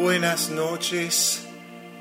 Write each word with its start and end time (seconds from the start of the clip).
Buenas 0.00 0.48
noches. 0.48 1.42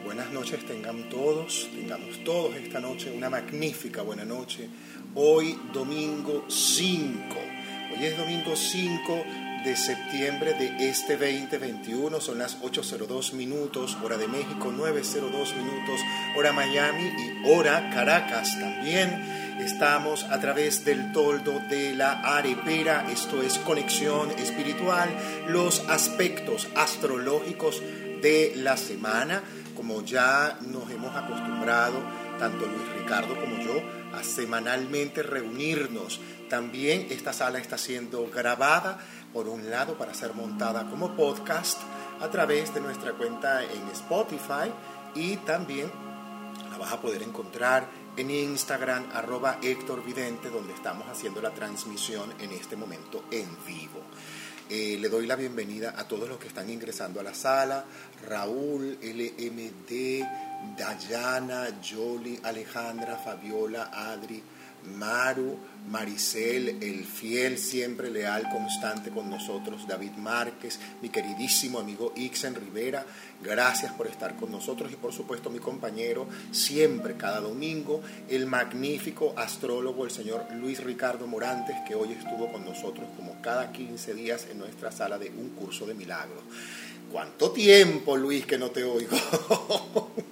Buenas 0.05 0.31
noches 0.31 0.65
tengan 0.65 1.09
todos, 1.09 1.69
tengamos 1.75 2.23
todos 2.23 2.55
esta 2.55 2.79
noche 2.79 3.11
una 3.11 3.29
magnífica 3.29 4.03
buena 4.03 4.23
noche. 4.23 4.69
Hoy 5.15 5.59
domingo 5.73 6.45
5. 6.47 7.35
Hoy 7.91 8.05
es 8.05 8.17
domingo 8.17 8.55
5 8.55 9.23
de 9.65 9.75
septiembre 9.75 10.53
de 10.53 10.89
este 10.89 11.17
2021. 11.17 12.21
Son 12.21 12.39
las 12.39 12.61
8.02 12.61 13.33
minutos, 13.33 13.97
hora 14.01 14.17
de 14.17 14.29
México, 14.29 14.71
9.02 14.71 15.55
minutos, 15.57 15.99
hora 16.37 16.53
Miami 16.53 17.03
y 17.03 17.51
hora 17.51 17.89
Caracas 17.89 18.57
también. 18.61 19.38
Estamos 19.71 20.23
a 20.23 20.39
través 20.39 20.83
del 20.83 21.11
toldo 21.13 21.59
de 21.69 21.93
la 21.93 22.21
arepera, 22.21 23.05
esto 23.11 23.43
es 23.43 23.59
conexión 23.59 24.31
espiritual, 24.31 25.09
los 25.47 25.87
aspectos 25.87 26.67
astrológicos 26.75 27.79
de 28.19 28.53
la 28.57 28.75
semana, 28.77 29.43
como 29.77 30.03
ya 30.03 30.57
nos 30.61 30.89
hemos 30.89 31.15
acostumbrado, 31.15 32.01
tanto 32.39 32.65
Luis 32.65 32.89
Ricardo 32.97 33.39
como 33.39 33.59
yo, 33.59 33.79
a 34.17 34.23
semanalmente 34.23 35.21
reunirnos. 35.21 36.19
También 36.49 37.05
esta 37.11 37.31
sala 37.31 37.59
está 37.59 37.77
siendo 37.77 38.27
grabada, 38.27 38.97
por 39.31 39.47
un 39.47 39.69
lado, 39.69 39.99
para 39.99 40.15
ser 40.15 40.33
montada 40.33 40.89
como 40.89 41.15
podcast 41.15 41.79
a 42.19 42.27
través 42.29 42.73
de 42.73 42.81
nuestra 42.81 43.13
cuenta 43.13 43.63
en 43.63 43.87
Spotify 43.93 44.73
y 45.13 45.37
también 45.37 45.91
la 46.71 46.77
vas 46.77 46.91
a 46.91 46.99
poder 46.99 47.21
encontrar 47.21 48.08
en 48.19 48.31
Instagram, 48.31 49.11
arroba 49.13 49.59
Héctor 49.61 50.03
Vidente, 50.03 50.49
donde 50.49 50.73
estamos 50.73 51.07
haciendo 51.07 51.41
la 51.41 51.51
transmisión 51.51 52.33
en 52.41 52.51
este 52.51 52.75
momento 52.75 53.23
en 53.31 53.47
vivo. 53.65 54.01
Eh, 54.69 54.97
le 54.99 55.07
doy 55.07 55.25
la 55.25 55.37
bienvenida 55.37 55.93
a 55.97 56.05
todos 56.05 56.27
los 56.27 56.37
que 56.37 56.49
están 56.49 56.69
ingresando 56.69 57.21
a 57.21 57.23
la 57.23 57.33
sala. 57.33 57.85
Raúl, 58.27 58.97
LMD, 59.01 60.25
Dayana, 60.77 61.79
Jolie, 61.81 62.41
Alejandra, 62.43 63.15
Fabiola, 63.15 63.89
Adri, 63.93 64.43
Maru, 64.83 65.57
Maricel, 65.89 66.77
el 66.81 67.03
fiel, 67.05 67.57
siempre 67.57 68.11
leal, 68.11 68.47
constante 68.49 69.09
con 69.09 69.29
nosotros, 69.29 69.87
David 69.87 70.11
Márquez, 70.17 70.79
mi 71.01 71.09
queridísimo 71.09 71.79
amigo 71.79 72.13
Ixen 72.15 72.55
Rivera, 72.55 73.05
gracias 73.41 73.93
por 73.93 74.07
estar 74.07 74.35
con 74.35 74.51
nosotros 74.51 74.91
y 74.91 74.95
por 74.95 75.13
supuesto 75.13 75.49
mi 75.49 75.59
compañero, 75.59 76.27
siempre, 76.51 77.15
cada 77.15 77.39
domingo, 77.39 78.01
el 78.29 78.45
magnífico 78.45 79.33
astrólogo, 79.35 80.05
el 80.05 80.11
señor 80.11 80.45
Luis 80.53 80.83
Ricardo 80.83 81.25
Morantes, 81.25 81.77
que 81.87 81.95
hoy 81.95 82.11
estuvo 82.11 82.51
con 82.51 82.63
nosotros 82.65 83.07
como 83.15 83.41
cada 83.41 83.71
15 83.71 84.13
días 84.13 84.47
en 84.51 84.59
nuestra 84.59 84.91
sala 84.91 85.17
de 85.17 85.29
un 85.29 85.49
curso 85.49 85.85
de 85.85 85.95
milagros. 85.95 86.43
¿Cuánto 87.11 87.51
tiempo, 87.51 88.15
Luis, 88.15 88.45
que 88.45 88.59
no 88.59 88.69
te 88.69 88.83
oigo? 88.83 89.17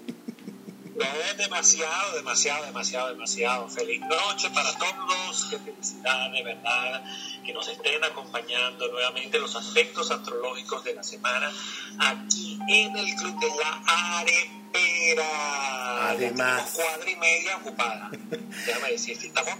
No, 1.18 1.34
demasiado, 1.44 2.16
demasiado, 2.16 2.66
demasiado, 2.66 3.10
demasiado. 3.10 3.70
Feliz 3.70 4.02
noche 4.02 4.50
para 4.52 4.72
todos. 4.74 5.48
Qué 5.50 5.58
felicidad, 5.58 6.32
de 6.32 6.44
verdad, 6.44 7.04
que 7.44 7.54
nos 7.54 7.68
estén 7.68 8.04
acompañando 8.04 8.88
nuevamente 8.90 9.40
los 9.40 9.56
aspectos 9.56 10.12
astrológicos 10.12 10.84
de 10.84 10.94
la 10.94 11.04
semana 11.04 11.52
aquí 12.00 12.60
en 12.70 12.96
el 12.96 13.16
Club 13.16 13.40
de 13.40 13.48
la 13.48 14.20
Arepera. 14.20 15.30
Además. 16.10 16.72
Cuadra 16.76 17.10
y 17.10 17.16
media 17.16 17.58
ocupada. 17.58 18.10
Déjame 18.12 18.92
decir, 18.92 19.18
estamos, 19.20 19.56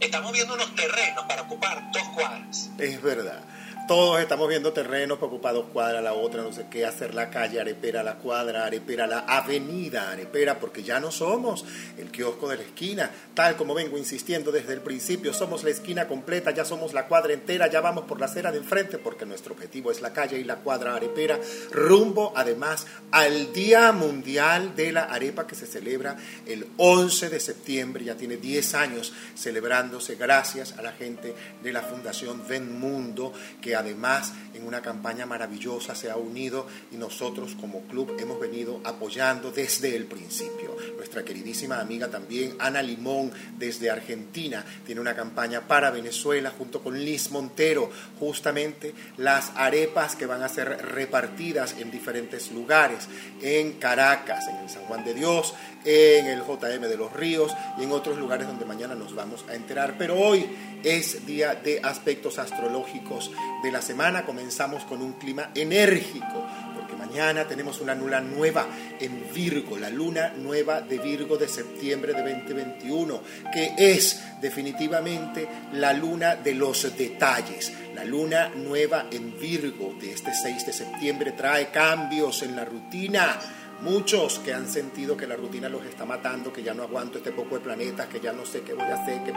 estamos 0.00 0.32
viendo 0.32 0.54
unos 0.54 0.74
terrenos 0.74 1.24
para 1.26 1.42
ocupar 1.42 1.90
dos 1.92 2.08
cuadras. 2.14 2.70
Es 2.78 3.02
verdad. 3.02 3.44
Todos 3.88 4.20
estamos 4.20 4.48
viendo 4.48 4.72
terrenos 4.72 5.18
para 5.18 5.26
ocupar 5.26 5.54
dos 5.54 5.66
cuadras, 5.72 6.02
la 6.04 6.12
otra, 6.12 6.42
no 6.42 6.52
sé 6.52 6.66
qué, 6.70 6.86
hacer 6.86 7.14
la 7.14 7.30
calle 7.30 7.60
Arepera, 7.60 8.04
la 8.04 8.14
cuadra 8.14 8.64
Arepera, 8.64 9.08
la 9.08 9.20
avenida 9.20 10.12
Arepera, 10.12 10.60
porque 10.60 10.84
ya 10.84 11.00
no 11.00 11.10
somos 11.10 11.64
el 11.98 12.12
kiosco 12.12 12.48
de 12.48 12.58
la 12.58 12.62
esquina, 12.62 13.10
tal 13.34 13.56
como 13.56 13.74
vengo 13.74 13.98
insistiendo 13.98 14.52
desde 14.52 14.74
el 14.74 14.82
principio, 14.82 15.34
somos 15.34 15.64
la 15.64 15.70
esquina 15.70 16.06
completa, 16.06 16.52
ya 16.52 16.64
somos 16.64 16.94
la 16.94 17.08
cuadra 17.08 17.32
entera, 17.32 17.66
ya 17.66 17.80
vamos 17.80 18.04
por 18.04 18.20
la 18.20 18.26
acera 18.26 18.52
de 18.52 18.58
enfrente, 18.58 18.98
porque 18.98 19.26
nuestro 19.26 19.52
objetivo 19.52 19.90
es 19.90 20.00
la 20.00 20.12
calle 20.12 20.38
y 20.38 20.44
la 20.44 20.56
cuadra 20.56 20.94
Arepera, 20.94 21.40
rumbo 21.72 22.32
además 22.36 22.86
al 23.10 23.52
Día 23.52 23.90
Mundial 23.90 24.76
de 24.76 24.92
la 24.92 25.04
Arepa 25.04 25.46
que 25.46 25.56
se 25.56 25.66
celebra 25.66 26.16
el 26.46 26.68
11 26.76 27.30
de 27.30 27.40
septiembre, 27.40 28.04
ya 28.04 28.14
tiene 28.14 28.36
10 28.36 28.74
años 28.74 29.12
celebrándose 29.34 30.14
gracias 30.14 30.78
a 30.78 30.82
la 30.82 30.92
gente 30.92 31.34
de 31.62 31.72
la 31.72 31.82
Fundación 31.82 32.46
Ven 32.46 32.78
Mundo, 32.78 33.32
que 33.60 33.71
además 33.74 34.32
en 34.54 34.66
una 34.66 34.82
campaña 34.82 35.26
maravillosa 35.26 35.94
se 35.94 36.10
ha 36.10 36.16
unido 36.16 36.66
y 36.90 36.96
nosotros 36.96 37.56
como 37.60 37.82
club 37.82 38.16
hemos 38.18 38.38
venido 38.40 38.80
apoyando 38.84 39.50
desde 39.50 39.96
el 39.96 40.06
principio. 40.06 40.76
Nuestra 40.96 41.24
queridísima 41.24 41.80
amiga 41.80 42.08
también, 42.08 42.56
Ana 42.58 42.82
Limón, 42.82 43.32
desde 43.58 43.90
Argentina, 43.90 44.64
tiene 44.84 45.00
una 45.00 45.14
campaña 45.14 45.62
para 45.62 45.90
Venezuela 45.90 46.52
junto 46.56 46.82
con 46.82 46.98
Liz 46.98 47.30
Montero, 47.30 47.90
justamente 48.18 48.94
las 49.16 49.52
arepas 49.56 50.16
que 50.16 50.26
van 50.26 50.42
a 50.42 50.48
ser 50.48 50.68
repartidas 50.68 51.76
en 51.78 51.90
diferentes 51.90 52.52
lugares, 52.52 53.08
en 53.40 53.74
Caracas, 53.74 54.46
en 54.48 54.56
el 54.56 54.68
San 54.68 54.82
Juan 54.84 55.04
de 55.04 55.14
Dios, 55.14 55.54
en 55.84 56.26
el 56.26 56.40
JM 56.40 56.82
de 56.82 56.96
los 56.96 57.12
Ríos 57.12 57.52
y 57.78 57.84
en 57.84 57.92
otros 57.92 58.18
lugares 58.18 58.46
donde 58.46 58.64
mañana 58.64 58.94
nos 58.94 59.14
vamos 59.14 59.44
a 59.48 59.54
enterar. 59.54 59.96
Pero 59.98 60.18
hoy 60.18 60.46
es 60.84 61.26
día 61.26 61.54
de 61.54 61.80
aspectos 61.82 62.38
astrológicos 62.38 63.30
de 63.62 63.70
la 63.70 63.82
semana. 63.82 64.24
Comenzamos 64.24 64.84
con 64.84 65.02
un 65.02 65.14
clima 65.14 65.50
enérgico, 65.54 66.46
porque 66.74 66.96
mañana 66.96 67.46
tenemos 67.46 67.80
una 67.80 67.94
luna 67.94 68.20
nueva 68.20 68.66
en 68.98 69.32
Virgo, 69.32 69.78
la 69.78 69.90
luna 69.90 70.32
nueva 70.36 70.80
de 70.80 70.98
Virgo 70.98 71.36
de 71.36 71.48
septiembre 71.48 72.12
de 72.12 72.22
2021, 72.22 73.22
que 73.52 73.74
es 73.76 74.22
definitivamente 74.40 75.48
la 75.72 75.92
luna 75.92 76.36
de 76.36 76.54
los 76.54 76.96
detalles. 76.96 77.72
La 77.94 78.04
luna 78.04 78.48
nueva 78.48 79.06
en 79.10 79.38
Virgo 79.38 79.94
de 80.00 80.12
este 80.12 80.32
6 80.34 80.66
de 80.66 80.72
septiembre 80.72 81.32
trae 81.32 81.70
cambios 81.70 82.42
en 82.42 82.56
la 82.56 82.64
rutina. 82.64 83.38
Muchos 83.82 84.38
que 84.38 84.54
han 84.54 84.68
sentido 84.68 85.16
que 85.16 85.26
la 85.26 85.34
rutina 85.34 85.68
los 85.68 85.84
está 85.84 86.04
matando, 86.04 86.52
que 86.52 86.62
ya 86.62 86.72
no 86.72 86.84
aguanto 86.84 87.18
este 87.18 87.32
poco 87.32 87.56
de 87.56 87.62
planetas, 87.62 88.06
que 88.06 88.20
ya 88.20 88.32
no 88.32 88.46
sé 88.46 88.62
qué 88.62 88.74
voy 88.74 88.84
a 88.84 89.02
hacer, 89.02 89.24
que 89.24 89.32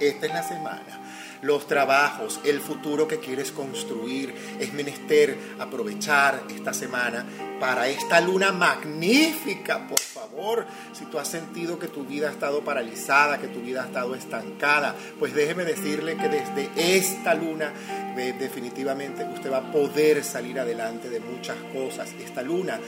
esta 0.00 0.26
es 0.26 0.32
la 0.32 0.42
semana. 0.42 1.02
Los 1.42 1.66
trabajos, 1.66 2.40
el 2.44 2.60
futuro 2.60 3.06
que 3.06 3.18
quieres 3.18 3.52
construir, 3.52 4.34
es 4.58 4.72
menester 4.72 5.36
aprovechar 5.58 6.42
esta 6.48 6.72
semana 6.72 7.26
para 7.60 7.88
esta 7.88 8.20
luna 8.20 8.52
magnífica, 8.52 9.86
por 9.86 10.00
favor. 10.00 10.66
Si 10.94 11.04
tú 11.04 11.18
has 11.18 11.28
sentido 11.28 11.78
que 11.78 11.88
tu 11.88 12.04
vida 12.04 12.28
ha 12.28 12.32
estado 12.32 12.64
paralizada, 12.64 13.38
que 13.38 13.48
tu 13.48 13.60
vida 13.60 13.82
ha 13.82 13.86
estado 13.86 14.14
estancada, 14.14 14.94
pues 15.18 15.34
déjeme 15.34 15.64
decirle 15.64 16.16
que 16.16 16.28
desde 16.28 16.70
esta 16.76 17.34
luna 17.34 17.72
definitivamente 18.16 19.24
usted 19.24 19.52
va 19.52 19.58
a 19.58 19.72
poder 19.72 20.24
salir 20.24 20.58
adelante 20.58 21.10
de 21.10 21.20
muchas 21.20 21.56
cosas. 21.72 22.12
Esta 22.18 22.42
luna 22.42 22.80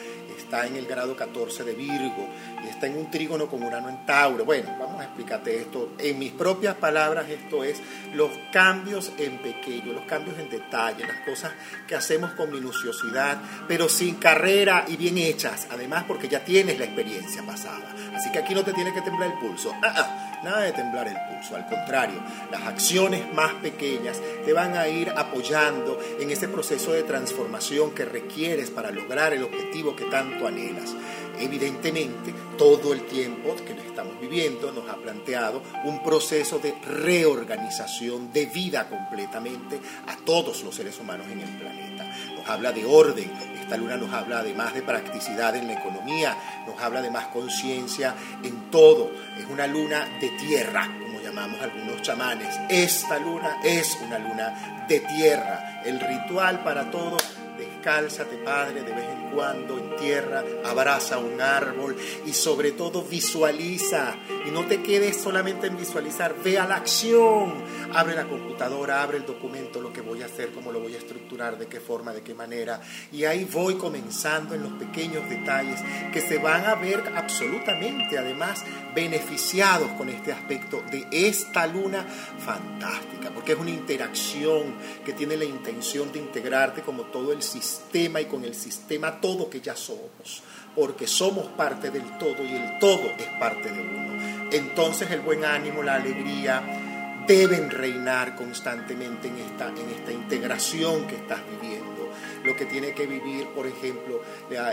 está 0.48 0.66
en 0.66 0.76
el 0.76 0.86
grado 0.86 1.14
14 1.14 1.62
de 1.62 1.74
Virgo 1.74 2.26
y 2.64 2.68
está 2.68 2.86
en 2.86 2.96
un 2.96 3.10
trígono 3.10 3.48
con 3.48 3.62
Urano 3.62 3.90
en 3.90 4.06
Tauro. 4.06 4.46
Bueno, 4.46 4.74
vamos 4.80 4.98
a 4.98 5.04
explicarte 5.04 5.54
esto. 5.60 5.92
En 5.98 6.18
mis 6.18 6.32
propias 6.32 6.74
palabras, 6.76 7.28
esto 7.28 7.62
es 7.62 7.82
los 8.14 8.30
cambios 8.50 9.12
en 9.18 9.36
pequeño, 9.42 9.92
los 9.92 10.06
cambios 10.06 10.38
en 10.38 10.48
detalle, 10.48 11.06
las 11.06 11.20
cosas 11.20 11.52
que 11.86 11.94
hacemos 11.94 12.30
con 12.30 12.50
minuciosidad, 12.50 13.36
pero 13.68 13.90
sin 13.90 14.14
carrera 14.14 14.86
y 14.88 14.96
bien 14.96 15.18
hechas, 15.18 15.66
además 15.70 16.04
porque 16.08 16.28
ya 16.28 16.42
tienes 16.42 16.78
la 16.78 16.86
experiencia 16.86 17.42
pasada. 17.44 17.94
Así 18.14 18.32
que 18.32 18.38
aquí 18.38 18.54
no 18.54 18.64
te 18.64 18.72
tiene 18.72 18.94
que 18.94 19.02
temblar 19.02 19.30
el 19.30 19.38
pulso. 19.38 19.74
Ah, 19.82 19.92
ah, 19.94 20.27
nada 20.42 20.62
de 20.62 20.72
temblar 20.72 21.08
el 21.08 21.16
pulso, 21.28 21.56
al 21.56 21.66
contrario, 21.66 22.20
las 22.50 22.62
acciones 22.62 23.32
más 23.32 23.54
pequeñas 23.54 24.20
te 24.44 24.52
van 24.52 24.76
a 24.76 24.88
ir 24.88 25.10
apoyando 25.10 25.98
en 26.18 26.30
ese 26.30 26.48
proceso 26.48 26.92
de 26.92 27.02
transformación 27.02 27.92
que 27.92 28.04
requieres 28.04 28.70
para 28.70 28.90
lograr 28.90 29.32
el 29.32 29.42
objetivo 29.42 29.94
que 29.94 30.04
tanto 30.04 30.46
anhelas. 30.46 30.94
Evidentemente, 31.40 32.34
todo 32.56 32.92
el 32.92 33.06
tiempo 33.06 33.54
que 33.64 33.72
estamos 33.72 34.20
viviendo 34.20 34.72
nos 34.72 34.88
ha 34.88 34.96
planteado 34.96 35.62
un 35.84 36.02
proceso 36.02 36.58
de 36.58 36.74
reorganización 36.82 38.32
de 38.32 38.46
vida 38.46 38.88
completamente 38.88 39.80
a 40.06 40.16
todos 40.24 40.62
los 40.64 40.74
seres 40.74 40.98
humanos 40.98 41.26
en 41.30 41.40
el 41.40 41.58
planeta. 41.58 42.04
Nos 42.36 42.48
habla 42.48 42.72
de 42.72 42.84
orden, 42.84 43.30
esta 43.68 43.76
luna 43.76 43.98
nos 43.98 44.10
habla 44.14 44.38
además 44.38 44.72
de 44.72 44.80
practicidad 44.80 45.54
en 45.54 45.66
la 45.66 45.74
economía, 45.74 46.34
nos 46.66 46.80
habla 46.80 47.02
de 47.02 47.10
más 47.10 47.26
conciencia 47.26 48.14
en 48.42 48.70
todo. 48.70 49.10
Es 49.38 49.44
una 49.44 49.66
luna 49.66 50.08
de 50.18 50.30
tierra, 50.30 50.88
como 51.02 51.20
llamamos 51.20 51.60
algunos 51.60 52.00
chamanes. 52.00 52.48
Esta 52.70 53.18
luna 53.18 53.58
es 53.62 53.98
una 54.00 54.18
luna 54.18 54.86
de 54.88 55.00
tierra. 55.00 55.82
El 55.84 56.00
ritual 56.00 56.64
para 56.64 56.90
todo 56.90 57.18
descálzate, 57.58 58.36
Padre, 58.38 58.82
de 58.82 58.92
vez 58.92 59.04
en 59.04 59.30
cuando 59.34 59.78
en 59.78 59.96
tierra, 59.96 60.42
abraza 60.64 61.18
un 61.18 61.40
árbol 61.40 61.96
y 62.24 62.32
sobre 62.32 62.72
todo 62.72 63.02
visualiza. 63.02 64.14
Y 64.46 64.50
no 64.50 64.66
te 64.66 64.82
quedes 64.82 65.20
solamente 65.20 65.66
en 65.66 65.76
visualizar, 65.76 66.34
ve 66.42 66.58
a 66.58 66.66
la 66.66 66.76
acción. 66.76 67.54
Abre 67.92 68.14
la 68.14 68.24
computadora, 68.24 69.02
abre 69.02 69.18
el 69.18 69.26
documento, 69.26 69.80
voy 70.18 70.24
a 70.24 70.26
hacer, 70.26 70.50
cómo 70.50 70.72
lo 70.72 70.80
voy 70.80 70.94
a 70.96 70.98
estructurar, 70.98 71.58
de 71.58 71.66
qué 71.66 71.78
forma, 71.78 72.12
de 72.12 72.22
qué 72.22 72.34
manera. 72.34 72.80
Y 73.12 73.24
ahí 73.24 73.44
voy 73.44 73.76
comenzando 73.76 74.54
en 74.56 74.64
los 74.64 74.72
pequeños 74.72 75.28
detalles 75.30 75.80
que 76.12 76.20
se 76.20 76.38
van 76.38 76.64
a 76.64 76.74
ver 76.74 77.12
absolutamente, 77.14 78.18
además, 78.18 78.64
beneficiados 78.96 79.92
con 79.92 80.08
este 80.08 80.32
aspecto 80.32 80.82
de 80.90 81.06
esta 81.12 81.68
luna 81.68 82.04
fantástica, 82.44 83.30
porque 83.32 83.52
es 83.52 83.58
una 83.58 83.70
interacción 83.70 84.74
que 85.04 85.12
tiene 85.12 85.36
la 85.36 85.44
intención 85.44 86.10
de 86.10 86.18
integrarte 86.18 86.82
como 86.82 87.04
todo 87.04 87.32
el 87.32 87.40
sistema 87.40 88.20
y 88.20 88.24
con 88.24 88.44
el 88.44 88.56
sistema 88.56 89.20
todo 89.20 89.48
que 89.48 89.60
ya 89.60 89.76
somos, 89.76 90.42
porque 90.74 91.06
somos 91.06 91.46
parte 91.46 91.92
del 91.92 92.18
todo 92.18 92.44
y 92.44 92.56
el 92.56 92.78
todo 92.80 93.12
es 93.16 93.28
parte 93.38 93.70
de 93.70 93.80
uno. 93.82 94.48
Entonces 94.50 95.12
el 95.12 95.20
buen 95.20 95.44
ánimo, 95.44 95.84
la 95.84 95.94
alegría 95.94 96.87
deben 97.28 97.70
reinar 97.70 98.34
constantemente 98.34 99.28
en 99.28 99.36
esta, 99.36 99.68
en 99.68 99.90
esta 99.90 100.10
integración 100.10 101.06
que 101.06 101.16
estás 101.16 101.40
viviendo. 101.50 102.08
Lo 102.42 102.56
que 102.56 102.64
tiene 102.64 102.94
que 102.94 103.06
vivir, 103.06 103.48
por 103.48 103.66
ejemplo, 103.66 104.22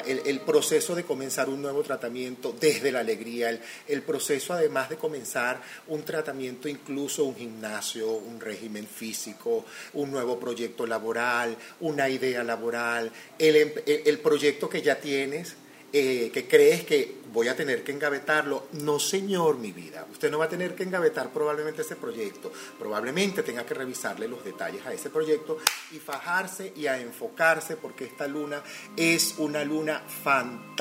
el, 0.05 0.39
proceso 0.41 0.95
de 0.95 1.03
comenzar 1.03 1.49
un 1.49 1.61
nuevo 1.61 1.83
tratamiento 1.83 2.55
desde 2.57 2.93
la 2.93 2.99
alegría, 3.01 3.49
el, 3.49 3.59
el, 3.89 4.01
proceso 4.03 4.53
además 4.53 4.89
de 4.89 4.95
comenzar 4.95 5.61
un 5.87 6.03
tratamiento, 6.03 6.69
incluso 6.69 7.25
un 7.25 7.35
gimnasio, 7.35 8.09
un 8.09 8.39
régimen 8.39 8.87
físico, 8.87 9.65
un 9.93 10.11
nuevo 10.11 10.39
proyecto 10.39 10.87
laboral, 10.87 11.57
una 11.81 12.07
idea 12.07 12.43
laboral, 12.43 13.11
el, 13.37 13.83
el 13.85 14.19
proyecto 14.19 14.69
que 14.69 14.81
ya 14.81 14.95
tienes 14.95 15.57
eh, 15.97 16.29
que 16.29 16.45
crees 16.45 16.83
que 16.83 17.19
voy 17.31 17.47
a 17.47 17.55
tener 17.55 17.81
que 17.81 17.93
engavetarlo. 17.93 18.67
No, 18.73 18.99
señor, 18.99 19.57
mi 19.57 19.71
vida. 19.71 20.05
Usted 20.11 20.29
no 20.29 20.39
va 20.39 20.45
a 20.45 20.49
tener 20.49 20.75
que 20.75 20.83
engavetar 20.83 21.31
probablemente 21.31 21.83
ese 21.83 21.95
proyecto. 21.95 22.51
Probablemente 22.77 23.43
tenga 23.43 23.65
que 23.65 23.75
revisarle 23.75 24.27
los 24.27 24.43
detalles 24.43 24.85
a 24.85 24.91
ese 24.91 25.09
proyecto 25.09 25.57
y 25.93 25.99
fajarse 25.99 26.73
y 26.75 26.87
a 26.87 26.99
enfocarse 26.99 27.77
porque 27.77 28.03
esta 28.03 28.27
luna 28.27 28.61
es 28.97 29.35
una 29.37 29.63
luna 29.63 30.03
fantástica. 30.05 30.74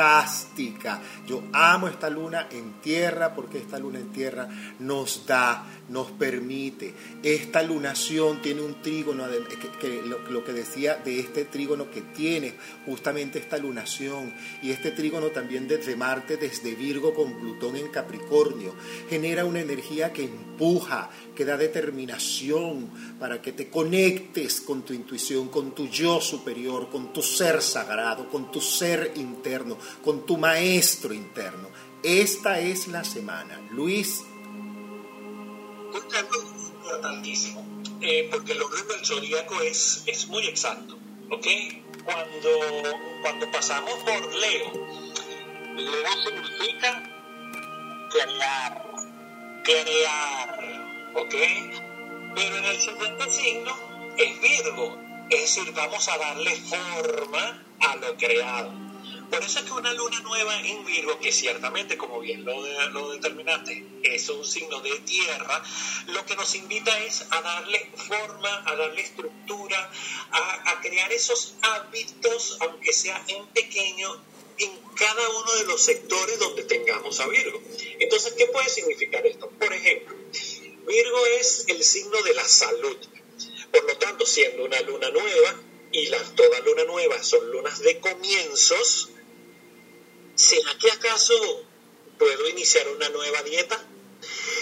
Yo 1.26 1.44
amo 1.52 1.86
esta 1.86 2.10
luna 2.10 2.48
en 2.50 2.80
tierra 2.80 3.34
porque 3.34 3.58
esta 3.58 3.78
luna 3.78 4.00
en 4.00 4.10
tierra 4.10 4.48
nos 4.80 5.24
da, 5.24 5.64
nos 5.88 6.10
permite. 6.10 6.94
Esta 7.22 7.62
lunación 7.62 8.42
tiene 8.42 8.62
un 8.62 8.82
trígono, 8.82 9.24
que, 9.80 10.02
lo, 10.02 10.44
que 10.44 10.52
decía 10.52 10.96
de 10.96 11.20
este 11.20 11.44
trígono 11.44 11.90
que 11.90 12.00
tiene 12.00 12.54
justamente 12.86 13.38
esta 13.38 13.56
lunación 13.56 14.34
y 14.62 14.70
este 14.70 14.90
trígono 14.90 15.28
también 15.28 15.68
desde 15.68 15.94
Marte, 15.94 16.36
desde 16.36 16.74
Virgo 16.74 17.14
con 17.14 17.38
Plutón 17.38 17.76
en 17.76 17.88
Capricornio. 17.88 18.74
Genera 19.08 19.44
una 19.44 19.60
energía 19.60 20.12
que 20.12 20.24
empuja, 20.24 21.10
que 21.34 21.44
da 21.44 21.56
determinación 21.56 22.90
para 23.18 23.42
que 23.42 23.52
te 23.52 23.68
conectes 23.68 24.60
con 24.60 24.82
tu 24.82 24.92
intuición, 24.92 25.48
con 25.48 25.74
tu 25.74 25.88
yo 25.88 26.20
superior, 26.20 26.90
con 26.90 27.12
tu 27.12 27.22
ser 27.22 27.62
sagrado, 27.62 28.28
con 28.28 28.50
tu 28.50 28.60
ser 28.60 29.12
interno, 29.16 29.76
con 30.02 30.24
tu 30.24 30.36
maestro 30.36 31.12
interno. 31.12 31.68
Esta 32.02 32.60
es 32.60 32.88
la 32.88 33.04
semana. 33.04 33.60
Luis. 33.70 34.22
Un 35.92 36.02
importantísimo, 36.76 37.64
eh, 38.00 38.28
porque 38.30 38.52
el 38.52 38.62
orden 38.62 38.88
del 38.88 39.04
zodíaco 39.04 39.60
es, 39.62 40.02
es 40.06 40.28
muy 40.28 40.46
exacto. 40.46 40.98
¿ok? 41.30 41.46
Cuando, 42.04 42.50
cuando 43.22 43.50
pasamos 43.50 43.94
por 44.04 44.34
Leo, 44.34 44.72
Leo 45.76 46.12
significa 46.24 47.02
crear, 48.10 48.84
crear, 49.64 50.83
¿ok? 51.14 51.34
Pero 52.34 52.56
en 52.56 52.64
el 52.64 52.80
siguiente 52.80 53.30
signo 53.30 53.76
es 54.16 54.40
Virgo, 54.40 54.98
es 55.30 55.40
decir, 55.40 55.72
vamos 55.72 56.08
a 56.08 56.18
darle 56.18 56.54
forma 56.56 57.64
a 57.80 57.96
lo 57.96 58.16
creado. 58.16 58.84
Por 59.30 59.42
eso 59.42 59.58
es 59.58 59.64
que 59.64 59.72
una 59.72 59.92
luna 59.92 60.20
nueva 60.20 60.60
en 60.60 60.84
Virgo, 60.84 61.18
que 61.18 61.32
ciertamente, 61.32 61.96
como 61.96 62.20
bien 62.20 62.44
lo, 62.44 63.10
determinaste, 63.10 63.84
es 64.02 64.28
un 64.28 64.44
signo 64.44 64.80
de 64.80 64.98
tierra, 65.00 65.62
lo 66.08 66.24
que 66.24 66.36
nos 66.36 66.54
invita 66.54 66.96
es 67.00 67.26
a 67.30 67.40
darle 67.40 67.90
forma, 67.96 68.62
a 68.66 68.76
darle 68.76 69.00
estructura, 69.00 69.90
a, 70.30 70.70
a 70.70 70.80
crear 70.80 71.10
esos 71.12 71.54
hábitos, 71.62 72.58
aunque 72.60 72.92
sea 72.92 73.24
en 73.28 73.46
pequeño, 73.48 74.22
en 74.58 74.70
cada 74.94 75.28
uno 75.30 75.52
de 75.54 75.64
los 75.64 75.82
sectores 75.82 76.38
donde 76.38 76.64
tengamos 76.64 77.18
a 77.20 77.26
Virgo. 77.26 77.60
Entonces, 77.98 78.34
¿qué 78.34 78.46
puede 78.46 78.68
significar 78.68 79.26
esto? 79.26 79.48
Por 79.50 79.72
ejemplo, 79.72 80.14
Virgo 80.86 81.26
es 81.38 81.64
el 81.68 81.82
signo 81.82 82.20
de 82.22 82.34
la 82.34 82.44
salud. 82.44 82.96
Por 83.70 83.84
lo 83.84 83.96
tanto, 83.98 84.26
siendo 84.26 84.64
una 84.64 84.80
luna 84.82 85.10
nueva, 85.10 85.60
y 85.92 86.06
las, 86.06 86.34
toda 86.34 86.60
luna 86.60 86.84
nueva 86.84 87.22
son 87.22 87.50
lunas 87.50 87.78
de 87.80 88.00
comienzos, 88.00 89.10
¿será 90.34 90.76
que 90.78 90.90
acaso 90.90 91.64
puedo 92.18 92.48
iniciar 92.48 92.88
una 92.88 93.08
nueva 93.10 93.42
dieta? 93.42 93.84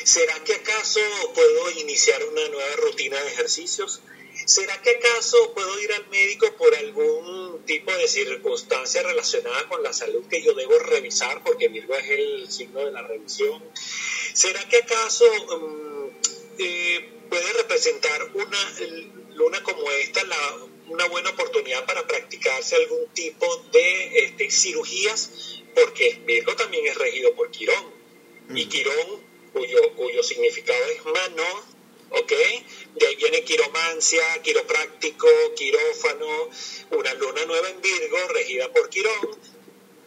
¿Será 0.05 0.43
que 0.45 0.55
acaso 0.55 1.00
puedo 1.35 1.71
iniciar 1.71 2.23
una 2.25 2.49
nueva 2.49 2.76
rutina 2.76 3.21
de 3.23 3.29
ejercicios? 3.29 4.00
¿Será 4.47 4.81
que 4.83 4.91
acaso 4.91 5.52
puedo 5.55 5.79
ir 5.81 5.93
al 5.93 6.09
médico 6.09 6.55
por 6.57 6.75
algún 6.75 7.62
tipo 7.64 7.93
de 7.93 8.09
circunstancia 8.09 9.02
relacionada 9.02 9.69
con 9.69 9.83
la 9.83 9.93
salud 9.93 10.26
que 10.29 10.43
yo 10.43 10.55
debo 10.55 10.79
revisar 10.79 11.43
porque 11.45 11.69
Virgo 11.69 11.95
es 11.95 12.11
el 12.11 12.50
signo 12.50 12.81
de 12.81 12.91
la 12.93 13.02
revisión? 13.02 13.62
¿Será 14.35 14.69
que 14.69 14.79
acaso 14.79 15.25
mm, 15.59 15.82
eh, 16.62 17.09
puede 17.28 17.52
representar 17.54 18.31
una 18.35 18.59
luna 19.35 19.62
como 19.62 19.90
esta 19.92 20.23
una 20.88 21.07
buena 21.07 21.31
oportunidad 21.31 21.87
para 21.87 22.07
practicarse 22.07 22.76
algún 22.76 23.07
tipo 23.14 23.47
de 23.73 24.25
este, 24.25 24.50
cirugías 24.50 25.31
porque 25.75 26.21
Virgo 26.26 26.54
también 26.57 26.87
es 26.87 26.97
regido 26.97 27.35
por 27.35 27.50
Quirón, 27.50 28.02
y 28.54 28.66
Quirón, 28.66 29.23
cuyo, 29.52 29.95
cuyo 29.95 30.23
significado 30.23 30.85
es 30.87 31.04
mano, 31.04 31.45
¿ok? 32.11 32.33
De 32.95 33.07
ahí 33.07 33.16
viene 33.16 33.42
quiromancia, 33.45 34.23
quiropráctico, 34.42 35.28
quirófano, 35.57 36.50
una 36.90 37.14
luna 37.14 37.45
nueva 37.47 37.71
en 37.71 37.81
Virgo, 37.81 38.19
regida 38.28 38.73
por 38.73 38.88
Quirón, 38.90 39.38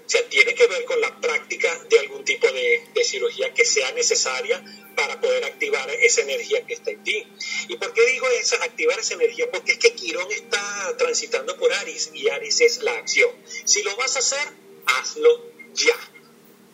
o 0.06 0.10
sea, 0.10 0.28
tiene 0.30 0.54
que 0.54 0.68
ver 0.68 0.86
con 0.86 1.02
la 1.02 1.20
práctica 1.20 1.84
de 1.90 2.00
algún 2.00 2.24
tipo 2.24 2.48
de, 2.52 2.84
cirugía 3.04 3.54
que 3.54 3.66
sea 3.66 3.92
necesaria 3.94 4.64
para 4.96 5.20
poder 5.20 5.44
activar 5.46 5.90
esa 5.90 6.22
energía 6.22 6.66
que 6.66 6.74
está 6.74 6.92
en 6.92 7.04
ti. 7.04 7.28
¿Y 7.68 7.78
por 7.78 7.94
qué 7.94 8.06
digo 8.06 8.28
esa, 8.40 8.64
activar 8.64 9.00
esa 9.00 9.16
energía? 9.16 9.50
Porque 9.52 9.74
es 9.74 9.78
que 9.80 9.94
Quirón 9.94 10.32
está 10.32 10.96
transitando 10.98 11.58
por 11.58 11.72
Aries 11.74 12.12
y 12.14 12.30
Aries 12.30 12.62
es 12.62 12.84
la 12.84 12.94
acción. 12.94 13.32
Si 13.66 13.84
lo 13.84 13.96
vas 13.96 14.16
a 14.16 14.20
hacer, 14.20 14.48
hazlo 14.86 15.52
ya, 15.74 15.98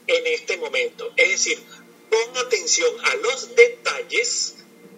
en 0.08 0.28
este 0.28 0.58
momento. 0.58 1.12
Es 1.16 1.30
decir, 1.30 1.60
pon 2.10 2.38
atención 2.38 2.94
a 3.06 3.16
los 3.16 3.56
detalles 3.56 4.56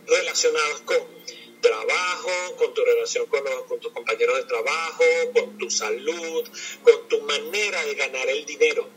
relacionados 0.08 0.82
con 0.82 1.23
trabajo, 1.64 2.30
con 2.58 2.74
tu 2.76 2.84
relación 2.84 3.26
con, 3.26 3.42
con 3.68 3.80
tus 3.80 3.92
compañeros 3.92 4.38
de 4.38 4.44
trabajo, 4.44 5.04
con 5.34 5.58
tu 5.58 5.72
salud, 5.72 6.48
con 6.84 7.08
tu 7.08 7.22
manera 7.22 7.84
de 7.86 7.96
ganar 7.96 8.30
el 8.30 8.46
dinero. 8.46 8.88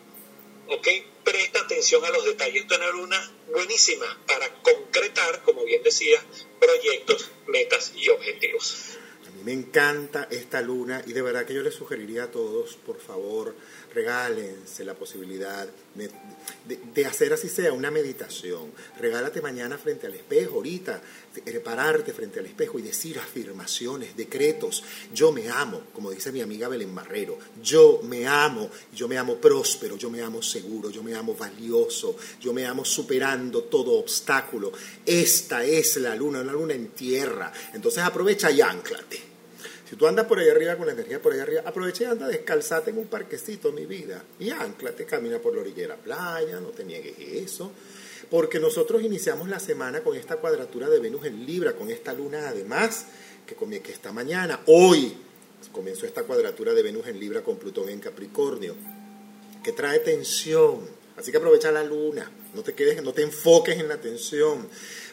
¿Ok? 0.69 0.89
Presta 1.25 1.61
atención 1.61 2.05
a 2.05 2.11
los 2.11 2.25
detalles. 2.25 2.67
Tener 2.67 2.95
una 2.95 3.33
buenísima 3.51 4.07
para 4.27 4.53
concretar, 4.63 5.43
como 5.43 5.65
bien 5.65 5.83
decía, 5.83 6.23
proyectos, 6.61 7.31
metas 7.47 7.93
y 7.95 8.09
objetivos. 8.11 8.99
A 9.27 9.31
mí 9.31 9.43
me 9.45 9.53
encanta 9.53 10.29
esta 10.31 10.61
luna 10.61 11.03
y 11.07 11.13
de 11.13 11.23
verdad 11.23 11.47
que 11.47 11.55
yo 11.55 11.63
les 11.63 11.75
sugeriría 11.75 12.25
a 12.25 12.31
todos, 12.31 12.77
por 12.85 13.01
favor, 13.01 13.55
regálense 13.97 14.85
la 14.85 14.93
posibilidad 14.93 15.67
de, 15.95 17.07
hacer 17.07 17.33
así 17.33 17.49
sea 17.49 17.73
una 17.73 17.91
meditación. 17.91 18.71
Regálate 19.01 19.41
mañana 19.41 19.79
frente 19.79 20.07
al 20.07 20.13
espejo, 20.13 20.57
ahorita, 20.57 21.01
pararte 21.65 22.13
frente 22.13 22.41
al 22.41 22.47
espejo 22.47 22.79
y 22.79 22.83
decir 22.83 23.19
afirmaciones, 23.19 24.15
decretos. 24.15 24.85
Yo 25.15 25.33
me 25.33 25.49
amo, 25.49 25.85
como 25.95 26.11
dice 26.11 26.31
mi 26.31 26.43
amiga 26.43 26.69
Belén 26.69 26.95
Barrero. 26.95 27.39
Yo 27.63 28.03
me 28.03 28.27
amo, 28.27 28.71
yo 28.95 29.09
me 29.09 29.17
amo 29.17 29.37
próspero, 29.37 29.97
yo 29.97 30.11
me 30.11 30.21
amo 30.21 30.43
seguro, 30.43 30.91
yo 30.91 31.03
me 31.03 31.15
amo 31.15 31.35
valioso, 31.35 32.17
yo 32.39 32.53
me 32.53 32.67
amo 32.67 32.85
superando 32.85 33.63
todo 33.63 33.93
obstáculo. 33.93 34.73
Esta 35.07 35.65
es 35.65 35.97
la 35.97 36.15
luna, 36.15 36.43
una 36.43 36.53
luna 36.53 36.75
en 36.75 36.89
tierra. 36.89 37.51
Entonces 37.73 38.03
aprovecha 38.03 38.51
y 38.51 38.61
anclate. 38.61 39.36
Si 39.89 39.95
tú 39.95 40.07
andas 40.09 40.27
por 40.27 40.39
ahí 40.41 40.49
arriba 40.49 40.77
con 40.77 40.87
la 40.87 40.93
energía 40.93 41.23
por 41.23 41.33
ahí 41.33 41.39
arriba, 41.39 41.63
aprovecha 41.65 42.05
y 42.05 42.07
anda 42.07 42.27
descalzate 42.27 42.91
en 42.91 42.99
un 42.99 43.07
parquecito, 43.07 43.71
mi 43.73 43.87
vida. 43.87 44.25
Y 44.41 44.51
anclate, 44.51 45.05
camina 45.05 45.39
por 45.39 45.55
la 45.55 45.61
orilla 45.61 45.83
de 45.83 45.89
la 45.89 45.97
playa, 45.97 46.59
no 46.59 46.69
te 46.71 46.85
niegues 46.85 47.15
eso. 47.19 47.71
Porque 48.29 48.59
nosotros 48.59 49.03
iniciamos 49.03 49.49
la 49.49 49.61
semana 49.61 50.01
con 50.01 50.17
esta 50.17 50.37
cuadratura 50.37 50.89
de 50.89 50.99
Venus 50.99 51.25
en 51.27 51.47
Libra, 51.47 51.75
con 51.75 51.89
esta 51.89 52.13
luna 52.13 52.49
además, 52.49 53.07
que, 53.47 53.55
que 53.55 53.93
esta 53.93 54.11
mañana, 54.11 54.61
hoy, 54.67 55.17
comenzó 55.71 56.05
esta 56.05 56.25
cuadratura 56.25 56.75
de 56.75 56.83
Venus 56.83 57.07
en 57.07 57.21
Libra 57.21 57.43
con 57.43 57.57
Plutón 57.57 57.89
en 57.89 58.01
Capricornio, 58.01 58.75
que 59.63 59.71
trae 59.71 60.01
tensión. 60.01 60.81
Así 61.17 61.31
que 61.31 61.39
aprovecha 61.39 61.71
la 61.71 61.85
luna, 61.85 62.29
no 62.55 62.63
te 62.63 62.75
quedes, 62.75 63.03
no 63.03 63.13
te 63.13 63.23
enfoques 63.23 63.79
en 63.79 63.89
la 63.89 64.01
tensión 64.01 64.69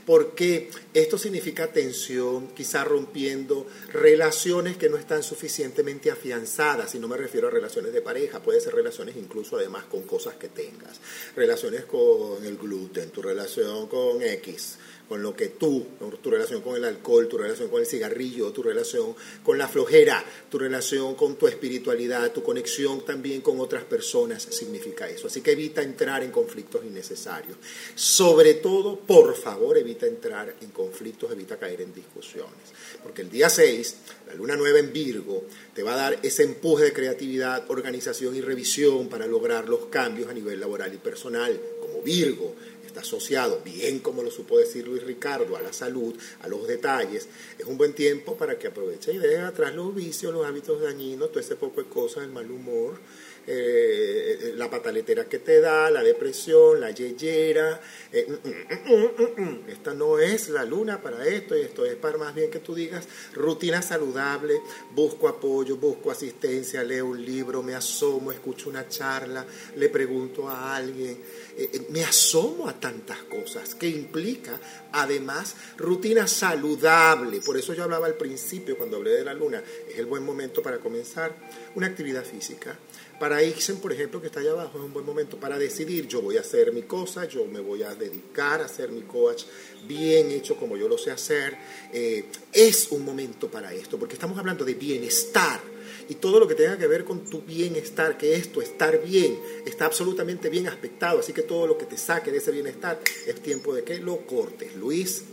porque 0.06 0.70
esto 0.94 1.18
significa 1.18 1.72
tensión, 1.72 2.50
quizá 2.50 2.84
rompiendo 2.84 3.66
relaciones 3.92 4.78
que 4.78 4.90
no 4.90 4.98
están 4.98 5.24
suficientemente 5.24 6.12
afianzadas, 6.12 6.94
y 6.96 7.00
no 7.00 7.08
me 7.08 7.18
refiero 7.18 7.48
a 7.48 7.52
relaciones 7.52 7.94
de 7.94 8.02
pareja, 8.02 8.42
puede 8.42 8.62
ser 8.62 8.76
relaciones 8.76 9.16
incluso 9.16 9.58
además 9.58 9.86
con 9.86 10.04
cosas 10.04 10.36
que 10.36 10.50
tengas, 10.50 11.00
relaciones 11.36 11.86
con 11.86 12.44
el 12.46 12.58
gluten, 12.58 13.10
tu 13.12 13.22
relación 13.22 13.88
con 13.88 14.22
X, 14.22 14.78
con 15.14 15.22
lo 15.22 15.36
que 15.36 15.50
tú, 15.50 15.86
tu 16.24 16.32
relación 16.32 16.62
con 16.62 16.76
el 16.76 16.86
alcohol, 16.86 17.28
tu 17.28 17.38
relación 17.38 17.70
con 17.70 17.80
el 17.80 17.86
cigarrillo, 17.86 18.52
tu 18.52 18.64
relación 18.64 19.14
con 19.44 19.60
la 19.60 19.68
flojera, 19.68 20.26
tu 20.50 20.58
relación 20.58 21.14
con 21.14 21.36
tu 21.36 21.48
espiritualidad, 21.48 22.32
tu 22.32 22.42
conexión 22.42 23.06
también 23.06 23.42
con 23.42 23.60
otras 23.60 23.84
personas, 23.84 24.42
significa 24.42 25.08
eso. 25.08 25.28
Así 25.28 25.42
que 25.42 25.52
evita 25.52 25.84
entrar 25.84 26.24
en 26.24 26.32
conflictos 26.32 26.84
innecesarios. 26.84 27.58
Sobre 27.94 28.56
todo, 28.56 28.98
por 29.02 29.36
favor, 29.36 29.78
evita 29.78 30.08
entrar 30.08 30.56
en 30.60 30.72
conflictos, 30.72 31.32
evita 31.32 31.60
caer 31.60 31.82
en 31.82 31.94
discusiones. 31.94 32.74
Porque 33.04 33.22
el 33.22 33.30
día 33.30 33.52
6, 33.52 33.96
la 34.30 34.34
luna 34.34 34.56
nueva 34.56 34.80
en 34.80 34.92
Virgo, 34.92 35.44
te 35.76 35.84
va 35.84 35.94
a 35.94 35.98
dar 35.98 36.20
ese 36.24 36.42
empuje 36.42 36.86
de 36.86 36.94
creatividad, 36.94 37.70
organización 37.70 38.36
y 38.36 38.42
revisión 38.42 39.10
para 39.10 39.28
lograr 39.28 39.70
los 39.70 39.86
cambios 39.92 40.28
a 40.32 40.34
nivel 40.34 40.60
laboral 40.60 40.92
y 40.92 40.98
personal. 40.98 41.60
Como 41.80 42.02
Virgo, 42.02 42.56
está 42.94 43.02
asociado, 43.02 43.62
bien 43.66 44.00
como 44.00 44.22
lo 44.22 44.30
supo 44.30 44.60
decir 44.60 44.88
Luis 44.88 45.04
Ricardo, 45.04 45.58
a 45.58 45.62
la 45.62 45.74
salud, 45.74 46.16
a 46.42 46.48
los 46.48 46.68
detalles, 46.68 47.28
es 47.58 47.66
un 47.66 47.76
buen 47.76 47.94
tiempo 47.94 48.38
para 48.38 48.60
que 48.60 48.68
aproveche 48.68 49.14
y 49.14 49.18
deje 49.18 49.40
atrás 49.40 49.74
los 49.74 49.96
vicios, 49.96 50.32
los 50.32 50.46
hábitos 50.46 50.80
dañinos, 50.80 51.30
todo 51.30 51.40
ese 51.40 51.56
poco 51.56 51.82
de 51.82 51.90
cosas, 51.90 52.24
el 52.24 52.30
mal 52.30 52.50
humor, 52.52 53.00
eh, 53.46 54.54
la 54.56 54.70
pataletera 54.70 55.26
que 55.26 55.40
te 55.40 55.60
da, 55.60 55.92
la 55.92 56.02
depresión, 56.02 56.80
la 56.80 56.92
yeyera. 56.92 57.82
Eh, 58.12 58.26
mm, 58.30 59.42
mm, 59.42 59.42
mm, 59.42 59.70
esta 59.70 59.94
no 59.94 60.18
es 60.18 60.48
la 60.48 60.64
luna 60.64 61.02
para 61.02 61.28
esto 61.28 61.58
y 61.58 61.62
esto 61.62 61.86
es 61.86 61.96
para 61.96 62.18
más 62.18 62.34
bien 62.34 62.50
que 62.50 62.60
tú 62.60 62.74
digas 62.74 63.06
rutina 63.34 63.82
saludable, 63.82 64.62
busco 64.96 65.28
apoyo, 65.28 65.76
busco 65.76 66.10
asistencia, 66.10 66.84
leo 66.84 67.08
un 67.08 67.26
libro, 67.26 67.62
me 67.62 67.76
asomo, 67.76 68.32
escucho 68.32 68.70
una 68.70 68.88
charla, 68.88 69.46
le 69.76 69.90
pregunto 69.90 70.48
a 70.48 70.76
alguien, 70.76 71.18
eh, 71.58 71.88
me 71.90 72.04
asomo 72.04 72.68
a 72.68 72.80
tantas 72.80 73.20
cosas 73.24 73.76
que 73.76 73.88
implica 73.88 74.60
además 74.92 75.56
rutina 75.78 76.28
saludable. 76.28 77.42
Por 77.42 77.58
eso 77.58 77.74
yo 77.74 77.84
hablaba 77.84 78.08
al 78.08 78.16
principio 78.16 78.78
cuando 78.78 78.98
hablé 78.98 79.12
de 79.12 79.26
la 79.26 79.34
luna, 79.34 79.64
es 79.90 79.98
el 79.98 80.06
buen 80.06 80.24
momento 80.24 80.62
para 80.62 80.80
comenzar 80.80 81.36
una 81.76 81.88
actividad 81.88 82.24
física 82.24 82.78
para 83.24 83.42
Ixen, 83.42 83.78
por 83.78 83.94
ejemplo, 83.94 84.20
que 84.20 84.28
está 84.28 84.42
allá 84.42 84.52
abajo, 84.52 84.78
es 84.80 84.84
un 84.84 84.92
buen 84.92 85.06
momento 85.06 85.40
para 85.40 85.58
decidir, 85.58 86.08
yo 86.08 86.22
voy 86.22 86.36
a 86.36 86.42
hacer 86.42 86.74
mi 86.74 86.82
cosa, 86.82 87.26
yo 87.26 87.46
me 87.46 87.62
voy 87.62 87.82
a 87.84 87.96
dedicar 87.96 88.60
a 88.60 88.66
hacer 88.66 88.92
mi 88.92 89.04
coach 89.04 89.44
bien 89.88 90.30
hecho 90.32 90.58
como 90.58 90.76
yo 90.76 90.90
lo 90.90 90.98
sé 90.98 91.10
hacer. 91.10 91.58
Eh, 91.94 92.26
es 92.52 92.92
un 92.92 93.06
momento 93.06 93.50
para 93.50 93.74
esto, 93.74 93.98
porque 93.98 94.16
estamos 94.16 94.38
hablando 94.38 94.66
de 94.66 94.74
bienestar 94.74 95.62
y 96.10 96.16
todo 96.16 96.40
lo 96.40 96.48
que 96.48 96.56
tenga 96.56 96.78
que 96.78 96.88
ver 96.88 97.04
con 97.04 97.30
tu 97.30 97.42
bienestar, 97.42 98.18
que 98.18 98.36
esto, 98.36 98.62
estar 98.62 99.02
bien, 99.04 99.40
está 99.66 99.86
absolutamente 99.86 100.50
bien 100.50 100.68
aspectado, 100.68 101.20
así 101.20 101.34
que 101.34 101.44
todo 101.44 101.68
lo 101.68 101.78
que 101.78 101.86
te 101.86 101.98
saque 101.98 102.32
de 102.32 102.38
ese 102.38 102.52
bienestar 102.52 103.00
es 103.26 103.42
tiempo 103.42 103.74
de 103.74 103.84
que 103.84 103.98
lo 103.98 104.26
cortes. 104.26 104.76
Luis. 104.76 105.24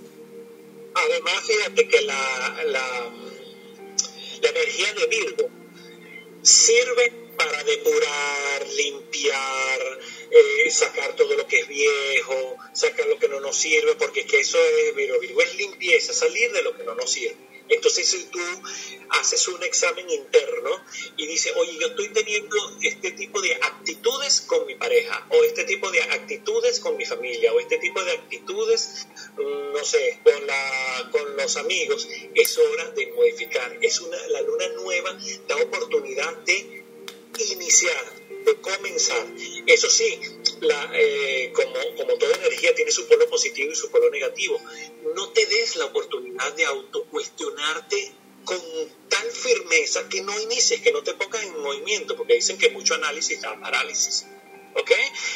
Además, 0.95 1.35
fíjate 1.47 1.89
que 1.89 2.03
la, 2.03 2.65
la, 2.67 3.13
la 4.43 4.49
energía 4.49 4.95
de 4.95 5.07
Virgo 5.07 5.49
sirve 6.43 7.13
para 7.37 7.65
depurar, 7.65 8.69
limpiar, 8.77 10.01
eh, 10.31 10.71
sacar 10.71 11.17
todo 11.17 11.35
lo 11.35 11.47
que 11.47 11.61
es 11.61 11.69
viejo, 11.69 12.57
sacar 12.75 13.07
lo 13.07 13.19
que 13.19 13.29
no 13.29 13.41
nos 13.41 13.57
sirve, 13.57 13.95
porque 13.95 14.21
es 14.21 14.27
que 14.27 14.41
eso 14.41 14.59
es 14.59 14.95
Virgo, 14.95 15.19
Virgo 15.21 15.41
es 15.41 15.55
limpieza, 15.57 16.13
salir 16.13 16.53
de 16.53 16.63
lo 16.63 16.77
que 16.77 16.85
no 16.85 16.95
nos 16.95 17.11
sirve. 17.11 17.50
Entonces 17.71 18.09
si 18.09 18.25
tú 18.25 18.41
haces 19.11 19.47
un 19.49 19.63
examen 19.63 20.09
interno 20.11 20.85
y 21.17 21.27
dices, 21.27 21.53
oye, 21.57 21.79
yo 21.81 21.87
estoy 21.89 22.09
teniendo 22.09 22.57
este 22.83 23.13
tipo 23.13 23.41
de 23.41 23.55
actitudes 23.55 24.43
con 24.43 24.67
mi 24.67 24.75
pareja, 24.75 25.27
o 25.31 25.45
este 25.45 25.65
tipo 25.65 25.91
de 25.91 26.03
actitudes 26.03 26.81
con 26.81 26.97
mi 26.97 27.05
familia, 27.05 27.53
o 27.53 27.61
este 27.61 27.79
tipo 27.79 28.03
de 28.03 28.13
actitudes, 28.13 29.07
mm, 29.37 29.73
no 29.73 29.85
sé, 29.85 30.21
con, 30.25 30.47
la, 30.47 31.09
con 31.13 31.37
los 31.37 31.57
amigos, 31.57 32.09
es 32.35 32.59
hora 32.59 32.91
de 32.91 33.07
modificar. 33.13 33.79
Es 33.81 34.01
una, 34.01 34.19
la 34.29 34.43
luna 34.43 34.69
nueva 34.69 35.17
da 35.49 35.57
oportunidad 35.57 36.37
de 36.39 36.85
iniciar, 37.53 38.20
de 38.45 38.61
comenzar. 38.61 39.27
Eso 39.67 39.91
sí, 39.91 40.21
eh, 40.95 41.53
como, 41.55 41.75
como 41.97 42.15
toda 42.19 42.37
energía 42.37 42.75
tiene 42.75 42.91
su 42.91 43.07
polo 43.07 43.29
positivo 43.29 43.73
y 43.73 43.77
su 43.77 43.91
polo 43.91 44.11
negativo, 44.11 44.61
no 45.15 45.31
te 45.31 45.47
des 45.47 45.77
la 45.77 45.87
oportunidad 45.87 46.53
de 46.55 46.65
autocuestionarte 46.65 48.13
con 48.45 48.61
tal 49.09 49.31
firmeza 49.31 50.09
que 50.09 50.23
no 50.23 50.39
inicies, 50.41 50.81
que 50.81 50.93
no 50.93 51.03
te 51.03 51.15
pongas 51.15 51.45
en 51.45 51.61
movimiento, 51.61 52.17
porque 52.17 52.35
dicen 52.35 52.59
que 52.59 52.71
mucho 52.71 52.95
análisis 52.95 53.41
da 53.41 53.59
parálisis. 53.61 54.27
¿Ok? 54.75 54.93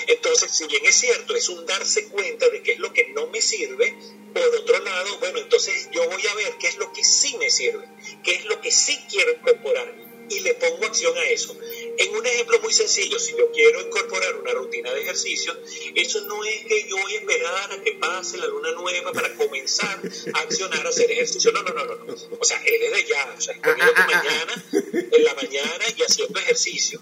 Entonces, 0.06 0.52
si 0.52 0.66
bien 0.66 0.86
es 0.86 0.94
cierto, 0.94 1.34
es 1.34 1.48
un 1.48 1.66
darse 1.66 2.08
cuenta 2.08 2.48
de 2.48 2.62
qué 2.62 2.72
es 2.72 2.78
lo 2.78 2.92
que 2.92 3.08
no 3.08 3.26
me 3.26 3.42
sirve, 3.42 3.92
por 4.32 4.42
otro 4.42 4.78
lado, 4.80 5.18
bueno, 5.18 5.38
entonces 5.38 5.88
yo 5.92 6.08
voy 6.08 6.26
a 6.26 6.34
ver 6.34 6.54
qué 6.58 6.68
es 6.68 6.76
lo 6.76 6.92
que 6.92 7.04
sí 7.04 7.36
me 7.38 7.50
sirve, 7.50 7.88
qué 8.22 8.32
es 8.32 8.44
lo 8.46 8.60
que 8.60 8.70
sí 8.70 8.98
quiero 9.10 9.32
incorporar 9.32 9.92
y 10.28 10.40
le 10.40 10.54
pongo 10.54 10.86
acción 10.86 11.16
a 11.16 11.24
eso. 11.26 11.56
En 11.96 12.14
un 12.14 12.26
ejemplo 12.26 12.58
muy 12.60 12.72
sencillo, 12.72 13.18
si 13.18 13.36
yo 13.36 13.50
quiero 13.52 13.80
incorporar 13.80 14.36
una 14.36 14.52
rutina 14.52 14.92
de 14.92 15.02
ejercicio, 15.02 15.56
eso 15.94 16.20
no 16.22 16.44
es 16.44 16.64
que 16.66 16.88
yo 16.88 16.96
voy 16.96 17.14
a 17.14 17.18
esperar 17.18 17.72
a 17.72 17.82
que 17.82 17.92
pase 17.92 18.38
la 18.38 18.46
luna 18.46 18.72
nueva 18.72 19.12
para 19.12 19.34
comenzar 19.34 20.00
a 20.32 20.38
accionar 20.40 20.86
a 20.86 20.88
hacer 20.88 21.10
ejercicio. 21.10 21.52
No, 21.52 21.62
no, 21.62 21.72
no, 21.72 21.84
no. 21.84 22.14
O 22.38 22.44
sea, 22.44 22.60
es 22.64 22.80
desde 22.80 23.08
ya. 23.08 23.34
O 23.36 23.40
sea, 23.40 23.60
comiendo 23.60 23.92
mañana, 23.94 24.64
en 24.92 25.24
la 25.24 25.34
mañana 25.34 25.84
y 25.96 26.02
haciendo 26.02 26.38
ejercicio. 26.40 27.00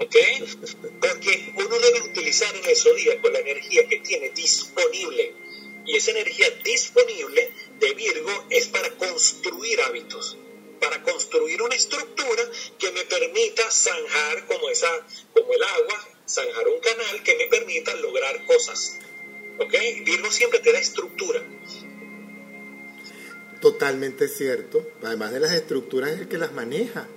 ¿Ok? 0.00 0.16
Porque 1.00 1.52
uno 1.56 1.78
debe 1.80 2.02
utilizar 2.02 2.54
en 2.54 2.64
esos 2.70 2.94
días 2.94 3.16
con 3.20 3.32
la 3.32 3.40
energía 3.40 3.88
que 3.88 3.98
tiene 3.98 4.30
disponible. 4.30 5.34
Y 5.84 5.96
esa 5.96 6.12
energía 6.12 6.48
disponible 6.62 7.50
de 7.80 7.94
Virgo 7.94 8.46
es 8.50 8.68
para 8.68 8.90
construir 8.96 9.80
hábitos 9.82 10.36
para 10.78 11.02
construir 11.02 11.60
una 11.62 11.74
estructura 11.74 12.42
que 12.78 12.90
me 12.92 13.04
permita 13.04 13.70
zanjar 13.70 14.46
como, 14.46 14.68
esa, 14.70 14.88
como 15.34 15.52
el 15.52 15.62
agua, 15.62 16.08
zanjar 16.28 16.68
un 16.68 16.80
canal 16.80 17.22
que 17.22 17.36
me 17.36 17.46
permita 17.46 17.94
lograr 17.96 18.44
cosas. 18.46 18.98
¿Ok? 19.58 19.74
Virgo 20.04 20.30
siempre 20.30 20.60
te 20.60 20.72
da 20.72 20.78
estructura. 20.78 21.42
Totalmente 23.60 24.28
cierto. 24.28 24.86
Además 25.02 25.32
de 25.32 25.40
las 25.40 25.52
estructuras 25.52 26.10
es 26.10 26.20
el 26.20 26.28
que 26.28 26.38
las 26.38 26.52
maneja. 26.52 27.08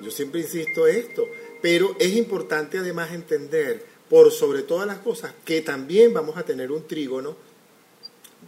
Yo 0.00 0.10
siempre 0.10 0.40
insisto 0.40 0.86
esto. 0.86 1.28
Pero 1.62 1.96
es 1.98 2.12
importante 2.14 2.78
además 2.78 3.12
entender, 3.12 3.84
por 4.08 4.32
sobre 4.32 4.62
todas 4.62 4.86
las 4.86 4.98
cosas, 4.98 5.34
que 5.44 5.60
también 5.60 6.12
vamos 6.12 6.36
a 6.36 6.44
tener 6.44 6.72
un 6.72 6.86
trígono 6.86 7.36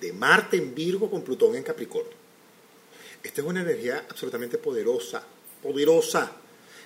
de 0.01 0.13
Marte 0.13 0.57
en 0.57 0.75
Virgo 0.75 1.11
con 1.11 1.23
Plutón 1.23 1.55
en 1.57 1.63
Capricornio. 1.63 2.16
Esta 3.27 3.41
es 3.41 3.47
una 3.49 3.63
energía 3.63 4.07
absolutamente 4.09 4.57
poderosa, 4.57 5.21
poderosa, 5.61 6.31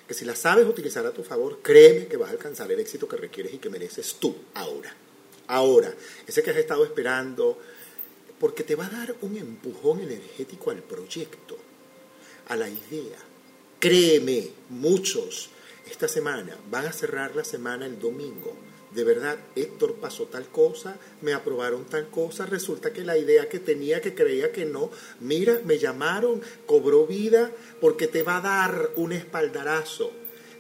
que 0.09 0.15
si 0.15 0.25
la 0.25 0.35
sabes 0.35 0.67
utilizar 0.67 1.05
a 1.05 1.13
tu 1.13 1.23
favor, 1.23 1.59
créeme 1.61 2.07
que 2.07 2.17
vas 2.17 2.31
a 2.31 2.33
alcanzar 2.33 2.73
el 2.73 2.81
éxito 2.81 3.07
que 3.07 3.19
requieres 3.19 3.53
y 3.53 3.59
que 3.59 3.69
mereces 3.69 4.15
tú 4.19 4.35
ahora. 4.55 4.91
Ahora, 5.49 5.93
ese 6.27 6.43
que 6.43 6.51
has 6.51 6.57
estado 6.57 6.83
esperando, 6.83 7.59
porque 8.39 8.65
te 8.65 8.75
va 8.75 8.87
a 8.87 8.89
dar 8.89 9.17
un 9.21 9.37
empujón 9.37 10.01
energético 10.01 10.71
al 10.71 10.83
proyecto, 10.83 11.59
a 12.49 12.57
la 12.57 12.71
idea. 12.71 13.19
Créeme, 13.79 14.49
muchos 14.71 15.51
esta 15.91 16.09
semana 16.09 16.57
van 16.71 16.87
a 16.87 16.93
cerrar 16.95 17.37
la 17.37 17.45
semana 17.45 17.85
el 17.85 17.99
domingo 17.99 18.57
de 18.93 19.05
verdad, 19.05 19.39
Héctor 19.55 19.97
pasó 19.97 20.27
tal 20.27 20.49
cosa, 20.49 20.99
me 21.23 21.33
aprobaron 21.33 21.85
tal 21.85 22.11
cosa, 22.11 22.45
resulta 22.45 22.93
que 22.93 23.05
la 23.05 23.17
idea 23.17 23.49
que 23.49 23.61
tenía, 23.61 24.01
que 24.01 24.15
creía 24.15 24.51
que 24.51 24.65
no, 24.65 24.91
mira, 25.21 25.61
me 25.65 25.79
llamaron, 25.79 26.43
cobró 26.67 27.07
vida, 27.07 27.53
porque 27.81 28.09
te 28.09 28.23
va 28.23 28.39
a 28.39 28.41
dar 28.41 28.91
un 28.97 29.13
espaldarazo. 29.13 30.11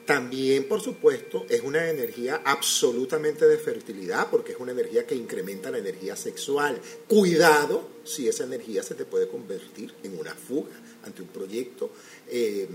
También, 0.06 0.66
por 0.66 0.80
supuesto, 0.80 1.44
es 1.48 1.60
una 1.62 1.88
energía 1.88 2.42
absolutamente 2.44 3.46
de 3.46 3.58
fertilidad, 3.58 4.28
porque 4.30 4.52
es 4.52 4.58
una 4.58 4.72
energía 4.72 5.06
que 5.06 5.14
incrementa 5.14 5.70
la 5.70 5.78
energía 5.78 6.16
sexual. 6.16 6.80
Cuidado 7.06 7.88
si 8.04 8.28
esa 8.28 8.44
energía 8.44 8.82
se 8.82 8.94
te 8.94 9.04
puede 9.04 9.28
convertir 9.28 9.92
en 10.02 10.18
una 10.18 10.34
fuga 10.34 10.70
ante 11.04 11.22
un 11.22 11.28
proyecto 11.28 11.90
eh, 12.28 12.66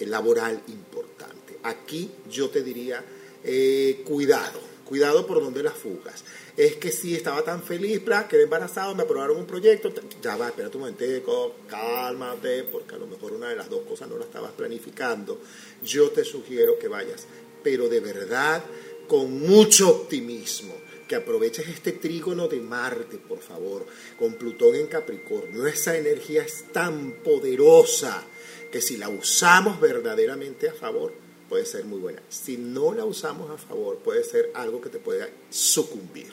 laboral 0.00 0.62
importante. 0.68 1.58
Aquí 1.64 2.10
yo 2.30 2.50
te 2.50 2.62
diría, 2.62 3.04
eh, 3.42 4.02
cuidado 4.06 4.75
Cuidado 4.86 5.26
por 5.26 5.42
donde 5.42 5.64
las 5.64 5.74
fugas. 5.74 6.22
Es 6.56 6.76
que 6.76 6.92
si 6.92 7.14
estaba 7.14 7.42
tan 7.42 7.62
feliz, 7.62 8.04
bla, 8.04 8.28
quedé 8.28 8.44
embarazado, 8.44 8.94
me 8.94 9.02
aprobaron 9.02 9.36
un 9.36 9.46
proyecto, 9.46 9.92
ya 10.22 10.36
va, 10.36 10.48
espérate 10.48 10.76
un 10.76 10.84
momento, 10.84 11.56
cálmate, 11.68 12.64
porque 12.64 12.94
a 12.94 12.98
lo 12.98 13.08
mejor 13.08 13.32
una 13.32 13.48
de 13.48 13.56
las 13.56 13.68
dos 13.68 13.80
cosas 13.80 14.08
no 14.08 14.16
la 14.16 14.24
estabas 14.24 14.52
planificando. 14.52 15.40
Yo 15.82 16.10
te 16.10 16.24
sugiero 16.24 16.78
que 16.78 16.86
vayas, 16.86 17.26
pero 17.64 17.88
de 17.88 17.98
verdad, 17.98 18.62
con 19.08 19.40
mucho 19.40 19.90
optimismo 19.90 20.74
que 21.08 21.16
aproveches 21.16 21.68
este 21.68 21.92
trígono 21.92 22.48
de 22.48 22.60
Marte, 22.60 23.18
por 23.18 23.40
favor, 23.40 23.86
con 24.18 24.34
Plutón 24.34 24.76
en 24.76 24.86
Capricornio. 24.86 25.66
Esa 25.66 25.96
energía 25.96 26.42
es 26.42 26.72
tan 26.72 27.22
poderosa 27.24 28.24
que 28.70 28.80
si 28.80 28.96
la 28.96 29.08
usamos 29.08 29.80
verdaderamente 29.80 30.68
a 30.68 30.74
favor, 30.74 31.25
puede 31.48 31.66
ser 31.66 31.84
muy 31.84 31.98
buena. 31.98 32.22
Si 32.28 32.56
no 32.56 32.92
la 32.92 33.04
usamos 33.04 33.50
a 33.50 33.58
favor, 33.58 33.98
puede 33.98 34.24
ser 34.24 34.50
algo 34.54 34.80
que 34.80 34.88
te 34.88 34.98
pueda 34.98 35.28
sucumbir. 35.50 36.32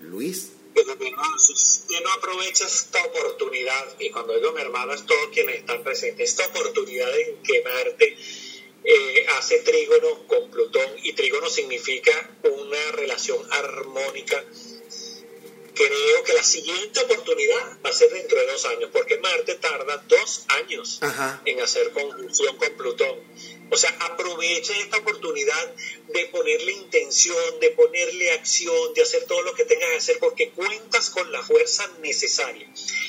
Luis. 0.00 0.52
usted 0.74 2.00
no 2.02 2.12
aprovecha 2.12 2.66
esta 2.66 3.04
oportunidad, 3.04 3.96
y 3.98 4.10
cuando 4.10 4.34
digo 4.34 4.52
mi 4.52 4.60
hermano 4.60 4.92
es 4.92 5.06
todos 5.06 5.28
quienes 5.32 5.60
están 5.60 5.82
presentes, 5.82 6.30
esta 6.30 6.46
oportunidad 6.46 7.18
en 7.18 7.42
que 7.42 7.62
Marte 7.62 8.16
eh, 8.84 9.26
hace 9.38 9.60
trígono 9.60 10.26
con 10.26 10.50
Plutón, 10.50 10.90
y 11.02 11.12
trígono 11.14 11.48
significa 11.48 12.30
una 12.42 12.92
relación 12.92 13.40
armónica 13.50 14.44
creo 15.76 16.24
que 16.24 16.32
la 16.32 16.42
siguiente 16.42 17.00
oportunidad 17.00 17.78
va 17.84 17.90
a 17.90 17.92
ser 17.92 18.10
dentro 18.10 18.38
de 18.40 18.46
dos 18.46 18.64
años, 18.64 18.90
porque 18.92 19.18
Marte 19.18 19.56
tarda 19.56 20.02
dos 20.08 20.46
años 20.48 21.00
en 21.44 21.60
hacer 21.60 21.92
conjunción 21.92 22.56
con 22.56 22.70
Plutón. 22.76 23.20
O 23.68 23.76
sea, 23.76 23.90
aproveche 24.00 24.78
esta 24.80 24.98
oportunidad 24.98 25.74
de 26.08 26.26
ponerle 26.26 26.72
intención, 26.72 27.60
de 27.60 27.70
ponerle 27.70 28.30
acción, 28.32 28.94
de 28.94 29.02
hacer 29.02 29.24
todo 29.24 29.42
lo 29.42 29.54
que 29.54 29.64
tengas 29.64 29.90
que 29.90 29.96
hacer, 29.96 30.18
porque 30.20 30.50
cuentas 30.50 31.10
con 31.10 31.30
la 31.32 31.42
fuerza 31.42 31.90
necesaria. 32.00 32.66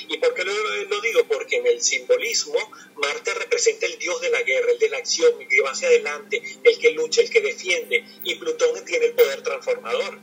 ¿Y 0.08 0.16
por 0.18 0.34
qué 0.34 0.44
lo, 0.44 0.52
lo, 0.84 1.00
digo? 1.00 1.24
Porque 1.28 1.56
en 1.56 1.66
el 1.66 1.80
simbolismo 1.80 2.58
Marte 2.96 3.34
representa 3.34 3.86
el 3.86 3.98
dios 3.98 4.20
de 4.20 4.30
la 4.30 4.42
guerra, 4.42 4.72
el 4.72 4.78
de 4.78 4.88
la 4.88 4.98
acción, 4.98 5.40
el 5.40 5.48
que 5.48 5.60
va 5.62 5.70
hacia 5.70 5.88
adelante, 5.88 6.42
el 6.64 6.78
que 6.78 6.90
lucha, 6.90 7.20
el 7.20 7.30
que 7.30 7.40
defiende, 7.40 8.04
y 8.24 8.34
Plutón 8.34 8.84
tiene 8.84 9.06
el 9.06 9.12
poder 9.12 9.42
transformador 9.42 10.18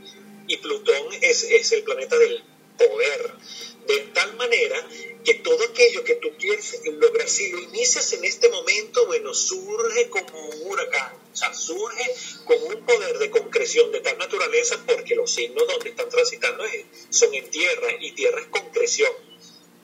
y 0.48 0.58
Plutón 0.58 1.14
es, 1.22 1.44
es 1.44 1.72
el 1.72 1.84
planeta 1.84 2.18
del 2.18 2.44
poder. 2.78 3.32
De 3.88 4.00
tal 4.14 4.36
manera 4.36 4.88
que 5.26 5.34
todo 5.36 5.62
aquello 5.66 6.04
que 6.04 6.16
tú 6.16 6.30
quieres 6.38 6.80
lograr, 6.86 7.28
si 7.28 7.50
lo 7.50 7.60
inicias 7.60 8.14
en 8.14 8.24
este 8.24 8.48
momento, 8.50 9.06
bueno, 9.08 9.34
surge 9.34 10.10
como 10.10 10.40
un 10.40 10.72
huracán, 10.72 11.14
o 11.34 11.36
sea, 11.36 11.54
surge 11.54 12.14
con 12.46 12.62
un 12.64 12.86
poder 12.86 13.18
de 13.18 13.32
concreción 13.32 13.92
de 13.92 14.02
tal 14.02 14.18
naturaleza 14.18 14.82
porque 14.86 15.16
los 15.16 15.34
signos 15.34 15.68
donde 15.68 15.90
están 15.90 16.10
transitando 16.10 16.64
son 17.10 17.34
en 17.34 17.50
tierra 17.50 17.88
y 18.00 18.12
tierra 18.12 18.40
es 18.40 18.48
concreción, 18.48 19.12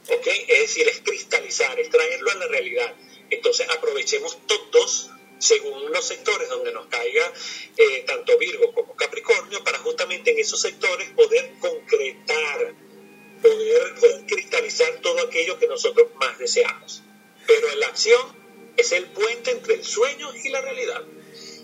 ¿ok? 0.09 0.27
Es 0.47 0.59
decir, 0.59 0.87
es 0.87 1.01
cristalizar, 1.01 1.79
es 1.79 1.89
traerlo 1.89 2.31
a 2.31 2.35
la 2.35 2.47
realidad. 2.47 2.95
Entonces 3.29 3.67
aprovechemos 3.69 4.37
todos 4.45 5.09
según 5.41 5.91
los 5.91 6.05
sectores 6.05 6.49
donde 6.49 6.71
nos 6.71 6.85
caiga 6.85 7.33
eh, 7.75 8.03
tanto 8.05 8.37
Virgo 8.37 8.71
como 8.73 8.95
Capricornio, 8.95 9.63
para 9.63 9.79
justamente 9.79 10.31
en 10.31 10.39
esos 10.39 10.61
sectores 10.61 11.09
poder 11.09 11.53
concretar, 11.59 12.75
poder, 13.41 14.25
cristalizar 14.27 14.99
todo 15.01 15.27
aquello 15.27 15.57
que 15.57 15.67
nosotros 15.67 16.07
más 16.19 16.37
deseamos. 16.37 17.03
Pero 17.47 17.75
la 17.75 17.87
acción 17.87 18.21
es 18.77 18.91
el 18.91 19.05
puente 19.05 19.51
entre 19.51 19.75
el 19.75 19.83
sueño 19.83 20.29
y 20.43 20.49
la 20.49 20.61
realidad. 20.61 21.01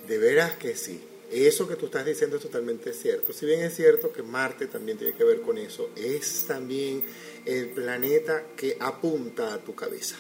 De 0.07 0.17
veras 0.17 0.57
que 0.57 0.75
sí. 0.75 1.01
Eso 1.31 1.67
que 1.67 1.75
tú 1.75 1.87
estás 1.87 2.05
diciendo 2.05 2.37
es 2.37 2.41
totalmente 2.41 2.93
cierto. 2.93 3.33
Si 3.33 3.45
bien 3.45 3.61
es 3.61 3.75
cierto 3.75 4.13
que 4.13 4.23
Marte 4.23 4.67
también 4.67 4.97
tiene 4.97 5.13
que 5.13 5.25
ver 5.25 5.41
con 5.41 5.57
eso, 5.57 5.89
es 5.95 6.45
también 6.47 7.03
el 7.45 7.69
planeta 7.71 8.45
que 8.55 8.77
apunta 8.79 9.53
a 9.53 9.59
tu 9.59 9.75
cabeza. 9.75 10.15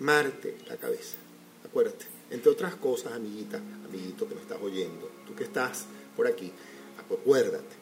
Marte, 0.00 0.56
la 0.66 0.76
cabeza. 0.76 1.16
Acuérdate. 1.64 2.06
Entre 2.30 2.50
otras 2.50 2.74
cosas, 2.74 3.12
amiguita, 3.12 3.60
amiguito 3.84 4.28
que 4.28 4.34
me 4.34 4.40
estás 4.40 4.58
oyendo, 4.60 5.10
tú 5.26 5.36
que 5.36 5.44
estás 5.44 5.86
por 6.16 6.26
aquí, 6.26 6.50
acuérdate, 6.98 7.76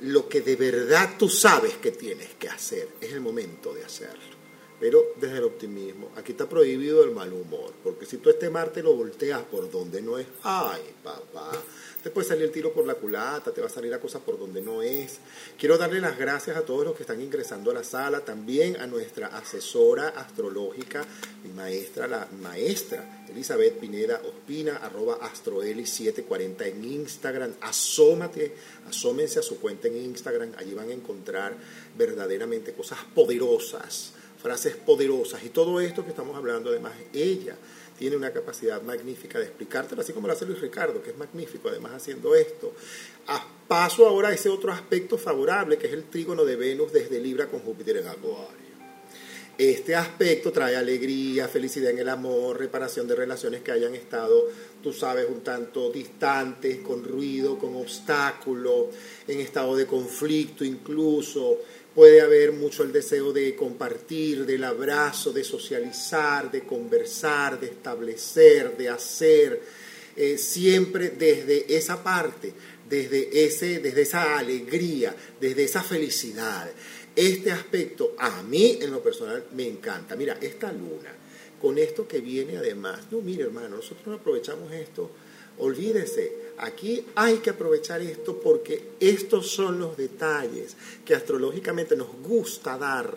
lo 0.00 0.28
que 0.28 0.40
de 0.40 0.56
verdad 0.56 1.14
tú 1.18 1.28
sabes 1.28 1.74
que 1.74 1.92
tienes 1.92 2.34
que 2.34 2.48
hacer, 2.48 2.88
es 3.00 3.12
el 3.12 3.20
momento 3.20 3.72
de 3.72 3.84
hacerlo. 3.84 4.34
Pero 4.80 5.12
desde 5.20 5.38
el 5.38 5.44
optimismo, 5.44 6.10
aquí 6.16 6.32
está 6.32 6.48
prohibido 6.48 7.04
el 7.04 7.12
mal 7.12 7.32
humor, 7.32 7.72
porque 7.82 8.06
si 8.06 8.18
tú 8.18 8.28
este 8.28 8.50
Marte 8.50 8.82
lo 8.82 8.94
volteas 8.94 9.42
por 9.42 9.70
donde 9.70 10.02
no 10.02 10.18
es, 10.18 10.26
ay 10.42 10.82
papá, 11.02 11.52
te 12.04 12.10
puede 12.10 12.28
salir 12.28 12.44
el 12.44 12.50
tiro 12.50 12.70
por 12.70 12.86
la 12.86 12.96
culata, 12.96 13.50
te 13.50 13.62
va 13.62 13.68
a 13.68 13.70
salir 13.70 13.90
la 13.90 13.98
cosa 13.98 14.18
por 14.18 14.38
donde 14.38 14.60
no 14.60 14.82
es. 14.82 15.20
Quiero 15.58 15.78
darle 15.78 16.02
las 16.02 16.18
gracias 16.18 16.54
a 16.54 16.60
todos 16.60 16.84
los 16.84 16.94
que 16.94 17.02
están 17.02 17.18
ingresando 17.22 17.70
a 17.70 17.74
la 17.74 17.82
sala, 17.82 18.20
también 18.20 18.76
a 18.76 18.86
nuestra 18.86 19.28
asesora 19.28 20.08
astrológica, 20.08 21.02
mi 21.42 21.50
maestra, 21.52 22.06
la 22.06 22.28
maestra 22.42 23.24
Elizabeth 23.30 23.80
Pineda 23.80 24.20
Ospina, 24.22 24.76
arroba 24.76 25.18
astroeli740 25.20 26.66
en 26.66 26.84
Instagram. 26.84 27.54
Asómate, 27.62 28.54
asómense 28.86 29.38
a 29.38 29.42
su 29.42 29.58
cuenta 29.58 29.88
en 29.88 29.96
Instagram, 29.96 30.52
allí 30.58 30.74
van 30.74 30.90
a 30.90 30.92
encontrar 30.92 31.56
verdaderamente 31.96 32.74
cosas 32.74 32.98
poderosas, 33.14 34.12
frases 34.42 34.76
poderosas 34.76 35.42
y 35.42 35.48
todo 35.48 35.80
esto 35.80 36.04
que 36.04 36.10
estamos 36.10 36.36
hablando, 36.36 36.68
además, 36.68 36.92
ella 37.14 37.56
tiene 37.98 38.16
una 38.16 38.32
capacidad 38.32 38.82
magnífica 38.82 39.38
de 39.38 39.46
explicártelo, 39.46 40.02
así 40.02 40.12
como 40.12 40.26
lo 40.26 40.32
hace 40.32 40.46
Luis 40.46 40.60
Ricardo, 40.60 41.02
que 41.02 41.10
es 41.10 41.16
magnífico 41.16 41.68
además 41.68 41.92
haciendo 41.92 42.34
esto. 42.34 42.72
A 43.28 43.46
paso 43.68 44.06
ahora 44.06 44.28
a 44.28 44.34
ese 44.34 44.48
otro 44.48 44.72
aspecto 44.72 45.16
favorable, 45.16 45.78
que 45.78 45.86
es 45.86 45.92
el 45.92 46.04
trígono 46.04 46.44
de 46.44 46.56
Venus 46.56 46.92
desde 46.92 47.20
Libra 47.20 47.46
con 47.46 47.60
Júpiter 47.60 47.98
en 47.98 48.08
Acuario. 48.08 48.64
Este 49.56 49.94
aspecto 49.94 50.50
trae 50.50 50.74
alegría, 50.74 51.46
felicidad 51.46 51.92
en 51.92 52.00
el 52.00 52.08
amor, 52.08 52.58
reparación 52.58 53.06
de 53.06 53.14
relaciones 53.14 53.62
que 53.62 53.70
hayan 53.70 53.94
estado, 53.94 54.48
tú 54.82 54.92
sabes, 54.92 55.28
un 55.28 55.42
tanto 55.42 55.92
distantes, 55.92 56.78
con 56.78 57.04
ruido, 57.04 57.56
con 57.56 57.76
obstáculo, 57.76 58.90
en 59.28 59.38
estado 59.38 59.76
de 59.76 59.86
conflicto 59.86 60.64
incluso, 60.64 61.60
puede 61.94 62.20
haber 62.20 62.52
mucho 62.52 62.82
el 62.82 62.92
deseo 62.92 63.32
de 63.32 63.54
compartir, 63.54 64.44
del 64.44 64.64
abrazo, 64.64 65.32
de 65.32 65.44
socializar, 65.44 66.50
de 66.50 66.62
conversar, 66.64 67.60
de 67.60 67.66
establecer, 67.66 68.76
de 68.76 68.88
hacer, 68.88 69.62
eh, 70.16 70.38
siempre 70.38 71.10
desde 71.10 71.76
esa 71.76 72.02
parte, 72.02 72.52
desde, 72.88 73.44
ese, 73.44 73.78
desde 73.78 74.02
esa 74.02 74.38
alegría, 74.38 75.14
desde 75.40 75.64
esa 75.64 75.82
felicidad. 75.82 76.70
Este 77.14 77.52
aspecto 77.52 78.14
a 78.18 78.42
mí 78.42 78.78
en 78.80 78.90
lo 78.90 79.02
personal 79.02 79.44
me 79.54 79.66
encanta. 79.66 80.16
Mira, 80.16 80.36
esta 80.40 80.72
luna, 80.72 81.12
con 81.60 81.78
esto 81.78 82.08
que 82.08 82.20
viene 82.20 82.58
además, 82.58 83.00
no, 83.10 83.20
mire 83.20 83.44
hermano, 83.44 83.76
nosotros 83.76 84.06
no 84.06 84.14
aprovechamos 84.14 84.72
esto 84.72 85.10
Olvídese, 85.58 86.32
aquí 86.58 87.04
hay 87.14 87.38
que 87.38 87.50
aprovechar 87.50 88.00
esto 88.00 88.40
porque 88.40 88.90
estos 89.00 89.50
son 89.50 89.78
los 89.78 89.96
detalles 89.96 90.76
que 91.04 91.14
astrológicamente 91.14 91.96
nos 91.96 92.08
gusta 92.22 92.78
dar, 92.78 93.14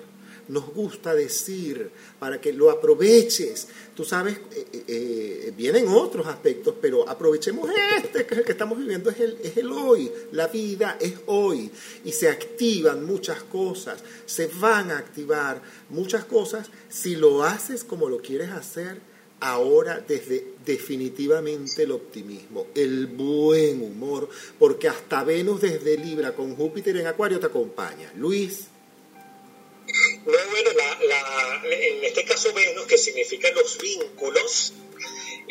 nos 0.48 0.74
gusta 0.74 1.14
decir, 1.14 1.92
para 2.20 2.40
que 2.40 2.54
lo 2.54 2.72
aproveches. 2.72 3.68
Tú 3.96 4.04
sabes, 4.04 4.38
eh, 4.56 4.68
eh, 4.74 4.84
eh, 4.88 5.54
vienen 5.56 5.88
otros 5.88 6.26
aspectos, 6.28 6.76
pero 6.82 7.08
aprovechemos 7.08 7.70
este, 7.98 8.26
que 8.26 8.34
es 8.34 8.40
el 8.40 8.46
que 8.46 8.54
estamos 8.54 8.78
viviendo, 8.78 9.10
es 9.10 9.20
el, 9.20 9.38
es 9.44 9.58
el 9.58 9.72
hoy. 9.72 10.12
La 10.32 10.48
vida 10.48 10.98
es 11.00 11.14
hoy 11.26 11.70
y 12.06 12.12
se 12.12 12.30
activan 12.30 13.06
muchas 13.06 13.44
cosas, 13.44 14.04
se 14.26 14.48
van 14.48 14.92
a 14.92 14.98
activar 14.98 15.62
muchas 15.90 16.26
cosas 16.26 16.70
si 16.90 17.16
lo 17.16 17.44
haces 17.44 17.84
como 17.84 18.10
lo 18.10 18.20
quieres 18.20 18.52
hacer 18.52 19.07
ahora 19.40 20.04
desde 20.08 20.44
definitivamente 20.66 21.84
el 21.84 21.92
optimismo, 21.92 22.68
el 22.76 23.08
buen 23.08 23.82
humor, 23.82 24.30
porque 24.58 24.88
hasta 24.88 25.24
Venus 25.24 25.62
desde 25.62 25.98
Libra 25.98 26.34
con 26.34 26.56
Júpiter 26.56 26.98
en 26.98 27.08
Acuario 27.08 27.40
te 27.40 27.46
acompaña. 27.46 28.12
Luis. 28.16 28.68
No, 30.26 30.34
bueno, 30.50 30.70
en 31.64 32.04
este 32.04 32.26
caso 32.26 32.54
Venus, 32.54 32.86
que 32.86 32.98
significa 32.98 33.50
los 33.52 33.78
vínculos, 33.78 34.74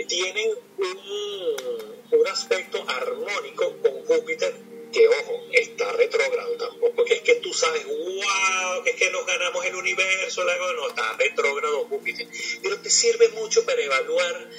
tienen 0.08 0.50
un, 0.76 2.18
un 2.18 2.26
aspecto 2.26 2.84
armónico 2.86 3.76
con 3.78 3.92
Júpiter 4.04 4.54
que 4.96 5.08
ojo, 5.08 5.44
está 5.52 5.92
retrógrado 5.92 6.56
tampoco, 6.56 7.04
que 7.04 7.14
es 7.14 7.20
que 7.20 7.34
tú 7.36 7.52
sabes, 7.52 7.84
wow, 7.84 8.82
que 8.82 8.90
es 8.90 8.96
que 8.96 9.10
nos 9.10 9.26
ganamos 9.26 9.62
el 9.66 9.74
universo, 9.74 10.42
no, 10.42 10.88
está 10.88 11.12
retrógrado 11.18 11.84
Júpiter, 11.84 12.26
pero 12.62 12.80
te 12.80 12.88
sirve 12.88 13.28
mucho 13.30 13.66
para 13.66 13.82
evaluar 13.82 14.50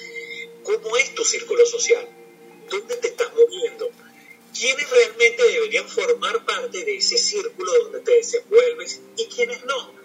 cómo 0.62 0.96
es 0.96 1.12
tu 1.16 1.24
círculo 1.24 1.66
social, 1.66 2.08
dónde 2.70 2.96
te 2.98 3.08
estás 3.08 3.32
moviendo, 3.34 3.90
quiénes 4.56 4.88
realmente 4.88 5.42
deberían 5.42 5.88
formar 5.88 6.44
parte 6.44 6.84
de 6.84 6.96
ese 6.96 7.18
círculo 7.18 7.72
donde 7.82 8.00
te 8.00 8.12
desenvuelves 8.12 9.00
y 9.16 9.26
quiénes 9.26 9.64
no. 9.64 9.98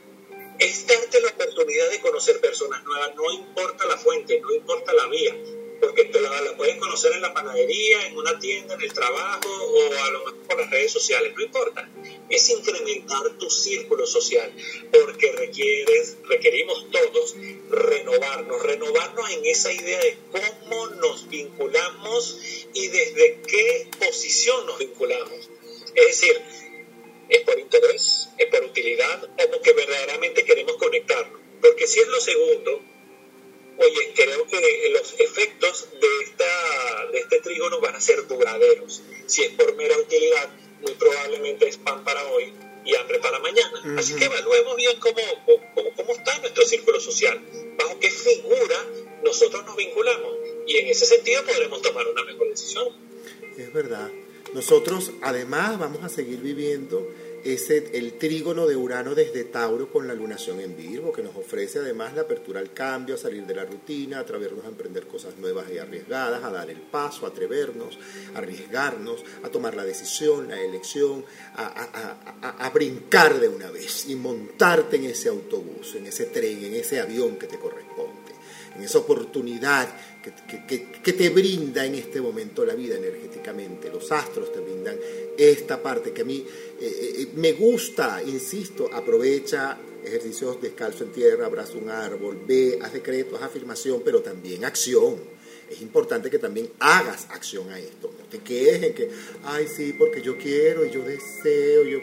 Es 0.57 0.87
darte 0.87 1.21
la 1.21 1.29
oportunidad 1.29 1.91
de 1.91 1.99
conocer 1.99 2.39
personas 2.39 2.83
nuevas, 2.83 3.15
no 3.15 3.31
importa 3.33 3.85
la 3.85 3.97
fuente, 3.97 4.39
no 4.39 4.51
importa 4.51 4.93
la 4.93 5.07
vía, 5.07 5.35
porque 5.83 6.05
te 6.05 6.21
la, 6.21 6.29
la, 6.41 6.55
conocer 6.79 7.11
en 7.11 7.21
la 7.21 7.33
panadería, 7.33 8.07
en 8.07 8.15
una 8.15 8.39
tienda, 8.39 8.75
en 8.75 8.81
el 8.83 8.93
trabajo 8.93 9.49
o 9.49 9.93
a 9.93 10.11
lo 10.11 10.19
mejor 10.19 10.43
por 10.43 10.57
las 10.61 10.69
redes 10.71 10.93
sociales, 10.93 11.33
no 11.35 11.43
importa. 11.43 11.89
Es 12.29 12.49
incrementar 12.49 13.37
tu 13.37 13.49
círculo 13.49 14.05
social, 14.07 14.49
porque 14.91 15.33
requieres, 15.33 16.17
requerimos 16.23 16.89
todos 16.89 17.35
renovarnos, 17.69 18.63
renovarnos 18.63 19.29
en 19.31 19.45
esa 19.45 19.73
idea 19.73 19.99
de 19.99 20.17
cómo 20.31 20.87
nos 20.87 21.27
vinculamos 21.27 22.39
y 22.73 22.87
desde 22.87 23.41
qué 23.45 23.89
posición 23.99 24.65
nos 24.65 24.79
vinculamos. 24.79 25.49
Es 25.95 26.05
decir, 26.07 26.41
es 27.27 27.41
por 27.41 27.59
interés, 27.59 28.29
es 28.37 28.47
por 28.47 28.63
utilidad 28.63 29.23
o 29.23 29.51
porque 29.51 29.73
verdaderamente 29.73 30.45
queremos 30.45 30.77
conectarnos. 30.77 31.41
Porque 31.61 31.87
si 31.87 31.99
es 31.99 32.07
lo 32.07 32.21
segundo, 32.21 32.81
oye, 33.77 34.13
creo 34.15 34.47
que 34.47 34.89
los 34.91 35.19
efectos 35.19 35.87
de, 35.99 36.23
esta, 36.23 37.05
de 37.11 37.19
este 37.19 37.39
trígono 37.41 37.79
van 37.79 37.95
a 37.95 38.01
ser 38.01 38.27
duraderos. 38.27 39.01
Si 39.25 39.43
es 39.43 39.51
por 39.51 39.75
mera 39.75 39.97
utilidad, 39.97 40.49
muy 40.81 40.93
probablemente 40.93 41.67
es 41.67 41.77
pan 41.77 42.03
para 42.03 42.25
hoy 42.27 42.53
y 42.85 42.95
hambre 42.95 43.19
para 43.19 43.39
mañana. 43.39 43.97
Así 43.97 44.15
que 44.15 44.25
evaluemos 44.25 44.75
bien 44.75 44.99
cómo, 44.99 45.21
cómo, 45.73 45.93
cómo 45.95 46.13
está 46.13 46.37
nuestro 46.39 46.65
círculo 46.65 46.99
social, 46.99 47.41
bajo 47.77 47.99
qué 47.99 48.09
figura 48.09 48.85
nosotros 49.23 49.65
nos 49.65 49.75
vinculamos. 49.75 50.37
Y 50.67 50.77
en 50.77 50.87
ese 50.87 51.05
sentido 51.05 51.43
podremos 51.45 51.81
tomar 51.81 52.07
una 52.07 52.23
mejor 52.23 52.49
decisión. 52.49 52.87
Es 53.57 53.71
verdad. 53.73 54.09
Nosotros 54.53 55.11
además 55.21 55.79
vamos 55.79 56.03
a 56.03 56.09
seguir 56.09 56.39
viviendo 56.39 57.07
ese, 57.43 57.91
el 57.93 58.13
trígono 58.13 58.67
de 58.67 58.75
Urano 58.75 59.15
desde 59.15 59.43
Tauro 59.45 59.91
con 59.91 60.07
la 60.07 60.13
lunación 60.13 60.59
en 60.59 60.75
Virgo, 60.75 61.11
que 61.11 61.21
nos 61.21 61.35
ofrece 61.35 61.79
además 61.79 62.13
la 62.13 62.21
apertura 62.21 62.59
al 62.59 62.73
cambio, 62.73 63.15
a 63.15 63.17
salir 63.17 63.45
de 63.45 63.55
la 63.55 63.65
rutina, 63.65 64.17
a 64.17 64.21
atrevernos 64.21 64.65
a 64.65 64.69
emprender 64.69 65.07
cosas 65.07 65.37
nuevas 65.37 65.65
y 65.71 65.77
arriesgadas, 65.77 66.43
a 66.43 66.51
dar 66.51 66.69
el 66.69 66.81
paso, 66.81 67.25
a 67.25 67.29
atrevernos, 67.29 67.97
a 68.33 68.37
arriesgarnos, 68.39 69.23
a 69.43 69.49
tomar 69.49 69.75
la 69.75 69.83
decisión, 69.83 70.47
la 70.47 70.59
elección, 70.59 71.25
a, 71.55 71.65
a, 71.65 72.47
a, 72.47 72.65
a 72.65 72.69
brincar 72.69 73.39
de 73.39 73.47
una 73.47 73.69
vez 73.71 74.07
y 74.07 74.15
montarte 74.15 74.95
en 74.97 75.05
ese 75.05 75.29
autobús, 75.29 75.95
en 75.95 76.07
ese 76.07 76.25
tren, 76.25 76.63
en 76.63 76.75
ese 76.75 76.99
avión 76.99 77.37
que 77.37 77.47
te 77.47 77.59
corresponde 77.59 78.23
en 78.75 78.83
esa 78.83 78.99
oportunidad 78.99 79.87
que, 80.23 81.13
te 81.13 81.29
brinda 81.29 81.85
en 81.85 81.95
este 81.95 82.21
momento 82.21 82.65
la 82.65 82.75
vida 82.75 82.95
energéticamente. 82.95 83.89
Los 83.89 84.11
astros 84.11 84.51
te 84.53 84.59
brindan 84.59 84.97
esta 85.37 85.81
parte 85.81 86.11
que 86.11 86.21
a 86.21 86.25
mí 86.25 86.45
eh, 86.79 87.15
eh, 87.17 87.27
me 87.35 87.53
gusta, 87.53 88.21
insisto, 88.23 88.89
aprovecha 88.93 89.77
ejercicios 90.03 90.61
descalzo 90.61 91.03
en 91.05 91.11
tierra, 91.11 91.45
abraza 91.45 91.77
un 91.77 91.89
árbol, 91.89 92.41
ve, 92.45 92.79
haz 92.81 92.93
decretos, 92.93 93.39
haz 93.39 93.47
afirmación, 93.47 94.01
pero 94.03 94.21
también 94.21 94.65
acción. 94.65 95.15
Es 95.69 95.81
importante 95.81 96.29
que 96.29 96.39
también 96.39 96.69
hagas 96.79 97.27
acción 97.31 97.69
a 97.71 97.79
esto. 97.79 98.13
No 98.19 98.25
te 98.25 98.39
quejes 98.39 98.83
en 98.83 98.93
que, 98.93 99.09
ay, 99.43 99.67
sí, 99.67 99.95
porque 99.97 100.21
yo 100.21 100.37
quiero 100.37 100.85
y 100.85 100.91
yo 100.91 101.03
deseo, 101.03 101.83
yo 101.83 101.99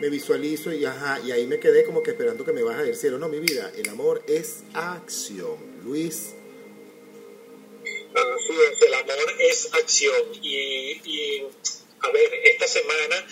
me 0.00 0.10
visualizo 0.10 0.72
y, 0.72 0.84
ajá, 0.84 1.20
y 1.24 1.30
ahí 1.30 1.46
me 1.46 1.58
quedé 1.58 1.84
como 1.84 2.02
que 2.02 2.10
esperando 2.10 2.44
que 2.44 2.52
me 2.52 2.62
baje 2.62 2.82
del 2.82 2.96
cielo. 2.96 3.18
No, 3.18 3.28
mi 3.28 3.38
vida, 3.38 3.72
el 3.76 3.88
amor 3.88 4.22
es 4.26 4.64
acción. 4.74 5.56
Luis. 5.84 6.34
Así 8.14 8.52
es, 8.70 8.82
el 8.82 8.94
amor 8.94 9.34
es 9.40 9.74
acción. 9.74 10.22
Y, 10.40 11.00
y 11.04 11.46
a 12.00 12.10
ver, 12.10 12.34
esta 12.44 12.66
semana 12.66 13.26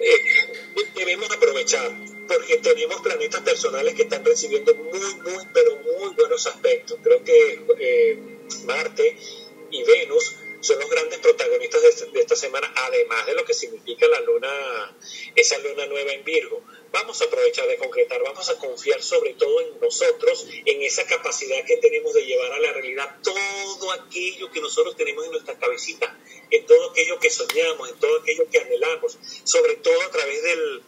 eh, 0.00 0.84
debemos 0.94 1.30
aprovechar, 1.30 1.90
porque 2.26 2.56
tenemos 2.58 3.02
planetas 3.02 3.42
personales 3.42 3.94
que 3.94 4.02
están 4.02 4.24
recibiendo 4.24 4.74
muy, 4.74 5.14
muy, 5.16 5.44
pero 5.52 5.76
muy 5.76 6.14
buenos 6.14 6.46
aspectos. 6.46 6.98
Creo 7.02 7.22
que 7.22 7.66
eh, 7.78 8.18
Marte 8.64 9.16
y 9.70 9.84
Venus 9.84 10.36
son 10.62 10.78
los 10.78 10.88
grandes 10.88 11.18
protagonistas 11.18 11.82
de, 11.82 12.06
de, 12.12 12.20
esta 12.20 12.36
semana, 12.36 12.72
además 12.74 13.26
de 13.26 13.34
lo 13.34 13.44
que 13.44 13.52
significa 13.52 14.06
la 14.06 14.20
luna, 14.20 14.96
esa 15.34 15.58
luna 15.58 15.86
nueva 15.86 16.12
en 16.12 16.24
Virgo. 16.24 16.62
Vamos 16.92 17.20
a 17.20 17.24
aprovechar 17.24 17.66
de 17.66 17.78
concretar, 17.78 18.22
vamos 18.22 18.48
a 18.48 18.58
confiar 18.58 19.02
sobre 19.02 19.34
todo 19.34 19.60
en 19.60 19.80
nosotros, 19.80 20.46
en 20.64 20.82
esa 20.82 21.04
capacidad 21.06 21.64
que 21.66 21.78
tenemos 21.78 22.12
de 22.14 22.24
llevar 22.26 22.52
a 22.52 22.60
la 22.60 22.72
realidad 22.72 23.16
todo 23.22 23.92
aquello 23.92 24.50
que 24.50 24.60
nosotros 24.60 24.96
tenemos 24.96 25.24
en 25.24 25.32
nuestra 25.32 25.58
cabecita, 25.58 26.18
en 26.50 26.66
todo 26.66 26.90
aquello 26.90 27.18
que 27.18 27.30
soñamos, 27.30 27.90
en 27.90 27.98
todo 27.98 28.20
aquello 28.20 28.44
que 28.50 28.58
anhelamos, 28.58 29.18
sobre 29.44 29.76
todo 29.76 30.00
a 30.02 30.10
través 30.10 30.42
del, 30.42 30.82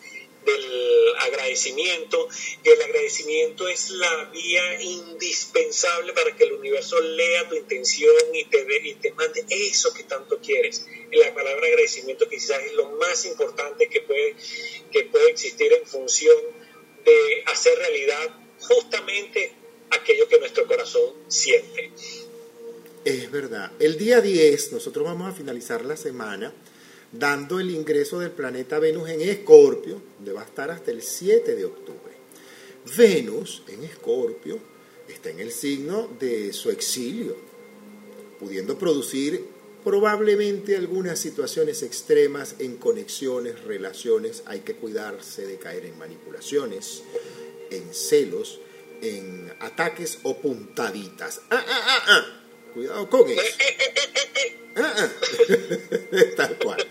del 0.44 1.16
agradecimiento. 1.20 2.28
El 2.62 2.82
agradecimiento 2.82 3.68
es 3.68 3.90
la 3.90 4.30
vía 4.32 4.82
indispensable 4.82 6.12
para 6.12 6.34
que 6.36 6.44
el 6.44 6.52
universo 6.52 7.00
lea 7.00 7.48
tu 7.48 7.54
intención 7.54 8.14
y 8.32 8.44
te, 8.46 8.66
y 8.82 8.94
te 8.94 9.12
mande 9.12 9.44
eso 9.48 9.92
que 9.94 10.04
tanto 10.04 10.38
quieres. 10.40 10.86
La 11.12 11.34
palabra 11.34 11.66
agradecimiento 11.66 12.28
quizás 12.28 12.62
es 12.64 12.74
lo 12.74 12.90
más 12.90 13.24
importante 13.26 13.88
que 13.88 14.00
puede, 14.00 14.36
que 14.92 15.04
puede 15.04 15.30
existir 15.30 15.72
en 15.72 15.86
función 15.86 16.36
de 17.04 17.44
hacer 17.46 17.76
realidad 17.78 18.38
justamente 18.60 19.52
aquello 19.90 20.28
que 20.28 20.38
nuestro 20.38 20.66
corazón 20.66 21.12
siente. 21.28 21.92
Es 23.04 23.30
verdad. 23.30 23.70
El 23.78 23.98
día 23.98 24.20
10, 24.20 24.72
nosotros 24.72 25.04
vamos 25.04 25.28
a 25.28 25.36
finalizar 25.36 25.84
la 25.84 25.96
semana 25.96 26.54
dando 27.18 27.60
el 27.60 27.70
ingreso 27.70 28.18
del 28.18 28.32
planeta 28.32 28.78
Venus 28.78 29.08
en 29.08 29.20
Escorpio, 29.20 30.02
donde 30.16 30.32
va 30.32 30.42
a 30.42 30.44
estar 30.44 30.70
hasta 30.70 30.90
el 30.90 31.02
7 31.02 31.54
de 31.54 31.64
octubre. 31.64 32.12
Venus 32.96 33.62
en 33.68 33.84
Escorpio 33.84 34.58
está 35.08 35.30
en 35.30 35.40
el 35.40 35.52
signo 35.52 36.08
de 36.18 36.52
su 36.52 36.70
exilio, 36.70 37.36
pudiendo 38.38 38.76
producir 38.76 39.46
probablemente 39.84 40.76
algunas 40.76 41.18
situaciones 41.18 41.82
extremas 41.82 42.56
en 42.58 42.76
conexiones, 42.76 43.62
relaciones. 43.64 44.42
Hay 44.46 44.60
que 44.60 44.74
cuidarse 44.74 45.46
de 45.46 45.58
caer 45.58 45.86
en 45.86 45.98
manipulaciones, 45.98 47.02
en 47.70 47.94
celos, 47.94 48.60
en 49.02 49.52
ataques 49.60 50.18
o 50.24 50.36
puntaditas. 50.38 51.42
Ah, 51.50 51.64
ah, 51.66 51.82
ah, 51.86 52.04
ah. 52.08 52.40
Cuidado 52.72 53.08
con 53.08 53.30
eso. 53.30 53.40
Tal 56.36 56.58
cual. 56.58 56.86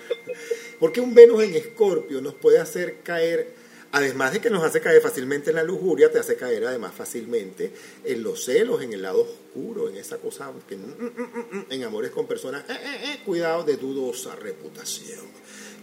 Porque 0.80 1.02
un 1.02 1.14
Venus 1.14 1.44
en 1.44 1.56
Escorpio 1.56 2.22
nos 2.22 2.34
puede 2.34 2.60
hacer 2.60 2.98
caer, 3.04 3.54
además 3.92 4.34
de 4.34 4.42
que 4.42 4.50
nos 4.50 4.64
hace 4.64 4.82
caer 4.82 5.02
fácilmente 5.02 5.50
en 5.50 5.58
la 5.58 5.64
lujuria, 5.64 6.12
te 6.12 6.20
hace 6.20 6.36
caer 6.36 6.66
además 6.66 6.94
fácilmente 6.96 7.72
en 8.04 8.24
los 8.24 8.44
celos, 8.44 8.82
en 8.82 8.94
el 8.94 9.02
lado 9.02 9.22
oscuro, 9.22 9.90
en 9.90 9.98
esa 9.98 10.18
cosa, 10.18 10.52
que, 10.68 10.76
mm, 10.76 10.82
mm, 10.82 11.58
mm, 11.58 11.66
en 11.70 11.84
amores 11.84 12.12
con 12.12 12.28
personas, 12.28 12.64
eh, 12.70 12.74
eh, 12.74 13.00
eh, 13.04 13.20
cuidado 13.26 13.64
de 13.64 13.78
dudosa 13.78 14.36
reputación. 14.36 15.26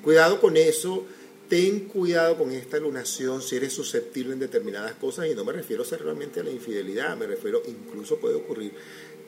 Cuidado 0.02 0.40
con 0.40 0.56
eso 0.56 1.06
ten 1.50 1.80
cuidado 1.88 2.38
con 2.38 2.52
esta 2.52 2.78
lunación 2.78 3.42
si 3.42 3.56
eres 3.56 3.72
susceptible 3.72 4.32
en 4.32 4.38
determinadas 4.38 4.94
cosas 4.94 5.26
y 5.26 5.34
no 5.34 5.44
me 5.44 5.52
refiero 5.52 5.82
realmente 5.82 6.38
a 6.38 6.44
la 6.44 6.50
infidelidad, 6.50 7.16
me 7.16 7.26
refiero 7.26 7.60
incluso 7.66 8.18
puede 8.18 8.36
ocurrir 8.36 8.72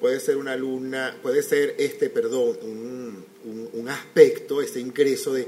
puede 0.02 0.18
ser 0.18 0.36
una 0.36 0.56
luna, 0.56 1.16
puede 1.22 1.44
ser 1.44 1.76
este, 1.78 2.10
perdón, 2.10 2.58
un, 2.62 3.24
un, 3.44 3.70
un 3.72 3.88
aspecto, 3.88 4.60
este 4.60 4.80
ingreso 4.80 5.32
de 5.32 5.46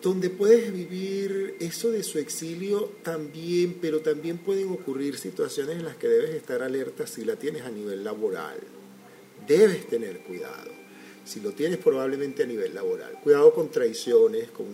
donde 0.00 0.30
puedes 0.30 0.72
vivir 0.72 1.56
eso 1.60 1.90
de 1.90 2.02
su 2.02 2.18
exilio 2.18 2.90
también, 3.02 3.76
pero 3.78 4.00
también 4.00 4.38
pueden 4.38 4.70
ocurrir 4.70 5.18
situaciones 5.18 5.76
en 5.76 5.84
las 5.84 5.96
que 5.96 6.08
debes 6.08 6.30
estar 6.30 6.62
alerta 6.62 7.06
si 7.06 7.22
la 7.22 7.36
tienes 7.36 7.62
a 7.62 7.70
nivel 7.70 8.02
laboral. 8.02 8.56
Debes 9.46 9.86
tener 9.88 10.20
cuidado. 10.20 10.70
Si 11.26 11.40
lo 11.40 11.52
tienes 11.52 11.78
probablemente 11.78 12.44
a 12.44 12.46
nivel 12.46 12.74
laboral. 12.74 13.12
Cuidado 13.22 13.52
con 13.52 13.70
traiciones, 13.70 14.50
con 14.50 14.66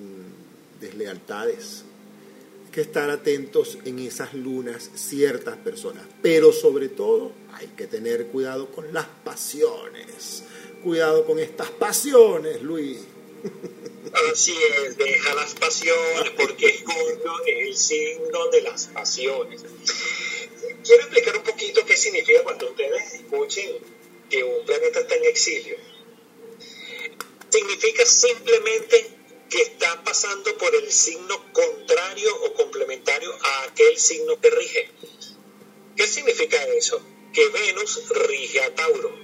deslealtades, 0.80 1.82
que 2.70 2.82
estar 2.82 3.10
atentos 3.10 3.78
en 3.84 3.98
esas 3.98 4.32
lunas 4.32 4.90
ciertas 4.94 5.56
personas, 5.56 6.04
pero 6.22 6.52
sobre 6.52 6.88
todo 6.88 7.32
hay 7.56 7.68
que 7.68 7.86
tener 7.86 8.26
cuidado 8.26 8.70
con 8.70 8.92
las 8.92 9.06
pasiones. 9.24 10.42
Cuidado 10.82 11.24
con 11.24 11.38
estas 11.38 11.70
pasiones, 11.70 12.60
Luis. 12.62 12.98
Así 14.30 14.54
es, 14.84 14.96
deja 14.96 15.34
las 15.34 15.54
pasiones, 15.54 16.32
porque 16.36 16.66
Escorpio 16.66 17.32
es 17.46 17.68
el 17.68 17.76
signo 17.76 18.48
de 18.48 18.60
las 18.62 18.86
pasiones. 18.88 19.62
Quiero 20.84 21.02
explicar 21.02 21.36
un 21.36 21.42
poquito 21.44 21.84
qué 21.86 21.96
significa 21.96 22.42
cuando 22.44 22.70
ustedes 22.70 23.14
escuchen 23.14 23.78
que 24.28 24.44
un 24.44 24.64
planeta 24.66 25.00
está 25.00 25.14
en 25.14 25.24
exilio. 25.24 25.76
Significa 27.50 28.04
simplemente 28.04 29.08
que 29.48 29.62
está 29.62 30.04
pasando 30.04 30.56
por 30.58 30.74
el 30.74 30.90
signo 30.92 31.52
contrario 31.52 32.34
o 32.42 32.52
complementario 32.52 33.32
a 33.32 33.64
aquel 33.64 33.96
signo 33.96 34.38
que 34.40 34.50
rige. 34.50 34.90
¿Qué 35.96 36.06
significa 36.06 36.62
eso? 36.66 37.00
Que 37.36 37.48
Venus 37.50 38.02
rige 38.08 38.62
a 38.62 38.74
Tauro 38.74 39.14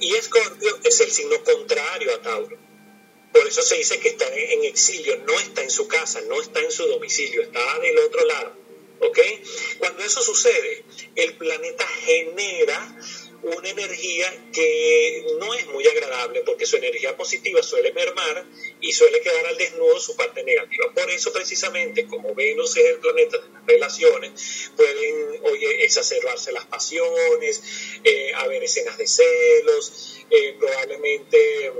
y 0.00 0.14
Escorpio 0.14 0.78
es 0.82 0.98
el 1.00 1.10
signo 1.10 1.44
contrario 1.44 2.14
a 2.14 2.22
Tauro. 2.22 2.56
Por 3.34 3.46
eso 3.46 3.60
se 3.60 3.74
dice 3.76 4.00
que 4.00 4.08
está 4.08 4.26
en 4.34 4.64
exilio, 4.64 5.14
no 5.26 5.38
está 5.38 5.62
en 5.62 5.68
su 5.68 5.86
casa, 5.86 6.22
no 6.22 6.40
está 6.40 6.60
en 6.60 6.72
su 6.72 6.86
domicilio, 6.86 7.42
está 7.42 7.80
del 7.80 7.98
otro 7.98 8.24
lado. 8.24 8.56
¿Ok? 9.00 9.18
Cuando 9.76 10.04
eso 10.04 10.22
sucede, 10.22 10.86
el 11.16 11.34
planeta 11.34 11.86
genera 11.86 12.96
una 13.42 13.68
energía 13.68 14.26
que 14.52 15.24
no 15.38 15.54
es 15.54 15.66
muy 15.68 15.86
agradable 15.86 16.42
porque 16.44 16.66
su 16.66 16.76
energía 16.76 17.16
positiva 17.16 17.62
suele 17.62 17.92
mermar 17.92 18.46
y 18.80 18.92
suele 18.92 19.20
quedar 19.20 19.46
al 19.46 19.56
desnudo 19.56 20.00
su 20.00 20.16
parte 20.16 20.42
negativa. 20.42 20.92
Por 20.92 21.10
eso 21.10 21.32
precisamente 21.32 22.06
como 22.06 22.34
Venus 22.34 22.76
es 22.76 22.86
el 22.86 22.98
planeta 22.98 23.38
de 23.38 23.48
las 23.52 23.66
relaciones, 23.66 24.70
pueden 24.76 25.40
oye, 25.44 25.84
exacerbarse 25.84 26.52
las 26.52 26.66
pasiones, 26.66 27.62
eh, 28.04 28.32
haber 28.34 28.62
escenas 28.64 28.98
de 28.98 29.06
celos, 29.06 30.18
eh, 30.30 30.56
probablemente 30.58 31.72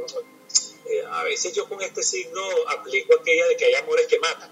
eh, 0.90 1.02
a 1.10 1.22
veces 1.24 1.52
yo 1.52 1.68
con 1.68 1.80
este 1.82 2.02
signo 2.02 2.42
aplico 2.68 3.14
aquella 3.14 3.46
de 3.46 3.56
que 3.56 3.66
hay 3.66 3.74
amores 3.74 4.06
que 4.06 4.18
matan, 4.18 4.50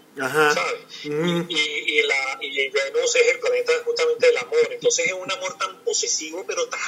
¿sabes? 0.55 0.83
Y, 1.05 1.09
y, 1.09 2.03
la, 2.03 2.38
y 2.40 2.68
Venus 2.68 3.14
es 3.16 3.27
el 3.29 3.40
planeta 3.40 3.72
justamente 3.85 4.27
del 4.27 4.37
amor, 4.38 4.68
entonces 4.70 5.07
es 5.07 5.12
un 5.12 5.31
amor 5.31 5.57
tan 5.59 5.83
posesivo, 5.85 6.44
pero 6.46 6.68
tan 6.68 6.81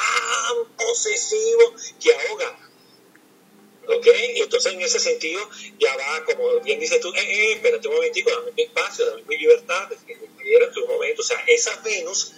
posesivo 0.77 1.75
que 2.01 2.15
ahoga. 2.15 2.65
¿Ok? 3.89 4.07
Entonces 4.37 4.75
en 4.75 4.83
ese 4.83 4.99
sentido 4.99 5.41
ya 5.79 5.97
va, 5.97 6.23
como 6.27 6.61
bien 6.61 6.79
dices 6.79 7.01
tú, 7.01 7.09
eh, 7.15 7.21
eh, 7.21 7.53
espérate 7.55 7.89
un 7.89 7.95
momentico, 7.95 8.31
dame 8.31 8.53
mi 8.55 8.65
espacio, 8.65 9.07
dame 9.07 9.23
mi 9.27 9.39
libertad, 9.39 9.91
en 9.91 10.73
tu 10.73 10.87
momento. 10.87 11.23
O 11.23 11.25
sea, 11.25 11.43
esa 11.47 11.75
Venus 11.83 12.33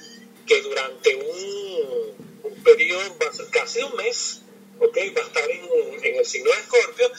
que 0.47 0.63
durante 0.63 1.17
un, 1.17 2.41
un 2.45 2.63
periodo, 2.63 3.17
casi 3.51 3.83
un 3.83 3.97
mes, 3.97 4.40
¿ok? 4.81 4.97
Va 5.17 5.23
a 5.23 5.27
estar 5.27 5.51
en, 5.51 6.05
en 6.05 6.15
el 6.17 6.27
signo 6.27 6.51
de 6.51 6.57
Escorpio, 6.57 7.11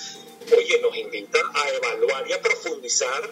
oye, 0.58 0.82
nos 0.82 0.96
invita 0.98 1.40
a 1.54 1.70
evaluar 1.70 2.28
y 2.28 2.34
a 2.34 2.42
profundizar 2.42 3.32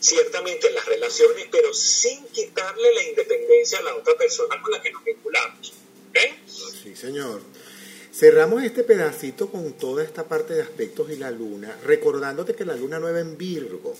ciertamente 0.00 0.68
en 0.68 0.74
las 0.74 0.86
relaciones, 0.86 1.46
pero 1.50 1.72
sin 1.72 2.24
quitarle 2.26 2.94
la 2.94 3.02
independencia 3.04 3.78
a 3.78 3.82
la 3.82 3.96
otra 3.96 4.14
persona 4.16 4.60
con 4.62 4.72
la 4.72 4.82
que 4.82 4.92
nos 4.92 5.04
vinculamos. 5.04 5.72
Sí, 6.82 6.96
señor. 6.96 7.42
Cerramos 8.12 8.64
este 8.64 8.82
pedacito 8.82 9.50
con 9.50 9.74
toda 9.74 10.02
esta 10.02 10.26
parte 10.26 10.54
de 10.54 10.62
aspectos 10.62 11.10
y 11.10 11.16
la 11.16 11.30
luna, 11.30 11.78
recordándote 11.84 12.54
que 12.54 12.64
la 12.64 12.74
luna 12.74 12.98
nueva 12.98 13.20
en 13.20 13.38
Virgo 13.38 13.94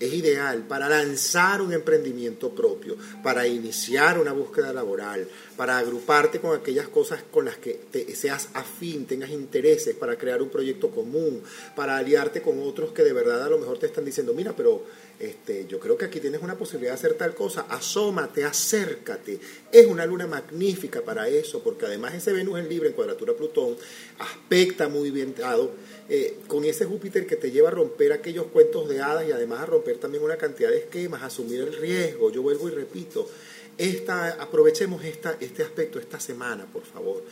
es 0.00 0.12
ideal 0.12 0.64
para 0.68 0.88
lanzar 0.88 1.60
un 1.60 1.72
emprendimiento 1.72 2.50
propio, 2.50 2.96
para 3.22 3.46
iniciar 3.46 4.18
una 4.18 4.32
búsqueda 4.32 4.72
laboral, 4.72 5.26
para 5.56 5.78
agruparte 5.78 6.40
con 6.40 6.56
aquellas 6.56 6.88
cosas 6.88 7.22
con 7.30 7.44
las 7.44 7.56
que 7.58 7.80
te, 7.90 8.14
seas 8.14 8.48
afín, 8.54 9.06
tengas 9.06 9.30
intereses, 9.30 9.94
para 9.94 10.16
crear 10.16 10.42
un 10.42 10.50
proyecto 10.50 10.90
común, 10.90 11.42
para 11.74 11.96
aliarte 11.96 12.42
con 12.42 12.60
otros 12.62 12.92
que 12.92 13.02
de 13.02 13.12
verdad 13.12 13.42
a 13.42 13.48
lo 13.48 13.58
mejor 13.58 13.78
te 13.78 13.86
están 13.86 14.04
diciendo, 14.04 14.34
mira, 14.34 14.54
pero 14.56 14.84
este, 15.18 15.66
yo 15.66 15.80
creo 15.80 15.98
que 15.98 16.04
aquí 16.04 16.20
tienes 16.20 16.42
una 16.42 16.56
posibilidad 16.56 16.92
de 16.92 16.98
hacer 16.98 17.14
tal 17.14 17.34
cosa, 17.34 17.62
asómate, 17.68 18.44
acércate. 18.44 19.40
Es 19.72 19.86
una 19.86 20.06
luna 20.06 20.28
magnífica 20.28 21.02
para 21.02 21.28
eso, 21.28 21.60
porque 21.62 21.86
además 21.86 22.14
ese 22.14 22.32
Venus 22.32 22.60
en 22.60 22.68
libre 22.68 22.88
en 22.88 22.94
cuadratura 22.94 23.34
Plutón 23.34 23.76
aspecta 24.18 24.88
muy 24.88 25.10
bien 25.10 25.34
dado 25.34 25.72
eh, 26.08 26.38
con 26.46 26.64
ese 26.64 26.84
Júpiter 26.84 27.26
que 27.26 27.36
te 27.36 27.50
lleva 27.50 27.68
a 27.68 27.72
romper 27.72 28.12
aquellos 28.12 28.46
cuentos 28.46 28.88
de 28.88 29.00
hadas 29.00 29.28
y 29.28 29.32
además 29.32 29.60
a 29.60 29.66
romper 29.66 29.98
también 29.98 30.24
una 30.24 30.36
cantidad 30.36 30.70
de 30.70 30.78
esquemas, 30.78 31.22
a 31.22 31.26
asumir 31.26 31.60
el 31.60 31.76
riesgo. 31.76 32.30
Yo 32.30 32.42
vuelvo 32.42 32.68
y 32.68 32.72
repito, 32.72 33.28
esta, 33.76 34.42
aprovechemos 34.42 35.04
esta, 35.04 35.36
este 35.40 35.62
aspecto 35.62 35.98
esta 35.98 36.18
semana, 36.18 36.66
por 36.66 36.84
favor 36.84 37.22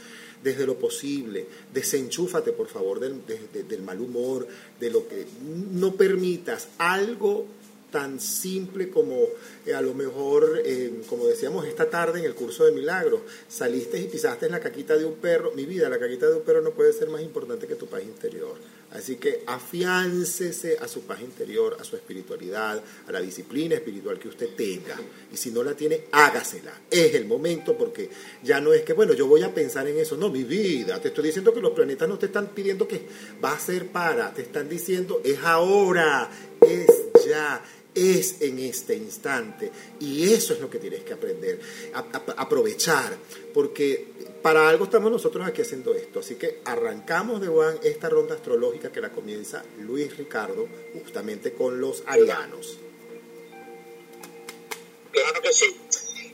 desde 0.43 0.67
lo 0.67 0.79
posible, 0.79 1.47
desenchúfate 1.73 2.53
por 2.53 2.69
favor 2.69 3.01
del, 3.01 3.21
del, 3.27 3.83
mal 3.83 4.01
humor, 4.01 4.47
de 4.79 4.91
lo 4.91 5.09
que 5.09 5.27
no 5.73 5.95
permitas 5.95 6.69
algo 6.79 7.47
tan 7.97 8.21
simple 8.21 8.91
como 8.91 9.27
eh, 9.65 9.73
a 9.73 9.81
lo 9.81 9.95
mejor, 9.95 10.61
eh, 10.67 11.01
como 11.09 11.27
decíamos 11.27 11.67
esta 11.67 11.89
tarde 11.89 12.19
en 12.19 12.27
el 12.27 12.35
curso 12.35 12.67
de 12.67 12.73
milagros, 12.73 13.23
saliste 13.49 13.99
y 13.99 14.05
pisaste 14.05 14.51
la 14.51 14.61
caquita 14.61 14.99
de 14.99 15.07
un 15.07 15.15
perro. 15.15 15.53
Mi 15.53 15.65
vida, 15.65 15.89
la 15.89 15.99
caquita 15.99 16.27
de 16.27 16.35
un 16.35 16.43
perro 16.43 16.61
no 16.61 16.73
puede 16.73 16.93
ser 16.93 17.09
más 17.09 17.23
importante 17.23 17.67
que 17.67 17.75
tu 17.75 17.87
paz 17.87 18.03
interior. 18.03 18.55
Así 18.93 19.17
que 19.17 19.43
afiáncese 19.47 20.77
a 20.79 20.87
su 20.89 21.03
paz 21.03 21.23
interior, 21.23 21.77
a 21.81 21.85
su 21.85 21.97
espiritualidad, 21.97 22.83
a 23.09 23.13
la 23.13 23.21
disciplina 23.21 23.77
espiritual 23.77 24.19
que 24.19 24.29
usted 24.29 24.51
tenga. 24.55 24.97
Y 25.33 25.37
si 25.39 25.51
no 25.51 25.65
la 25.65 25.73
tiene, 25.73 26.05
hágasela. 26.13 26.79
Es 26.91 27.15
el 27.15 27.25
momento 27.25 27.79
porque 27.79 28.11
ya 28.45 28.61
no 28.61 28.75
es 28.75 28.83
que, 28.83 28.93
bueno, 28.93 29.15
yo 29.15 29.27
voy 29.27 29.43
a 29.43 29.55
pensar 29.55 29.89
en 29.89 29.97
eso. 29.97 30.19
No, 30.19 30.29
mi 30.29 30.45
vida, 30.45 31.01
te 31.01 31.09
estoy 31.09 31.25
diciendo 31.25 31.55
que 31.55 31.63
los 31.63 31.73
planetas 31.73 32.09
no 32.09 32.19
te 32.19 32.27
están 32.27 32.49
pidiendo 32.49 32.87
que 32.87 33.07
va 33.43 33.53
a 33.53 33.59
ser 33.59 33.89
para, 33.89 34.35
te 34.35 34.43
están 34.43 34.69
diciendo 34.69 35.23
es 35.25 35.39
ahora, 35.43 36.31
es 36.61 36.87
ya 37.27 37.63
es 37.97 38.43
en 38.43 38.59
este 38.61 38.95
instante. 38.95 39.73
Y 39.99 40.33
eso 40.33 40.53
es 40.53 40.61
lo 40.61 40.71
que 40.71 40.79
tienes 40.79 41.03
que 41.03 41.15
aprender, 41.15 41.59
aprovechar, 42.37 43.17
porque 43.53 44.07
para 44.43 44.69
algo 44.69 44.85
estamos 44.85 45.11
nosotros 45.11 45.45
aquí 45.45 45.63
haciendo 45.63 45.95
esto. 45.95 46.21
Así 46.21 46.37
que 46.37 46.61
arrancamos 46.65 47.41
de 47.41 47.49
Juan 47.49 47.79
esta 47.83 48.09
ronda 48.09 48.37
astrológica 48.37 48.93
que 48.93 49.01
la 49.01 49.11
comienza 49.11 49.65
Luis 49.81 50.17
Ricardo 50.17 50.69
justamente 50.93 51.53
con 51.53 51.81
los 51.81 52.05
arianos. 52.07 52.79
Claro 55.11 55.41
que 55.41 55.53
sí. 55.53 55.75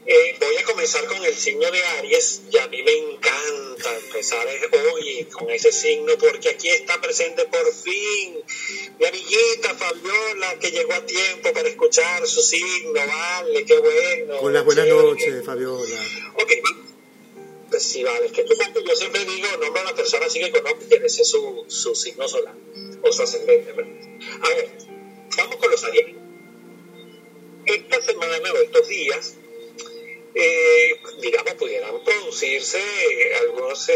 Eh, 0.04 0.36
voy 0.40 0.56
a 0.56 0.64
comenzar 0.64 1.04
con 1.06 1.24
el 1.24 1.34
signo 1.36 1.70
de 1.70 1.80
Aries 1.98 2.42
y 2.50 2.58
a 2.58 2.66
mí 2.66 2.82
me 2.82 2.92
encanta 2.92 3.96
empezar 4.04 4.44
hoy 4.92 5.24
con 5.26 5.48
ese 5.48 5.70
signo 5.70 6.14
porque 6.18 6.48
aquí 6.48 6.68
está 6.70 7.00
presente 7.00 7.44
por 7.44 7.72
fin 7.72 8.42
mi 8.98 9.06
amiguita 9.06 9.76
Fabiola 9.76 10.58
que 10.58 10.72
llegó 10.72 10.92
a 10.94 11.06
tiempo 11.06 11.52
para 11.52 11.68
escuchar 11.68 12.26
su 12.26 12.42
signo, 12.42 12.94
vale, 12.94 13.64
qué 13.64 13.78
bueno. 13.78 14.38
Hola, 14.40 14.62
buenas 14.62 14.88
noches 14.88 15.44
Fabiola. 15.44 16.00
Ok, 16.34 16.52
pues 17.70 17.84
sí, 17.84 18.02
vale, 18.02 18.26
es 18.26 18.32
que 18.32 18.42
tú, 18.42 18.54
yo 18.84 18.96
siempre 18.96 19.24
digo, 19.24 19.46
nombro 19.60 19.82
a 19.82 19.84
la 19.84 19.94
persona 19.94 20.26
así 20.26 20.40
que 20.40 20.50
conozco 20.50 20.80
que 20.88 20.96
ese 20.96 21.22
su, 21.22 21.64
su 21.68 21.94
signo 21.94 22.26
solar 22.26 22.56
o 23.02 23.12
su 23.12 23.22
ascendente. 23.22 23.70
A 23.70 24.48
ver, 24.48 24.68
vamos 25.36 25.56
con 25.56 25.70
los 25.70 25.84
Aries. 25.84 26.16
Esta 27.66 28.02
semana 28.02 28.52
o 28.52 28.56
estos 28.56 28.88
días 28.88 29.36
eh, 30.35 31.01
digamos, 31.21 31.55
pudieran 31.55 32.03
producirse 32.05 32.81
algunos 33.40 33.90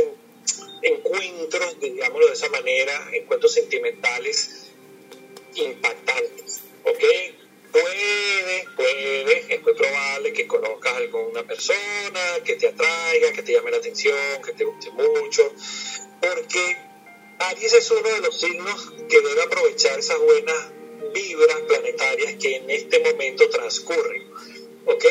encuentros, 0.82 1.80
digámoslo 1.80 2.26
de 2.26 2.32
esa 2.32 2.48
manera, 2.48 3.08
encuentros 3.12 3.52
sentimentales 3.52 4.66
impactantes, 5.54 6.60
¿ok? 6.84 7.04
Puede, 7.72 8.68
puede, 8.74 9.54
es 9.54 9.62
muy 9.62 9.74
probable 9.74 10.32
que 10.32 10.46
conozcas 10.46 10.92
a 10.94 10.96
alguna 10.96 11.42
persona 11.42 12.40
que 12.44 12.56
te 12.56 12.68
atraiga, 12.68 13.32
que 13.32 13.42
te 13.42 13.52
llame 13.52 13.70
la 13.70 13.78
atención, 13.78 14.42
que 14.44 14.52
te 14.52 14.64
guste 14.64 14.90
mucho, 14.92 15.52
porque 16.20 16.76
Aries 17.38 17.74
es 17.74 17.90
uno 17.90 18.08
de 18.08 18.20
los 18.20 18.40
signos 18.40 18.92
que 19.08 19.20
debe 19.20 19.42
aprovechar 19.42 19.98
esas 19.98 20.18
buenas 20.18 20.72
vibras 21.12 21.60
planetarias 21.68 22.34
que 22.40 22.56
en 22.56 22.70
este 22.70 22.98
momento 23.00 23.48
transcurren. 23.50 24.24
¿Ok? 24.86 25.04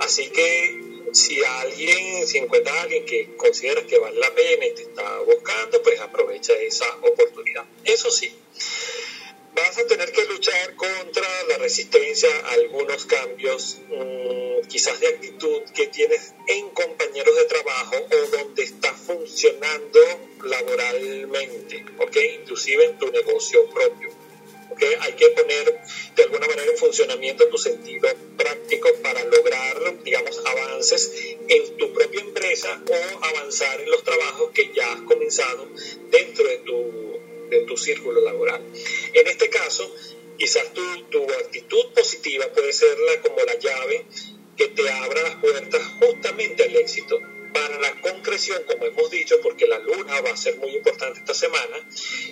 Así 0.00 0.28
que 0.30 0.94
si 1.12 1.42
alguien, 1.44 2.26
si 2.26 2.38
encuentras 2.38 2.76
a 2.76 2.82
alguien 2.82 3.04
que 3.06 3.36
considera 3.36 3.86
que 3.86 3.98
vale 3.98 4.18
la 4.18 4.34
pena 4.34 4.66
y 4.66 4.74
te 4.74 4.82
está 4.82 5.20
buscando, 5.20 5.82
pues 5.82 6.00
aprovecha 6.00 6.52
esa 6.54 6.86
oportunidad. 7.02 7.64
Eso 7.84 8.10
sí, 8.10 8.32
vas 9.54 9.78
a 9.78 9.86
tener 9.86 10.10
que 10.10 10.24
luchar 10.26 10.74
contra 10.74 11.26
la 11.48 11.58
resistencia 11.58 12.28
a 12.44 12.52
algunos 12.52 13.06
cambios, 13.06 13.78
mm, 13.88 14.66
quizás 14.68 14.98
de 15.00 15.08
actitud 15.08 15.62
que 15.74 15.86
tienes 15.86 16.34
en 16.48 16.70
compañeros 16.70 17.36
de 17.36 17.44
trabajo 17.44 17.96
o 17.96 18.36
donde 18.36 18.64
estás 18.64 18.98
funcionando 19.06 20.00
laboralmente, 20.42 21.84
¿ok? 21.98 22.16
Inclusive 22.40 22.84
en 22.84 22.98
tu 22.98 23.10
negocio 23.10 23.68
propio 23.70 24.23
que 24.78 24.96
hay 25.00 25.12
que 25.12 25.28
poner 25.30 25.80
de 26.16 26.22
alguna 26.22 26.46
manera 26.46 26.70
en 26.70 26.76
funcionamiento 26.78 27.48
tu 27.48 27.58
sentido 27.58 28.08
práctico 28.36 28.88
para 29.02 29.24
lograr, 29.24 30.02
digamos, 30.02 30.40
avances 30.44 31.36
en 31.48 31.76
tu 31.76 31.92
propia 31.92 32.20
empresa 32.20 32.82
o 32.88 33.24
avanzar 33.24 33.80
en 33.80 33.90
los 33.90 34.02
trabajos 34.02 34.50
que 34.52 34.72
ya 34.74 34.92
has 34.92 35.00
comenzado 35.02 35.68
dentro 36.10 36.44
de 36.48 36.58
tu, 36.58 37.20
de 37.50 37.60
tu 37.60 37.76
círculo 37.76 38.20
laboral. 38.20 38.62
En 39.12 39.26
este 39.26 39.48
caso, 39.48 39.94
quizás 40.38 40.72
tu, 40.72 40.82
tu 41.10 41.24
actitud 41.24 41.92
positiva 41.94 42.46
puede 42.52 42.72
ser 42.72 42.98
la, 42.98 43.20
como 43.20 43.36
la 43.44 43.58
llave 43.58 44.06
que 44.56 44.68
te 44.68 44.88
abra 44.88 45.22
las 45.22 45.36
puertas 45.36 45.82
justamente 46.00 46.62
al 46.64 46.76
éxito 46.76 47.20
la 47.78 48.00
concreción, 48.00 48.62
como 48.64 48.86
hemos 48.86 49.10
dicho, 49.10 49.40
porque 49.42 49.66
la 49.66 49.78
luna 49.78 50.20
va 50.20 50.30
a 50.30 50.36
ser 50.36 50.56
muy 50.56 50.74
importante 50.74 51.20
esta 51.20 51.34
semana. 51.34 51.88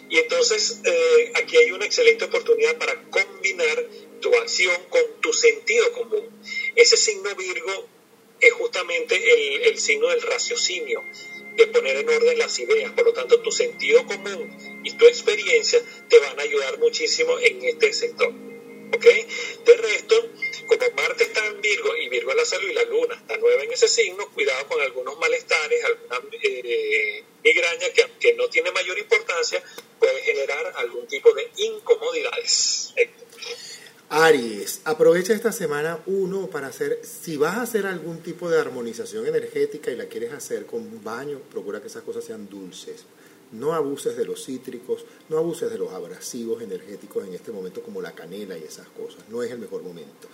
Y 0.08 0.18
entonces 0.18 0.80
eh, 0.84 1.32
aquí 1.34 1.56
hay 1.56 1.72
una 1.72 1.84
excelente 1.84 2.24
oportunidad 2.24 2.76
para 2.78 3.02
combinar 3.10 3.86
tu 4.20 4.34
acción 4.36 4.76
con 4.88 5.02
tu 5.20 5.32
sentido 5.32 5.92
común. 5.92 6.28
Ese 6.76 6.96
signo 6.96 7.34
Virgo 7.34 7.88
es 8.40 8.52
justamente 8.52 9.68
el 9.68 9.78
signo 9.78 10.08
del 10.08 10.22
raciocinio, 10.22 11.02
de 11.56 11.66
poner 11.68 11.96
en 11.96 12.08
orden 12.08 12.38
las 12.38 12.58
ideas. 12.58 12.92
Por 12.92 13.06
lo 13.06 13.12
tanto, 13.12 13.40
tu 13.40 13.52
sentido 13.52 14.04
común 14.06 14.80
y 14.84 14.92
tu 14.92 15.06
experiencia 15.06 15.80
te 16.08 16.18
van 16.18 16.38
a 16.38 16.42
ayudar 16.42 16.78
muchísimo 16.78 17.38
en 17.38 17.62
este 17.64 17.92
sector. 17.92 18.51
De 19.00 19.76
resto, 19.76 20.28
como 20.66 20.90
Marte 20.96 21.24
está 21.24 21.46
en 21.46 21.60
Virgo 21.60 21.96
y 21.96 22.08
Virgo 22.08 22.30
es 22.30 22.36
la 22.36 22.44
salud 22.44 22.68
y 22.68 22.74
la 22.74 22.84
Luna 22.84 23.14
está 23.14 23.36
nueva 23.38 23.62
en 23.62 23.72
ese 23.72 23.88
signo, 23.88 24.28
cuidado 24.30 24.66
con 24.68 24.80
algunos 24.80 25.18
malestares, 25.18 25.84
alguna 25.84 26.20
eh, 26.42 27.24
migraña 27.42 27.86
que 28.20 28.34
no 28.34 28.48
tiene 28.48 28.70
mayor 28.70 28.98
importancia, 28.98 29.62
puede 29.98 30.20
generar 30.22 30.72
algún 30.76 31.06
tipo 31.06 31.32
de 31.32 31.50
incomodidades. 31.56 32.94
Aries, 34.14 34.82
aprovecha 34.84 35.32
esta 35.32 35.52
semana 35.52 36.02
uno 36.04 36.48
para 36.48 36.66
hacer, 36.66 37.00
si 37.02 37.38
vas 37.38 37.56
a 37.56 37.62
hacer 37.62 37.86
algún 37.86 38.22
tipo 38.22 38.50
de 38.50 38.60
armonización 38.60 39.26
energética 39.26 39.90
y 39.90 39.96
la 39.96 40.04
quieres 40.04 40.34
hacer 40.34 40.66
con 40.66 40.80
un 40.80 41.02
baño, 41.02 41.40
procura 41.50 41.80
que 41.80 41.86
esas 41.86 42.02
cosas 42.02 42.22
sean 42.22 42.46
dulces. 42.46 43.06
No 43.52 43.74
abuses 43.74 44.16
de 44.16 44.24
los 44.24 44.44
cítricos, 44.44 45.04
no 45.28 45.38
abuses 45.38 45.70
de 45.70 45.78
los 45.78 45.92
abrasivos 45.92 46.62
energéticos 46.62 47.26
en 47.26 47.34
este 47.34 47.52
momento 47.52 47.82
como 47.82 48.00
la 48.00 48.12
canela 48.12 48.56
y 48.56 48.64
esas 48.64 48.88
cosas. 48.88 49.22
No 49.28 49.42
es 49.42 49.50
el 49.50 49.58
mejor 49.58 49.82
momento. 49.82 50.28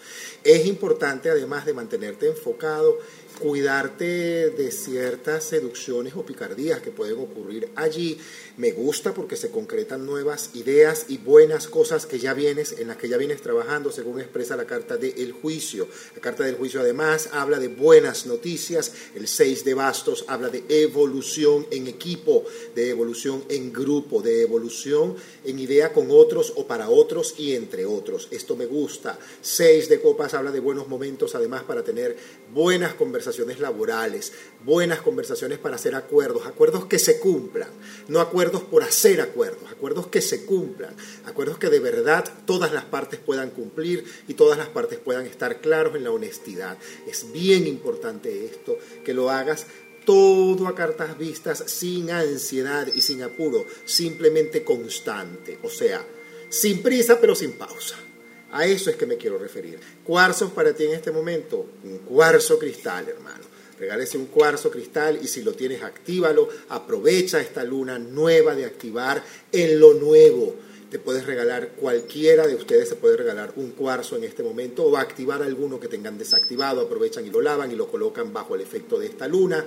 Es 0.45 0.67
importante 0.67 1.31
además 1.31 1.67
de 1.67 1.75
mantenerte 1.75 2.29
enfocado, 2.29 2.99
cuidarte 3.39 4.51
de 4.51 4.71
ciertas 4.71 5.45
seducciones 5.45 6.15
o 6.17 6.25
picardías 6.25 6.81
que 6.81 6.91
pueden 6.91 7.19
ocurrir 7.19 7.71
allí. 7.77 8.19
Me 8.57 8.73
gusta 8.73 9.15
porque 9.15 9.37
se 9.37 9.51
concretan 9.51 10.05
nuevas 10.05 10.51
ideas 10.55 11.07
y 11.09 11.19
buenas 11.19 11.69
cosas 11.69 12.07
que 12.07 12.19
ya 12.19 12.35
vienes, 12.35 12.73
en 12.79 12.89
las 12.89 12.97
que 12.97 13.09
ya 13.09 13.17
vienes 13.17 13.41
trabajando, 13.41 13.93
según 13.93 14.21
expresa 14.21 14.57
la 14.57 14.65
carta 14.65 14.97
del 14.97 15.33
juicio. 15.33 15.89
La 16.15 16.21
carta 16.21 16.45
del 16.45 16.57
juicio 16.57 16.81
además 16.81 17.29
habla 17.33 17.59
de 17.59 17.69
buenas 17.69 18.27
noticias. 18.27 18.93
El 19.15 19.29
6 19.29 19.65
de 19.65 19.75
bastos 19.75 20.25
habla 20.27 20.49
de 20.49 20.65
evolución 20.69 21.67
en 21.71 21.87
equipo, 21.87 22.45
de 22.75 22.91
evolución 22.91 23.45
en 23.49 23.73
grupo, 23.73 24.21
de 24.23 24.43
evolución 24.43 25.17
en 25.45 25.59
idea 25.59 25.93
con 25.93 26.09
otros 26.11 26.53
o 26.57 26.67
para 26.67 26.91
otros 26.91 27.35
y 27.39 27.55
entre 27.55 27.87
otros. 27.87 28.29
Esto 28.31 28.57
me 28.57 28.67
gusta. 28.67 29.19
6 29.41 29.89
de 29.89 30.01
copas 30.01 30.35
habla 30.35 30.51
de 30.51 30.61
buenos 30.61 30.89
momentos 30.89 31.35
además 31.35 31.63
para 31.63 31.85
tener 31.85 32.17
buenas 32.53 32.95
conversaciones 32.95 33.61
laborales, 33.61 34.33
buenas 34.65 35.01
conversaciones 35.01 35.59
para 35.59 35.77
hacer 35.77 35.95
acuerdos, 35.95 36.47
acuerdos 36.47 36.87
que 36.87 36.99
se 36.99 37.21
cumplan, 37.21 37.69
no 38.09 38.21
acuerdos 38.21 38.63
por 38.63 38.83
hacer 38.83 39.21
acuerdos, 39.21 39.71
acuerdos 39.71 40.07
que 40.09 40.21
se 40.21 40.45
cumplan, 40.45 40.95
acuerdos 41.25 41.59
que 41.59 41.71
de 41.71 41.81
verdad 41.81 42.25
todas 42.47 42.73
las 42.73 42.85
partes 42.85 43.21
puedan 43.21 43.51
cumplir 43.51 44.05
y 44.27 44.35
todas 44.35 44.59
las 44.59 44.69
partes 44.69 44.99
puedan 44.99 45.27
estar 45.27 45.61
claros 45.61 45.95
en 45.97 46.05
la 46.05 46.11
honestidad. 46.11 46.79
Es 47.07 47.31
bien 47.33 47.67
importante 47.67 48.47
esto, 48.47 48.79
que 49.05 49.15
lo 49.15 49.31
hagas 49.31 49.67
todo 50.05 50.67
a 50.67 50.75
cartas 50.75 51.19
vistas, 51.19 51.65
sin 51.67 52.11
ansiedad 52.11 52.89
y 52.95 53.03
sin 53.03 53.23
apuro, 53.23 53.67
simplemente 53.85 54.65
constante, 54.65 55.59
o 55.63 55.69
sea, 55.69 56.03
sin 56.49 56.83
prisa 56.83 57.21
pero 57.21 57.35
sin 57.35 57.53
pausa. 57.53 57.97
A 58.53 58.67
eso 58.67 58.91
es 58.91 58.97
que 58.97 59.07
me 59.07 59.17
quiero 59.17 59.39
referir. 59.39 59.79
Cuarzos 60.05 60.51
para 60.53 60.73
ti 60.73 60.85
en 60.85 60.93
este 60.93 61.13
momento, 61.13 61.67
un 61.85 61.99
cuarzo 61.99 62.59
cristal, 62.59 63.09
hermano. 63.09 63.45
Regálese 63.79 64.19
un 64.19 64.27
cuarzo 64.27 64.71
cristal 64.71 65.21
y 65.23 65.29
si 65.29 65.43
lo 65.43 65.53
tienes, 65.53 65.83
actívalo. 65.83 66.49
Aprovecha 66.71 67.41
esta 67.41 67.63
luna 67.63 67.99
nueva 67.99 68.55
de 68.55 68.65
activar 68.65 69.23
en 69.53 69.79
lo 69.79 69.95
nuevo. 69.95 70.55
Te 70.91 70.99
puedes 70.99 71.27
regalar, 71.27 71.73
cualquiera 71.73 72.47
de 72.47 72.55
ustedes 72.55 72.89
se 72.89 72.97
puede 72.97 73.19
regalar 73.19 73.53
un 73.57 73.73
cuarzo 73.73 74.17
en 74.17 74.25
este 74.25 74.43
momento 74.43 74.85
o 74.85 74.97
activar 74.97 75.43
alguno 75.43 75.79
que 75.79 75.87
tengan 75.87 76.17
desactivado. 76.17 76.81
Aprovechan 76.81 77.27
y 77.27 77.31
lo 77.31 77.43
lavan 77.43 77.71
y 77.71 77.77
lo 77.77 77.89
colocan 77.89 78.33
bajo 78.33 78.55
el 78.55 78.63
efecto 78.63 78.99
de 78.99 79.07
esta 79.07 79.29
luna. 79.29 79.65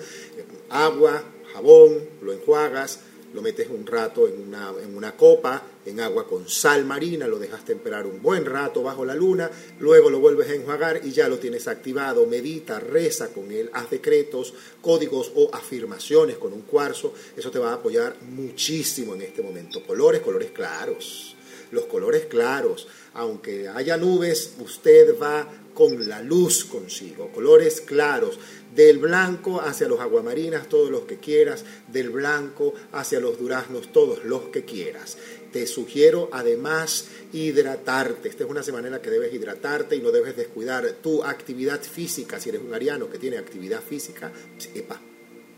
Agua, 0.70 1.24
jabón, 1.54 2.00
lo 2.22 2.34
enjuagas 2.34 3.00
lo 3.34 3.42
metes 3.42 3.70
un 3.70 3.86
rato 3.86 4.28
en 4.28 4.40
una, 4.40 4.74
en 4.84 4.96
una 4.96 5.16
copa, 5.16 5.64
en 5.86 6.00
agua 6.00 6.28
con 6.28 6.48
sal 6.48 6.86
marina, 6.86 7.28
lo 7.28 7.40
dejas 7.40 7.66
temperar 7.66 8.06
un 8.06 8.22
buen 8.22 8.46
rato 8.46 8.84
bajo 8.84 9.06
la 9.06 9.16
luna, 9.16 9.50
luego 9.80 10.10
lo 10.10 10.20
vuelves 10.20 10.50
a 10.50 10.54
enjuagar 10.54 11.02
y 11.04 11.12
ya 11.12 11.28
lo 11.28 11.40
tienes 11.40 11.68
activado. 11.68 12.26
Medita, 12.26 12.80
reza 12.80 13.30
con 13.30 13.52
él, 13.52 13.70
haz 13.74 13.90
decretos, 13.90 14.54
códigos 14.82 15.32
o 15.36 15.50
afirmaciones 15.54 16.38
con 16.38 16.54
un 16.54 16.62
cuarzo. 16.62 17.14
Eso 17.36 17.52
te 17.52 17.60
va 17.60 17.72
a 17.72 17.76
apoyar 17.76 18.16
muchísimo 18.22 19.16
en 19.16 19.22
este 19.22 19.42
momento. 19.42 19.84
Colores, 19.86 20.22
colores 20.22 20.52
claros. 20.52 21.36
Los 21.72 21.86
colores 21.86 22.26
claros, 22.26 22.88
aunque 23.14 23.70
haya 23.70 23.96
nubes, 23.96 24.56
usted 24.60 25.18
va 25.18 25.48
con 25.74 26.10
la 26.10 26.22
luz 26.22 26.66
consigo, 26.66 27.32
colores 27.32 27.82
claros, 27.82 28.38
del 28.76 29.00
blanco 29.00 29.62
hacia 29.62 29.88
los 29.88 30.00
aguamarinas, 30.00 30.70
todos 30.70 30.90
los 30.90 31.02
que 31.02 31.18
quieras, 31.18 31.66
del 31.88 32.10
blanco 32.10 32.74
hacia 32.92 33.20
los 33.20 33.38
duraznos, 33.38 33.92
todos 33.92 34.24
los 34.24 34.44
que 34.44 34.64
quieras. 34.64 35.18
Te 35.52 35.68
sugiero 35.68 36.30
además 36.32 37.08
hidratarte. 37.34 38.30
Esta 38.30 38.46
es 38.46 38.50
una 38.50 38.64
semana 38.64 38.88
en 38.88 38.94
la 38.94 39.02
que 39.02 39.10
debes 39.10 39.34
hidratarte 39.34 39.96
y 39.96 40.02
no 40.02 40.12
debes 40.12 40.36
descuidar 40.36 40.90
tu 41.04 41.24
actividad 41.24 41.82
física. 41.82 42.40
Si 42.40 42.50
eres 42.50 42.62
un 42.62 42.74
ariano 42.74 43.10
que 43.10 43.18
tiene 43.18 43.38
actividad 43.38 43.82
física, 43.82 44.32
epa, 44.74 45.00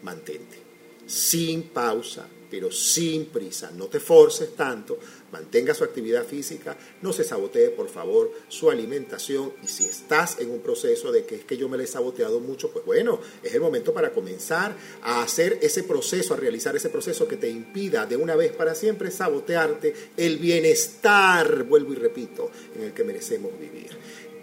mantente. 0.01 0.57
Sin 1.05 1.63
pausa, 1.63 2.27
pero 2.49 2.71
sin 2.71 3.25
prisa. 3.25 3.71
No 3.71 3.85
te 3.87 3.99
forces 3.99 4.55
tanto, 4.55 4.97
mantenga 5.33 5.73
su 5.73 5.83
actividad 5.83 6.25
física, 6.25 6.77
no 7.01 7.11
se 7.11 7.23
sabotee 7.23 7.71
por 7.71 7.89
favor 7.89 8.31
su 8.47 8.69
alimentación 8.69 9.51
y 9.63 9.67
si 9.67 9.83
estás 9.83 10.39
en 10.39 10.51
un 10.51 10.59
proceso 10.59 11.11
de 11.11 11.25
que 11.25 11.35
es 11.35 11.43
que 11.43 11.57
yo 11.57 11.67
me 11.67 11.77
le 11.77 11.85
he 11.85 11.87
saboteado 11.87 12.39
mucho, 12.39 12.69
pues 12.69 12.85
bueno, 12.85 13.19
es 13.41 13.53
el 13.53 13.59
momento 13.59 13.93
para 13.93 14.11
comenzar 14.11 14.75
a 15.01 15.23
hacer 15.23 15.57
ese 15.61 15.83
proceso, 15.83 16.35
a 16.35 16.37
realizar 16.37 16.75
ese 16.75 16.89
proceso 16.89 17.27
que 17.27 17.37
te 17.37 17.49
impida 17.49 18.05
de 18.05 18.15
una 18.15 18.35
vez 18.35 18.51
para 18.51 18.75
siempre 18.75 19.09
sabotearte 19.09 19.95
el 20.15 20.37
bienestar, 20.37 21.63
vuelvo 21.63 21.93
y 21.93 21.95
repito, 21.95 22.51
en 22.75 22.83
el 22.83 22.93
que 22.93 23.03
merecemos 23.03 23.51
vivir. 23.59 23.89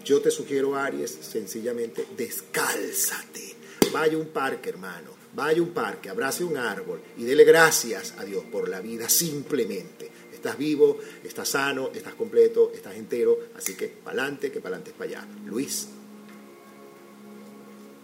Yo 0.03 0.21
te 0.21 0.29
sugiero, 0.29 0.75
Aries, 0.75 1.17
sencillamente 1.21 2.05
descálzate. 2.17 3.55
Vaya 3.93 4.15
a 4.15 4.19
un 4.19 4.27
parque, 4.27 4.69
hermano 4.69 5.21
vaya 5.33 5.59
a 5.59 5.63
un 5.63 5.69
parque, 5.69 6.09
abrace 6.09 6.43
un 6.43 6.57
árbol 6.57 7.01
y 7.17 7.23
dele 7.23 7.43
gracias 7.43 8.13
a 8.17 8.25
Dios 8.25 8.43
por 8.51 8.69
la 8.69 8.81
vida 8.81 9.09
simplemente. 9.09 10.09
Estás 10.41 10.57
vivo, 10.57 10.97
estás 11.23 11.49
sano, 11.49 11.91
estás 11.93 12.15
completo, 12.15 12.71
estás 12.73 12.95
entero, 12.95 13.37
así 13.55 13.77
que 13.77 13.89
pa'lante, 13.89 14.51
que 14.51 14.59
pa'lante 14.59 14.89
es 14.89 14.95
para 14.95 15.11
allá. 15.11 15.27
Luis. 15.45 15.87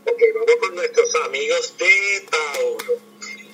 Ok, 0.06 0.22
vamos 0.36 0.56
con 0.60 0.76
nuestros 0.76 1.16
amigos 1.16 1.74
de 1.80 2.26
Tauro. 2.30 3.00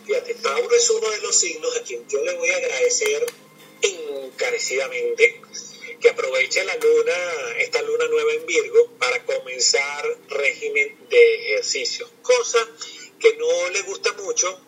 Fíjate, 0.05 0.33
Tauro 0.33 0.75
es 0.75 0.89
uno 0.89 1.09
de 1.11 1.21
los 1.21 1.33
signos 1.33 1.77
a 1.77 1.83
quien 1.83 2.05
yo 2.09 2.21
le 2.25 2.35
voy 2.35 2.49
a 2.49 2.57
agradecer 2.57 3.25
encarecidamente 3.83 5.41
que 6.01 6.09
aproveche 6.09 6.65
la 6.65 6.75
luna, 6.75 7.13
esta 7.59 7.81
luna 7.83 8.05
nueva 8.09 8.33
en 8.33 8.45
Virgo, 8.45 8.91
para 8.99 9.23
comenzar 9.23 10.17
régimen 10.27 11.07
de 11.09 11.35
ejercicio. 11.53 12.09
Cosa 12.21 12.59
que 13.17 13.37
no 13.37 13.69
le 13.69 13.81
gusta 13.83 14.11
mucho 14.11 14.59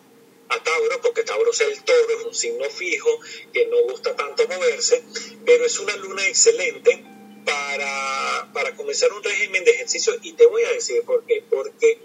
a 0.48 0.62
Tauro, 0.62 1.00
porque 1.00 1.22
Tauro 1.22 1.50
es 1.50 1.60
el 1.60 1.82
toro, 1.82 2.18
es 2.18 2.24
un 2.24 2.34
signo 2.34 2.68
fijo, 2.70 3.20
que 3.52 3.66
no 3.66 3.82
gusta 3.82 4.14
tanto 4.14 4.46
moverse, 4.46 5.02
pero 5.44 5.64
es 5.64 5.78
una 5.78 5.96
luna 5.96 6.26
excelente 6.26 7.04
para, 7.44 8.50
para 8.52 8.74
comenzar 8.76 9.12
un 9.12 9.22
régimen 9.22 9.64
de 9.64 9.72
ejercicio 9.72 10.14
y 10.22 10.32
te 10.32 10.46
voy 10.46 10.62
a 10.64 10.72
decir 10.72 11.02
por 11.02 11.24
qué, 11.26 11.44
porque 11.48 11.98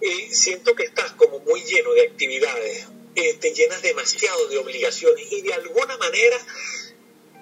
eh, 0.00 0.28
siento 0.30 0.74
que 0.74 0.84
estás 0.84 1.12
como 1.12 1.40
muy 1.40 1.62
lleno 1.64 1.92
de 1.92 2.02
actividades, 2.02 2.86
eh, 3.14 3.34
te 3.34 3.52
llenas 3.52 3.82
demasiado 3.82 4.48
de 4.48 4.58
obligaciones 4.58 5.26
y 5.30 5.42
de 5.42 5.54
alguna 5.54 5.96
manera 5.96 6.36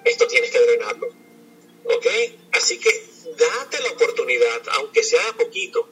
esto 0.05 0.27
tienes 0.27 0.51
que 0.51 0.59
drenarlo, 0.59 1.07
¿ok? 1.85 2.07
Así 2.51 2.79
que 2.79 2.89
date 3.37 3.81
la 3.81 3.91
oportunidad, 3.91 4.61
aunque 4.73 5.03
sea 5.03 5.33
poquito, 5.37 5.89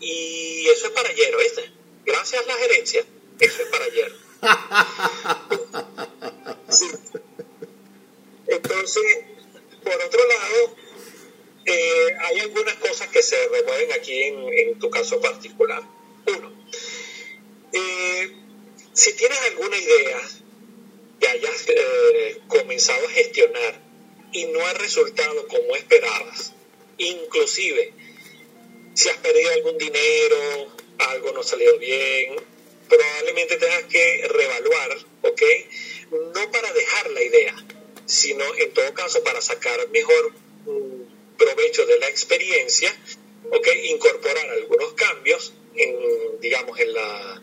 y 0.00 0.66
eso 0.68 0.86
es 0.86 0.92
para 0.92 1.10
ayer, 1.10 1.36
¿viste? 1.36 1.80
gracias 2.04 2.42
a 2.42 2.46
la 2.46 2.54
gerencia, 2.54 3.04
eso 3.40 3.62
es 3.62 3.68
para 3.68 3.84
ayer. 3.84 4.12
Entonces, 8.46 9.18
por 9.82 9.94
otro 9.94 10.20
lado, 10.26 10.76
eh, 11.66 12.16
hay 12.20 12.40
algunas 12.40 12.74
cosas 12.76 13.08
que 13.08 13.22
se 13.22 13.36
remueven 13.48 13.92
aquí 13.92 14.22
en, 14.22 14.78
tu 14.78 14.90
caso 14.90 15.20
particular. 15.20 15.82
Uno, 16.26 16.52
eh, 17.72 18.32
si 18.92 19.12
tienes 19.14 19.38
alguna 19.50 19.76
idea 19.76 20.20
que 21.20 21.28
hayas 21.28 21.68
eh, 21.68 22.40
comenzado 22.48 23.06
a 23.06 23.10
gestionar 23.10 23.80
y 24.32 24.46
no 24.46 24.66
ha 24.66 24.72
resultado 24.74 25.46
como 25.48 25.76
esperabas, 25.76 26.52
inclusive 26.98 27.92
si 28.94 29.08
has 29.08 29.16
perdido 29.18 29.52
algún 29.52 29.78
dinero, 29.78 30.76
algo 30.98 31.32
no 31.32 31.42
salió 31.42 31.78
bien, 31.78 32.36
probablemente 32.90 33.56
tengas 33.56 33.84
que 33.84 34.28
reevaluar, 34.28 34.98
¿ok? 35.22 35.42
No 36.34 36.50
para 36.50 36.72
dejar 36.72 37.10
la 37.10 37.22
idea, 37.22 37.54
sino 38.04 38.44
en 38.56 38.72
todo 38.74 38.92
caso 38.92 39.22
para 39.22 39.40
sacar 39.40 39.88
mejor 39.90 40.32
mm, 40.66 41.36
provecho 41.38 41.86
de 41.86 41.98
la 41.98 42.08
experiencia, 42.08 42.94
¿ok? 43.50 43.68
Incorporar 43.84 44.50
algunos 44.50 44.92
cambios 44.94 45.54
en, 45.74 46.40
digamos, 46.40 46.78
en 46.78 46.92
la, 46.92 47.42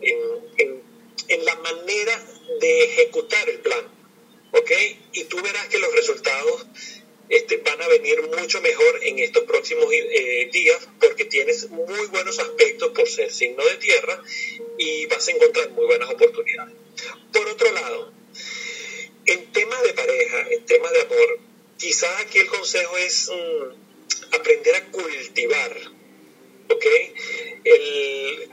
en, 0.00 0.82
en 1.28 1.44
la 1.44 1.56
manera 1.56 2.26
de 2.60 2.84
ejecutar 2.84 3.48
el 3.48 3.60
plan, 3.60 3.84
¿ok? 4.52 4.70
Y 5.12 5.24
tú 5.24 5.40
verás 5.42 5.66
que 5.68 5.78
los 5.78 5.94
resultados 5.94 6.66
este, 7.28 7.58
van 7.58 7.80
a 7.82 7.88
venir 7.88 8.22
mucho 8.22 8.60
mejor 8.60 9.00
en 9.02 9.18
estos 9.18 9.44
próximos 9.44 9.86
eh, 9.92 10.48
días 10.52 10.88
porque 11.00 11.26
tienes 11.26 11.68
muy 11.70 12.06
buenos 12.06 12.38
aspectos 12.38 12.92
por 12.92 13.08
ser 13.08 13.30
signo 13.32 13.64
de 13.64 13.76
tierra 13.76 14.22
y 14.78 15.06
vas 15.06 15.28
a 15.28 15.32
encontrar 15.32 15.70
muy 15.70 15.86
buenas 15.86 16.10
oportunidades. 16.10 16.74
Por 17.32 17.46
otro 17.48 17.70
lado, 17.72 18.12
en 19.26 19.52
temas 19.52 19.82
de 19.82 19.92
pareja, 19.92 20.46
en 20.50 20.64
temas 20.64 20.92
de 20.92 21.00
amor, 21.02 21.38
quizás 21.76 22.20
aquí 22.22 22.38
el 22.38 22.46
consejo 22.46 22.96
es 22.96 23.30
mm, 23.30 24.34
aprender 24.34 24.74
a 24.76 24.84
cultivar 24.90 25.76
¿ok? 26.70 26.86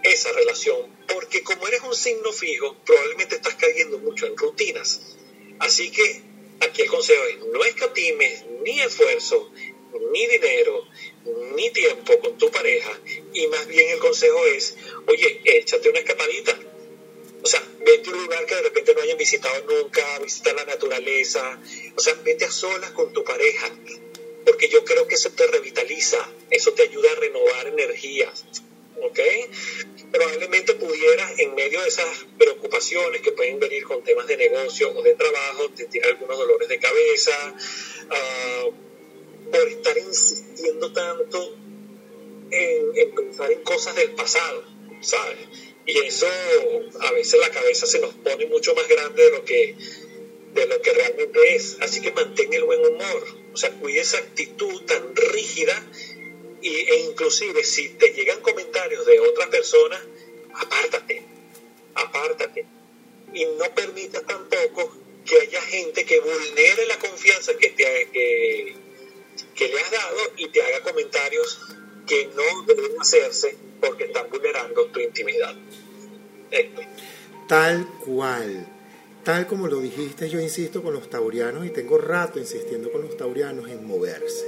esa 0.04 0.32
relación, 0.34 0.94
porque 1.08 1.44
como 1.44 1.68
eres 1.68 1.82
un 1.82 1.96
signo 1.96 2.32
fijo, 2.34 2.76
probablemente 2.86 3.36
estás 3.36 3.56
cayendo 3.56 4.00
mucho 4.00 4.26
en 4.26 4.36
rutinas. 4.38 5.16
Así 5.60 5.92
que 5.92 6.22
aquí 6.60 6.84
el 6.84 6.90
consejo 6.90 7.24
es, 7.26 7.38
no 7.46 7.64
escatimes 7.64 8.46
ni 8.64 8.80
esfuerzo, 8.80 9.52
ni 10.12 10.28
dinero, 10.28 10.84
ni 11.56 11.70
tiempo 11.72 12.20
con 12.20 12.38
tu 12.38 12.52
pareja, 12.52 12.92
y 13.34 13.48
más 13.48 13.68
bien 13.68 13.90
el 13.92 14.00
consejo 14.00 14.46
es, 14.48 14.76
oye, 15.08 15.42
échate 15.44 15.90
una 15.90 16.00
escapadita. 16.00 16.58
O 17.44 17.48
sea, 17.48 17.62
vete 17.86 18.10
a 18.10 18.14
un 18.14 18.24
lugar 18.24 18.46
que 18.46 18.56
de 18.56 18.62
repente 18.64 18.96
no 18.96 19.02
hayan 19.02 19.18
visitado 19.18 19.64
nunca, 19.66 20.20
visita 20.20 20.52
la 20.54 20.66
naturaleza, 20.66 21.62
o 21.96 22.00
sea, 22.00 22.16
vete 22.24 22.46
a 22.46 22.52
solas 22.52 22.92
con 22.92 23.14
tu 23.14 23.24
pareja, 23.24 23.70
porque 24.46 24.68
yo 24.68 24.84
creo 24.84 25.08
que 25.08 25.16
eso 25.16 25.30
te 25.32 25.46
revitaliza, 25.48 26.28
eso 26.50 26.74
te 26.74 26.84
ayuda 26.84 27.12
a 27.12 27.16
renovar 27.16 27.68
energías, 27.68 28.46
¿ok? 29.02 29.20
Probablemente 30.12 30.74
pudieras, 30.76 31.40
en 31.40 31.56
medio 31.56 31.82
de 31.82 31.88
esas 31.88 32.26
preocupaciones 32.38 33.22
que 33.22 33.32
pueden 33.32 33.60
venir 33.60 33.84
con 33.84 34.04
temas 34.04 34.28
de 34.28 34.38
negocio 34.38 34.92
o 34.96 35.02
de 35.02 35.16
trabajo, 35.16 35.70
te 35.76 35.86
tirar 35.86 36.12
algunos 36.12 36.38
dolores 36.38 36.70
de 36.70 36.80
cabeza, 36.80 37.56
uh, 38.06 39.52
por 39.52 39.68
estar 39.68 39.98
insistiendo 39.98 40.92
tanto 40.92 41.56
en, 42.52 42.98
en 42.98 43.16
pensar 43.16 43.52
en 43.52 43.62
cosas 43.64 43.96
del 43.96 44.12
pasado, 44.12 44.64
¿sabes? 45.02 45.38
Y 45.86 46.00
eso 46.00 46.28
a 47.02 47.12
veces 47.12 47.40
la 47.40 47.52
cabeza 47.52 47.86
se 47.86 48.00
nos 48.00 48.14
pone 48.16 48.48
mucho 48.48 48.74
más 48.74 48.88
grande 48.88 49.24
de 49.24 49.32
lo 49.32 49.46
que 49.46 49.76
de 50.56 50.66
lo 50.68 50.82
que 50.82 50.94
realmente 50.94 51.56
es. 51.56 51.78
Así 51.82 52.02
que 52.02 52.12
mantén 52.12 52.54
el 52.54 52.64
buen 52.64 52.80
humor, 52.80 53.28
o 53.54 53.58
sea, 53.58 53.72
cuide 53.72 54.00
esa 54.00 54.18
actitud 54.18 54.82
tan 54.86 55.16
rígida 55.16 55.76
y, 56.66 56.78
e 56.90 57.00
inclusive 57.02 57.64
si 57.64 57.90
te 57.90 58.10
llegan 58.10 58.42
comentarios 58.42 59.06
de 59.06 59.20
otras 59.20 59.50
personas, 59.50 60.02
apártate, 60.56 61.22
apártate. 61.94 62.66
Y 63.34 63.46
no 63.46 63.66
permitas 63.76 64.26
tampoco 64.26 64.98
que 65.24 65.42
haya 65.42 65.62
gente 65.62 66.06
que 66.06 66.20
vulnere 66.20 66.88
la 66.88 66.98
confianza 66.98 67.56
que, 67.56 67.70
te, 67.70 68.10
que, 68.12 68.76
que 69.54 69.68
le 69.68 69.80
has 69.80 69.92
dado 69.92 70.18
y 70.38 70.48
te 70.48 70.64
haga 70.64 70.82
comentarios 70.82 71.60
que 72.08 72.32
no 72.36 72.64
deben 72.66 73.00
hacerse 73.00 73.56
porque 73.80 74.06
están 74.06 74.28
vulnerando 74.32 74.88
tu 74.88 75.00
intimidad. 75.00 75.56
Tal 77.48 77.88
cual. 78.04 78.72
Tal 79.24 79.46
como 79.46 79.68
lo 79.68 79.82
dijiste, 79.82 80.30
yo 80.30 80.40
insisto 80.40 80.82
con 80.82 80.94
los 80.94 81.12
taurianos 81.12 81.64
y 81.66 81.70
tengo 81.70 82.00
rato 82.00 82.40
insistiendo 82.40 82.92
con 82.92 83.04
los 83.04 83.18
taurianos 83.18 83.70
en 83.70 83.86
moverse, 83.86 84.46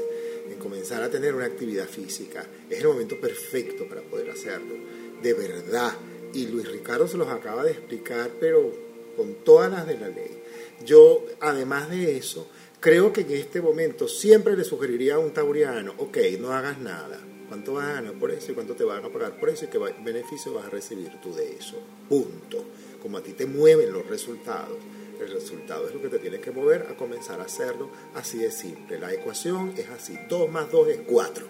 comenzar 0.67 1.01
a 1.01 1.09
tener 1.09 1.33
una 1.33 1.45
actividad 1.45 1.87
física. 1.87 2.45
Es 2.69 2.81
el 2.81 2.87
momento 2.87 3.19
perfecto 3.21 3.87
para 3.87 4.01
poder 4.01 4.29
hacerlo, 4.29 4.75
de 5.23 5.33
verdad. 5.33 5.93
Y 6.33 6.47
Luis 6.47 6.69
Ricardo 6.69 7.07
se 7.07 7.15
los 7.15 7.29
acaba 7.29 7.63
de 7.63 7.71
explicar, 7.71 8.31
pero 8.37 8.69
con 9.15 9.35
todas 9.45 9.71
las 9.71 9.87
de 9.87 9.97
la 9.97 10.09
ley. 10.09 10.43
Yo, 10.85 11.25
además 11.39 11.89
de 11.89 12.17
eso, 12.17 12.49
creo 12.81 13.13
que 13.13 13.21
en 13.21 13.31
este 13.31 13.61
momento 13.61 14.09
siempre 14.09 14.57
le 14.57 14.65
sugeriría 14.65 15.15
a 15.15 15.19
un 15.19 15.31
tauriano, 15.31 15.93
ok, 15.99 16.17
no 16.37 16.51
hagas 16.51 16.79
nada. 16.79 17.17
¿Cuánto 17.47 17.75
vas 17.75 17.85
a 17.85 17.93
ganar 17.93 18.13
por 18.15 18.31
eso 18.31 18.51
y 18.51 18.55
cuánto 18.55 18.75
te 18.75 18.83
van 18.83 19.05
a 19.05 19.09
pagar 19.09 19.39
por 19.39 19.49
eso 19.49 19.63
y 19.63 19.69
qué 19.69 19.77
beneficio 19.77 20.53
vas 20.53 20.65
a 20.65 20.69
recibir 20.69 21.13
tú 21.23 21.33
de 21.33 21.55
eso? 21.55 21.77
Punto 22.09 22.65
como 23.01 23.19
a 23.19 23.21
ti 23.21 23.31
te 23.31 23.45
mueven 23.45 23.93
los 23.93 24.05
resultados, 24.07 24.77
el 25.23 25.31
resultado 25.31 25.87
es 25.87 25.93
lo 25.93 26.01
que 26.01 26.09
te 26.09 26.19
tiene 26.19 26.39
que 26.39 26.51
mover 26.51 26.87
a 26.89 26.95
comenzar 26.95 27.39
a 27.41 27.45
hacerlo 27.45 27.89
así 28.15 28.37
de 28.37 28.51
simple. 28.51 28.99
La 28.99 29.13
ecuación 29.13 29.73
es 29.77 29.89
así, 29.89 30.17
2 30.29 30.51
más 30.51 30.71
2 30.71 30.87
es 30.89 30.99
4. 31.05 31.45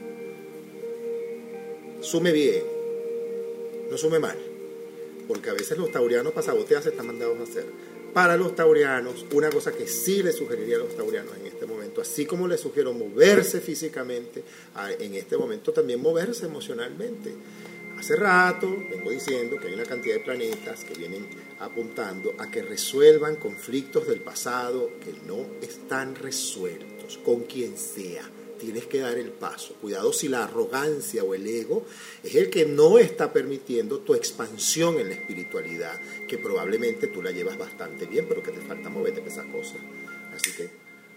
Sume 2.02 2.32
bien, 2.32 2.64
no 3.90 3.98
sume 3.98 4.20
mal, 4.20 4.38
porque 5.28 5.50
a 5.50 5.54
veces 5.54 5.78
los 5.78 5.92
taurianos 5.92 6.34
para 6.34 6.46
sabotear 6.46 6.84
se 6.84 6.90
están 6.90 7.08
mandados 7.08 7.40
a 7.40 7.44
hacer. 7.44 7.66
Para 8.14 8.38
los 8.38 8.56
taurianos, 8.56 9.26
una 9.34 9.50
cosa 9.50 9.72
que 9.72 9.88
sí 9.88 10.24
le 10.24 10.32
sugeriría 10.32 10.78
a 10.78 10.80
los 10.80 10.96
taurianos 10.96 11.36
en 11.38 11.46
este 11.46 11.66
momento, 11.66 12.02
así 12.02 12.26
como 12.26 12.48
les 12.48 12.62
sugiero 12.62 12.94
moverse 12.94 13.62
físicamente, 13.62 14.44
en 15.00 15.14
este 15.16 15.38
momento 15.38 15.72
también 15.72 16.02
moverse 16.02 16.46
emocionalmente. 16.46 17.34
Hace 17.98 18.16
rato 18.16 18.86
vengo 18.92 19.10
diciendo 19.10 19.58
que 19.58 19.68
hay 19.68 19.74
una 19.74 19.84
cantidad 19.84 20.16
de 20.16 20.22
planetas 20.22 20.84
que 20.84 20.94
vienen 20.94 21.26
apuntando 21.60 22.36
a 22.38 22.50
que 22.52 22.62
resuelvan 22.62 23.38
conflictos 23.38 24.08
del 24.08 24.22
pasado 24.22 24.92
que 25.04 25.14
no 25.26 25.48
están 25.62 26.16
resueltos, 26.16 27.18
con 27.18 27.44
quien 27.46 27.76
sea. 27.76 28.30
Tienes 28.60 28.86
que 28.86 29.00
dar 29.00 29.18
el 29.18 29.32
paso. 29.32 29.76
Cuidado 29.82 30.14
si 30.14 30.28
la 30.28 30.44
arrogancia 30.44 31.24
o 31.24 31.34
el 31.34 31.48
ego 31.48 31.86
es 32.24 32.36
el 32.36 32.52
que 32.52 32.66
no 32.66 33.00
está 33.00 33.34
permitiendo 33.34 34.00
tu 34.00 34.14
expansión 34.14 35.00
en 35.00 35.10
la 35.10 35.16
espiritualidad, 35.16 36.00
que 36.28 36.38
probablemente 36.38 37.08
tú 37.08 37.24
la 37.24 37.32
llevas 37.32 37.58
bastante 37.58 38.06
bien, 38.06 38.28
pero 38.28 38.44
que 38.44 38.52
te 38.52 38.62
falta 38.62 38.90
moverte 38.90 39.24
esa 39.28 39.44
cosa. 39.46 39.76
Así 40.36 40.52
que 40.54 40.70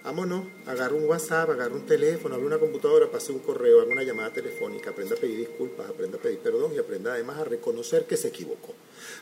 Vámonos, 0.03 0.44
agarra 0.66 0.94
un 0.94 1.05
WhatsApp, 1.05 1.51
agarra 1.51 1.74
un 1.74 1.84
teléfono, 1.84 2.34
abre 2.34 2.46
una 2.46 2.59
computadora, 2.59 3.11
pase 3.11 3.32
un 3.32 3.40
correo, 3.40 3.82
haga 3.82 3.92
una 3.92 4.03
llamada 4.03 4.32
telefónica, 4.32 4.90
aprenda 4.90 5.14
a 5.14 5.18
pedir 5.18 5.36
disculpas, 5.36 5.90
aprenda 5.90 6.16
a 6.16 6.20
pedir 6.20 6.38
perdón 6.38 6.72
y 6.74 6.78
aprenda 6.78 7.12
además 7.12 7.38
a 7.38 7.44
reconocer 7.44 8.07
que 8.07 8.16
se 8.16 8.28
equivocó. 8.28 8.74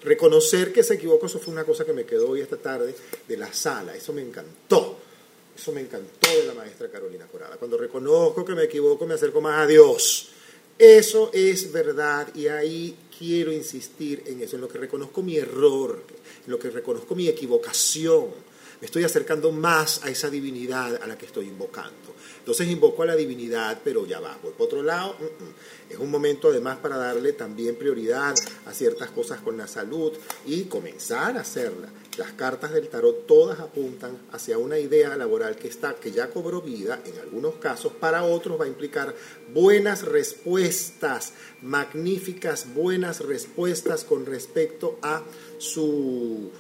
Reconocer 0.05 0.73
que 0.73 0.85
se 0.85 0.95
equivocó, 0.95 1.27
eso 1.27 1.41
fue 1.41 1.53
una 1.53 1.65
cosa 1.65 1.85
que 1.85 1.93
me 1.93 2.05
quedó 2.05 2.31
hoy 2.31 2.43
esta 2.43 2.57
tarde 2.57 2.95
de 3.27 3.37
la 3.37 3.53
sala, 3.53 3.97
eso 3.97 4.13
me 4.13 4.23
encantó. 4.23 4.99
Eso 5.57 5.73
me 5.73 5.81
encantó 5.81 6.29
de 6.29 6.47
la 6.47 6.55
maestra 6.55 6.89
Carolina 6.89 7.27
Corada. 7.27 7.57
Cuando 7.57 7.77
reconozco 7.77 8.45
que 8.45 8.55
me 8.55 8.63
equivoco, 8.63 9.05
me 9.05 9.15
acerco 9.15 9.41
más 9.41 9.59
a 9.59 9.67
Dios. 9.67 10.29
Eso 10.79 11.31
es 11.33 11.73
verdad 11.73 12.33
y 12.37 12.47
ahí 12.47 12.97
quiero 13.19 13.53
insistir 13.53 14.23
en 14.27 14.41
eso, 14.41 14.55
en 14.55 14.63
lo 14.63 14.69
que 14.69 14.79
reconozco 14.79 15.21
mi 15.25 15.37
error, 15.37 16.01
en 16.47 16.53
lo 16.53 16.61
que 16.61 16.71
reconozco 16.71 17.17
mi 17.17 17.27
equivocación 17.27 18.48
me 18.81 18.87
estoy 18.87 19.05
acercando 19.05 19.51
más 19.51 20.05
a 20.05 20.11
esa 20.11 20.31
divinidad 20.31 21.03
a 21.03 21.07
la 21.07 21.19
que 21.19 21.27
estoy 21.27 21.47
invocando. 21.47 22.15
Entonces 22.39 22.69
invoco 22.69 23.03
a 23.03 23.07
la 23.07 23.17
divinidad, 23.17 23.81
pero 23.83 24.07
ya 24.07 24.21
va, 24.21 24.37
por 24.37 24.55
otro 24.59 24.83
lado. 24.83 25.17
Es 25.91 25.99
un 25.99 26.11
momento 26.11 26.49
además 26.49 26.79
para 26.79 26.97
darle 26.97 27.33
también 27.33 27.77
prioridad 27.77 28.35
a 28.67 28.73
ciertas 28.73 29.11
cosas 29.11 29.41
con 29.41 29.57
la 29.57 29.67
salud 29.67 30.13
y 30.47 30.65
comenzar 30.65 31.37
a 31.37 31.41
hacerla. 31.41 31.89
Las 32.17 32.33
cartas 32.33 32.73
del 32.73 32.89
tarot 32.89 33.27
todas 33.27 33.61
apuntan 33.61 34.19
hacia 34.33 34.59
una 34.59 34.79
idea 34.79 35.17
laboral 35.17 35.57
que 35.57 35.69
está, 35.69 35.95
que 35.95 36.11
ya 36.11 36.31
cobró 36.31 36.63
vida, 36.63 37.01
en 37.05 37.19
algunos 37.19 37.57
casos, 37.57 37.93
para 37.93 38.25
otros 38.25 38.61
va 38.61 38.65
a 38.65 38.69
implicar 38.69 39.15
buenas 39.53 40.03
respuestas, 40.03 41.33
magníficas 41.63 42.75
buenas 42.75 43.21
respuestas 43.21 44.05
con 44.05 44.27
respecto 44.27 44.99
a 45.03 45.23
su 45.59 46.51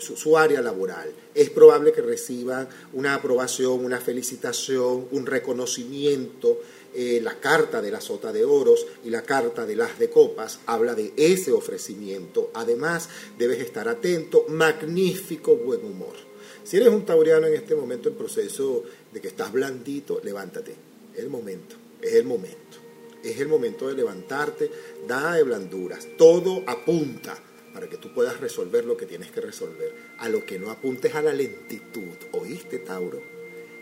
su, 0.00 0.36
área 0.36 0.60
laboral. 0.60 1.10
Es 1.34 1.50
probable 1.50 1.92
que 1.92 2.02
reciban 2.02 2.68
una 2.92 3.14
aprobación, 3.14 3.84
una 3.84 4.00
felicitación, 4.00 5.08
un 5.10 5.26
reconocimiento. 5.26 6.60
Eh, 6.96 7.20
la 7.20 7.40
carta 7.40 7.82
de 7.82 7.90
la 7.90 8.00
sota 8.00 8.32
de 8.32 8.44
oros 8.44 8.86
y 9.04 9.10
la 9.10 9.22
carta 9.22 9.66
de 9.66 9.74
las 9.74 9.98
de 9.98 10.10
copas 10.10 10.60
habla 10.66 10.94
de 10.94 11.12
ese 11.16 11.50
ofrecimiento. 11.50 12.52
Además, 12.54 13.08
debes 13.36 13.58
estar 13.58 13.88
atento, 13.88 14.44
magnífico 14.48 15.56
buen 15.56 15.84
humor. 15.84 16.14
Si 16.62 16.76
eres 16.76 16.90
un 16.90 17.04
tauriano 17.04 17.48
en 17.48 17.54
este 17.54 17.74
momento 17.74 18.08
en 18.08 18.14
proceso 18.14 18.84
de 19.12 19.20
que 19.20 19.26
estás 19.26 19.50
blandito, 19.50 20.20
levántate. 20.22 20.76
Es 21.12 21.20
el 21.20 21.30
momento, 21.30 21.74
es 22.00 22.14
el 22.14 22.24
momento. 22.24 22.78
Es 23.24 23.40
el 23.40 23.48
momento 23.48 23.88
de 23.88 23.94
levantarte, 23.94 24.70
da 25.08 25.34
de 25.34 25.42
blanduras. 25.42 26.06
Todo 26.16 26.62
apunta 26.66 27.36
para 27.84 27.90
que 27.90 27.98
tú 27.98 28.14
puedas 28.14 28.40
resolver 28.40 28.86
lo 28.86 28.96
que 28.96 29.04
tienes 29.04 29.30
que 29.30 29.42
resolver. 29.42 29.92
A 30.20 30.30
lo 30.30 30.46
que 30.46 30.58
no 30.58 30.70
apuntes 30.70 31.14
a 31.14 31.20
la 31.20 31.34
lentitud. 31.34 32.16
¿Oíste, 32.32 32.78
Tauro? 32.78 33.20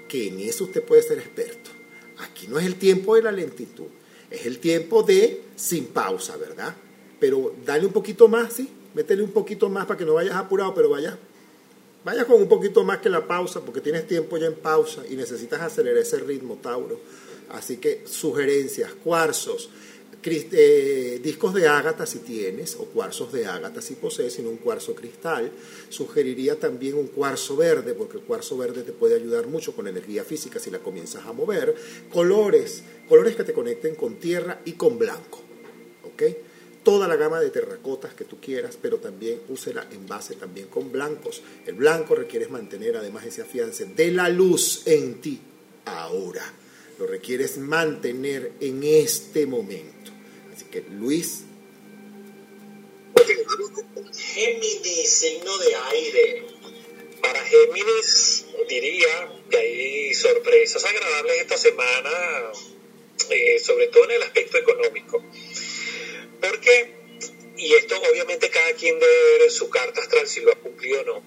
Que 0.09 0.27
en 0.27 0.41
eso 0.41 0.65
usted 0.65 0.83
puede 0.83 1.03
ser 1.03 1.19
experto. 1.19 1.71
Aquí 2.19 2.49
no 2.49 2.59
es 2.59 2.67
el 2.67 2.75
tiempo 2.75 3.15
de 3.15 3.23
la 3.23 3.31
lentitud, 3.31 3.87
es 4.29 4.45
el 4.45 4.59
tiempo 4.59 5.05
de 5.05 5.43
sin 5.55 5.87
pausa, 5.87 6.37
¿verdad? 6.37 6.75
Pero 7.21 7.55
dale 7.65 7.87
un 7.87 7.93
poquito 7.93 8.27
más, 8.27 8.55
¿sí? 8.55 8.69
Métele 8.93 9.23
un 9.23 9.31
poquito 9.31 9.69
más 9.69 9.87
para 9.87 9.99
que 9.99 10.05
no 10.05 10.15
vayas 10.15 10.35
apurado, 10.35 10.75
pero 10.75 10.89
vaya, 10.89 11.17
vaya 12.05 12.25
con 12.25 12.43
un 12.43 12.49
poquito 12.49 12.83
más 12.83 12.99
que 12.99 13.09
la 13.09 13.29
pausa, 13.29 13.61
porque 13.61 13.81
tienes 13.81 14.09
tiempo 14.09 14.37
ya 14.37 14.47
en 14.47 14.57
pausa 14.57 15.05
y 15.09 15.15
necesitas 15.15 15.61
acelerar 15.61 16.03
ese 16.03 16.19
ritmo, 16.19 16.59
Tauro. 16.61 16.99
Así 17.51 17.77
que 17.77 18.03
sugerencias, 18.05 18.93
cuarzos, 19.05 19.71
eh, 20.25 21.21
discos 21.23 21.55
de 21.55 21.67
ágata 21.67 22.07
si 22.07 22.21
tienes, 22.21 22.77
o 22.77 22.87
cuarzos 22.87 23.33
de 23.33 23.47
ágata 23.47 23.83
si 23.83 23.95
posees, 23.95 24.35
sino 24.35 24.51
un 24.51 24.59
cuarzo 24.59 24.95
cristal. 24.95 25.51
Sugeriría 25.89 26.59
también 26.59 26.95
un 26.95 27.09
cuarzo 27.09 27.57
verde, 27.57 27.95
porque 27.95 28.19
el 28.19 28.25
cuarzo 28.25 28.57
verde 28.57 28.83
te 28.83 28.93
puede 28.93 29.17
ayudar 29.17 29.47
mucho 29.47 29.75
con 29.75 29.85
la 29.85 29.91
energía 29.91 30.25
física 30.25 30.59
si 30.59 30.71
la 30.71 30.79
comienzas 30.79 31.27
a 31.27 31.33
mover. 31.33 31.75
Colores, 32.13 32.83
colores 33.09 33.37
que 33.37 33.45
te 33.45 33.53
conecten 33.53 33.95
con 33.95 34.17
tierra 34.17 34.61
y 34.65 34.73
con 34.73 34.99
blanco. 34.99 35.41
¿Ok? 36.05 36.23
Toda 36.83 37.07
la 37.07 37.17
gama 37.17 37.41
de 37.41 37.51
terracotas 37.51 38.15
que 38.15 38.25
tú 38.25 38.39
quieras, 38.41 38.79
pero 38.81 38.99
también 38.99 39.41
úsela 39.49 39.87
en 39.93 40.07
base 40.07 40.35
también 40.35 40.67
con 40.67 40.91
blancos. 40.91 41.43
El 41.65 41.75
blanco 41.75 42.15
requieres 42.15 42.51
mantener 42.51 42.97
además 42.97 43.25
ese 43.25 43.43
afiance 43.43 43.87
de 43.87 44.11
la 44.11 44.29
luz 44.29 44.83
en 44.87 45.21
ti 45.21 45.41
ahora. 45.85 46.62
Lo 46.99 47.07
requieres 47.07 47.59
mantener 47.59 48.53
en 48.61 48.83
este 48.85 49.47
momento. 49.47 50.13
Así 50.55 50.65
que 50.67 50.85
Luis. 50.91 51.45
Géminis, 54.13 55.13
signo 55.13 55.59
de 55.59 55.75
aire. 55.75 56.47
Para 57.21 57.45
Géminis 57.45 58.47
diría 58.69 59.33
que 59.51 59.57
hay 59.57 60.15
sorpresas 60.15 60.85
agradables 60.85 61.41
esta 61.41 61.57
semana, 61.57 62.53
eh, 63.31 63.61
sobre 63.61 63.89
todo 63.89 64.05
en 64.05 64.13
el 64.13 64.23
aspecto 64.23 64.59
económico. 64.59 65.25
Porque, 66.41 66.95
y 67.57 67.75
esto 67.75 68.01
obviamente 68.11 68.51
cada 68.51 68.73
quien 68.73 68.99
debe 68.99 69.39
ver 69.39 69.51
su 69.51 69.71
carta 69.71 70.01
astral 70.01 70.27
si 70.27 70.41
lo 70.41 70.53
ha 70.53 70.57
cumplido 70.57 71.03
o 71.03 71.05
no, 71.05 71.23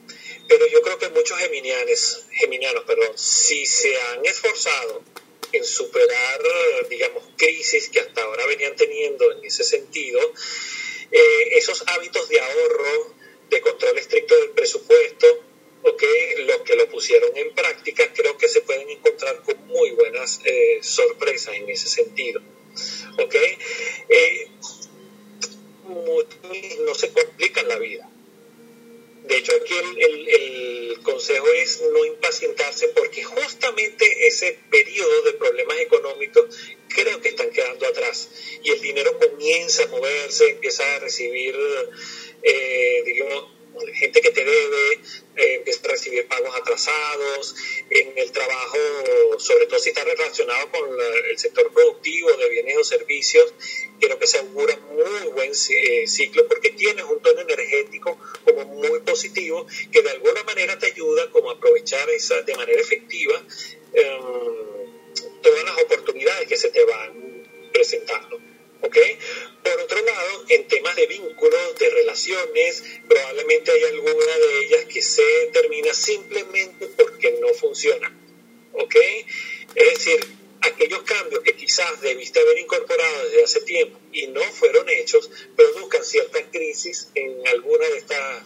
pero 0.47 0.67
yo 0.67 0.81
creo 0.81 0.99
que 0.99 1.09
muchos 1.09 1.37
geminianes, 1.39 2.25
geminianos, 2.31 2.83
perdón, 2.83 3.11
si 3.15 3.65
se 3.65 3.95
han 3.95 4.25
esforzado 4.25 5.03
en 5.51 5.63
superar, 5.63 6.41
digamos, 6.89 7.23
crisis 7.37 7.89
que 7.89 7.99
hasta 7.99 8.21
ahora 8.21 8.45
venían 8.45 8.75
teniendo 8.75 9.31
en 9.31 9.45
ese 9.45 9.63
sentido, 9.63 10.19
eh, 11.11 11.57
esos 11.57 11.83
hábitos 11.87 12.27
de 12.29 12.39
ahorro, 12.39 13.13
de 13.49 13.61
control 13.61 13.97
estricto 13.97 14.35
del 14.37 14.51
presupuesto, 14.51 15.27
okay, 15.83 16.45
los 16.45 16.61
que 16.61 16.75
lo 16.75 16.89
pusieron 16.89 17.35
en 17.35 17.53
práctica, 17.53 18.11
creo 18.13 18.37
que 18.37 18.49
se 18.49 18.61
pueden 18.61 18.89
encontrar 18.89 19.41
con 19.43 19.65
muy 19.67 19.91
buenas 19.91 20.39
eh, 20.43 20.79
sorpresas 20.81 21.55
en 21.55 21.69
ese 21.69 21.87
sentido. 21.87 22.41
Okay. 23.17 23.57
Eh, 24.09 24.49
no 26.85 26.95
se 26.95 27.11
complican 27.13 27.67
la 27.67 27.77
vida. 27.77 28.09
De 29.27 29.37
hecho, 29.37 29.53
aquí 29.55 29.73
el, 29.73 30.99
consejo 31.03 31.45
es 31.47 31.81
no 31.81 32.03
impacientarse 32.03 32.87
porque 32.89 33.23
justamente 33.23 34.27
ese 34.27 34.57
periodo 34.71 35.21
de 35.21 35.33
problemas 35.33 35.77
económicos 35.79 36.45
creo 36.87 37.21
que 37.21 37.29
están 37.29 37.51
quedando 37.51 37.85
atrás. 37.85 38.29
Y 38.63 38.71
el 38.71 38.81
dinero 38.81 39.17
comienza 39.19 39.83
a 39.83 39.87
moverse, 39.87 40.49
empieza 40.49 40.95
a 40.95 40.99
recibir, 40.99 41.55
eh, 42.41 43.03
digamos, 43.05 43.54
gente 43.93 44.21
que 44.21 44.31
te 44.31 44.43
debe, 44.43 44.93
eh, 45.35 45.55
empieza 45.55 45.81
a 45.85 45.91
recibir 45.91 46.27
pagos 46.27 46.55
atrasados, 46.55 47.55
en 47.89 48.17
el 48.17 48.31
trabajo, 48.31 48.77
sobre 49.37 49.67
todo 49.67 49.79
si 49.79 49.89
está 49.89 50.03
relacionado 50.03 50.71
con 50.71 50.89
el 51.29 51.37
sector 51.37 51.71
productivo 51.73 52.31
de 52.33 52.49
bienes 52.49 52.77
o 52.77 52.83
servicios, 52.83 53.53
creo 53.99 54.19
que 54.19 54.27
se 54.27 54.39
augura 54.39 54.77
muy 54.77 55.31
buen 55.31 55.51
eh, 55.51 56.07
ciclo 56.07 56.47
porque 56.47 56.71
tienes 56.71 57.05
un 57.05 57.21
tono 57.21 57.41
energético 57.41 58.17
como 58.43 58.65
muy 58.65 58.99
positivo 59.01 59.65
que 59.91 60.01
de 60.01 60.09
alguna 60.09 60.43
manera 60.43 60.77
te 60.77 60.87
ayuda 60.87 61.29
como 61.31 61.49
a 61.49 61.53
aprovechar 61.53 62.09
esa, 62.09 62.41
de 62.41 62.55
manera 62.55 62.79
efectiva 62.79 63.43
em, 63.93 65.41
todas 65.41 65.63
las 65.63 65.81
oportunidades 65.83 66.47
que 66.47 66.57
se 66.57 66.69
te 66.69 66.83
van 66.85 67.69
presentando. 67.73 68.54
¿Okay? 68.81 69.17
Por 69.63 69.79
otro 69.81 70.01
lado, 70.01 70.45
en 70.49 70.67
temas 70.67 70.95
de 70.95 71.07
vínculos, 71.07 71.79
de 71.79 71.89
relaciones, 71.89 72.83
probablemente 73.07 73.71
hay 73.71 73.83
alguna 73.85 74.37
de 74.37 74.59
ellas 74.59 74.85
que 74.85 75.01
se 75.01 75.49
termina 75.53 75.93
simplemente 75.93 76.87
porque 76.97 77.37
no 77.41 77.53
funciona. 77.53 78.13
¿ok? 78.77 78.95
Es 79.75 79.93
decir, 79.93 80.19
aquellos 80.65 81.03
cambios 81.03 81.41
que 81.43 81.55
quizás 81.55 82.01
debiste 82.01 82.39
haber 82.39 82.59
incorporado 82.59 83.23
desde 83.25 83.43
hace 83.43 83.61
tiempo 83.61 83.99
y 84.11 84.27
no 84.27 84.41
fueron 84.51 84.87
hechos, 84.89 85.29
produzcan 85.55 86.03
cierta 86.03 86.39
crisis 86.51 87.09
en 87.15 87.47
alguna 87.47 87.85
de 87.87 87.97
estas 87.97 88.43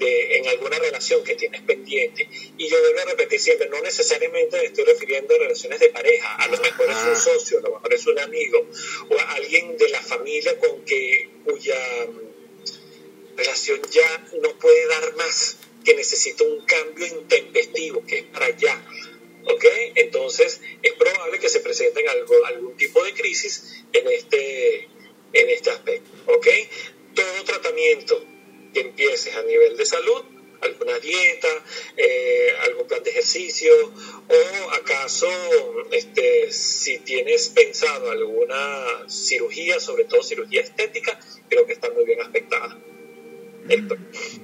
en 0.00 0.46
alguna 0.48 0.78
relación 0.78 1.24
que 1.24 1.34
tienes 1.34 1.62
pendiente. 1.62 2.28
Y 2.56 2.68
yo 2.68 2.80
debo 2.82 3.00
repetir 3.10 3.40
siempre, 3.40 3.68
no 3.68 3.80
necesariamente 3.80 4.56
me 4.56 4.64
estoy 4.66 4.84
refiriendo 4.84 5.34
a 5.34 5.38
relaciones 5.38 5.80
de 5.80 5.88
pareja, 5.88 6.36
a 6.36 6.48
lo 6.48 6.58
mejor 6.58 6.90
es 6.90 6.96
un 6.96 7.16
socio, 7.16 7.58
a 7.58 7.62
lo 7.62 7.74
mejor 7.74 7.94
es 7.94 8.06
un 8.06 8.18
amigo, 8.18 8.66
o 9.08 9.18
a 9.18 9.32
alguien 9.32 9.76
de 9.76 9.88
la 9.88 10.00
familia 10.00 10.58
con 10.58 10.84
que 10.84 11.30
cuya 11.44 12.06
mm, 12.06 13.36
relación 13.36 13.80
ya 13.90 14.28
no 14.40 14.58
puede 14.58 14.86
dar 14.86 15.16
más, 15.16 15.56
que 15.84 15.94
necesita 15.94 16.44
un 16.44 16.64
cambio 16.64 17.06
intempestivo, 17.06 18.04
que 18.06 18.18
es 18.18 18.24
para 18.24 18.46
allá. 18.46 18.84
¿Ok? 19.48 19.64
Entonces 19.94 20.60
es 20.82 20.92
probable 20.94 21.38
que 21.38 21.48
se 21.48 21.60
presenten 21.60 22.08
algo, 22.08 22.44
algún 22.46 22.76
tipo 22.76 23.02
de 23.04 23.14
crisis 23.14 23.84
en 23.92 24.06
este, 24.08 24.84
en 25.32 25.48
este 25.50 25.70
aspecto. 25.70 26.10
¿Ok? 26.26 26.46
Todo 27.14 27.44
tratamiento 27.44 28.24
que 28.74 28.80
empieces 28.80 29.34
a 29.34 29.42
nivel 29.42 29.76
de 29.76 29.86
salud, 29.86 30.22
alguna 30.60 30.98
dieta, 30.98 31.48
eh, 31.96 32.52
algún 32.64 32.86
plan 32.86 33.02
de 33.02 33.10
ejercicio 33.10 33.72
o 34.28 34.70
acaso 34.72 35.28
este, 35.92 36.52
si 36.52 36.98
tienes 36.98 37.48
pensado 37.48 38.10
alguna 38.10 39.08
cirugía, 39.08 39.80
sobre 39.80 40.04
todo 40.04 40.22
cirugía 40.22 40.60
estética, 40.60 41.18
creo 41.48 41.66
que 41.66 41.72
está 41.72 41.90
muy 41.90 42.04
bien 42.04 42.20
aspectada. 42.20 42.78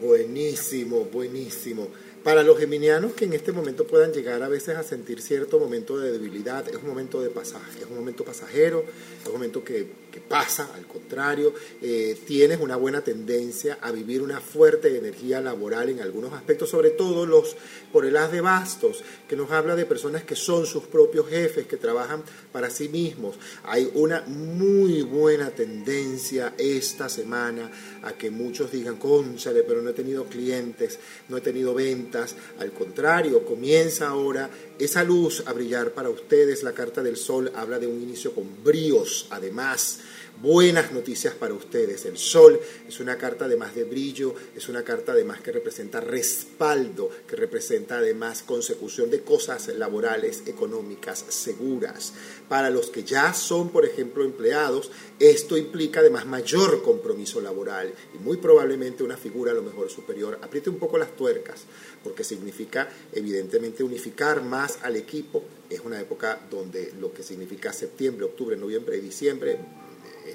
Buenísimo, 0.00 1.04
buenísimo. 1.06 1.90
Para 2.24 2.42
los 2.42 2.58
geminianos 2.58 3.12
que 3.12 3.26
en 3.26 3.34
este 3.34 3.52
momento 3.52 3.86
puedan 3.86 4.14
llegar 4.14 4.42
a 4.42 4.48
veces 4.48 4.78
a 4.78 4.82
sentir 4.82 5.20
cierto 5.20 5.58
momento 5.58 5.98
de 5.98 6.10
debilidad, 6.10 6.66
es 6.66 6.76
un 6.76 6.88
momento 6.88 7.20
de 7.20 7.28
pasaje, 7.28 7.80
es 7.80 7.86
un 7.86 7.96
momento 7.96 8.24
pasajero, 8.24 8.82
es 9.20 9.26
un 9.26 9.34
momento 9.34 9.62
que, 9.62 9.88
pasa, 10.20 10.70
al 10.74 10.86
contrario, 10.86 11.54
eh, 11.82 12.18
tienes 12.26 12.60
una 12.60 12.76
buena 12.76 13.02
tendencia 13.02 13.78
a 13.80 13.90
vivir 13.90 14.22
una 14.22 14.40
fuerte 14.40 14.96
energía 14.96 15.40
laboral 15.40 15.88
en 15.88 16.00
algunos 16.00 16.32
aspectos, 16.32 16.70
sobre 16.70 16.90
todo 16.90 17.26
los 17.26 17.56
por 17.92 18.04
el 18.06 18.16
haz 18.16 18.32
de 18.32 18.40
bastos, 18.40 19.04
que 19.28 19.36
nos 19.36 19.50
habla 19.50 19.76
de 19.76 19.86
personas 19.86 20.24
que 20.24 20.36
son 20.36 20.66
sus 20.66 20.84
propios 20.84 21.28
jefes, 21.28 21.66
que 21.66 21.76
trabajan 21.76 22.22
para 22.52 22.70
sí 22.70 22.88
mismos. 22.88 23.36
Hay 23.64 23.90
una 23.94 24.22
muy 24.22 25.02
buena 25.02 25.50
tendencia 25.50 26.54
esta 26.58 27.08
semana 27.08 27.70
a 28.02 28.12
que 28.12 28.30
muchos 28.30 28.72
digan, 28.72 28.96
conchale, 28.96 29.62
pero 29.62 29.82
no 29.82 29.90
he 29.90 29.94
tenido 29.94 30.24
clientes, 30.24 30.98
no 31.28 31.36
he 31.36 31.40
tenido 31.40 31.74
ventas 31.74 32.34
al 32.58 32.72
contrario, 32.72 33.44
comienza 33.44 34.08
ahora 34.08 34.50
esa 34.78 35.04
luz 35.04 35.42
a 35.46 35.52
brillar 35.52 35.92
para 35.92 36.10
ustedes. 36.10 36.62
La 36.62 36.72
carta 36.72 37.02
del 37.02 37.16
sol 37.16 37.52
habla 37.54 37.78
de 37.78 37.86
un 37.86 38.02
inicio 38.02 38.34
con 38.34 38.62
bríos, 38.62 39.26
además 39.30 40.00
buenas 40.40 40.92
noticias 40.92 41.34
para 41.34 41.54
ustedes. 41.54 42.04
El 42.04 42.18
sol 42.18 42.60
es 42.86 43.00
una 43.00 43.16
carta 43.16 43.44
además 43.44 43.74
de 43.74 43.84
brillo, 43.84 44.34
es 44.54 44.68
una 44.68 44.82
carta 44.82 45.12
además 45.12 45.40
que 45.40 45.52
representa 45.52 46.00
respaldo, 46.00 47.10
que 47.26 47.36
representa 47.36 47.98
además 47.98 48.42
consecución 48.42 49.10
de 49.10 49.22
cosas 49.22 49.68
laborales, 49.68 50.42
económicas, 50.46 51.24
seguras. 51.28 52.12
Para 52.48 52.70
los 52.70 52.90
que 52.90 53.04
ya 53.04 53.32
son, 53.32 53.70
por 53.70 53.84
ejemplo, 53.84 54.24
empleados, 54.24 54.90
esto 55.18 55.56
implica 55.56 56.00
además 56.00 56.26
mayor 56.26 56.82
compromiso 56.82 57.40
laboral 57.40 57.92
y 58.14 58.18
muy 58.18 58.36
probablemente 58.36 59.02
una 59.02 59.16
figura 59.16 59.52
a 59.52 59.54
lo 59.54 59.62
mejor 59.62 59.90
superior. 59.90 60.38
Apriete 60.42 60.70
un 60.70 60.78
poco 60.78 60.98
las 60.98 61.16
tuercas, 61.16 61.62
porque 62.02 62.24
significa 62.24 62.88
evidentemente 63.12 63.82
unificar 63.82 64.42
más 64.42 64.78
al 64.82 64.96
equipo. 64.96 65.42
Es 65.70 65.80
una 65.80 66.00
época 66.00 66.40
donde 66.50 66.92
lo 67.00 67.12
que 67.12 67.22
significa 67.22 67.72
septiembre, 67.72 68.26
octubre, 68.26 68.56
noviembre 68.56 68.96
y 68.96 69.00
diciembre 69.00 69.58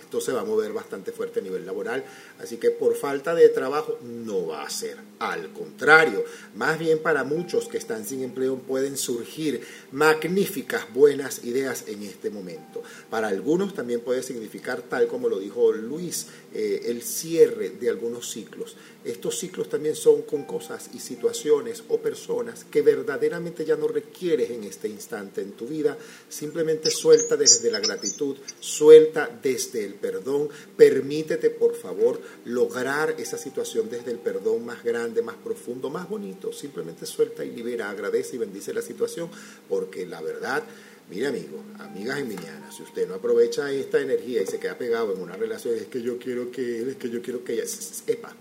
esto 0.10 0.22
se 0.22 0.32
va 0.32 0.42
a 0.42 0.44
mover 0.44 0.74
bastante 0.74 1.12
fuerte 1.12 1.40
a 1.40 1.44
nivel 1.44 1.68
laboral, 1.68 2.04
así 2.40 2.58
que 2.58 2.72
por 2.72 2.96
falta 2.96 3.36
de 3.36 3.48
trabajo 3.50 4.00
no 4.02 4.48
va 4.48 4.64
a 4.64 4.70
ser. 4.72 4.98
Al 5.20 5.54
contrario, 5.54 6.24
más 6.56 6.80
bien 6.80 6.98
para 6.98 7.24
muchos 7.24 7.68
que 7.68 7.78
están 7.78 8.04
sin 8.08 8.24
empleo 8.24 8.58
pueden 8.58 8.98
surgir 8.98 9.62
magníficas 9.92 10.92
buenas 10.96 11.44
ideas 11.44 11.84
en 11.86 12.02
este 12.02 12.32
momento. 12.32 12.82
Para 13.12 13.28
algunos 13.28 13.76
también 13.76 14.02
puede 14.02 14.24
significar, 14.24 14.82
tal 14.82 15.06
como 15.06 15.30
lo 15.30 15.38
dijo 15.38 15.74
Luis, 15.74 16.26
eh, 16.54 16.82
el 16.86 17.04
cierre 17.04 17.70
de 17.70 17.90
algunos 17.90 18.32
ciclos. 18.32 18.76
Estos 19.06 19.38
ciclos 19.38 19.70
también 19.70 19.96
son 19.96 20.24
con 20.24 20.46
cosas 20.46 20.90
y 20.94 21.00
situaciones 21.00 21.84
o 21.90 22.00
personas 22.00 22.66
que 22.66 22.82
verdaderamente 22.82 23.64
ya 23.64 23.76
no 23.76 23.88
requieres 23.88 24.50
en 24.50 24.64
este 24.64 24.90
instante 24.90 25.42
en 25.42 25.52
tu 25.52 25.68
vida. 25.68 25.98
Simplemente 26.28 26.90
suelta 26.90 27.38
desde 27.38 27.72
la 27.72 27.80
gratitud, 27.80 28.36
suelta 28.60 29.30
desde 29.42 29.86
el 29.86 29.94
perdón. 29.94 30.50
Permítete, 30.76 31.50
por 31.50 31.76
favor, 31.76 32.20
lograr 32.46 33.16
esa 33.20 33.38
situación 33.38 33.90
desde 33.90 34.12
el 34.12 34.18
perdón 34.18 34.66
más 34.66 34.84
grande, 34.84 35.22
más 35.22 35.36
profundo, 35.36 35.90
más 35.90 36.10
bonito. 36.10 36.52
Simplemente 36.52 37.06
suelta 37.06 37.46
y 37.46 37.52
libera, 37.52 37.90
agradece 37.90 38.36
y 38.36 38.40
bendice 38.40 38.74
la 38.74 38.82
situación, 38.82 39.30
porque 39.70 40.06
la 40.06 40.22
verdad 40.22 40.64
Mire, 41.10 41.28
amigo, 41.28 41.64
amigas 41.80 42.18
geminianas, 42.18 42.76
si 42.76 42.84
usted 42.84 43.08
no 43.08 43.16
aprovecha 43.16 43.72
esta 43.72 44.00
energía 44.00 44.44
y 44.44 44.46
se 44.46 44.60
queda 44.60 44.78
pegado 44.78 45.14
en 45.14 45.22
una 45.22 45.36
relación, 45.36 45.76
es 45.76 45.88
que 45.88 46.04
yo 46.04 46.20
quiero 46.20 46.52
que 46.52 46.82
él, 46.82 46.90
es 46.90 46.96
que 46.98 47.10
yo 47.10 47.22
quiero 47.22 47.44
que 47.44 47.54
ella. 47.54 47.64
Epa, 48.06 48.36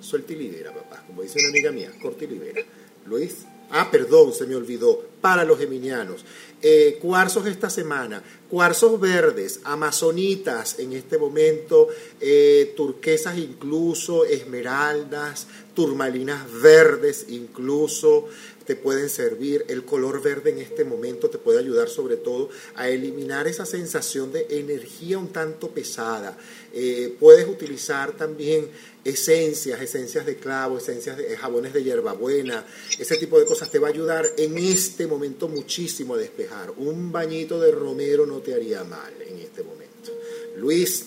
suelta 0.00 0.32
y 0.34 0.36
libera, 0.36 0.74
papá. 0.74 1.02
Como 1.06 1.22
dice 1.22 1.38
una 1.38 1.48
amiga 1.48 1.72
mía, 1.72 1.90
corta 2.02 2.24
y 2.24 2.26
libera. 2.26 2.62
Luis. 3.06 3.46
Ah, 3.70 3.90
perdón, 3.90 4.32
se 4.32 4.46
me 4.46 4.56
olvidó. 4.56 5.08
Para 5.20 5.44
los 5.44 5.58
geminianos. 5.58 6.24
Eh, 6.62 6.98
cuarzos 7.00 7.46
esta 7.46 7.68
semana. 7.68 8.22
Cuarzos 8.48 9.00
verdes, 9.00 9.60
amazonitas 9.64 10.78
en 10.78 10.92
este 10.92 11.18
momento, 11.18 11.88
eh, 12.20 12.72
turquesas 12.76 13.36
incluso, 13.36 14.24
esmeraldas, 14.24 15.48
turmalinas 15.74 16.46
verdes 16.62 17.26
incluso, 17.28 18.28
te 18.68 18.76
pueden 18.76 19.08
servir. 19.08 19.64
El 19.68 19.86
color 19.86 20.20
verde 20.20 20.50
en 20.50 20.58
este 20.58 20.84
momento 20.84 21.30
te 21.30 21.38
puede 21.38 21.58
ayudar 21.58 21.88
sobre 21.88 22.18
todo 22.18 22.50
a 22.74 22.90
eliminar 22.90 23.48
esa 23.48 23.64
sensación 23.64 24.30
de 24.30 24.46
energía 24.50 25.16
un 25.16 25.32
tanto 25.32 25.70
pesada. 25.70 26.36
Eh, 26.74 27.16
puedes 27.18 27.48
utilizar 27.48 28.12
también 28.12 28.68
esencias, 29.06 29.80
esencias 29.80 30.26
de 30.26 30.36
clavo, 30.36 30.76
esencias 30.76 31.16
de 31.16 31.34
jabones 31.34 31.72
de 31.72 31.82
hierbabuena, 31.82 32.66
ese 32.98 33.16
tipo 33.16 33.38
de 33.38 33.46
cosas 33.46 33.70
te 33.70 33.78
va 33.78 33.88
a 33.88 33.90
ayudar 33.90 34.26
en 34.36 34.58
este 34.58 35.06
momento 35.06 35.48
muchísimo 35.48 36.16
a 36.16 36.18
despejar. 36.18 36.70
Un 36.76 37.10
bañito 37.10 37.58
de 37.58 37.72
romero 37.72 38.26
no 38.26 38.40
te 38.40 38.52
haría 38.52 38.84
mal 38.84 39.14
en 39.22 39.38
este 39.38 39.62
momento. 39.62 40.12
Luis. 40.56 41.06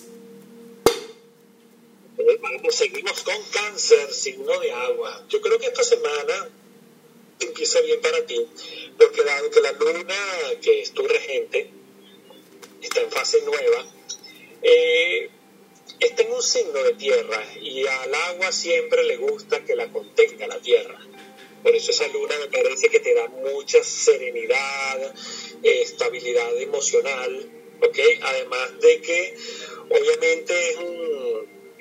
Seguimos 2.70 3.22
con 3.22 3.36
cáncer, 3.52 4.12
signo 4.12 4.58
de 4.58 4.72
agua. 4.72 5.24
Yo 5.28 5.40
creo 5.40 5.58
que 5.60 5.66
esta 5.66 5.84
semana 5.84 6.48
empieza 7.44 7.80
bien 7.80 8.00
para 8.00 8.24
ti, 8.26 8.46
porque 8.98 9.22
dado 9.22 9.50
que 9.50 9.60
la 9.60 9.72
luna, 9.72 10.14
que 10.60 10.82
es 10.82 10.92
tu 10.92 11.06
regente, 11.06 11.70
está 12.80 13.00
en 13.00 13.10
fase 13.10 13.40
nueva, 13.42 13.86
eh, 14.62 15.30
está 16.00 16.22
en 16.22 16.32
un 16.32 16.42
signo 16.42 16.82
de 16.82 16.94
tierra 16.94 17.44
y 17.60 17.86
al 17.86 18.14
agua 18.14 18.52
siempre 18.52 19.04
le 19.04 19.16
gusta 19.16 19.64
que 19.64 19.76
la 19.76 19.90
contenga 19.90 20.46
la 20.46 20.60
tierra. 20.60 20.98
Por 21.62 21.74
eso 21.76 21.92
esa 21.92 22.08
luna 22.08 22.34
me 22.40 22.48
parece 22.48 22.88
que 22.88 22.98
te 22.98 23.14
da 23.14 23.28
mucha 23.28 23.82
serenidad, 23.84 25.14
estabilidad 25.62 26.60
emocional, 26.60 27.50
¿ok? 27.80 27.98
Además 28.20 28.80
de 28.80 29.00
que 29.00 29.36
obviamente 29.90 30.70
es 30.70 30.76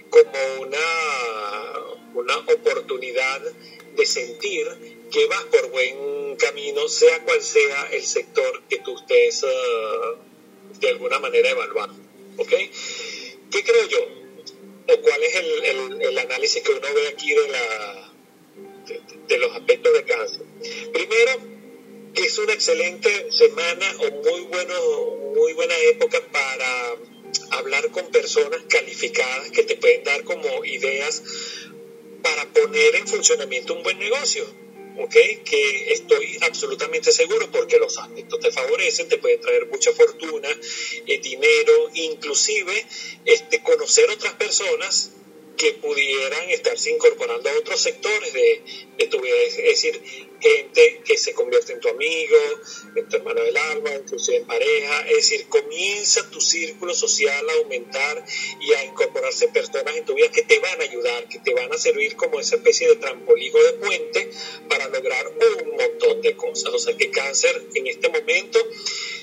como 0.09 0.61
una, 0.61 0.79
una 2.13 2.37
oportunidad 2.37 3.41
de 3.95 4.05
sentir 4.05 5.00
que 5.11 5.25
vas 5.27 5.43
por 5.45 5.69
buen 5.69 6.35
camino, 6.37 6.87
sea 6.87 7.21
cual 7.23 7.41
sea 7.41 7.89
el 7.91 8.03
sector 8.03 8.63
que 8.69 8.79
tú 8.79 8.95
estés 8.97 9.43
uh, 9.43 10.79
de 10.79 10.89
alguna 10.89 11.19
manera 11.19 11.49
evaluando. 11.49 11.95
¿Ok? 12.37 12.49
¿Qué 12.49 13.63
creo 13.63 13.87
yo? 13.87 14.07
¿O 14.87 15.01
cuál 15.01 15.23
es 15.23 15.35
el, 15.35 16.01
el, 16.01 16.17
análisis 16.17 16.63
que 16.63 16.71
uno 16.71 16.87
ve 16.93 17.07
aquí 17.09 17.33
de, 17.33 17.47
la, 17.49 18.13
de, 19.27 19.37
los 19.37 19.55
aspectos 19.55 19.93
de 19.93 20.03
cáncer? 20.03 20.41
Primero, 20.91 21.31
que 22.13 22.23
es 22.23 22.37
una 22.37 22.53
excelente 22.53 23.31
semana 23.31 23.85
o 23.99 24.11
muy, 24.11 24.41
bueno, 24.41 24.75
muy 25.35 25.53
buena 25.53 25.77
época 25.91 26.19
para 26.31 26.95
hablar 27.51 27.89
con 27.91 28.07
personas 28.07 28.61
calificadas 28.69 29.51
que 29.51 29.63
te 29.63 29.75
pueden 29.75 30.03
dar 30.03 30.23
como 30.23 30.65
ideas 30.65 31.21
para 32.21 32.45
poner 32.45 32.95
en 32.95 33.07
funcionamiento 33.07 33.73
un 33.73 33.83
buen 33.83 33.99
negocio. 33.99 34.45
¿Ok? 34.97 35.13
Que 35.45 35.93
estoy 35.93 36.37
absolutamente 36.41 37.11
seguro 37.11 37.49
porque 37.51 37.79
los 37.79 37.97
aspectos 37.97 38.39
te 38.39 38.51
favorecen, 38.51 39.07
te 39.07 39.17
pueden 39.17 39.41
traer 39.41 39.67
mucha 39.67 39.91
fortuna, 39.93 40.49
eh, 41.07 41.19
dinero, 41.19 41.89
inclusive 41.93 42.85
este, 43.25 43.61
conocer 43.61 44.09
otras 44.09 44.33
personas 44.33 45.11
que 45.57 45.73
pudieran 45.73 46.49
estarse 46.49 46.91
incorporando 46.91 47.49
a 47.49 47.57
otros 47.57 47.81
sectores 47.81 48.33
de, 48.33 48.63
de 48.97 49.07
tu 49.07 49.19
vida, 49.19 49.35
es 49.35 49.57
decir, 49.57 50.01
gente 50.39 51.01
que 51.05 51.17
se 51.17 51.33
convierte 51.33 51.73
en 51.73 51.79
tu 51.79 51.89
amigo, 51.89 52.37
en 52.95 53.07
tu 53.07 53.17
hermano 53.17 53.41
del 53.43 53.55
alma, 53.55 53.91
inclusive 53.93 54.37
en 54.37 54.47
pareja, 54.47 55.01
es 55.09 55.17
decir, 55.17 55.47
comienza 55.47 56.29
tu 56.31 56.41
círculo 56.41 56.93
social 56.93 57.47
a 57.49 57.53
aumentar 57.53 58.25
y 58.59 58.73
a 58.73 58.83
incorporarse 58.85 59.49
personas 59.49 59.95
en 59.95 60.05
tu 60.05 60.15
vida 60.15 60.31
que 60.31 60.41
te 60.41 60.59
van 60.59 60.81
a 60.81 60.83
ayudar, 60.83 61.27
que 61.27 61.39
te 61.39 61.53
van 61.53 61.71
a 61.71 61.77
servir 61.77 62.15
como 62.15 62.39
esa 62.39 62.55
especie 62.55 62.87
de 62.87 62.95
trampolín 62.95 63.53
de 63.53 63.73
puente 63.73 64.31
para 64.67 64.87
lograr 64.87 65.27
un 65.27 65.71
montón 65.75 66.21
de 66.21 66.35
cosas. 66.35 66.73
O 66.73 66.79
sea 66.79 66.95
que 66.97 67.11
cáncer 67.11 67.67
en 67.75 67.87
este 67.87 68.09
momento, 68.09 68.59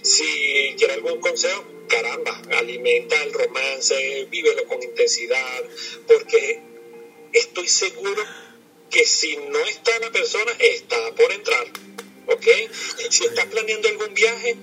si 0.03 0.75
quiere 0.77 0.95
algún 0.95 1.21
consejo, 1.21 1.78
caramba, 1.89 2.41
alimenta 2.53 3.23
el 3.23 3.33
romance, 3.33 4.27
vívelo 4.31 4.65
con 4.67 4.83
intensidad, 4.83 5.65
porque 6.07 6.61
estoy 7.33 7.69
seguro 7.69 8.23
que 8.91 9.05
si 9.05 9.37
no 9.37 9.59
está 9.61 9.99
la 9.99 10.11
persona, 10.11 10.53
está 10.59 11.15
por 11.15 11.33
entrar. 11.33 11.67
¿Ok? 12.27 12.47
Si 13.11 13.25
estás 13.25 13.47
planeando 13.47 13.89
algún 13.89 14.13
viaje 14.15 14.57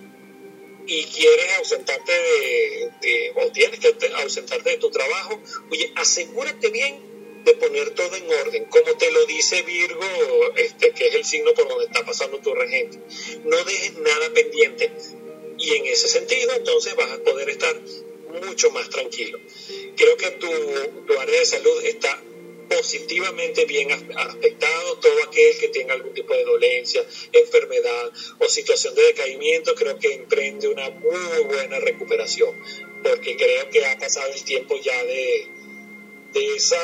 y 0.88 1.04
quieres 1.06 1.58
ausentarte 1.58 2.12
de, 3.02 3.34
o 3.36 3.52
tienes 3.52 3.80
que 3.80 3.96
ausentarte 4.18 4.70
de 4.70 4.78
tu 4.78 4.92
trabajo, 4.92 5.42
oye, 5.72 5.92
asegúrate 5.96 6.70
bien 6.70 7.44
de 7.44 7.54
poner 7.54 7.92
todo 7.92 8.16
en 8.16 8.28
orden, 8.42 8.66
como 8.66 8.98
te 8.98 9.12
lo 9.12 9.26
dice 9.26 9.62
Virgo, 9.62 10.06
este, 10.58 10.92
que 10.92 11.08
es 11.08 11.16
el 11.16 11.26
signo 11.26 11.54
por 11.54 11.68
donde 11.68 11.86
está 11.86 12.04
pasando 12.04 12.40
tu 12.40 12.54
regente. 12.54 13.00
No 13.46 13.64
dejes 13.64 13.94
nada 13.98 14.30
pendiente. 14.34 14.92
Y 15.66 15.74
en 15.74 15.88
ese 15.88 16.08
sentido, 16.08 16.54
entonces 16.54 16.96
vas 16.96 17.12
a 17.12 17.24
poder 17.24 17.50
estar 17.50 17.76
mucho 18.46 18.70
más 18.70 18.88
tranquilo. 18.88 19.40
Creo 19.96 20.16
que 20.16 20.30
tu, 20.32 20.48
tu 21.08 21.20
área 21.20 21.40
de 21.40 21.46
salud 21.46 21.84
está 21.84 22.22
positivamente 22.70 23.66
bien 23.66 23.92
afectado, 23.92 24.98
todo 24.98 25.24
aquel 25.24 25.58
que 25.58 25.70
tenga 25.70 25.94
algún 25.96 26.14
tipo 26.14 26.36
de 26.36 26.44
dolencia, 26.44 27.04
enfermedad 27.32 28.12
o 28.40 28.48
situación 28.48 28.94
de 28.94 29.04
decaimiento, 29.04 29.74
creo 29.74 29.98
que 29.98 30.14
emprende 30.14 30.68
una 30.68 30.88
muy 30.92 31.44
buena 31.46 31.80
recuperación, 31.80 32.56
porque 33.02 33.36
creo 33.36 33.70
que 33.72 33.86
ha 33.86 33.98
pasado 33.98 34.32
el 34.34 34.44
tiempo 34.44 34.80
ya 34.80 35.04
de, 35.04 35.48
de, 36.34 36.56
esa, 36.56 36.82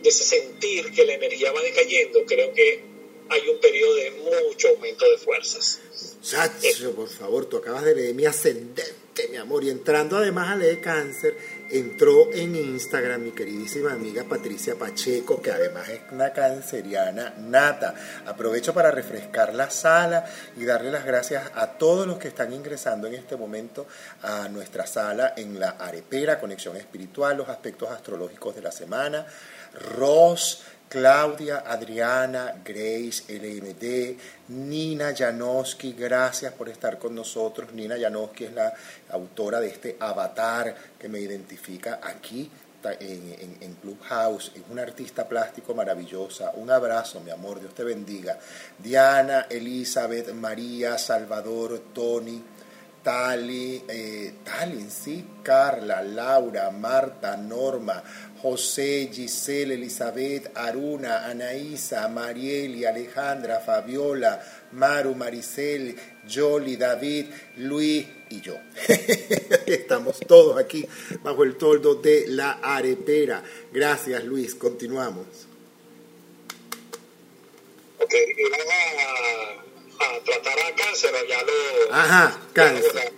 de 0.00 0.08
ese 0.08 0.24
sentir 0.24 0.92
que 0.92 1.04
la 1.04 1.14
energía 1.14 1.52
va 1.52 1.60
decayendo, 1.60 2.24
creo 2.24 2.54
que 2.54 2.80
hay 3.28 3.48
un 3.48 3.58
periodo 3.60 3.94
de 3.96 4.10
mucho 4.12 4.68
aumento 4.68 5.10
de 5.10 5.18
fuerzas. 5.18 5.80
Chacho, 6.22 6.94
por 6.94 7.08
favor, 7.08 7.46
tú 7.46 7.56
acabas 7.56 7.82
de 7.82 7.96
leer 7.96 8.14
mi 8.14 8.24
ascendente, 8.24 9.26
mi 9.28 9.38
amor, 9.38 9.64
y 9.64 9.70
entrando 9.70 10.16
además 10.16 10.50
a 10.50 10.56
leer 10.56 10.80
cáncer, 10.80 11.36
entró 11.68 12.32
en 12.32 12.54
Instagram 12.54 13.22
mi 13.24 13.32
queridísima 13.32 13.92
amiga 13.92 14.22
Patricia 14.22 14.76
Pacheco, 14.76 15.42
que 15.42 15.50
además 15.50 15.88
es 15.88 16.00
una 16.12 16.32
canceriana 16.32 17.34
nata. 17.38 17.96
Aprovecho 18.24 18.72
para 18.72 18.92
refrescar 18.92 19.52
la 19.52 19.68
sala 19.68 20.24
y 20.56 20.64
darle 20.64 20.92
las 20.92 21.04
gracias 21.04 21.50
a 21.56 21.72
todos 21.72 22.06
los 22.06 22.18
que 22.18 22.28
están 22.28 22.52
ingresando 22.52 23.08
en 23.08 23.14
este 23.14 23.36
momento 23.36 23.88
a 24.22 24.48
nuestra 24.48 24.86
sala 24.86 25.34
en 25.36 25.58
la 25.58 25.70
arepera, 25.70 26.38
conexión 26.38 26.76
espiritual, 26.76 27.36
los 27.36 27.48
aspectos 27.48 27.90
astrológicos 27.90 28.54
de 28.54 28.62
la 28.62 28.70
semana. 28.70 29.26
Ross, 29.74 30.62
Claudia, 30.92 31.64
Adriana, 31.66 32.52
Grace, 32.62 33.24
LMD, 33.26 34.18
Nina 34.48 35.14
Janowski, 35.16 35.94
gracias 35.94 36.52
por 36.52 36.68
estar 36.68 36.98
con 36.98 37.14
nosotros. 37.14 37.72
Nina 37.72 37.96
Janowski 37.98 38.44
es 38.44 38.52
la 38.52 38.74
autora 39.08 39.58
de 39.58 39.68
este 39.68 39.96
avatar 39.98 40.76
que 40.98 41.08
me 41.08 41.18
identifica 41.18 41.98
aquí 42.02 42.50
en, 42.84 43.74
Clubhouse. 43.80 44.52
Es 44.54 44.64
una 44.68 44.82
artista 44.82 45.26
plástico 45.26 45.74
maravillosa. 45.74 46.52
Un 46.56 46.70
abrazo, 46.70 47.20
mi 47.20 47.30
amor, 47.30 47.58
Dios 47.58 47.74
te 47.74 47.84
bendiga. 47.84 48.38
Diana, 48.76 49.46
Elizabeth, 49.48 50.34
María, 50.34 50.98
Salvador, 50.98 51.84
Tony. 51.94 52.44
Tali, 53.02 53.82
eh, 53.88 54.34
sí, 54.88 55.26
Carla, 55.42 56.02
Laura, 56.02 56.70
Marta, 56.70 57.36
Norma, 57.36 58.00
José, 58.42 59.08
Giselle, 59.12 59.74
Elizabeth, 59.74 60.50
Aruna, 60.56 61.26
Anaísa, 61.26 62.08
Marieli, 62.08 62.84
Alejandra, 62.84 63.60
Fabiola, 63.60 64.42
Maru, 64.72 65.14
Maricel, 65.14 65.94
Jolly, 66.28 66.76
David, 66.76 67.26
Luis 67.58 68.04
y 68.30 68.40
yo. 68.40 68.56
Estamos 69.66 70.18
todos 70.26 70.58
aquí 70.58 70.84
bajo 71.22 71.44
el 71.44 71.56
toldo 71.56 71.94
de 71.94 72.26
la 72.26 72.58
arepera. 72.62 73.44
Gracias 73.72 74.24
Luis, 74.24 74.56
continuamos. 74.56 75.26
Ok, 78.00 78.12
y 78.12 78.42
vamos 78.50 78.64
a, 80.00 80.24
tratar 80.24 80.58
a 80.58 80.74
cáncer, 80.74 81.14
ya 81.28 81.42
lo... 81.44 81.94
Ajá, 81.94 82.40
cáncer. 82.52 83.12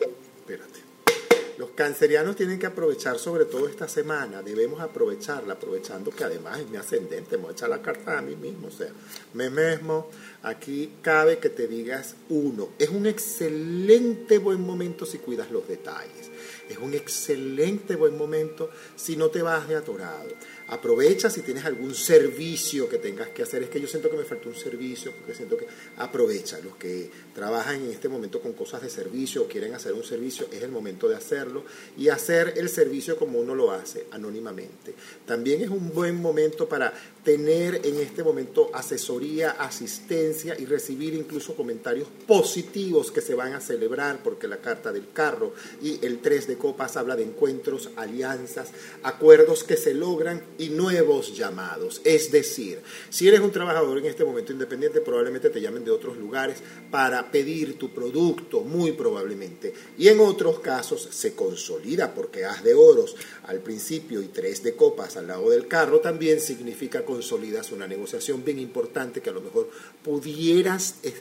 Los 1.58 1.70
cancerianos 1.70 2.34
tienen 2.34 2.58
que 2.58 2.66
aprovechar 2.66 3.18
sobre 3.18 3.44
todo 3.44 3.68
esta 3.68 3.88
semana, 3.88 4.42
debemos 4.42 4.80
aprovecharla, 4.80 5.54
aprovechando 5.54 6.10
que 6.10 6.24
además 6.24 6.60
es 6.60 6.68
mi 6.68 6.76
ascendente, 6.76 7.36
me 7.36 7.44
voy 7.44 7.54
la 7.68 7.80
carta 7.80 8.18
a 8.18 8.22
mí 8.22 8.34
mismo, 8.34 8.68
o 8.68 8.70
sea, 8.70 8.90
me 9.34 9.48
mismo, 9.50 10.10
aquí 10.42 10.94
cabe 11.00 11.38
que 11.38 11.50
te 11.50 11.68
digas 11.68 12.16
uno, 12.28 12.70
es 12.78 12.88
un 12.88 13.06
excelente 13.06 14.38
buen 14.38 14.60
momento 14.60 15.06
si 15.06 15.18
cuidas 15.18 15.50
los 15.52 15.68
detalles, 15.68 16.30
es 16.68 16.78
un 16.78 16.94
excelente 16.94 17.94
buen 17.94 18.18
momento 18.18 18.70
si 18.96 19.16
no 19.16 19.28
te 19.28 19.42
vas 19.42 19.68
de 19.68 19.76
atorado. 19.76 20.28
Aprovecha 20.68 21.28
si 21.28 21.42
tienes 21.42 21.64
algún 21.66 21.94
servicio 21.94 22.88
que 22.88 22.98
tengas 22.98 23.28
que 23.28 23.42
hacer. 23.42 23.62
Es 23.62 23.68
que 23.68 23.80
yo 23.80 23.86
siento 23.86 24.10
que 24.10 24.16
me 24.16 24.24
falta 24.24 24.48
un 24.48 24.54
servicio, 24.54 25.12
porque 25.12 25.34
siento 25.34 25.56
que 25.56 25.66
aprovecha. 25.98 26.58
Los 26.60 26.76
que 26.76 27.10
trabajan 27.34 27.76
en 27.76 27.90
este 27.90 28.08
momento 28.08 28.40
con 28.40 28.54
cosas 28.54 28.80
de 28.80 28.88
servicio 28.88 29.42
o 29.42 29.46
quieren 29.46 29.74
hacer 29.74 29.92
un 29.92 30.04
servicio, 30.04 30.46
es 30.50 30.62
el 30.62 30.70
momento 30.70 31.08
de 31.08 31.16
hacerlo 31.16 31.64
y 31.98 32.08
hacer 32.08 32.54
el 32.56 32.68
servicio 32.68 33.18
como 33.18 33.40
uno 33.40 33.54
lo 33.54 33.72
hace, 33.72 34.06
anónimamente. 34.10 34.94
También 35.26 35.60
es 35.60 35.68
un 35.68 35.92
buen 35.92 36.20
momento 36.20 36.68
para 36.68 36.92
tener 37.22 37.80
en 37.84 38.00
este 38.00 38.22
momento 38.22 38.70
asesoría, 38.74 39.52
asistencia 39.52 40.56
y 40.58 40.66
recibir 40.66 41.14
incluso 41.14 41.54
comentarios 41.54 42.08
positivos 42.26 43.10
que 43.10 43.20
se 43.20 43.34
van 43.34 43.54
a 43.54 43.60
celebrar, 43.60 44.22
porque 44.22 44.48
la 44.48 44.58
carta 44.58 44.92
del 44.92 45.10
carro 45.12 45.52
y 45.82 46.04
el 46.04 46.20
3 46.20 46.46
de 46.48 46.56
copas 46.56 46.96
habla 46.96 47.16
de 47.16 47.24
encuentros, 47.24 47.90
alianzas, 47.96 48.68
acuerdos 49.02 49.64
que 49.64 49.76
se 49.76 49.94
logran 49.94 50.42
y 50.58 50.70
nuevos 50.70 51.36
llamados. 51.36 52.00
Es 52.04 52.30
decir, 52.30 52.80
si 53.10 53.28
eres 53.28 53.40
un 53.40 53.50
trabajador 53.50 53.98
en 53.98 54.06
este 54.06 54.24
momento 54.24 54.52
independiente, 54.52 55.00
probablemente 55.00 55.50
te 55.50 55.60
llamen 55.60 55.84
de 55.84 55.90
otros 55.90 56.16
lugares 56.16 56.58
para 56.90 57.30
pedir 57.30 57.78
tu 57.78 57.92
producto, 57.92 58.60
muy 58.60 58.92
probablemente. 58.92 59.72
Y 59.98 60.08
en 60.08 60.20
otros 60.20 60.60
casos 60.60 61.08
se 61.10 61.34
consolida 61.34 62.14
porque 62.14 62.44
haz 62.44 62.62
de 62.62 62.74
oros 62.74 63.16
al 63.46 63.60
principio 63.60 64.22
y 64.22 64.28
tres 64.28 64.62
de 64.62 64.74
copas 64.74 65.16
al 65.16 65.26
lado 65.26 65.50
del 65.50 65.68
carro 65.68 66.00
también 66.00 66.40
significa 66.40 67.04
consolidas 67.04 67.72
una 67.72 67.86
negociación 67.86 68.44
bien 68.44 68.58
importante 68.58 69.20
que 69.20 69.30
a 69.30 69.34
lo 69.34 69.40
mejor 69.40 69.68
pudieras 70.02 70.96
eh, 71.02 71.12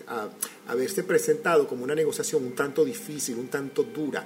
haberse 0.67 1.03
presentado 1.03 1.67
como 1.67 1.83
una 1.83 1.95
negociación 1.95 2.43
un 2.43 2.53
tanto 2.53 2.85
difícil, 2.85 3.37
un 3.37 3.47
tanto 3.47 3.83
dura. 3.83 4.25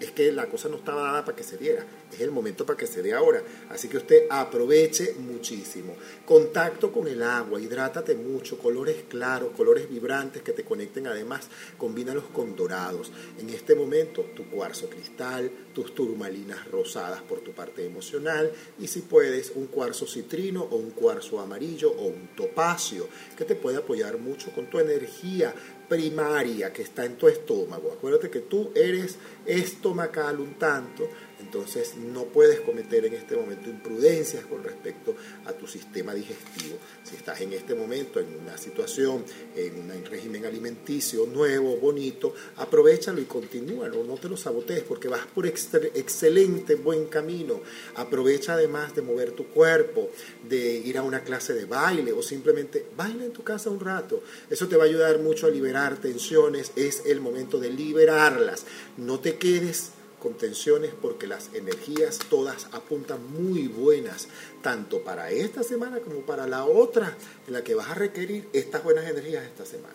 Es 0.00 0.10
que 0.10 0.32
la 0.32 0.46
cosa 0.46 0.68
no 0.68 0.76
estaba 0.76 1.02
dada 1.02 1.24
para 1.24 1.36
que 1.36 1.44
se 1.44 1.56
diera, 1.56 1.84
es 2.12 2.20
el 2.20 2.30
momento 2.30 2.66
para 2.66 2.76
que 2.76 2.86
se 2.86 3.02
dé 3.02 3.12
ahora. 3.12 3.42
Así 3.70 3.88
que 3.88 3.96
usted 3.96 4.26
aproveche 4.30 5.14
muchísimo. 5.18 5.96
Contacto 6.24 6.92
con 6.92 7.08
el 7.08 7.22
agua, 7.22 7.60
hidrátate 7.60 8.14
mucho, 8.14 8.58
colores 8.58 9.04
claros, 9.08 9.50
colores 9.56 9.88
vibrantes 9.88 10.42
que 10.42 10.52
te 10.52 10.64
conecten 10.64 11.06
además, 11.06 11.48
combínalos 11.78 12.24
con 12.32 12.56
dorados. 12.56 13.12
En 13.38 13.50
este 13.50 13.74
momento 13.74 14.22
tu 14.34 14.48
cuarzo 14.48 14.88
cristal, 14.88 15.50
tus 15.74 15.94
turmalinas 15.94 16.70
rosadas 16.70 17.22
por 17.22 17.40
tu 17.40 17.52
parte 17.52 17.84
emocional 17.84 18.52
y 18.78 18.86
si 18.86 19.00
puedes 19.00 19.52
un 19.54 19.66
cuarzo 19.66 20.06
citrino 20.06 20.62
o 20.62 20.76
un 20.76 20.90
cuarzo 20.90 21.40
amarillo 21.40 21.90
o 21.90 22.06
un 22.06 22.28
topacio 22.36 23.08
que 23.36 23.44
te 23.44 23.56
puede 23.56 23.78
apoyar 23.78 24.18
mucho 24.18 24.52
con 24.52 24.66
tu 24.66 24.78
energía 24.78 25.54
primaria 25.88 26.72
que 26.72 26.82
está 26.82 27.04
en 27.04 27.16
tu 27.16 27.28
estómago. 27.28 27.92
Acuérdate 27.92 28.30
que 28.30 28.40
tú 28.40 28.70
eres 28.74 29.16
estomacal 29.46 30.40
un 30.40 30.54
tanto 30.54 31.08
entonces 31.54 31.94
no 31.96 32.24
puedes 32.24 32.58
cometer 32.60 33.04
en 33.04 33.14
este 33.14 33.36
momento 33.36 33.70
imprudencias 33.70 34.44
con 34.44 34.64
respecto 34.64 35.14
a 35.44 35.52
tu 35.52 35.68
sistema 35.68 36.12
digestivo. 36.12 36.76
Si 37.04 37.14
estás 37.14 37.40
en 37.42 37.52
este 37.52 37.76
momento 37.76 38.18
en 38.18 38.26
una 38.42 38.58
situación, 38.58 39.24
en 39.54 39.88
un 39.88 40.04
régimen 40.04 40.46
alimenticio 40.46 41.26
nuevo, 41.26 41.76
bonito, 41.76 42.34
aprovechalo 42.56 43.20
y 43.20 43.26
continúalo, 43.26 44.02
no 44.02 44.16
te 44.16 44.28
lo 44.28 44.36
sabotees 44.36 44.82
porque 44.82 45.06
vas 45.06 45.26
por 45.32 45.46
excelente, 45.46 46.74
buen 46.74 47.06
camino. 47.06 47.60
Aprovecha 47.94 48.54
además 48.54 48.92
de 48.96 49.02
mover 49.02 49.30
tu 49.30 49.46
cuerpo, 49.46 50.10
de 50.48 50.78
ir 50.78 50.98
a 50.98 51.04
una 51.04 51.22
clase 51.22 51.54
de 51.54 51.66
baile 51.66 52.12
o 52.12 52.20
simplemente 52.20 52.84
baila 52.96 53.26
en 53.26 53.32
tu 53.32 53.44
casa 53.44 53.70
un 53.70 53.78
rato. 53.78 54.24
Eso 54.50 54.66
te 54.66 54.76
va 54.76 54.82
a 54.82 54.86
ayudar 54.86 55.20
mucho 55.20 55.46
a 55.46 55.50
liberar 55.50 55.98
tensiones, 55.98 56.72
es 56.74 57.02
el 57.06 57.20
momento 57.20 57.60
de 57.60 57.70
liberarlas. 57.70 58.64
No 58.96 59.20
te 59.20 59.36
quedes 59.36 59.90
contenciones 60.24 60.92
porque 61.02 61.26
las 61.26 61.50
energías 61.52 62.18
todas 62.30 62.68
apuntan 62.72 63.20
muy 63.30 63.68
buenas, 63.68 64.26
tanto 64.62 65.04
para 65.04 65.30
esta 65.30 65.62
semana 65.62 66.00
como 66.00 66.20
para 66.20 66.46
la 66.46 66.64
otra 66.64 67.14
en 67.46 67.52
la 67.52 67.62
que 67.62 67.74
vas 67.74 67.90
a 67.90 67.94
requerir 67.94 68.48
estas 68.54 68.82
buenas 68.82 69.04
energías 69.04 69.44
esta 69.44 69.66
semana. 69.66 69.92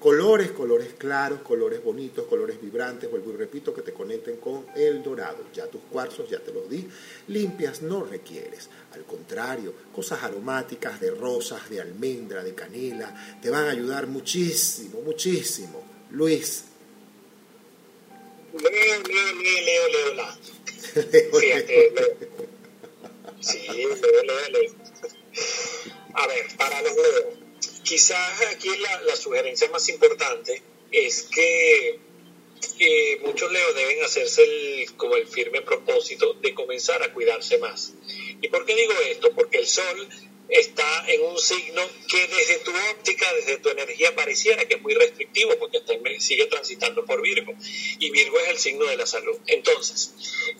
Colores, 0.00 0.52
colores 0.52 0.94
claros, 0.96 1.40
colores 1.42 1.84
bonitos, 1.84 2.24
colores 2.24 2.58
vibrantes, 2.58 3.10
vuelvo 3.10 3.32
y 3.32 3.36
repito, 3.36 3.74
que 3.74 3.82
te 3.82 3.92
conecten 3.92 4.38
con 4.38 4.64
el 4.74 5.02
dorado. 5.02 5.44
Ya 5.52 5.66
tus 5.66 5.82
cuarzos, 5.92 6.30
ya 6.30 6.38
te 6.38 6.54
los 6.54 6.70
di, 6.70 6.88
limpias 7.28 7.82
no 7.82 8.02
requieres. 8.02 8.70
Al 8.94 9.04
contrario, 9.04 9.74
cosas 9.94 10.22
aromáticas 10.22 11.00
de 11.00 11.10
rosas, 11.10 11.68
de 11.68 11.82
almendra, 11.82 12.42
de 12.42 12.54
canela, 12.54 13.38
te 13.42 13.50
van 13.50 13.66
a 13.66 13.72
ayudar 13.72 14.06
muchísimo, 14.06 15.02
muchísimo. 15.02 15.82
Luis, 16.12 16.64
Leo, 18.60 19.02
Leo, 19.02 19.34
Leo, 19.34 19.60
Leo, 19.64 19.88
Leo, 19.88 20.14
la. 20.14 20.38
Fíjate, 21.40 21.92
Leo. 21.94 22.16
Sí, 23.40 23.66
Leo. 23.68 24.74
A 26.14 26.26
ver, 26.26 26.46
para 26.56 26.82
los 26.82 26.94
Leo, 26.96 27.32
quizás 27.82 28.40
aquí 28.52 28.68
la, 28.78 29.02
la 29.02 29.16
sugerencia 29.16 29.68
más 29.70 29.88
importante 29.88 30.62
es 30.90 31.22
que 31.24 32.00
eh, 32.78 33.20
muchos 33.24 33.52
Leo 33.52 33.72
deben 33.74 34.02
hacerse 34.04 34.42
el, 34.42 34.96
como 34.96 35.16
el 35.16 35.26
firme 35.26 35.62
propósito 35.62 36.34
de 36.34 36.54
comenzar 36.54 37.02
a 37.02 37.12
cuidarse 37.12 37.58
más. 37.58 37.94
¿Y 38.40 38.48
por 38.48 38.64
qué 38.64 38.74
digo 38.74 38.92
esto? 39.10 39.32
Porque 39.32 39.58
el 39.58 39.66
sol 39.66 40.08
está 40.48 41.04
en 41.08 41.22
un 41.22 41.38
signo 41.38 41.82
que 42.08 42.26
desde 42.28 42.58
tu 42.58 42.72
óptica, 42.90 43.26
desde 43.34 43.58
tu 43.58 43.68
energía 43.68 44.14
pareciera 44.14 44.64
que 44.66 44.74
es 44.74 44.82
muy 44.82 44.94
restrictivo 44.94 45.56
porque 45.58 45.80
sigue 46.18 46.46
transitando 46.46 47.04
por 47.04 47.20
Virgo 47.22 47.52
y 47.98 48.10
Virgo 48.10 48.38
es 48.40 48.48
el 48.48 48.58
signo 48.58 48.84
de 48.86 48.96
la 48.96 49.06
salud. 49.06 49.36
Entonces, 49.46 50.12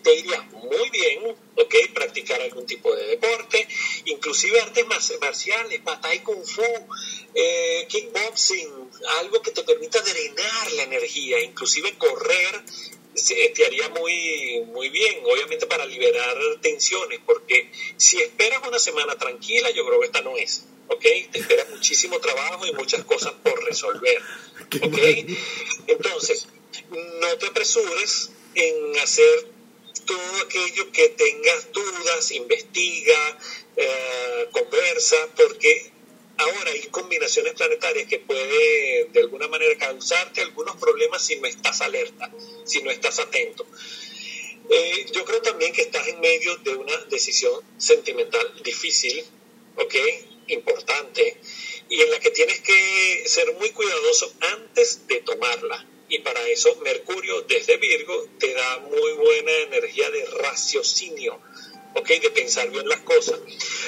te 0.03 0.15
diría 0.15 0.41
muy 0.41 0.89
bien, 0.89 1.35
¿ok? 1.55 1.75
Practicar 1.93 2.41
algún 2.41 2.65
tipo 2.65 2.95
de 2.95 3.05
deporte, 3.05 3.67
inclusive 4.05 4.59
artes 4.61 4.85
marciales, 5.19 5.83
batalla 5.83 6.23
kung 6.23 6.45
fu, 6.45 6.63
eh, 7.33 7.85
kickboxing, 7.89 8.89
algo 9.19 9.41
que 9.41 9.51
te 9.51 9.63
permita 9.63 10.01
drenar 10.01 10.71
la 10.73 10.83
energía, 10.83 11.39
inclusive 11.41 11.97
correr 11.97 12.63
te 13.55 13.65
haría 13.65 13.89
muy, 13.89 14.61
muy 14.67 14.89
bien, 14.89 15.21
obviamente 15.25 15.65
para 15.65 15.85
liberar 15.85 16.37
tensiones, 16.61 17.19
porque 17.25 17.69
si 17.97 18.21
esperas 18.21 18.61
una 18.67 18.79
semana 18.79 19.17
tranquila, 19.17 19.69
yo 19.71 19.85
creo 19.85 19.99
que 19.99 20.05
esta 20.07 20.21
no 20.21 20.37
es, 20.37 20.65
¿ok? 20.87 21.01
Te 21.31 21.39
espera 21.39 21.65
muchísimo 21.71 22.19
trabajo 22.19 22.65
y 22.65 22.73
muchas 22.73 23.03
cosas 23.05 23.33
por 23.43 23.63
resolver, 23.63 24.21
¿ok? 24.81 24.99
Entonces, 25.87 26.47
no 26.91 27.37
te 27.37 27.47
apresures 27.47 28.31
en 28.55 28.97
hacer 28.99 29.47
todo 30.05 30.41
aquello 30.45 30.91
que 30.91 31.09
tengas 31.09 31.71
dudas, 31.71 32.31
investiga, 32.31 33.39
eh, 33.75 34.47
conversa, 34.51 35.17
porque 35.35 35.91
Ahora 36.37 36.71
hay 36.71 36.81
combinaciones 36.87 37.53
planetarias 37.53 38.07
que 38.07 38.19
puede 38.19 39.05
de 39.11 39.19
alguna 39.21 39.47
manera 39.47 39.75
causarte 39.77 40.41
algunos 40.41 40.75
problemas 40.77 41.25
si 41.25 41.35
no 41.37 41.47
estás 41.47 41.81
alerta, 41.81 42.31
si 42.63 42.81
no 42.83 42.91
estás 42.91 43.19
atento. 43.19 43.65
Eh, 44.69 45.05
yo 45.13 45.25
creo 45.25 45.41
también 45.41 45.73
que 45.73 45.81
estás 45.81 46.07
en 46.07 46.19
medio 46.19 46.55
de 46.57 46.75
una 46.75 46.95
decisión 47.05 47.59
sentimental 47.77 48.61
difícil, 48.63 49.23
¿ok? 49.77 49.95
Importante, 50.47 51.37
y 51.89 52.01
en 52.01 52.11
la 52.11 52.19
que 52.19 52.31
tienes 52.31 52.59
que 52.61 53.23
ser 53.25 53.53
muy 53.53 53.71
cuidadoso 53.71 54.31
antes 54.55 55.07
de 55.07 55.21
tomarla. 55.21 55.87
Y 56.09 56.19
para 56.19 56.47
eso 56.49 56.75
Mercurio 56.77 57.41
desde 57.41 57.77
Virgo 57.77 58.27
te 58.39 58.53
da 58.53 58.79
muy 58.79 59.11
buena 59.13 59.51
energía 59.63 60.09
de 60.11 60.25
raciocinio, 60.25 61.41
¿ok? 61.95 62.07
De 62.07 62.29
pensar 62.29 62.69
bien 62.69 62.87
las 62.87 63.01
cosas. 63.01 63.39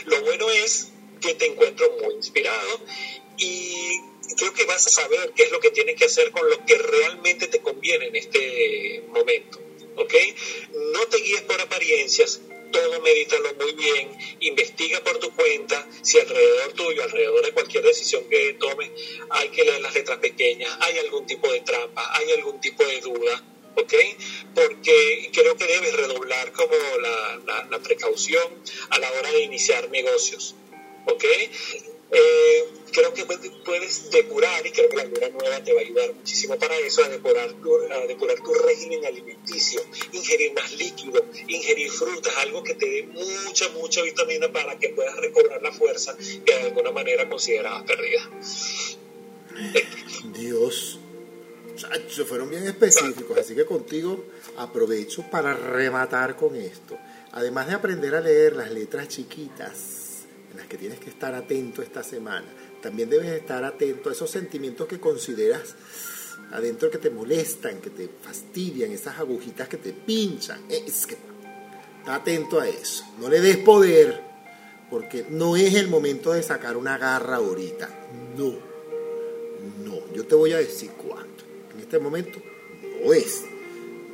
Lo 0.06 0.22
bueno 0.22 0.50
es 0.50 0.90
que 1.20 1.34
te 1.36 1.46
encuentro 1.46 1.90
muy 2.02 2.16
inspirado 2.16 2.80
y 3.38 4.00
creo 4.36 4.54
que 4.54 4.66
vas 4.66 4.86
a 4.88 4.90
saber 4.90 5.34
qué 5.36 5.44
es 5.44 5.52
lo 5.52 5.60
que 5.60 5.72
tienes 5.72 5.96
que 5.96 6.06
hacer 6.06 6.32
con 6.32 6.50
lo 6.50 6.66
que 6.66 6.78
realmente 6.78 7.48
te 7.48 7.62
conviene 7.62 8.08
en 8.08 8.16
este 8.16 9.04
momento. 9.08 9.60
¿Ok? 9.96 10.14
No 10.94 11.06
te 11.08 11.18
guíes 11.18 11.42
por 11.42 11.60
apariencias, 11.60 12.42
todo 12.72 13.02
medítalo 13.02 13.54
muy 13.56 13.74
bien, 13.74 14.18
investiga 14.40 15.02
por 15.02 15.18
tu 15.18 15.34
cuenta, 15.36 15.88
si 16.02 16.20
alrededor 16.20 16.74
tuyo, 16.74 17.04
alrededor 17.04 17.46
de 17.46 17.52
cualquier 17.52 17.84
decisión 17.84 18.24
que 18.30 18.54
tomes, 18.54 18.92
hay 19.30 19.50
que 19.50 19.64
leer 19.64 19.82
las 19.82 19.94
letras 19.94 20.20
pequeñas, 20.20 20.72
hay 20.80 21.00
algún 21.00 21.26
tipo 21.26 21.52
de 21.52 21.62
trampa, 21.62 22.18
hay 22.18 22.32
algún 22.32 22.62
tipo 22.62 22.86
de 22.86 23.02
duda, 23.02 23.44
¿ok? 23.76 23.94
Porque 24.56 25.30
creo 25.34 25.58
que 25.58 25.66
debes 25.66 25.94
redoblar 25.94 26.54
como 26.54 26.76
la, 27.02 27.68
la 27.70 27.80
precaución 27.80 28.64
a 28.90 29.00
la 29.00 29.12
hora 29.12 29.32
de 29.32 29.42
iniciar 29.42 29.90
negocios. 29.90 30.56
¿Ok? 31.06 31.24
Eh, 32.12 32.66
creo 32.92 33.14
que 33.14 33.24
puedes 33.64 34.10
depurar, 34.10 34.66
y 34.66 34.72
creo 34.72 34.90
que 34.90 34.98
la 34.98 35.06
luna 35.06 35.30
nueva 35.30 35.64
te 35.64 35.74
va 35.74 35.80
a 35.80 35.84
ayudar 35.84 36.14
muchísimo 36.14 36.58
para 36.58 36.76
eso, 36.80 37.04
a 37.04 37.10
depurar 37.10 37.54
tu, 37.54 37.76
a 37.76 38.08
depurar 38.08 38.40
tu 38.40 38.54
régimen 38.54 39.06
alimenticio, 39.06 39.82
ingerir 40.12 40.54
más 40.54 40.72
líquido, 40.74 41.24
ingerir 41.48 41.92
frutas, 41.92 42.36
algo 42.38 42.64
que 42.64 42.74
te 42.74 42.86
dé 42.88 43.04
mucha, 43.04 43.70
mucha 43.70 44.02
vitamina 44.02 44.52
para 44.52 44.78
que 44.80 44.90
puedas 44.90 45.16
recobrar 45.18 45.62
la 45.62 45.72
fuerza 45.72 46.18
que 46.18 46.54
de 46.54 46.62
alguna 46.64 46.92
manera 46.92 47.30
considerabas 47.30 47.84
perdida. 47.84 48.30
Dios, 50.34 51.00
se 52.10 52.26
fueron 52.26 52.50
bien 52.50 52.66
específicos, 52.66 53.38
así 53.38 53.56
que 53.56 53.66
contigo 53.66 54.26
aprovecho 54.58 55.24
para 55.30 55.54
rematar 55.54 56.36
con 56.36 56.56
esto. 56.56 56.98
Además 57.32 57.68
de 57.68 57.76
aprender 57.76 58.16
a 58.16 58.22
leer 58.22 58.56
las 58.56 58.72
letras 58.72 59.08
chiquitas, 59.08 60.09
en 60.52 60.58
las 60.58 60.68
que 60.68 60.78
tienes 60.78 61.00
que 61.00 61.10
estar 61.10 61.34
atento 61.34 61.82
esta 61.82 62.04
semana, 62.04 62.48
también 62.82 63.10
debes 63.10 63.28
estar 63.28 63.64
atento 63.64 64.10
a 64.10 64.14
esos 64.14 64.30
sentimientos 64.30 64.88
que 64.88 65.00
consideras 65.00 65.76
adentro 66.52 66.90
que 66.90 66.98
te 66.98 67.10
molestan, 67.10 67.80
que 67.80 67.90
te 67.90 68.10
fastidian, 68.22 68.92
esas 68.92 69.20
agujitas 69.20 69.68
que 69.68 69.78
te 69.78 69.94
pinchan. 69.94 70.62
Es 70.70 71.06
que 71.06 71.16
está 72.00 72.16
atento 72.16 72.60
a 72.60 72.68
eso. 72.68 73.04
No 73.20 73.30
le 73.30 73.40
des 73.42 73.58
poder, 73.58 74.22
porque 74.90 75.26
no 75.30 75.56
es 75.56 75.76
el 75.76 75.88
momento 75.88 76.34
de 76.34 76.44
sacar 76.44 76.78
una 76.78 76.98
garra 76.98 77.38
ahorita. 77.38 77.90
No, 78.38 78.54
no. 79.84 80.14
Yo 80.14 80.26
te 80.26 80.36
voy 80.36 80.54
a 80.54 80.58
decir 80.58 80.92
cuándo. 80.92 81.44
En 81.74 81.80
este 81.82 82.00
momento 82.00 82.40
no 83.04 83.14
es, 83.14 83.44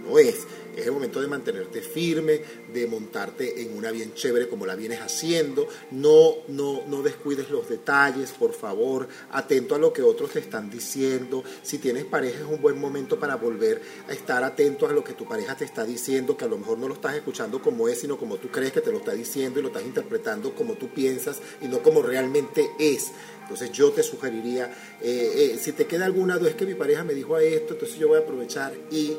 no 0.03 0.19
es. 0.19 0.45
Es 0.75 0.85
el 0.85 0.91
momento 0.91 1.21
de 1.21 1.27
mantenerte 1.27 1.81
firme, 1.81 2.41
de 2.73 2.87
montarte 2.87 3.61
en 3.61 3.77
una 3.77 3.91
bien 3.91 4.13
chévere 4.13 4.47
como 4.47 4.65
la 4.65 4.75
vienes 4.75 4.99
haciendo. 5.01 5.67
No, 5.91 6.35
no, 6.47 6.83
no 6.87 7.01
descuides 7.01 7.49
los 7.49 7.69
detalles, 7.69 8.31
por 8.31 8.53
favor. 8.53 9.07
Atento 9.31 9.75
a 9.75 9.77
lo 9.77 9.93
que 9.93 10.01
otros 10.01 10.31
te 10.31 10.39
están 10.39 10.69
diciendo. 10.69 11.43
Si 11.63 11.77
tienes 11.77 12.05
pareja 12.05 12.39
es 12.39 12.49
un 12.49 12.61
buen 12.61 12.79
momento 12.79 13.19
para 13.19 13.35
volver 13.35 13.81
a 14.07 14.13
estar 14.13 14.43
atento 14.43 14.87
a 14.87 14.93
lo 14.93 15.03
que 15.03 15.13
tu 15.13 15.25
pareja 15.25 15.55
te 15.55 15.65
está 15.65 15.85
diciendo, 15.85 16.35
que 16.35 16.45
a 16.45 16.47
lo 16.47 16.57
mejor 16.57 16.77
no 16.77 16.87
lo 16.87 16.95
estás 16.95 17.15
escuchando 17.15 17.61
como 17.61 17.87
es, 17.87 17.99
sino 17.99 18.17
como 18.17 18.37
tú 18.37 18.49
crees 18.49 18.71
que 18.71 18.81
te 18.81 18.91
lo 18.91 18.97
está 18.97 19.13
diciendo 19.13 19.59
y 19.59 19.61
lo 19.61 19.69
estás 19.69 19.85
interpretando 19.85 20.53
como 20.53 20.73
tú 20.73 20.89
piensas 20.89 21.39
y 21.61 21.67
no 21.67 21.81
como 21.81 22.01
realmente 22.01 22.69
es. 22.79 23.11
Entonces 23.41 23.71
yo 23.71 23.91
te 23.91 24.01
sugeriría, 24.01 24.73
eh, 25.01 25.53
eh, 25.53 25.59
si 25.61 25.71
te 25.71 25.85
queda 25.85 26.05
alguna 26.05 26.37
duda, 26.39 26.49
es 26.49 26.55
que 26.55 26.65
mi 26.65 26.73
pareja 26.73 27.03
me 27.03 27.13
dijo 27.13 27.35
a 27.35 27.43
esto, 27.43 27.73
entonces 27.73 27.97
yo 27.99 28.07
voy 28.07 28.17
a 28.17 28.21
aprovechar 28.21 28.73
y 28.89 29.11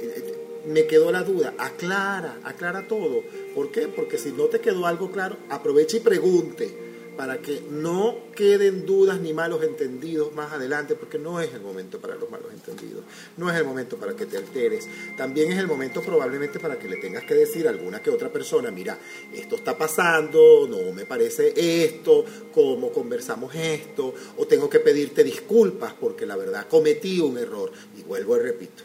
eh, 0.00 0.31
me 0.66 0.86
quedó 0.86 1.12
la 1.12 1.22
duda, 1.22 1.54
aclara, 1.58 2.38
aclara 2.44 2.86
todo. 2.86 3.22
¿Por 3.54 3.70
qué? 3.70 3.88
Porque 3.88 4.18
si 4.18 4.32
no 4.32 4.44
te 4.44 4.60
quedó 4.60 4.86
algo 4.86 5.10
claro, 5.10 5.36
aprovecha 5.50 5.96
y 5.96 6.00
pregunte 6.00 6.92
para 7.16 7.38
que 7.38 7.62
no 7.70 8.16
queden 8.34 8.86
dudas 8.86 9.20
ni 9.20 9.32
malos 9.32 9.62
entendidos 9.62 10.34
más 10.34 10.52
adelante, 10.52 10.94
porque 10.94 11.18
no 11.18 11.40
es 11.40 11.52
el 11.52 11.60
momento 11.60 12.00
para 12.00 12.14
los 12.14 12.30
malos 12.30 12.50
entendidos, 12.52 13.04
no 13.36 13.50
es 13.50 13.56
el 13.56 13.64
momento 13.64 13.96
para 13.96 14.16
que 14.16 14.26
te 14.26 14.38
alteres, 14.38 14.88
también 15.16 15.52
es 15.52 15.58
el 15.58 15.66
momento 15.66 16.00
probablemente 16.00 16.58
para 16.58 16.78
que 16.78 16.88
le 16.88 16.96
tengas 16.96 17.24
que 17.24 17.34
decir 17.34 17.66
a 17.66 17.70
alguna 17.70 18.02
que 18.02 18.10
otra 18.10 18.32
persona, 18.32 18.70
mira, 18.70 18.98
esto 19.34 19.56
está 19.56 19.76
pasando, 19.76 20.66
no 20.68 20.92
me 20.92 21.04
parece 21.04 21.52
esto, 21.84 22.24
cómo 22.52 22.90
conversamos 22.90 23.54
esto, 23.54 24.14
o 24.38 24.46
tengo 24.46 24.70
que 24.70 24.80
pedirte 24.80 25.22
disculpas 25.22 25.92
porque 25.92 26.24
la 26.24 26.36
verdad 26.36 26.66
cometí 26.68 27.20
un 27.20 27.36
error, 27.36 27.70
y 27.98 28.02
vuelvo 28.02 28.36
y 28.36 28.40
repito, 28.40 28.84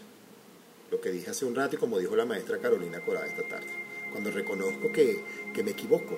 lo 0.97 1.01
que 1.01 1.11
dije 1.11 1.29
hace 1.29 1.45
un 1.45 1.53
rato 1.53 1.75
y 1.75 1.79
como 1.79 1.99
dijo 1.99 2.15
la 2.15 2.25
maestra 2.25 2.57
Carolina 2.57 3.01
Corada 3.01 3.27
esta 3.27 3.43
tarde. 3.43 3.67
Cuando 4.11 4.31
reconozco 4.31 4.91
que, 4.91 5.21
que 5.53 5.63
me 5.63 5.71
equivoco, 5.71 6.17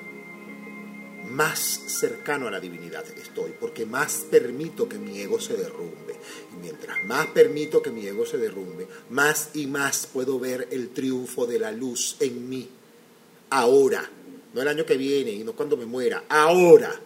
más 1.25 1.59
cercano 1.59 2.47
a 2.47 2.51
la 2.51 2.61
divinidad 2.61 3.05
estoy, 3.17 3.51
porque 3.59 3.85
más 3.85 4.25
permito 4.31 4.87
que 4.87 4.97
mi 4.97 5.19
ego 5.19 5.39
se 5.39 5.57
derrumbe. 5.57 6.15
Y 6.53 6.61
mientras 6.61 7.03
más 7.03 7.27
permito 7.27 7.81
que 7.81 7.91
mi 7.91 8.07
ego 8.07 8.25
se 8.25 8.37
derrumbe, 8.37 8.87
más 9.09 9.49
y 9.53 9.67
más 9.67 10.07
puedo 10.07 10.39
ver 10.39 10.69
el 10.71 10.89
triunfo 10.91 11.45
de 11.45 11.59
la 11.59 11.73
luz 11.73 12.15
en 12.21 12.47
mí. 12.47 12.69
Ahora, 13.49 14.09
no 14.53 14.61
el 14.61 14.67
año 14.67 14.85
que 14.85 14.95
viene 14.95 15.31
y 15.31 15.43
no 15.43 15.53
cuando 15.53 15.75
me 15.75 15.85
muera, 15.85 16.23
ahora. 16.29 16.97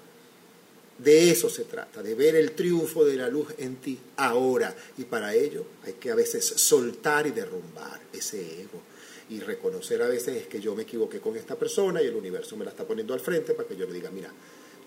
De 0.97 1.31
eso 1.31 1.49
se 1.49 1.63
trata, 1.63 2.03
de 2.03 2.13
ver 2.13 2.35
el 2.35 2.51
triunfo 2.51 3.03
de 3.03 3.15
la 3.15 3.27
luz 3.27 3.47
en 3.57 3.77
ti 3.77 3.99
ahora. 4.17 4.75
Y 4.97 5.03
para 5.05 5.33
ello 5.33 5.65
hay 5.83 5.93
que 5.93 6.11
a 6.11 6.15
veces 6.15 6.45
soltar 6.45 7.27
y 7.27 7.31
derrumbar 7.31 7.99
ese 8.13 8.61
ego. 8.61 8.81
Y 9.29 9.39
reconocer 9.39 10.01
a 10.01 10.07
veces 10.07 10.35
es 10.35 10.47
que 10.47 10.59
yo 10.59 10.75
me 10.75 10.83
equivoqué 10.83 11.19
con 11.19 11.35
esta 11.35 11.55
persona 11.55 12.01
y 12.01 12.07
el 12.07 12.15
universo 12.15 12.55
me 12.55 12.65
la 12.65 12.71
está 12.71 12.85
poniendo 12.85 13.13
al 13.13 13.19
frente 13.19 13.53
para 13.53 13.67
que 13.67 13.75
yo 13.75 13.87
le 13.87 13.93
diga, 13.93 14.11
mira, 14.11 14.31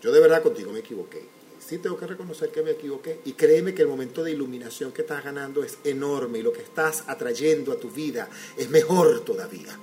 yo 0.01 0.13
de 0.13 0.21
verdad 0.21 0.43
contigo 0.43 0.71
me 0.73 0.81
equivoqué. 0.81 1.23
Sí 1.59 1.79
tengo 1.79 1.99
que 1.99 2.07
reconocer 2.07 2.51
que 2.51 2.63
me 2.63 2.73
equivoqué. 2.73 3.21
Y 3.25 3.33
créeme 3.33 3.75
que 3.75 3.83
el 3.83 3.89
momento 3.89 4.23
de 4.23 4.31
iluminación 4.31 4.93
que 4.93 5.03
estás 5.03 5.25
ganando 5.25 5.65
es 5.65 5.79
enorme 5.85 6.39
y 6.39 6.43
lo 6.43 6.53
que 6.53 6.63
estás 6.63 7.05
atrayendo 7.09 7.73
a 7.73 7.77
tu 7.77 7.91
vida 7.91 8.29
es 8.57 8.71
mejor 8.71 9.25
todavía. 9.25 9.77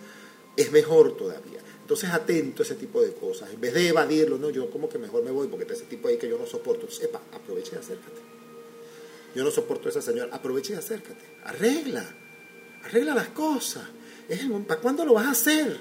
Es 0.55 0.71
mejor 0.71 1.17
todavía. 1.17 1.59
Entonces 1.83 2.09
atento 2.11 2.63
a 2.63 2.65
ese 2.65 2.75
tipo 2.75 3.01
de 3.01 3.11
cosas. 3.11 3.51
En 3.51 3.59
vez 3.59 3.73
de 3.73 3.89
evadirlo, 3.89 4.37
no, 4.37 4.49
yo 4.49 4.71
como 4.71 4.87
que 4.87 4.97
mejor 4.97 5.21
me 5.21 5.31
voy 5.31 5.47
porque 5.47 5.63
está 5.63 5.73
ese 5.73 5.83
tipo 5.83 6.07
ahí 6.07 6.17
que 6.17 6.29
yo 6.29 6.37
no 6.37 6.45
soporto. 6.45 6.83
Entonces, 6.83 7.03
epa, 7.03 7.21
aproveche 7.33 7.75
y 7.75 7.79
acércate. 7.79 8.21
Yo 9.35 9.43
no 9.43 9.51
soporto 9.51 9.89
esa 9.89 10.01
señora. 10.01 10.33
Aproveche 10.33 10.73
y 10.73 10.75
acércate. 10.77 11.25
Arregla. 11.43 12.05
Arregla 12.85 13.13
las 13.13 13.27
cosas. 13.29 13.83
¿Para 14.65 14.79
cuándo 14.79 15.03
lo 15.03 15.15
vas 15.15 15.25
a 15.25 15.31
hacer? 15.31 15.77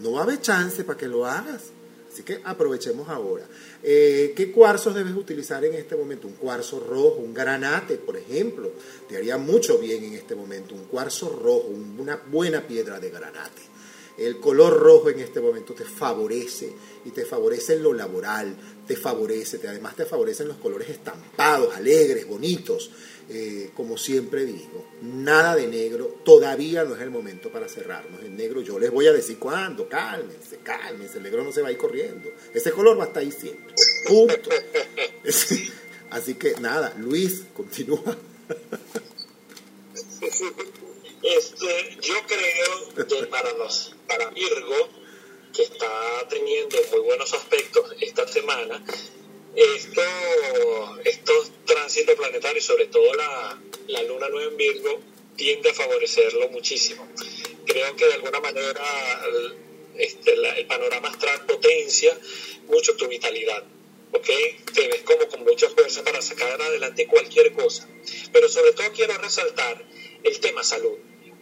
No 0.00 0.12
va 0.12 0.20
a 0.20 0.22
haber 0.22 0.40
chance 0.40 0.84
para 0.84 0.96
que 0.96 1.08
lo 1.08 1.26
hagas. 1.26 1.72
Así 2.12 2.22
que 2.22 2.40
aprovechemos 2.44 3.08
ahora. 3.08 3.44
Eh, 3.82 4.34
¿Qué 4.36 4.52
cuarzos 4.52 4.94
debes 4.94 5.14
utilizar 5.14 5.64
en 5.64 5.74
este 5.74 5.96
momento? 5.96 6.28
Un 6.28 6.34
cuarzo 6.34 6.78
rojo, 6.78 7.16
un 7.16 7.34
granate, 7.34 7.96
por 7.96 8.16
ejemplo. 8.16 8.70
Te 9.08 9.16
haría 9.16 9.36
mucho 9.36 9.78
bien 9.78 10.04
en 10.04 10.14
este 10.14 10.36
momento. 10.36 10.76
Un 10.76 10.84
cuarzo 10.84 11.28
rojo, 11.28 11.66
una 11.98 12.22
buena 12.30 12.64
piedra 12.64 13.00
de 13.00 13.10
granate. 13.10 13.62
El 14.18 14.38
color 14.40 14.78
rojo 14.78 15.10
en 15.10 15.20
este 15.20 15.40
momento 15.40 15.74
te 15.74 15.84
favorece 15.84 16.72
y 17.04 17.10
te 17.10 17.24
favorece 17.24 17.74
en 17.74 17.82
lo 17.82 17.92
laboral, 17.92 18.56
te 18.86 18.96
favorece, 18.96 19.58
te, 19.58 19.68
además 19.68 19.94
te 19.94 20.06
favorecen 20.06 20.48
los 20.48 20.56
colores 20.56 20.88
estampados, 20.88 21.74
alegres, 21.74 22.26
bonitos. 22.26 22.90
Eh, 23.28 23.70
como 23.74 23.98
siempre 23.98 24.46
digo, 24.46 24.86
nada 25.02 25.56
de 25.56 25.66
negro, 25.66 26.20
todavía 26.24 26.84
no 26.84 26.94
es 26.94 27.02
el 27.02 27.10
momento 27.10 27.50
para 27.50 27.68
cerrarnos 27.68 28.22
en 28.22 28.36
negro. 28.36 28.60
Yo 28.60 28.78
les 28.78 28.90
voy 28.90 29.08
a 29.08 29.12
decir 29.12 29.38
cuándo, 29.38 29.88
cálmense, 29.88 30.58
cálmense, 30.62 31.18
el 31.18 31.24
negro 31.24 31.42
no 31.42 31.50
se 31.50 31.60
va 31.60 31.68
a 31.68 31.72
ir 31.72 31.78
corriendo. 31.78 32.30
Ese 32.54 32.70
color 32.70 32.98
va 32.98 33.04
a 33.04 33.06
estar 33.08 33.22
ahí 33.22 33.32
siempre. 33.32 33.74
Punto. 34.06 34.50
Así 36.10 36.34
que 36.34 36.54
nada, 36.60 36.94
Luis, 36.98 37.42
continúa. 37.54 38.16
Este, 41.26 41.96
yo 42.02 42.14
creo 42.24 43.08
que 43.08 43.26
para 43.26 43.52
los 43.54 43.96
para 44.06 44.30
Virgo, 44.30 44.88
que 45.52 45.64
está 45.64 46.24
teniendo 46.28 46.78
muy 46.92 47.00
buenos 47.00 47.34
aspectos 47.34 47.96
esta 48.00 48.28
semana, 48.28 48.84
esto, 49.56 50.02
estos 51.04 51.50
tránsitos 51.64 52.14
planetarios, 52.14 52.64
sobre 52.64 52.86
todo 52.86 53.12
la, 53.14 53.60
la 53.88 54.02
luna 54.04 54.28
nueva 54.28 54.52
en 54.52 54.56
Virgo, 54.56 55.00
tiende 55.34 55.70
a 55.70 55.74
favorecerlo 55.74 56.48
muchísimo. 56.50 57.08
Creo 57.66 57.96
que 57.96 58.06
de 58.06 58.14
alguna 58.14 58.38
manera 58.38 58.84
este, 59.96 60.32
el 60.32 60.66
panorama 60.66 61.08
astral 61.08 61.44
potencia 61.44 62.16
mucho 62.68 62.94
tu 62.94 63.08
vitalidad. 63.08 63.64
¿ok? 64.12 64.28
Te 64.72 64.86
ves 64.86 65.02
como 65.02 65.26
con 65.26 65.42
mucha 65.42 65.68
fuerza 65.70 66.04
para 66.04 66.22
sacar 66.22 66.62
adelante 66.62 67.08
cualquier 67.08 67.52
cosa. 67.52 67.88
Pero 68.32 68.48
sobre 68.48 68.74
todo 68.74 68.92
quiero 68.92 69.18
resaltar 69.18 69.84
el 70.22 70.38
tema 70.38 70.62
salud 70.62 70.96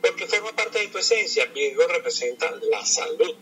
porque 0.05 0.27
forma 0.27 0.53
parte 0.55 0.79
de 0.81 0.89
tu 0.89 0.99
esencia. 0.99 1.47
Virgo 1.47 1.87
representa 1.87 2.51
la 2.71 2.85
salud. 2.85 3.35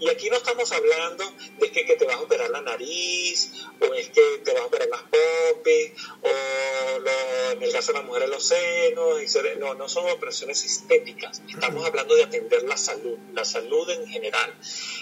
Y 0.00 0.08
aquí 0.08 0.28
no 0.28 0.36
estamos 0.36 0.70
hablando 0.72 1.24
de 1.58 1.70
que, 1.70 1.86
que 1.86 1.96
te 1.96 2.04
vas 2.04 2.16
a 2.16 2.20
operar 2.20 2.50
la 2.50 2.60
nariz, 2.60 3.52
o 3.88 3.94
es 3.94 4.08
que 4.10 4.40
te 4.44 4.52
vas 4.52 4.62
a 4.62 4.66
operar 4.66 4.88
las 4.88 5.02
popis, 5.02 5.92
o 6.22 6.28
en 7.52 7.62
el 7.62 7.72
caso 7.72 7.92
de 7.92 7.98
las 7.98 8.06
mujeres 8.06 8.28
los 8.28 8.46
senos, 8.46 9.18
no, 9.58 9.74
no 9.74 9.88
son 9.88 10.08
operaciones 10.10 10.64
estéticas. 10.64 11.42
Estamos 11.48 11.84
hablando 11.84 12.14
de 12.14 12.24
atender 12.24 12.62
la 12.64 12.76
salud, 12.76 13.18
la 13.34 13.44
salud 13.44 13.88
en 13.90 14.06
general. 14.06 14.58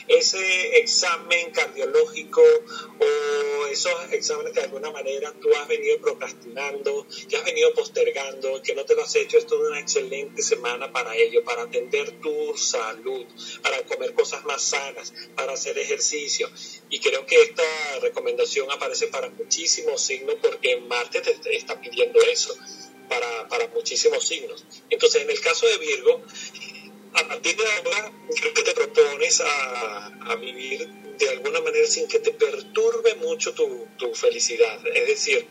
Ese 0.09 0.79
examen 0.79 1.51
cardiológico 1.53 2.43
o 2.43 3.67
esos 3.67 4.13
exámenes 4.13 4.53
que 4.53 4.61
de 4.61 4.67
alguna 4.67 4.91
manera 4.91 5.33
tú 5.41 5.49
has 5.55 5.69
venido 5.69 5.99
procrastinando, 6.01 7.07
que 7.29 7.37
has 7.37 7.45
venido 7.45 7.73
postergando, 7.75 8.61
que 8.63 8.75
no 8.75 8.85
te 8.85 8.95
lo 8.95 9.03
has 9.03 9.15
hecho, 9.15 9.39
es 9.39 9.47
toda 9.47 9.69
una 9.69 9.81
excelente 9.81 10.43
semana 10.43 10.93
para 10.93 11.15
ello, 11.17 11.45
para 11.45 11.63
atender 11.63 12.21
tu 12.21 12.57
salud, 12.57 13.27
para 13.63 13.83
comer 13.83 14.15
cosas 14.15 14.45
más 14.45 14.63
sanas, 14.63 15.13
para 15.37 15.53
hacer 15.53 15.79
ejercicio. 15.79 16.51
Y 16.89 16.99
creo 16.99 17.25
que 17.27 17.41
esta 17.43 17.63
recomendación 18.01 18.70
aparece 18.71 19.09
para 19.09 19.29
muchísimos 19.31 20.01
signos 20.01 20.37
porque 20.43 20.77
Marte 20.77 21.21
te 21.21 21.57
está 21.57 21.81
pidiendo 21.81 22.21
eso, 22.23 22.57
para, 23.09 23.49
para 23.49 23.69
muchísimos 23.69 24.27
signos. 24.27 24.65
Entonces, 24.89 25.23
en 25.23 25.31
el 25.31 25.41
caso 25.41 25.67
de 25.67 25.79
Virgo, 25.79 26.23
a 27.15 27.29
partir 27.29 27.57
de 27.57 27.67
ahora 27.67 28.13
creo 28.41 28.55
que 28.55 28.63
te 28.63 28.73
propones 28.73 29.41
a, 29.41 30.07
a 30.07 30.37
vivir 30.37 30.89
de 31.19 31.29
alguna 31.29 31.61
manera 31.61 31.87
sin 31.87 32.09
que 32.09 32.19
te 32.21 32.33
perturbe 32.33 33.15
mucho 33.17 33.53
tu, 33.53 33.89
tu 33.99 34.15
felicidad. 34.15 34.81
Es 34.87 35.07
decir, 35.07 35.47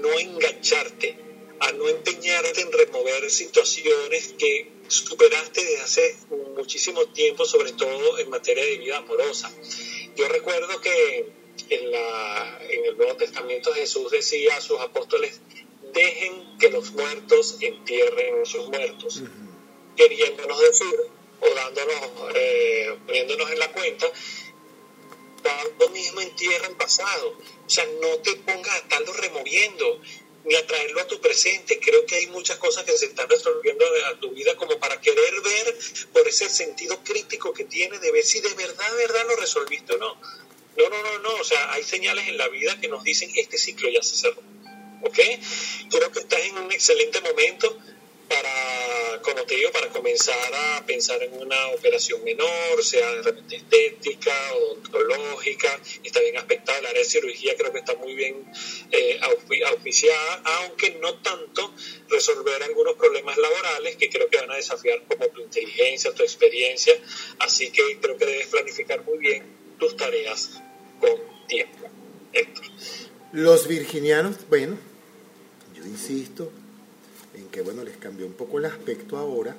no 0.00 0.18
engancharte, 0.18 1.16
a 1.60 1.72
no 1.72 1.88
empeñarte 1.88 2.60
en 2.60 2.72
remover 2.72 3.30
situaciones 3.30 4.34
que 4.38 4.72
superaste 4.88 5.64
desde 5.64 5.82
hace 5.82 6.16
muchísimo 6.56 7.06
tiempo, 7.12 7.44
sobre 7.44 7.72
todo 7.72 8.18
en 8.18 8.28
materia 8.28 8.64
de 8.64 8.78
vida 8.78 8.98
amorosa. 8.98 9.52
Yo 10.16 10.28
recuerdo 10.28 10.80
que 10.80 11.43
en, 11.68 11.90
la, 11.90 12.58
en 12.68 12.84
el 12.84 12.96
Nuevo 12.96 13.16
Testamento 13.16 13.72
Jesús 13.72 14.10
decía 14.10 14.56
a 14.56 14.60
sus 14.60 14.80
apóstoles, 14.80 15.40
dejen 15.92 16.58
que 16.58 16.70
los 16.70 16.92
muertos 16.92 17.56
entierren 17.60 18.42
a 18.42 18.44
sus 18.44 18.68
muertos, 18.68 19.22
queriéndonos 19.96 20.60
decir, 20.60 21.00
o 21.40 21.54
dándonos, 21.54 22.34
eh, 22.34 22.96
poniéndonos 23.06 23.50
en 23.50 23.58
la 23.58 23.72
cuenta, 23.72 24.06
lo 25.78 25.88
mismo 25.90 26.20
entierran 26.20 26.74
pasado. 26.76 27.36
O 27.66 27.70
sea, 27.70 27.86
no 28.00 28.16
te 28.18 28.34
pongas 28.36 28.74
a 28.74 28.78
estarlo 28.78 29.12
removiendo 29.12 30.00
ni 30.44 30.54
a 30.54 30.66
traerlo 30.66 31.00
a 31.00 31.06
tu 31.06 31.20
presente. 31.20 31.78
Creo 31.80 32.04
que 32.06 32.16
hay 32.16 32.26
muchas 32.28 32.58
cosas 32.58 32.84
que 32.84 32.96
se 32.96 33.06
están 33.06 33.28
resolviendo 33.28 33.84
a 34.06 34.20
tu 34.20 34.30
vida 34.30 34.56
como 34.56 34.78
para 34.78 35.00
querer 35.00 35.40
ver 35.42 35.78
por 36.12 36.26
ese 36.28 36.48
sentido 36.48 37.02
crítico 37.02 37.52
que 37.52 37.64
tiene 37.64 37.98
de 37.98 38.12
ver 38.12 38.24
si 38.24 38.40
de 38.40 38.54
verdad, 38.54 38.90
de 38.90 38.96
verdad 38.96 39.26
lo 39.28 39.36
resolviste 39.36 39.94
o 39.94 39.98
no. 39.98 40.16
No, 40.76 40.88
no, 40.88 41.02
no, 41.02 41.18
no. 41.18 41.34
O 41.40 41.44
sea, 41.44 41.72
hay 41.72 41.82
señales 41.82 42.28
en 42.28 42.36
la 42.36 42.48
vida 42.48 42.78
que 42.80 42.88
nos 42.88 43.04
dicen 43.04 43.30
este 43.36 43.58
ciclo 43.58 43.88
ya 43.90 44.02
se 44.02 44.16
cerró. 44.16 44.42
¿Ok? 45.02 45.18
Creo 45.90 46.10
que 46.12 46.20
estás 46.20 46.40
en 46.40 46.58
un 46.58 46.72
excelente 46.72 47.20
momento 47.20 47.78
para, 48.28 49.20
como 49.22 49.44
te 49.44 49.54
digo, 49.56 49.70
para 49.70 49.88
comenzar 49.88 50.54
a 50.54 50.84
pensar 50.86 51.22
en 51.22 51.34
una 51.34 51.68
operación 51.68 52.22
menor, 52.24 52.82
sea 52.82 53.14
de 53.16 53.22
repente 53.22 53.56
estética, 53.56 54.34
odontológica, 54.54 55.80
está 56.02 56.20
bien 56.20 56.36
aspectada, 56.38 56.80
la 56.80 56.88
área 56.90 57.02
de 57.02 57.08
cirugía 57.08 57.54
creo 57.56 57.72
que 57.72 57.80
está 57.80 57.94
muy 57.96 58.14
bien 58.14 58.44
eh, 58.90 59.20
auspiciada, 59.66 60.42
aunque 60.44 60.90
no 61.00 61.20
tanto 61.20 61.74
resolver 62.08 62.62
algunos 62.62 62.94
problemas 62.94 63.36
laborales 63.36 63.96
que 63.96 64.08
creo 64.08 64.28
que 64.28 64.38
van 64.38 64.50
a 64.50 64.56
desafiar 64.56 65.02
como 65.06 65.28
tu 65.28 65.42
inteligencia, 65.42 66.12
tu 66.14 66.22
experiencia, 66.22 66.94
así 67.40 67.70
que 67.70 67.98
creo 68.00 68.16
que 68.16 68.26
debes 68.26 68.46
planificar 68.46 69.04
muy 69.04 69.18
bien 69.18 69.63
tus 69.78 69.96
tareas 69.96 70.60
con 71.00 71.10
tiempo. 71.46 71.88
Los 73.32 73.66
virginianos, 73.66 74.36
bueno, 74.48 74.76
yo 75.74 75.84
insisto, 75.84 76.50
en 77.34 77.48
que 77.48 77.62
bueno, 77.62 77.82
les 77.82 77.96
cambió 77.96 78.26
un 78.26 78.34
poco 78.34 78.58
el 78.58 78.66
aspecto 78.66 79.16
ahora. 79.16 79.56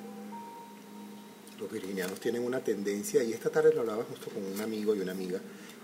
Los 1.58 1.70
virginianos 1.70 2.20
tienen 2.20 2.44
una 2.44 2.60
tendencia, 2.60 3.22
y 3.22 3.32
esta 3.32 3.50
tarde 3.50 3.72
lo 3.74 3.80
hablaba 3.80 4.04
justo 4.04 4.30
con 4.30 4.44
un 4.44 4.60
amigo 4.60 4.94
y 4.94 5.00
una 5.00 5.12
amiga, 5.12 5.40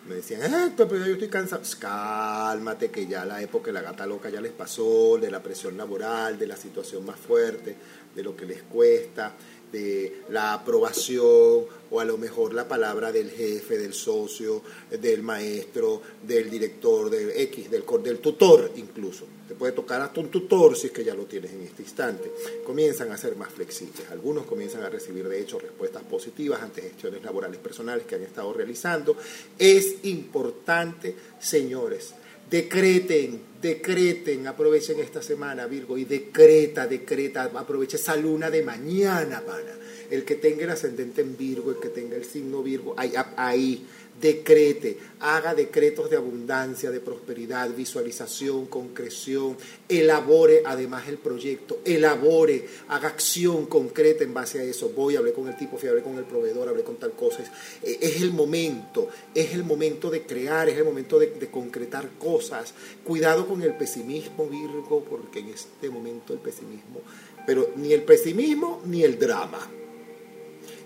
me 0.07 0.17
decían, 0.17 0.43
ah, 0.53 0.73
pero 0.77 0.97
yo 0.99 1.13
estoy 1.13 1.29
cansado. 1.29 1.63
Cálmate, 1.79 2.91
que 2.91 3.07
ya 3.07 3.25
la 3.25 3.41
época 3.41 3.67
de 3.67 3.75
la 3.75 3.83
gata 3.83 4.05
loca 4.05 4.29
ya 4.31 4.41
les 4.41 4.53
pasó, 4.53 5.17
de 5.19 5.31
la 5.31 5.43
presión 5.43 5.77
laboral, 5.77 6.39
de 6.39 6.47
la 6.47 6.57
situación 6.57 7.07
más 7.07 7.19
fuerte, 7.19 7.77
de 8.15 8.23
lo 8.23 8.37
que 8.37 8.45
les 8.45 8.63
cuesta 8.63 9.35
de 9.73 10.23
la 10.29 10.53
aprobación 10.53 11.65
o 11.91 12.01
a 12.01 12.05
lo 12.05 12.17
mejor 12.17 12.55
la 12.55 12.69
palabra 12.69 13.11
del 13.11 13.31
jefe, 13.31 13.79
del 13.79 13.93
socio, 13.93 14.63
del 14.91 15.23
maestro, 15.23 16.01
del 16.23 16.51
director, 16.51 17.11
del 17.11 17.31
X, 17.31 17.71
del, 17.71 17.85
del 18.03 18.19
tutor 18.19 18.73
incluso. 18.77 19.27
Te 19.49 19.55
puede 19.55 19.73
tocar 19.73 20.01
hasta 20.01 20.21
un 20.21 20.31
tutor 20.31 20.77
si 20.77 20.87
es 20.87 20.93
que 20.93 21.05
ya 21.05 21.15
lo 21.15 21.25
tienes 21.25 21.53
en 21.53 21.63
este 21.63 21.83
instante. 21.83 22.33
Comienzan 22.65 23.13
a 23.13 23.19
ser 23.19 23.37
más 23.37 23.53
flexibles. 23.53 24.11
Algunos 24.11 24.47
comienzan 24.47 24.83
a 24.83 24.89
recibir 24.89 25.29
de 25.29 25.41
hecho 25.41 25.59
respuestas 25.59 26.03
positivas 26.05 26.63
ante 26.63 26.83
gestiones 26.83 27.23
laborales 27.23 27.59
personales 27.59 28.07
que 28.07 28.15
han 28.15 28.23
estado 28.23 28.53
realizando. 28.53 29.17
Es 29.59 29.97
importante, 30.05 31.15
señores, 31.39 32.15
decreten, 32.49 33.52
decreten, 33.63 34.47
aprovechen 34.49 34.99
esta 34.99 35.23
semana, 35.23 35.67
Virgo, 35.67 35.97
y 35.97 36.05
decreta, 36.05 36.87
decreta, 36.87 37.45
aproveche 37.45 37.97
esa 37.97 38.17
luna 38.17 38.51
de 38.51 38.63
mañana, 38.63 39.41
pana. 39.41 39.79
El 40.11 40.25
que 40.25 40.35
tenga 40.35 40.65
el 40.65 40.71
ascendente 40.71 41.23
en 41.23 41.37
Virgo, 41.37 41.71
el 41.71 41.79
que 41.79 41.89
tenga 41.89 42.17
el 42.17 42.25
signo 42.25 42.63
Virgo, 42.63 42.95
ahí, 42.99 43.13
ahí 43.37 43.87
decrete, 44.23 44.97
haga 45.19 45.53
decretos 45.53 46.09
de 46.09 46.17
abundancia, 46.17 46.93
de 46.93 47.01
prosperidad, 47.01 47.69
visualización, 47.75 48.67
concreción, 48.67 49.57
elabore 49.89 50.63
además 50.65 51.09
el 51.09 51.19
proyecto, 51.19 51.81
elabore, 51.85 52.67
haga 52.89 53.09
acción 53.09 53.67
concreta 53.67 54.23
en 54.23 54.33
base 54.33 54.61
a 54.61 54.63
eso. 54.63 54.91
Voy, 54.91 55.17
hablé 55.17 55.33
con 55.33 55.49
el 55.49 55.57
tipo, 55.57 55.77
fui, 55.77 55.89
hablé 55.89 56.03
con 56.03 56.17
el 56.17 56.25
proveedor, 56.25 56.69
hablé 56.69 56.85
con 56.85 56.97
tal 56.97 57.13
cosa. 57.13 57.43
Es, 57.83 58.23
el 58.23 58.33
momento, 58.33 59.09
es 59.35 59.53
el 59.55 59.65
momento 59.65 60.09
de 60.09 60.23
crear, 60.23 60.69
es 60.69 60.79
el 60.79 60.85
momento 60.85 61.19
de 61.19 61.51
concretar 61.51 62.09
cosas. 62.19 62.73
Cuidado 63.05 63.49
con 63.49 63.61
el 63.63 63.75
pesimismo, 63.75 64.47
Virgo, 64.47 65.05
porque 65.05 65.41
en 65.41 65.49
este 65.49 65.91
momento 65.91 66.33
el 66.33 66.39
pesimismo, 66.39 67.01
pero 67.45 67.71
ni 67.77 67.93
el 67.93 68.03
pesimismo 68.05 68.81
ni 68.85 69.03
el 69.03 69.19
drama 69.19 69.82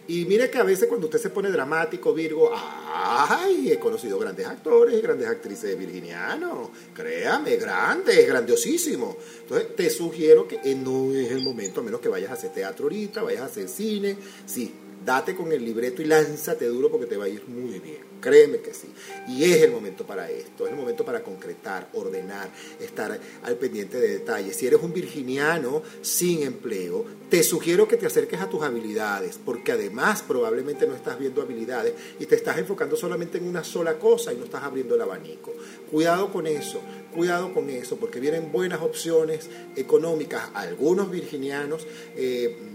y 0.09 0.25
mire 0.25 0.49
que 0.51 0.59
a 0.59 0.63
veces 0.63 0.89
cuando 0.89 1.07
usted 1.07 1.19
se 1.19 1.31
pone 1.31 1.51
dramático, 1.51 2.15
Virgo, 2.15 2.51
¡ay! 2.55 3.73
He 3.73 3.79
conocido 3.79 4.19
grandes 4.19 4.47
actores 4.47 4.97
y 4.97 5.01
grandes 5.01 5.29
actrices 5.29 5.71
de 5.71 5.75
virginiano. 5.77 6.71
Créame, 6.95 7.57
grandes, 7.57 8.27
grandiosísimo. 8.27 9.17
Entonces, 9.43 9.75
te 9.75 9.91
sugiero 9.91 10.47
que 10.47 10.59
no 10.77 11.13
es 11.13 11.31
el 11.33 11.43
momento, 11.43 11.81
a 11.81 11.85
menos 11.85 12.01
que 12.01 12.09
vayas 12.09 12.31
a 12.31 12.35
hacer 12.35 12.53
teatro 12.53 12.85
ahorita, 12.85 13.23
vayas 13.23 13.43
a 13.43 13.47
hacer 13.47 13.69
cine. 13.69 14.17
Sí, 14.47 14.73
date 15.05 15.35
con 15.35 15.51
el 15.53 15.65
libreto 15.65 16.03
y 16.03 16.05
lánzate 16.05 16.67
duro 16.67 16.91
porque 16.91 17.07
te 17.07 17.17
va 17.17 17.25
a 17.25 17.29
ir 17.29 17.43
muy 17.49 17.81
bien. 17.81 18.06
Créeme 18.21 18.59
que 18.59 18.75
sí. 18.75 18.89
Y 19.29 19.45
es 19.45 19.63
el 19.63 19.71
momento 19.71 20.07
para 20.07 20.31
esto, 20.31 20.65
es 20.67 20.73
el 20.73 20.77
momento 20.77 21.05
para 21.05 21.23
concretar, 21.23 21.89
ordenar, 21.93 22.49
estar 22.81 23.19
al 23.43 23.55
pendiente 23.57 24.01
de 24.01 24.19
detalles. 24.19 24.57
Si 24.57 24.67
eres 24.67 24.81
un 24.83 24.93
virginiano 24.93 25.83
sin 26.03 26.43
empleo, 26.43 27.05
te 27.29 27.43
sugiero 27.43 27.87
que 27.89 27.97
te 27.97 28.07
acerques 28.07 28.41
a 28.41 28.49
tus 28.49 28.63
habilidades, 28.63 29.39
porque 29.45 29.73
además 29.73 30.23
probablemente 30.27 30.87
no 30.87 30.95
estás 30.95 31.19
viendo 31.19 31.43
habilidades 31.43 31.95
y 32.19 32.27
te 32.27 32.37
estás 32.37 32.59
enfocando 32.59 32.97
solamente 32.97 33.39
en 33.39 33.47
una 33.47 33.65
sola 33.65 33.99
cosa 33.99 34.33
y 34.33 34.37
no 34.37 34.45
estás 34.45 34.63
abriendo 34.63 34.95
el 34.95 35.03
abanico. 35.03 35.53
Cuidado 35.91 36.33
con 36.33 36.47
eso, 36.47 36.81
cuidado 37.15 37.53
con 37.53 37.69
eso, 37.71 37.97
porque 37.97 38.21
vienen 38.21 38.53
buenas 38.53 38.81
opciones 38.81 39.49
económicas. 39.77 40.51
Algunos 40.55 41.11
virginianos... 41.11 41.87
Eh, 42.17 42.75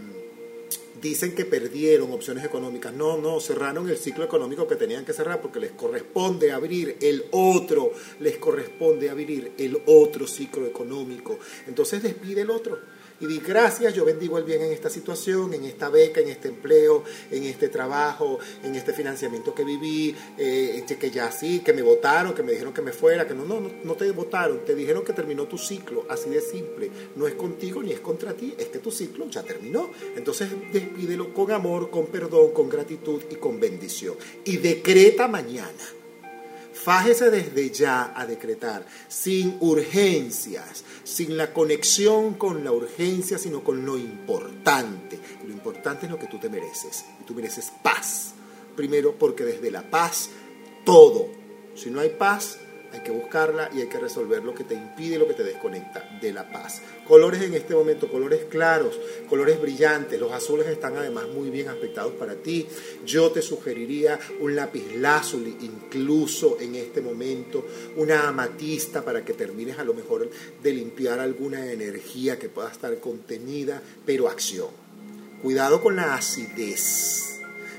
dicen 1.02 1.34
que 1.34 1.46
perdieron 1.46 2.12
opciones 2.12 2.44
económicas. 2.44 2.94
No, 2.94 3.18
no, 3.18 3.40
cerraron 3.40 3.90
el 3.90 3.98
ciclo 3.98 4.24
económico 4.24 4.68
que 4.68 4.76
tenían 4.76 5.06
que 5.06 5.14
cerrar 5.14 5.42
porque 5.42 5.60
les 5.60 5.72
corresponde 5.72 6.52
abrir 6.52 6.98
el 7.02 7.26
otro, 7.32 7.92
les 8.20 8.38
corresponde 8.38 9.10
abrir 9.10 9.54
el 9.58 9.82
otro 9.86 10.28
ciclo 10.28 10.66
económico. 10.66 11.40
Entonces 11.68 12.04
despide 12.04 12.42
el 12.42 12.52
otro 12.52 12.80
y 13.22 13.28
di 13.28 13.40
gracias, 13.40 13.94
yo 13.94 14.04
bendigo 14.04 14.38
el 14.38 14.44
bien 14.44 14.62
en 14.64 14.72
esta 14.72 14.90
situación, 14.90 15.54
en 15.54 15.64
esta 15.64 15.90
beca, 15.90 16.20
en 16.22 16.30
este 16.30 16.48
empleo, 16.48 17.04
en 17.30 17.44
este 17.44 17.70
trabajo, 17.70 18.40
en 18.64 18.76
este 18.76 18.94
financiamiento 18.94 19.54
que 19.54 19.64
viví, 19.64 20.16
eh, 20.38 20.84
que 21.00 21.12
ya 21.12 21.32
sí, 21.32 21.60
que 21.60 21.72
me 21.72 21.84
votaron, 21.84 22.34
que 22.34 22.44
me 22.44 22.52
dijeron 22.52 22.74
que 22.74 22.82
me 22.82 22.92
fuera, 22.92 23.28
que 23.28 23.34
no, 23.34 23.46
no, 23.46 23.62
no 23.84 23.96
te 23.96 24.10
votaron, 24.12 24.66
te 24.66 24.76
dijeron 24.76 25.04
que 25.04 25.14
terminó 25.14 25.46
tu 25.46 25.58
ciclo, 25.58 26.06
así 26.10 26.30
de 26.30 26.42
simple, 26.42 26.90
no 27.16 27.28
es 27.28 27.36
contigo 27.36 27.82
ni 27.82 27.92
es 27.92 28.00
contra 28.00 28.34
ti, 28.34 28.54
es 28.58 28.68
que 28.68 28.80
tu 28.80 28.92
ciclo 28.92 29.30
ya 29.30 29.44
terminó. 29.44 29.92
Entonces 30.16 30.50
despídelo 30.74 31.34
con 31.34 31.52
amor, 31.52 31.90
con 31.90 32.08
perdón, 32.08 32.52
con 32.52 32.70
gratitud 32.70 33.22
y 33.30 33.36
con 33.36 33.60
bendición. 33.60 34.16
Y 34.44 34.58
decreta 34.58 35.28
mañana 35.28 36.01
Fájese 36.84 37.30
desde 37.30 37.70
ya 37.70 38.12
a 38.16 38.26
decretar, 38.26 38.84
sin 39.08 39.58
urgencias, 39.60 40.84
sin 41.04 41.38
la 41.38 41.54
conexión 41.54 42.34
con 42.34 42.64
la 42.64 42.72
urgencia, 42.72 43.38
sino 43.38 43.64
con 43.64 43.86
lo 43.86 43.98
importante. 43.98 45.20
Lo 45.46 45.52
importante 45.52 46.08
es 46.08 46.12
lo 46.12 46.18
que 46.18 46.26
tú 46.26 46.40
te 46.40 46.50
mereces. 46.50 47.06
Y 47.22 47.24
tú 47.26 47.36
mereces 47.36 47.72
paz. 47.84 48.34
Primero 48.76 49.14
porque 49.16 49.44
desde 49.44 49.70
la 49.70 49.84
paz 49.92 50.30
todo. 50.84 51.28
Si 51.76 51.92
no 51.92 52.00
hay 52.00 52.10
paz, 52.10 52.58
hay 52.94 53.00
que 53.02 53.12
buscarla 53.12 53.70
y 53.74 53.82
hay 53.82 53.88
que 53.88 54.00
resolver 54.00 54.44
lo 54.44 54.54
que 54.54 54.64
te 54.64 54.74
impide, 54.74 55.18
lo 55.18 55.28
que 55.28 55.34
te 55.34 55.44
desconecta 55.44 56.18
de 56.22 56.34
la 56.34 56.50
paz. 56.50 56.82
Colores 57.08 57.42
en 57.42 57.54
este 57.54 57.74
momento, 57.74 58.10
colores 58.10 58.46
claros, 58.50 59.00
colores 59.30 59.62
brillantes, 59.62 60.20
los 60.20 60.32
azules 60.32 60.68
están 60.68 60.98
además 60.98 61.28
muy 61.28 61.50
bien 61.50 61.70
aspectados 61.70 62.14
para 62.14 62.36
ti. 62.36 62.68
Yo 63.06 63.32
te 63.32 63.42
sugeriría 63.42 64.20
un 64.40 64.56
lápiz 64.56 64.84
lazuli 64.96 65.58
incluso 65.62 66.58
en 66.60 66.76
este 66.76 67.02
momento, 67.02 67.66
una 67.96 68.28
amatista 68.28 69.04
para 69.04 69.24
que 69.24 69.34
termines 69.34 69.80
a 69.80 69.84
lo 69.84 69.94
mejor 69.94 70.30
de 70.62 70.74
limpiar 70.74 71.20
alguna 71.20 71.72
energía 71.72 72.38
que 72.38 72.50
pueda 72.50 72.72
estar 72.72 73.00
contenida, 73.00 73.82
pero 74.06 74.28
acción. 74.28 74.70
Cuidado 75.42 75.82
con 75.82 75.96
la 75.96 76.16
acidez 76.16 77.31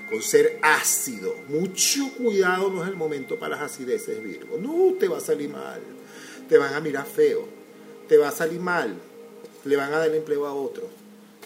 con 0.09 0.23
ser 0.23 0.59
ácido. 0.63 1.35
Mucho 1.49 2.13
cuidado, 2.17 2.71
no 2.71 2.83
es 2.83 2.89
el 2.89 2.97
momento 2.97 3.39
para 3.39 3.57
las 3.57 3.73
acideces, 3.73 4.23
Virgo. 4.23 4.59
No, 4.59 4.95
te 4.99 5.09
va 5.09 5.19
a 5.19 5.21
salir 5.21 5.49
mal. 5.49 5.81
Te 6.49 6.59
van 6.59 6.75
a 6.75 6.81
mirar 6.81 7.07
feo. 7.07 7.47
Te 8.09 8.17
va 8.17 8.29
a 8.29 8.33
salir 8.33 8.61
mal. 8.61 8.95
Le 9.65 9.77
van 9.77 9.93
a 9.93 9.99
dar 9.99 10.15
empleo 10.15 10.47
a 10.47 10.55
otro. 10.55 10.89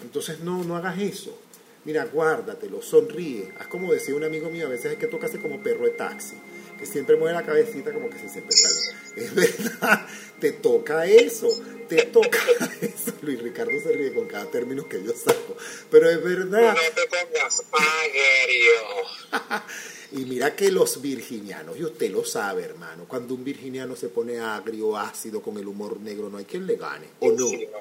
Entonces, 0.03 0.41
no, 0.41 0.65
no 0.65 0.77
hagas 0.77 0.99
eso. 1.01 1.39
Mira, 1.87 2.05
guárdatelo, 2.05 2.83
sonríe. 2.83 3.53
Haz 3.61 3.69
como 3.69 3.93
decía 3.93 4.17
un 4.17 4.25
amigo 4.25 4.51
mío, 4.51 4.67
a 4.67 4.71
veces 4.71 4.93
es 4.93 4.99
que 4.99 5.07
tocase 5.07 5.39
como 5.39 5.63
perro 5.63 5.85
de 5.85 5.91
taxi. 5.91 6.35
que 6.77 6.85
siempre 6.85 7.17
mueve 7.17 7.35
la 7.35 7.47
cabecita 7.47 7.93
como 7.93 8.11
que 8.11 8.19
se 8.19 8.29
siempre. 8.29 8.55
Es 9.17 9.35
verdad, 9.35 10.07
te 10.41 10.53
toca 10.53 11.07
eso, 11.07 11.49
te 11.89 12.05
toca 12.07 12.39
eso. 12.81 13.13
Luis 13.23 13.41
Ricardo 13.43 13.73
se 13.83 13.93
ríe 13.93 14.13
con 14.13 14.27
cada 14.27 14.49
término 14.51 14.89
que 14.89 15.03
yo 15.03 15.13
saco, 15.13 15.57
pero 15.91 16.09
es 16.11 16.23
verdad. 16.23 16.75
No 16.75 16.81
te 16.95 17.09
pongas 17.09 17.63
agrio. 17.73 19.63
Y 20.13 20.25
mira 20.25 20.55
que 20.55 20.71
los 20.71 21.03
virginianos, 21.03 21.77
y 21.77 21.83
usted 21.85 22.13
lo 22.13 22.25
sabe, 22.25 22.63
hermano, 22.63 23.07
cuando 23.09 23.35
un 23.35 23.43
virginiano 23.43 23.97
se 23.97 24.09
pone 24.09 24.39
agrio, 24.39 24.97
ácido, 24.97 25.43
con 25.43 25.59
el 25.59 25.67
humor 25.67 25.99
negro, 26.01 26.31
no 26.31 26.39
hay 26.39 26.45
quien 26.45 26.65
le 26.65 26.77
gane, 26.77 27.09
¿o 27.19 27.33
no? 27.33 27.49
Sí, 27.49 27.67
no. 27.71 27.79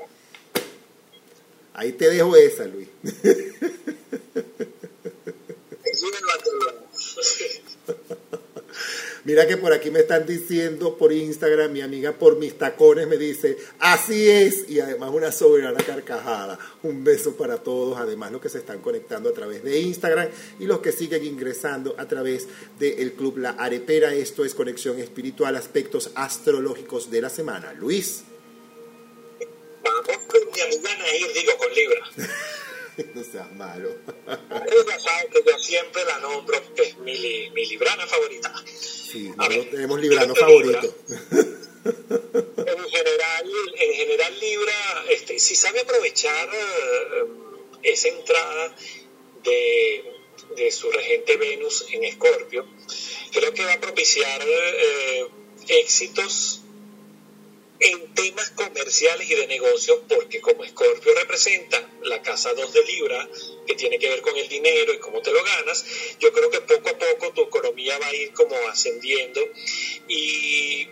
Ahí 1.75 1.91
te 1.93 2.09
dejo 2.09 2.35
esa, 2.35 2.65
Luis. 2.65 2.87
Mira 9.25 9.47
que 9.47 9.57
por 9.57 9.73
aquí 9.73 9.89
me 9.89 10.01
están 10.01 10.23
diciendo 10.27 10.95
por 10.99 11.11
Instagram, 11.11 11.71
mi 11.71 11.81
amiga 11.81 12.11
por 12.11 12.37
mis 12.37 12.55
tacones 12.59 13.07
me 13.07 13.17
dice, 13.17 13.57
así 13.79 14.29
es, 14.29 14.69
y 14.69 14.79
además 14.79 15.09
una 15.11 15.31
soberana 15.31 15.83
carcajada. 15.83 16.59
Un 16.83 17.03
beso 17.03 17.35
para 17.35 17.57
todos, 17.57 17.97
además 17.97 18.31
los 18.31 18.39
que 18.39 18.49
se 18.49 18.59
están 18.59 18.81
conectando 18.81 19.29
a 19.29 19.33
través 19.33 19.63
de 19.63 19.79
Instagram 19.79 20.29
y 20.59 20.67
los 20.67 20.77
que 20.77 20.91
siguen 20.91 21.25
ingresando 21.25 21.95
a 21.97 22.07
través 22.07 22.47
del 22.77 23.13
Club 23.13 23.39
La 23.39 23.49
Arepera. 23.49 24.13
Esto 24.13 24.45
es 24.45 24.53
Conexión 24.53 24.99
Espiritual, 24.99 25.55
aspectos 25.55 26.11
astrológicos 26.13 27.09
de 27.09 27.21
la 27.21 27.31
semana. 27.31 27.73
Luis. 27.73 28.25
Vamos 29.83 30.23
con 30.27 30.39
mi 30.53 30.61
amiga 30.61 30.97
Nair, 30.99 31.33
digo, 31.33 31.57
con 31.57 31.73
Libra. 31.73 32.01
no 33.15 33.23
seas 33.23 33.51
malo. 33.53 33.89
Ella 34.27 34.99
sabe 34.99 35.29
que 35.31 35.43
yo 35.51 35.59
siempre 35.59 36.03
la 36.05 36.19
nombro, 36.19 36.61
es 36.77 36.97
mi, 36.99 37.17
li- 37.17 37.49
mi 37.51 37.65
librana 37.67 38.05
favorita. 38.07 38.53
Sí, 38.65 39.31
nosotros 39.35 39.69
tenemos 39.71 39.99
librano 39.99 40.33
este 40.33 40.39
favorito. 40.39 40.95
En 41.85 42.89
general, 42.89 43.51
en 43.75 43.93
general 43.93 44.39
Libra, 44.39 45.05
este, 45.09 45.37
si 45.39 45.55
sabe 45.55 45.81
aprovechar 45.81 46.49
eh, 46.53 47.25
esa 47.83 48.07
entrada 48.07 48.75
de, 49.43 50.03
de 50.55 50.71
su 50.71 50.89
regente 50.91 51.37
Venus 51.37 51.85
en 51.91 52.03
Escorpio, 52.05 52.65
creo 53.31 53.53
que 53.53 53.63
va 53.65 53.73
a 53.73 53.79
propiciar 53.81 54.41
eh, 54.43 55.27
éxitos 55.67 56.61
en 57.79 58.13
temas 58.13 58.51
comerciales 58.51 59.29
y 59.29 59.35
de 59.35 59.47
negocios, 59.47 59.99
porque 60.07 60.39
como 60.41 60.63
Escorpio 60.63 61.13
representa 61.13 61.89
la 62.03 62.21
casa 62.21 62.53
2 62.53 62.73
de 62.73 62.83
Libra, 62.83 63.27
que 63.67 63.75
tiene 63.75 63.99
que 63.99 64.09
ver 64.09 64.21
con 64.21 64.35
el 64.37 64.47
dinero 64.47 64.93
y 64.93 64.99
cómo 64.99 65.21
te 65.21 65.31
lo 65.31 65.43
ganas, 65.43 65.85
yo 66.19 66.31
creo 66.31 66.49
que 66.49 66.61
poco 66.61 66.89
a 66.89 66.97
poco 66.97 67.33
tu 67.33 67.41
economía 67.43 67.97
va 67.99 68.07
a 68.07 68.15
ir 68.15 68.31
como 68.33 68.55
ascendiendo 68.69 69.41
y 70.07 70.87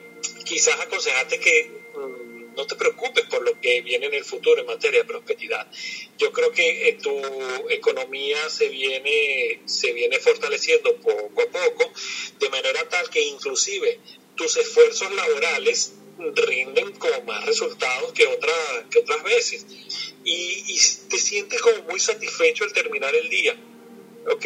quizás 0.45 0.79
aconsejarte 0.81 1.39
que 1.39 1.71
mm, 1.95 2.55
no 2.55 2.67
te 2.67 2.75
preocupes 2.75 3.25
por 3.25 3.43
lo 3.43 3.59
que 3.59 3.81
viene 3.81 4.07
en 4.07 4.13
el 4.13 4.25
futuro 4.25 4.61
en 4.61 4.67
materia 4.67 4.99
de 4.99 5.05
prosperidad. 5.05 5.67
Yo 6.17 6.31
creo 6.31 6.51
que 6.51 6.89
eh, 6.89 6.97
tu 7.01 7.11
economía 7.69 8.49
se 8.49 8.67
viene, 8.67 9.61
se 9.65 9.91
viene 9.93 10.19
fortaleciendo 10.19 10.95
poco 10.97 11.41
a 11.41 11.47
poco, 11.47 11.91
de 12.39 12.49
manera 12.49 12.87
tal 12.89 13.09
que 13.09 13.21
inclusive 13.21 13.99
tus 14.35 14.57
esfuerzos 14.57 15.11
laborales 15.13 15.93
rinden 16.31 16.91
como 16.93 17.21
más 17.23 17.45
resultados 17.45 18.13
que, 18.13 18.25
otra, 18.27 18.53
que 18.89 18.99
otras 18.99 19.23
veces. 19.23 19.65
Y, 20.23 20.79
te 21.09 21.17
sientes 21.17 21.61
como 21.61 21.83
muy 21.83 21.99
satisfecho 21.99 22.63
al 22.63 22.73
terminar 22.73 23.13
el 23.15 23.29
día. 23.29 23.55
¿ok? 24.29 24.45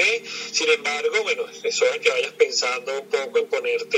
Sin 0.51 0.69
embargo, 0.69 1.23
bueno, 1.23 1.45
es 1.63 1.81
hora 1.81 1.99
que 1.99 2.09
vayas 2.09 2.33
pensando 2.33 2.99
un 2.99 3.07
poco 3.07 3.37
en 3.37 3.47
ponerte 3.47 3.97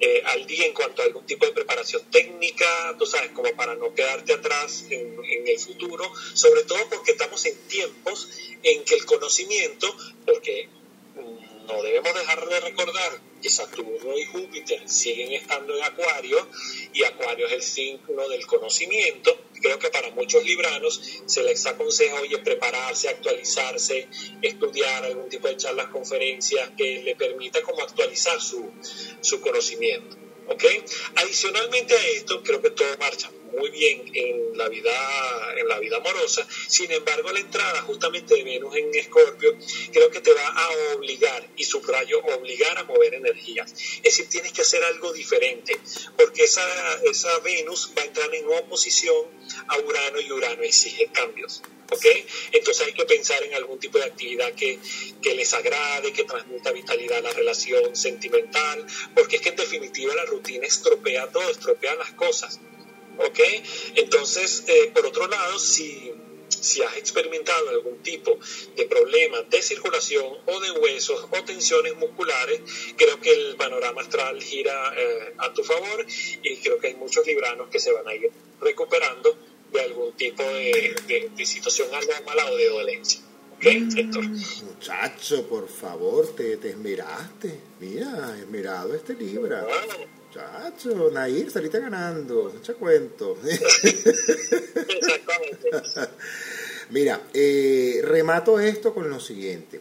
eh, 0.00 0.22
al 0.26 0.46
día 0.46 0.66
en 0.66 0.72
cuanto 0.72 1.02
a 1.02 1.04
algún 1.04 1.24
tipo 1.26 1.46
de 1.46 1.52
preparación 1.52 2.02
técnica, 2.10 2.94
tú 2.98 3.06
sabes, 3.06 3.30
como 3.30 3.54
para 3.54 3.74
no 3.74 3.94
quedarte 3.94 4.32
atrás 4.32 4.84
en, 4.90 5.14
el 5.46 5.58
futuro, 5.58 6.10
sobre 6.34 6.62
todo 6.64 6.78
porque 6.90 7.12
estamos 7.12 7.44
en 7.46 7.56
tiempos 7.68 8.28
en 8.62 8.84
que 8.84 8.94
el 8.94 9.04
conocimiento, 9.04 9.94
porque 10.24 10.68
no 11.66 11.82
debemos 11.82 12.14
dejar 12.14 12.48
de 12.48 12.60
recordar 12.60 13.20
que 13.44 13.50
Saturno 13.50 14.16
y 14.16 14.24
Júpiter 14.24 14.88
siguen 14.88 15.32
estando 15.32 15.76
en 15.76 15.84
Acuario 15.84 16.48
y 16.94 17.04
Acuario 17.04 17.46
es 17.46 17.52
el 17.52 17.62
signo 17.62 18.26
del 18.26 18.46
conocimiento. 18.46 19.38
Creo 19.60 19.78
que 19.78 19.90
para 19.90 20.10
muchos 20.12 20.42
libranos 20.42 20.98
se 21.26 21.42
les 21.42 21.66
aconseja, 21.66 22.22
oye, 22.22 22.38
prepararse, 22.38 23.10
actualizarse, 23.10 24.08
estudiar 24.40 25.04
algún 25.04 25.28
tipo 25.28 25.46
de 25.46 25.58
charlas, 25.58 25.88
conferencias 25.88 26.70
que 26.78 27.02
le 27.02 27.16
permita 27.16 27.60
como 27.60 27.82
actualizar 27.82 28.40
su, 28.40 28.72
su 29.20 29.42
conocimiento. 29.42 30.16
¿ok? 30.48 30.64
Adicionalmente 31.16 31.92
a 31.92 32.06
esto, 32.16 32.42
creo 32.42 32.62
que 32.62 32.70
todo 32.70 32.96
marcha 32.96 33.30
muy 33.56 33.70
bien 33.70 34.10
en 34.14 34.56
la 34.56 34.68
vida 34.68 34.92
en 35.56 35.68
la 35.68 35.78
vida 35.78 35.96
amorosa. 35.96 36.46
Sin 36.68 36.90
embargo, 36.90 37.32
la 37.32 37.40
entrada 37.40 37.82
justamente 37.82 38.34
de 38.34 38.44
Venus 38.44 38.74
en 38.76 38.94
Escorpio 38.94 39.56
creo 39.92 40.10
que 40.10 40.20
te 40.20 40.32
va 40.32 40.46
a 40.46 40.94
obligar 40.94 41.48
y 41.56 41.64
subrayo 41.64 42.20
obligar 42.24 42.78
a 42.78 42.84
mover 42.84 43.14
energías. 43.14 43.72
Es 43.72 44.02
decir, 44.02 44.28
tienes 44.28 44.52
que 44.52 44.62
hacer 44.62 44.82
algo 44.84 45.12
diferente, 45.12 45.78
porque 46.16 46.44
esa 46.44 46.64
esa 47.04 47.38
Venus 47.40 47.90
va 47.96 48.02
a 48.02 48.06
entrar 48.06 48.34
en 48.34 48.46
oposición 48.46 49.26
a 49.68 49.78
Urano 49.78 50.20
y 50.20 50.32
Urano 50.32 50.62
exige 50.62 51.06
cambios. 51.12 51.62
¿ok? 51.90 52.06
Entonces 52.52 52.86
hay 52.86 52.92
que 52.92 53.04
pensar 53.04 53.42
en 53.42 53.54
algún 53.54 53.78
tipo 53.78 53.98
de 53.98 54.04
actividad 54.04 54.52
que, 54.54 54.78
que 55.22 55.34
les 55.34 55.52
agrade, 55.54 56.12
que 56.12 56.24
transmita 56.24 56.72
vitalidad 56.72 57.18
a 57.18 57.22
la 57.22 57.32
relación 57.32 57.94
sentimental, 57.94 58.86
porque 59.14 59.36
es 59.36 59.42
que 59.42 59.50
en 59.50 59.56
definitiva 59.56 60.14
la 60.14 60.24
rutina 60.24 60.66
estropea 60.66 61.30
todo, 61.30 61.50
estropea 61.50 61.94
las 61.94 62.12
cosas. 62.12 62.60
¿Ok? 63.18 63.40
Entonces, 63.96 64.64
eh, 64.66 64.90
por 64.94 65.06
otro 65.06 65.26
lado, 65.28 65.58
si, 65.58 66.12
si 66.48 66.82
has 66.82 66.96
experimentado 66.96 67.70
algún 67.70 68.02
tipo 68.02 68.38
de 68.76 68.84
problema 68.86 69.42
de 69.42 69.62
circulación 69.62 70.26
o 70.46 70.60
de 70.60 70.70
huesos 70.72 71.26
o 71.30 71.44
tensiones 71.44 71.96
musculares, 71.96 72.60
creo 72.96 73.20
que 73.20 73.32
el 73.32 73.56
panorama 73.56 74.02
astral 74.02 74.42
gira 74.42 74.92
eh, 74.96 75.34
a 75.38 75.52
tu 75.52 75.62
favor 75.64 76.06
y 76.42 76.56
creo 76.58 76.78
que 76.78 76.88
hay 76.88 76.94
muchos 76.94 77.26
libranos 77.26 77.68
que 77.70 77.78
se 77.78 77.92
van 77.92 78.06
a 78.08 78.14
ir 78.14 78.30
recuperando 78.60 79.36
de 79.72 79.80
algún 79.80 80.12
tipo 80.12 80.42
de, 80.42 80.94
de, 81.06 81.30
de 81.36 81.46
situación 81.46 81.88
anómala 81.92 82.50
o 82.50 82.56
de 82.56 82.68
dolencia. 82.68 83.20
¿Ok, 83.54 83.64
Héctor? 83.64 84.24
Muchacho, 84.24 85.48
por 85.48 85.68
favor, 85.68 86.34
te, 86.34 86.56
te 86.58 86.70
esmeraste. 86.70 87.60
Mira, 87.80 88.36
esmerado 88.38 88.94
este 88.94 89.14
Libra. 89.14 89.62
Bueno, 89.62 90.06
Muchacho, 90.34 91.10
Nair, 91.12 91.48
saliste 91.48 91.78
ganando. 91.78 92.52
Echa 92.58 92.74
cuento. 92.74 93.38
exactamente. 94.88 95.70
Mira, 96.90 97.20
eh, 97.32 98.00
remato 98.02 98.58
esto 98.58 98.92
con 98.92 99.08
lo 99.08 99.20
siguiente. 99.20 99.80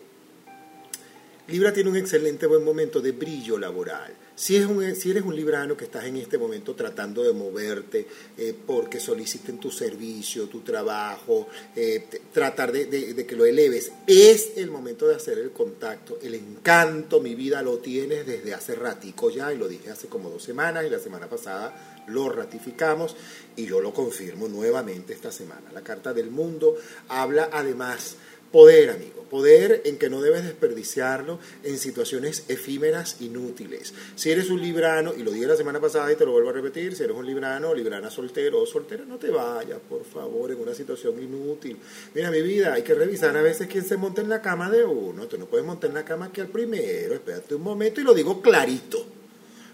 Libra 1.48 1.74
tiene 1.74 1.90
un 1.90 1.98
excelente 1.98 2.46
buen 2.46 2.64
momento 2.64 3.02
de 3.02 3.14
brillo 3.14 3.58
laboral. 3.58 4.14
Si, 4.35 4.55
es 4.55 4.65
un, 4.65 4.95
si 4.95 5.11
eres 5.11 5.23
un 5.23 5.35
librano 5.35 5.77
que 5.77 5.85
estás 5.85 6.05
en 6.05 6.18
este 6.18 6.38
momento 6.38 6.73
tratando 6.73 7.23
de 7.23 7.34
moverte 7.34 8.07
eh, 8.38 8.55
porque 8.65 8.99
soliciten 8.99 9.60
tu 9.60 9.69
servicio, 9.69 10.47
tu 10.47 10.61
trabajo, 10.61 11.47
eh, 11.76 12.07
tratar 12.31 12.72
de 12.72 13.26
que 13.27 13.35
lo 13.35 13.45
eleves, 13.45 13.91
es 14.07 14.53
el 14.57 14.72
momento 14.72 15.07
de 15.07 15.15
hacer 15.15 15.38
el 15.38 15.51
contacto. 15.51 16.18
El 16.22 16.35
encanto, 16.35 17.22
mi 17.22 17.35
vida, 17.35 17.61
lo 17.61 17.77
tienes 17.77 18.26
desde 18.26 18.53
hace 18.53 18.76
ratico 18.76 19.30
ya, 19.30 19.53
y 19.53 19.57
lo 19.57 19.68
dije 19.68 19.91
hace 19.91 20.07
como 20.07 20.30
dos 20.30 20.43
semanas, 20.43 20.85
y 20.85 20.89
la 20.89 20.99
semana 20.99 21.27
pasada 21.27 22.01
lo 22.07 22.30
ratificamos, 22.30 23.15
y 23.55 23.65
yo 23.65 23.81
lo 23.81 23.93
confirmo 23.93 24.47
nuevamente 24.47 25.14
esta 25.14 25.31
semana. 25.31 25.72
La 25.73 25.81
Carta 25.81 26.14
del 26.14 26.31
Mundo 26.31 26.76
habla 27.07 27.49
además 27.51 28.18
Poder, 28.54 28.92
amigo, 28.92 29.24
poder 29.32 29.82
en 29.86 29.98
que 29.98 30.12
no 30.12 30.22
debes 30.22 30.44
desperdiciarlo 30.44 31.40
en 31.64 31.80
situaciones 31.80 32.44
efímeras, 32.50 33.20
inútiles. 33.20 33.96
Si 34.16 34.30
eres 34.30 34.52
un 34.52 34.62
librano, 34.62 35.12
y 35.18 35.24
lo 35.24 35.32
dije 35.32 35.48
la 35.48 35.58
semana 35.58 35.82
pasada 35.82 36.12
y 36.12 36.16
te 36.16 36.24
lo 36.24 36.34
vuelvo 36.34 36.52
a 36.52 36.54
repetir, 36.54 36.96
si 36.96 37.02
eres 37.02 37.18
un 37.18 37.26
librano 37.26 37.74
librana 37.74 38.12
soltero 38.12 38.62
o 38.62 38.68
soltera, 38.68 39.06
no 39.06 39.18
te 39.18 39.32
vayas, 39.32 39.80
por 39.90 40.06
favor, 40.06 40.52
en 40.52 40.60
una 40.60 40.76
situación 40.76 41.16
inútil. 41.20 41.80
Mira, 42.14 42.30
mi 42.30 42.44
vida, 42.44 42.74
hay 42.74 42.84
que 42.84 42.94
revisar 42.94 43.36
a 43.36 43.42
veces 43.42 43.68
quién 43.68 43.84
se 43.84 43.98
monta 43.98 44.22
en 44.22 44.30
la 44.30 44.40
cama 44.40 44.70
de 44.70 44.86
uno. 44.86 45.26
Tú 45.26 45.40
no 45.40 45.48
puedes 45.48 45.66
montar 45.66 45.90
en 45.90 45.96
la 45.96 46.06
cama 46.06 46.32
que 46.32 46.42
al 46.42 46.50
primero, 46.50 47.16
espérate 47.16 47.56
un 47.56 47.64
momento 47.64 48.02
y 48.02 48.04
lo 48.04 48.14
digo 48.14 48.40
clarito. 48.40 49.04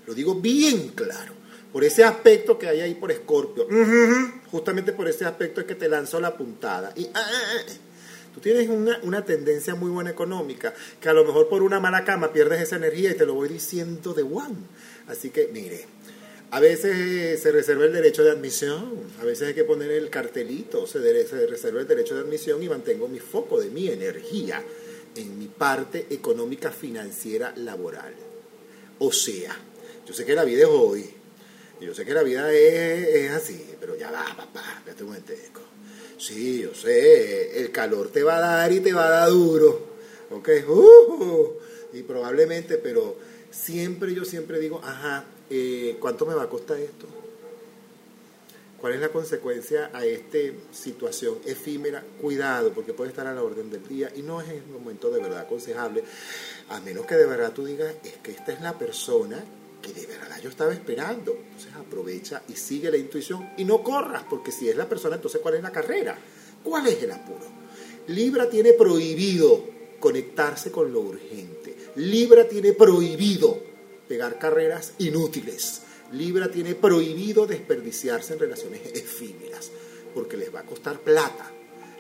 Lo 0.08 0.14
digo 0.14 0.36
bien 0.36 0.94
claro. 0.96 1.34
Por 1.74 1.84
ese 1.84 2.06
aspecto 2.06 2.58
que 2.58 2.70
hay 2.70 2.80
ahí 2.80 2.96
por 2.96 3.12
Escorpio. 3.12 3.68
Justamente 4.50 4.94
por 4.94 5.10
ese 5.10 5.26
aspecto 5.26 5.60
es 5.60 5.68
que 5.68 5.76
te 5.76 5.90
lanzo 5.90 6.22
la 6.22 6.38
puntada. 6.38 6.94
Y 6.96 7.08
ah, 7.08 7.12
ah, 7.16 7.44
ah, 7.58 7.74
tú 8.40 8.44
tienes 8.44 8.70
una, 8.70 9.00
una 9.04 9.26
tendencia 9.26 9.76
muy 9.76 9.90
buena 9.90 10.12
económica, 10.12 10.74
que 11.02 11.10
a 11.10 11.14
lo 11.14 11.26
mejor 11.26 11.50
por 11.50 11.62
una 11.62 11.82
mala 11.82 12.06
cama 12.06 12.32
pierdes 12.32 12.62
esa 12.62 12.78
energía 12.78 13.12
y 13.12 13.16
te 13.16 13.26
lo 13.26 13.34
voy 13.34 13.50
diciendo 13.50 14.14
de 14.14 14.24
one. 14.24 14.56
Así 15.08 15.30
que, 15.30 15.50
mire, 15.52 15.86
a 16.52 16.62
veces 16.62 17.42
se 17.42 17.52
reserva 17.52 17.86
el 17.86 17.92
derecho 17.92 18.24
de 18.24 18.32
admisión, 18.32 18.94
a 19.20 19.26
veces 19.26 19.50
hay 19.50 19.54
que 19.54 19.66
poner 19.66 19.92
el 19.92 20.10
cartelito, 20.10 20.88
se, 20.88 21.00
reserva 21.00 21.82
el 21.82 21.88
derecho 21.88 22.16
de 22.16 22.22
admisión 22.22 22.64
y 22.64 22.70
mantengo 22.70 23.10
mi 23.10 23.20
foco 23.20 23.60
de 23.60 23.70
mi 23.70 23.90
energía 23.90 24.64
en 25.16 25.38
mi 25.38 25.48
parte 25.48 26.08
económica 26.10 26.72
financiera 26.72 27.54
laboral. 27.58 28.14
O 29.00 29.12
sea, 29.12 29.56
yo 30.08 30.14
sé 30.14 30.26
que 30.26 30.34
la 30.34 30.46
vida 30.46 30.64
es 30.64 30.70
hoy, 30.70 31.10
yo 31.82 31.94
sé 31.94 32.06
que 32.06 32.14
la 32.14 32.24
vida 32.24 32.52
es, 32.54 33.32
así, 33.32 33.76
pero 33.80 33.98
ya 33.98 34.10
va, 34.10 34.26
papá, 34.36 34.82
ya 34.88 34.94
te 34.94 35.04
un 35.04 35.16
Sí, 36.20 36.64
yo 36.64 36.76
sé, 36.76 37.62
el 37.62 37.72
calor 37.72 38.10
te 38.10 38.24
va 38.24 38.38
a 38.38 38.40
dar 38.42 38.72
y 38.74 38.82
te 38.82 38.92
va 38.92 39.08
a 39.08 39.10
dar 39.10 39.30
duro, 39.30 39.88
¿ok? 40.32 40.50
Uh, 40.68 41.54
y 41.94 42.04
probablemente, 42.04 42.78
pero 42.78 43.16
siempre, 43.50 44.14
yo 44.14 44.26
siempre 44.26 44.60
digo, 44.60 44.82
ajá, 44.84 45.24
eh, 45.50 45.96
¿cuánto 46.02 46.26
me 46.26 46.36
va 46.36 46.44
a 46.44 46.50
costar 46.50 46.78
esto? 46.78 47.08
¿Cuál 48.82 48.96
es 48.96 49.00
la 49.00 49.10
consecuencia 49.10 49.92
a 49.94 50.06
esta 50.06 50.38
situación 50.74 51.38
efímera? 51.46 52.04
Cuidado, 52.20 52.74
porque 52.74 52.94
puede 52.94 53.12
estar 53.12 53.26
a 53.26 53.34
la 53.34 53.42
orden 53.42 53.70
del 53.70 53.88
día 53.88 54.12
y 54.14 54.22
no 54.22 54.42
es 54.42 54.50
el 54.50 54.66
momento 54.68 55.10
de 55.12 55.22
verdad 55.22 55.40
aconsejable, 55.40 56.04
a 56.68 56.82
menos 56.82 57.06
que 57.06 57.16
de 57.16 57.28
verdad 57.28 57.54
tú 57.54 57.64
digas, 57.66 57.96
es 58.04 58.18
que 58.18 58.32
esta 58.32 58.52
es 58.52 58.60
la 58.60 58.78
persona 58.78 59.42
que 59.82 59.94
de 59.94 60.06
verdad 60.06 60.40
yo 60.42 60.50
estaba 60.50 60.74
esperando. 60.74 61.34
Entonces 61.34 61.74
aprovecha 61.76 62.44
y 62.48 62.54
sigue 62.54 62.92
la 62.92 62.98
intuición 62.98 63.52
y 63.58 63.66
no 63.66 63.84
corras, 63.84 64.24
porque 64.30 64.52
si 64.52 64.70
es 64.70 64.76
la 64.76 64.88
persona, 64.88 65.16
entonces 65.16 65.42
¿cuál 65.42 65.56
es 65.56 65.64
la 65.64 65.72
carrera? 65.72 66.18
¿Cuál 66.64 66.88
es 66.88 67.02
el 67.04 67.12
apuro? 67.12 67.46
Libra 68.08 68.50
tiene 68.50 68.74
prohibido 68.74 69.64
conectarse 70.00 70.72
con 70.72 70.92
lo 70.92 71.02
urgente. 71.02 71.76
Libra 71.96 72.48
tiene 72.48 72.74
prohibido 72.74 73.62
pegar 74.08 74.40
carreras 74.40 74.94
inútiles. 75.00 75.82
Libra 76.14 76.50
tiene 76.50 76.76
prohibido 76.76 77.46
desperdiciarse 77.46 78.34
en 78.34 78.40
relaciones 78.40 78.82
efímeras, 78.94 79.72
porque 80.14 80.38
les 80.38 80.54
va 80.54 80.62
a 80.62 80.66
costar 80.66 81.00
plata 81.00 81.54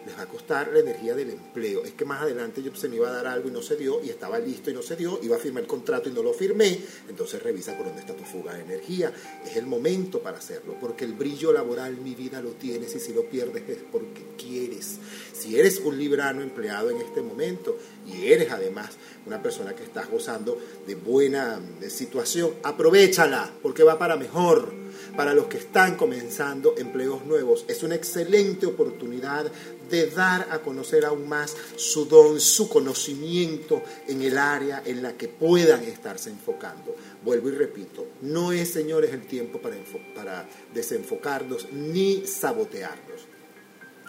les 0.09 0.17
va 0.17 0.23
a 0.23 0.27
costar 0.27 0.71
la 0.73 0.79
energía 0.79 1.13
del 1.15 1.29
empleo. 1.29 1.85
Es 1.85 1.93
que 1.93 2.03
más 2.03 2.21
adelante 2.21 2.63
yo 2.63 2.75
se 2.75 2.89
me 2.89 2.95
iba 2.95 3.09
a 3.09 3.11
dar 3.11 3.27
algo 3.27 3.47
y 3.49 3.51
no 3.51 3.61
se 3.61 3.75
dio, 3.75 4.03
y 4.03 4.09
estaba 4.09 4.39
listo 4.39 4.71
y 4.71 4.73
no 4.73 4.81
se 4.81 4.95
dio, 4.95 5.19
iba 5.21 5.35
a 5.35 5.39
firmar 5.39 5.63
el 5.63 5.67
contrato 5.67 6.09
y 6.09 6.11
no 6.11 6.23
lo 6.23 6.33
firmé, 6.33 6.79
entonces 7.07 7.41
revisa 7.41 7.77
por 7.77 7.85
dónde 7.85 8.01
está 8.01 8.15
tu 8.15 8.23
fuga 8.23 8.55
de 8.55 8.63
energía. 8.63 9.13
Es 9.45 9.55
el 9.55 9.67
momento 9.67 10.19
para 10.19 10.39
hacerlo, 10.39 10.75
porque 10.81 11.05
el 11.05 11.13
brillo 11.13 11.53
laboral 11.53 11.97
mi 11.97 12.15
vida 12.15 12.41
lo 12.41 12.51
tienes 12.51 12.95
y 12.95 12.99
si 12.99 13.13
lo 13.13 13.29
pierdes 13.29 13.69
es 13.69 13.79
porque 13.91 14.23
quieres. 14.37 14.97
Si 15.33 15.59
eres 15.59 15.79
un 15.79 15.97
librano 15.97 16.41
empleado 16.41 16.89
en 16.89 16.97
este 16.97 17.21
momento 17.21 17.77
y 18.07 18.31
eres 18.31 18.51
además 18.51 18.97
una 19.25 19.41
persona 19.43 19.75
que 19.75 19.83
estás 19.83 20.09
gozando 20.09 20.59
de 20.87 20.95
buena 20.95 21.59
situación, 21.87 22.55
aprovechala 22.63 23.51
porque 23.61 23.83
va 23.83 23.99
para 23.99 24.17
mejor 24.17 24.79
para 25.15 25.33
los 25.33 25.47
que 25.47 25.57
están 25.57 25.95
comenzando 25.95 26.75
empleos 26.77 27.25
nuevos. 27.25 27.65
Es 27.67 27.83
una 27.83 27.95
excelente 27.95 28.65
oportunidad 28.65 29.51
de 29.89 30.07
dar 30.07 30.47
a 30.51 30.59
conocer 30.59 31.05
aún 31.05 31.27
más 31.27 31.55
su 31.75 32.05
don, 32.05 32.39
su 32.39 32.69
conocimiento 32.69 33.81
en 34.07 34.21
el 34.21 34.37
área 34.37 34.83
en 34.85 35.01
la 35.01 35.13
que 35.13 35.27
puedan 35.27 35.83
estarse 35.83 36.29
enfocando. 36.29 36.95
Vuelvo 37.23 37.49
y 37.49 37.53
repito, 37.53 38.07
no 38.21 38.51
es, 38.51 38.71
señores, 38.71 39.13
el 39.13 39.25
tiempo 39.25 39.59
para, 39.59 39.75
para 40.15 40.47
desenfocarnos 40.73 41.71
ni 41.71 42.25
sabotearnos. 42.25 43.21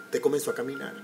Usted 0.04 0.20
comenzó 0.20 0.50
a 0.50 0.54
caminar. 0.54 0.94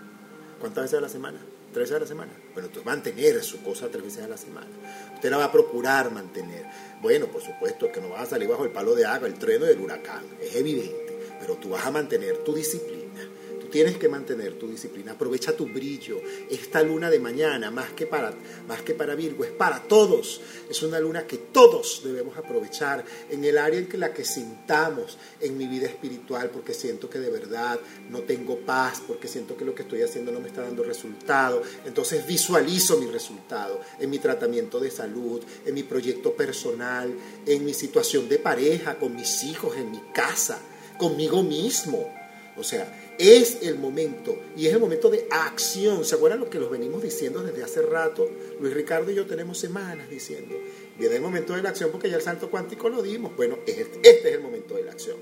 ¿Cuántas 0.61 0.85
veces 0.85 0.99
a 0.99 1.03
la 1.03 1.09
semana? 1.09 1.39
¿Tres 1.73 1.91
veces 1.91 1.97
a 1.97 2.01
la 2.01 2.07
semana? 2.07 2.33
Bueno, 2.55 2.69
entonces 2.69 2.87
mantener 2.87 3.43
su 3.43 3.63
cosa 3.63 3.89
tres 3.91 4.05
veces 4.05 4.25
a 4.25 4.29
la 4.29 4.39
semana. 4.39 4.69
Usted 5.15 5.31
la 5.31 5.37
va 5.37 5.45
a 5.45 5.53
procurar 5.53 6.11
mantener. 6.11 6.65
Bueno, 7.03 7.27
por 7.27 7.43
supuesto 7.43 7.93
que 7.93 8.01
no 8.01 8.11
vas 8.11 8.23
a 8.23 8.31
salir 8.31 8.49
bajo 8.49 8.65
el 8.65 8.71
palo 8.71 8.95
de 8.95 9.05
agua, 9.05 9.29
el 9.29 9.35
trueno 9.35 9.67
del 9.67 9.81
huracán, 9.81 10.25
es 10.41 10.57
evidente, 10.57 11.37
pero 11.39 11.57
tú 11.57 11.71
vas 11.71 11.85
a 11.85 11.91
mantener 11.91 12.39
tu 12.39 12.55
disciplina 12.55 12.96
tienes 13.67 13.97
que 13.97 14.09
mantener 14.09 14.55
tu 14.55 14.69
disciplina, 14.69 15.13
aprovecha 15.13 15.57
tu 15.57 15.67
brillo. 15.67 16.21
Esta 16.51 16.83
luna 16.83 17.11
de 17.11 17.19
mañana, 17.19 17.71
más 17.71 17.91
que 17.91 18.07
para, 18.07 18.33
más 18.67 18.83
que 18.83 18.95
para 18.95 19.15
Virgo, 19.15 19.45
es 19.45 19.51
para 19.51 19.83
todos. 19.83 20.41
Es 20.69 20.83
una 20.83 20.99
luna 21.01 21.27
que 21.27 21.39
todos 21.39 22.03
debemos 22.05 22.37
aprovechar 22.37 23.05
en 23.31 23.45
el 23.45 23.59
área 23.59 23.79
en 23.79 24.01
la 24.01 24.13
que 24.13 24.25
sintamos 24.25 25.19
en 25.41 25.57
mi 25.57 25.67
vida 25.67 25.87
espiritual, 25.87 26.51
porque 26.51 26.75
siento 26.75 27.09
que 27.09 27.19
de 27.19 27.31
verdad 27.31 27.79
no 28.11 28.21
tengo 28.21 28.59
paz, 28.59 29.03
porque 29.07 29.29
siento 29.29 29.57
que 29.57 29.65
lo 29.65 29.75
que 29.75 29.83
estoy 29.83 30.03
haciendo 30.03 30.33
no 30.33 30.41
me 30.41 30.49
está 30.49 30.63
dando 30.63 30.83
resultado. 30.83 31.63
Entonces 31.85 32.27
visualizo 32.27 32.99
mi 32.99 33.07
resultado 33.07 33.81
en 33.99 34.11
mi 34.11 34.19
tratamiento 34.19 34.81
de 34.81 34.91
salud, 34.91 35.43
en 35.65 35.75
mi 35.75 35.83
proyecto 35.83 36.35
personal, 36.35 37.15
en 37.47 37.65
mi 37.65 37.75
situación 37.75 38.29
de 38.29 38.39
pareja, 38.39 38.99
con 38.99 39.15
mis 39.15 39.45
hijos, 39.45 39.77
en 39.77 39.91
mi 39.91 40.01
casa, 40.13 40.59
conmigo 40.99 41.43
mismo. 41.43 42.13
O 42.57 42.65
sea, 42.65 43.06
es 43.19 43.59
el 43.63 43.79
momento 43.79 44.37
y 44.57 44.67
es 44.67 44.73
el 44.73 44.81
momento 44.81 45.11
de 45.11 45.27
acción. 45.31 46.05
¿Se 46.05 46.15
acuerdan 46.15 46.41
lo 46.41 46.51
que 46.51 46.59
los 46.59 46.71
venimos 46.71 47.03
diciendo 47.03 47.43
desde 47.43 47.63
hace 47.63 47.83
rato? 47.83 48.29
Luis 48.61 48.75
Ricardo 48.75 49.11
y 49.11 49.15
yo 49.15 49.27
tenemos 49.27 49.59
semanas 49.59 50.09
diciendo. 50.11 50.55
Viene 50.99 51.17
el 51.17 51.23
momento 51.23 51.55
de 51.55 51.63
la 51.63 51.71
acción 51.71 51.91
porque 51.91 52.11
ya 52.11 52.17
el 52.17 52.23
salto 52.23 52.51
cuántico 52.51 52.89
lo 52.89 53.03
dimos. 53.03 53.37
Bueno, 53.37 53.59
este, 53.67 54.01
este 54.03 54.29
es 54.29 54.35
el 54.35 54.41
momento 54.41 54.75
de 54.75 54.85
la 54.85 54.93
acción. 54.93 55.17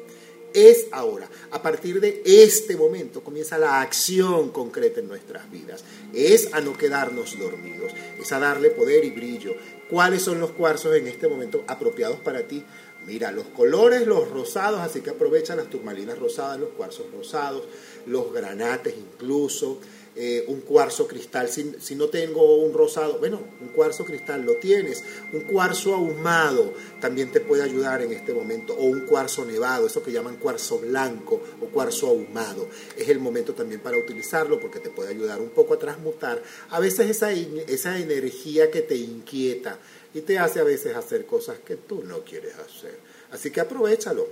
Es 0.53 0.87
ahora. 0.93 1.29
A 1.51 1.63
partir 1.63 2.01
de 2.01 2.23
este 2.25 2.77
momento 2.77 3.25
comienza 3.25 3.59
la 3.59 3.81
acción 3.81 4.51
concreta 4.51 5.01
en 5.01 5.09
nuestras 5.09 5.51
vidas. 5.51 5.85
Es 6.13 6.55
a 6.55 6.61
no 6.61 6.79
quedarnos 6.79 7.37
dormidos. 7.39 7.93
Es 8.21 8.31
a 8.33 8.39
darle 8.39 8.71
poder 8.71 9.05
y 9.05 9.11
brillo. 9.11 9.57
¿Cuáles 9.91 10.23
son 10.23 10.41
los 10.41 10.53
cuarzos 10.53 10.95
en 10.95 11.09
este 11.09 11.29
momento 11.29 11.65
apropiados 11.67 12.21
para 12.21 12.47
ti? 12.47 12.65
Mira, 13.07 13.33
los 13.33 13.47
colores, 13.47 14.07
los 14.07 14.31
rosados, 14.31 14.81
así 14.81 15.01
que 15.01 15.11
aprovecha 15.11 15.55
las 15.55 15.69
turmalinas 15.69 16.19
rosadas, 16.19 16.59
los 16.59 16.71
cuarzos 16.71 17.07
rosados, 17.13 17.65
los 18.07 18.33
granates 18.33 18.95
incluso, 18.97 19.79
eh, 20.17 20.45
un 20.47 20.61
cuarzo 20.61 21.09
cristal, 21.09 21.49
si, 21.49 21.73
si, 21.81 21.97
no 21.97 22.07
tengo 22.07 22.59
un 22.59 22.73
rosado, 22.73 23.19
bueno, 23.19 23.41
un 23.61 23.69
cuarzo 23.69 24.05
cristal 24.05 24.43
lo 24.43 24.55
tienes, 24.59 25.03
un 25.33 25.41
cuarzo 25.41 25.93
ahumado 25.93 26.73
también 27.01 27.33
te 27.33 27.41
puede 27.41 27.65
ayudar 27.65 28.01
en 28.01 28.13
este 28.13 28.33
momento, 28.33 28.75
o 28.75 28.85
un 28.85 29.01
cuarzo 29.01 29.45
nevado, 29.45 29.89
eso 29.89 30.05
que 30.05 30.13
llaman 30.13 30.37
cuarzo 30.37 30.79
blanco 30.79 31.43
o 31.61 31.67
cuarzo 31.67 32.07
ahumado, 32.07 32.69
es 32.97 33.09
el 33.09 33.19
momento 33.19 33.55
también 33.55 33.81
para 33.81 33.99
utilizarlo 33.99 34.61
porque 34.61 34.79
te 34.79 34.89
puede 34.89 35.11
ayudar 35.11 35.41
un 35.41 35.51
poco 35.51 35.75
a 35.75 35.81
transmutar 35.81 36.41
a 36.71 36.79
veces 36.79 37.11
esa, 37.11 37.33
esa 37.33 37.99
energía 37.99 38.71
que 38.71 38.83
te 38.83 38.95
inquieta, 38.95 39.81
y 40.15 40.21
te 40.21 40.39
hace 40.39 40.61
a 40.61 40.65
veces 40.65 40.97
hacer 40.97 41.27
cosas 41.27 41.59
que 41.59 41.77
tú 41.77 42.03
no 42.05 42.21
quieres 42.21 42.55
hacer. 42.55 42.97
Así 43.33 43.51
que 43.51 43.61
aprovechalo. 43.61 44.29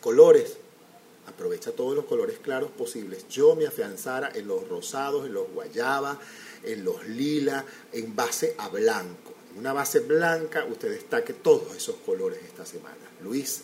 Colores, 0.00 0.56
aprovecha 1.26 1.72
todos 1.72 1.94
los 1.94 2.06
colores 2.06 2.38
claros 2.38 2.70
posibles. 2.70 3.28
Yo 3.28 3.54
me 3.54 3.66
afianzara 3.66 4.32
en 4.34 4.48
los 4.48 4.66
rosados, 4.68 5.26
en 5.26 5.34
los 5.34 5.50
guayaba, 5.50 6.18
en 6.64 6.84
los 6.84 7.06
lila, 7.06 7.64
en 7.92 8.16
base 8.16 8.54
a 8.56 8.68
blanco. 8.68 9.34
En 9.52 9.58
una 9.58 9.74
base 9.74 10.00
blanca 10.00 10.64
usted 10.64 10.90
destaque 10.90 11.34
todos 11.34 11.76
esos 11.76 11.96
colores 11.96 12.40
esta 12.42 12.64
semana. 12.64 12.96
Luis. 13.22 13.62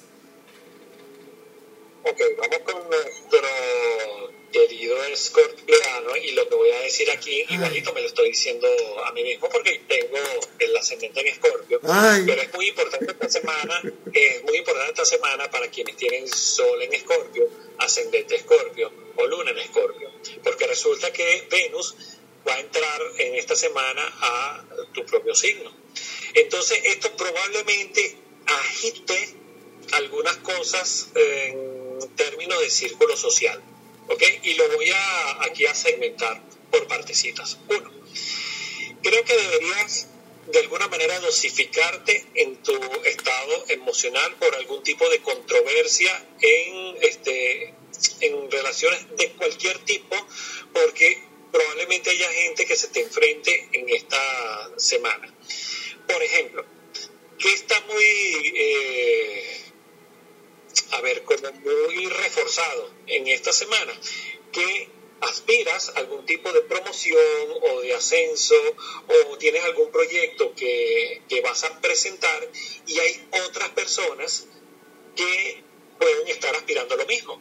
Ok, 2.05 2.21
vamos 2.39 2.59
con 2.65 2.91
nuestro 2.91 4.36
querido 4.57 5.05
escorpiano 5.05 6.17
y 6.17 6.31
lo 6.33 6.49
que 6.49 6.55
voy 6.55 6.71
a 6.71 6.81
decir 6.81 7.11
aquí, 7.11 7.45
igualito 7.51 7.93
me 7.93 8.01
lo 8.01 8.07
estoy 8.07 8.31
diciendo 8.31 8.67
a 9.05 9.13
mí 9.13 9.23
mismo 9.23 9.51
porque 9.51 9.83
tengo 9.87 10.17
el 10.59 10.75
ascendente 10.75 11.21
en 11.21 11.27
escorpio, 11.27 11.79
pero 11.83 12.41
es 12.41 12.55
muy 12.55 12.69
importante 12.69 13.13
esta 13.13 13.29
semana, 13.29 13.83
es 14.15 14.43
muy 14.45 14.57
importante 14.57 14.93
esta 14.93 15.05
semana 15.05 15.51
para 15.51 15.69
quienes 15.69 15.97
tienen 15.97 16.27
sol 16.27 16.81
en 16.81 16.95
escorpio, 16.95 17.51
ascendente 17.79 18.37
escorpio 18.37 18.91
o 19.17 19.27
luna 19.27 19.51
en 19.51 19.59
escorpio, 19.59 20.11
porque 20.43 20.67
resulta 20.67 21.13
que 21.13 21.47
Venus 21.51 21.95
va 22.49 22.55
a 22.55 22.61
entrar 22.61 23.03
en 23.19 23.35
esta 23.35 23.57
semana 23.57 24.03
a 24.23 24.65
tu 24.95 25.05
propio 25.05 25.35
signo. 25.35 25.71
Entonces 26.33 26.81
esto 26.85 27.15
probablemente 27.15 28.17
agite 28.47 29.35
algunas 29.93 30.37
cosas 30.39 31.11
en 31.15 32.17
términos 32.17 32.59
de 32.61 32.71
círculo 32.71 33.17
social 33.17 33.63
¿ok? 34.09 34.23
Y 34.43 34.55
lo 34.55 34.69
voy 34.71 34.91
a, 34.91 35.45
aquí 35.45 35.67
a 35.67 35.75
segmentar 35.75 36.43
por 36.71 36.87
partecitas. 36.87 37.59
Uno, 37.69 37.91
creo 39.03 39.25
que 39.25 39.37
deberías 39.37 40.09
de 40.47 40.61
alguna 40.61 40.87
manera 40.89 41.19
dosificarte 41.21 42.25
en 42.35 42.57
tu 42.63 42.75
estado 43.05 43.65
emocional 43.69 44.35
por 44.37 44.55
algún 44.55 44.83
tipo 44.83 45.09
de 45.09 45.21
controversia 45.21 46.25
en, 46.41 46.97
este, 47.03 47.75
en 48.21 48.51
relaciones 48.51 49.07
de 49.17 49.33
cualquier 49.33 49.79
tipo, 49.81 50.17
porque 50.73 51.21
probablemente 51.51 52.11
haya 52.11 52.31
gente 52.31 52.65
que 52.65 52.77
se 52.77 52.89
te 52.89 53.01
enfrente 53.01 53.69
en 53.73 53.89
esta 53.89 54.71
semana. 54.77 55.35
Por 56.07 56.23
ejemplo, 56.23 56.65
que 57.39 57.53
está 57.53 57.81
muy... 57.83 58.53
Eh, 58.55 59.66
a 60.93 61.01
ver, 61.01 61.23
como 61.25 61.53
muy 61.53 62.07
reforzado 62.07 62.91
en 63.07 63.27
esta 63.29 63.53
semana, 63.53 63.93
que 64.53 64.89
aspiras 65.21 65.91
a 65.91 66.01
algún 66.01 66.27
tipo 66.27 66.53
de 66.53 66.61
promoción 66.63 67.49
o 67.63 67.81
de 67.81 67.95
ascenso 67.95 68.55
o 69.09 69.39
tienes 69.39 69.65
algún 69.65 69.91
proyecto 69.91 70.55
que, 70.55 71.23
que 71.29 71.41
vas 71.41 71.65
a 71.65 71.81
presentar 71.81 72.51
y 72.87 72.99
hay 72.99 73.29
otras 73.47 73.71
personas 73.71 74.47
que 75.15 75.65
pueden 75.99 76.29
estar 76.29 76.55
aspirando 76.55 76.95
a 76.95 76.99
lo 76.99 77.07
mismo. 77.07 77.41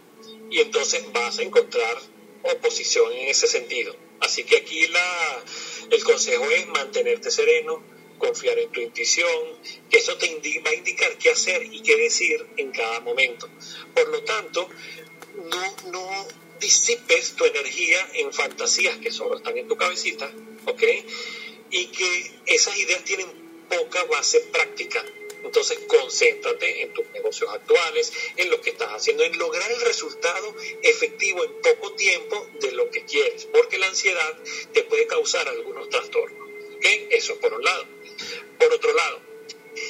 Y 0.50 0.62
entonces 0.62 1.04
vas 1.12 1.38
a 1.40 1.44
encontrar 1.44 1.98
oposición 2.44 3.12
en 3.12 3.28
ese 3.28 3.48
sentido. 3.48 3.96
Así 4.22 4.44
que 4.44 4.58
aquí 4.58 4.88
la, 4.88 5.44
el 5.92 6.04
consejo 6.04 6.50
es 6.50 6.68
mantenerte 6.68 7.30
sereno, 7.30 7.84
confiar 8.18 8.58
en 8.60 8.72
tu 8.72 8.82
intuición, 8.82 9.60
que 9.90 9.98
eso 9.98 10.18
te 10.18 10.28
va 10.64 10.70
a 10.70 10.76
indicar 10.76 11.18
qué 11.18 11.32
hacer 11.32 11.64
y 11.64 11.82
qué 11.82 11.96
decir 11.98 12.46
en 12.58 12.72
cada 12.72 13.00
momento. 13.02 13.50
Por 13.94 14.08
lo 14.10 14.24
tanto, 14.24 14.70
no, 15.36 15.92
no 15.92 16.28
disipes 16.60 17.36
tu 17.36 17.46
energía 17.46 18.10
en 18.14 18.34
fantasías 18.34 18.98
que 18.98 19.12
solo 19.12 19.38
están 19.38 19.58
en 19.58 19.68
tu 19.68 19.76
cabecita, 19.76 20.32
¿ok? 20.66 20.84
Y 21.72 21.88
que 21.88 22.32
esas 22.46 22.78
ideas 22.78 23.04
tienen 23.04 23.28
poca 23.70 24.04
base 24.06 24.40
práctica. 24.52 25.04
Entonces, 25.44 25.80
concéntrate 25.88 26.82
en 26.82 26.94
tus 26.94 27.08
negocios 27.12 27.52
actuales, 27.54 28.12
en 28.36 28.50
lo 28.50 28.60
que 28.62 28.72
estás 28.72 28.90
haciendo, 28.90 29.24
en 29.24 29.38
lograr 29.38 29.72
el 29.72 29.82
resultado 29.82 30.56
efectivo 30.82 31.44
en 31.44 31.52
poco 31.62 31.94
tiempo 31.94 32.50
de 32.60 32.72
lo 32.72 32.90
que 32.90 33.06
quieres, 33.06 33.46
porque 33.46 33.78
la 33.78 33.88
ansiedad 33.88 34.40
te 34.74 34.84
puede 34.84 35.06
causar 35.06 35.48
algunos 35.48 35.88
trastornos. 35.90 36.50
¿ok? 36.76 36.86
Eso 37.12 37.40
por 37.40 37.54
un 37.54 37.64
lado. 37.64 37.95
Por 38.58 38.74
otro 38.74 38.94
lado, 38.94 39.22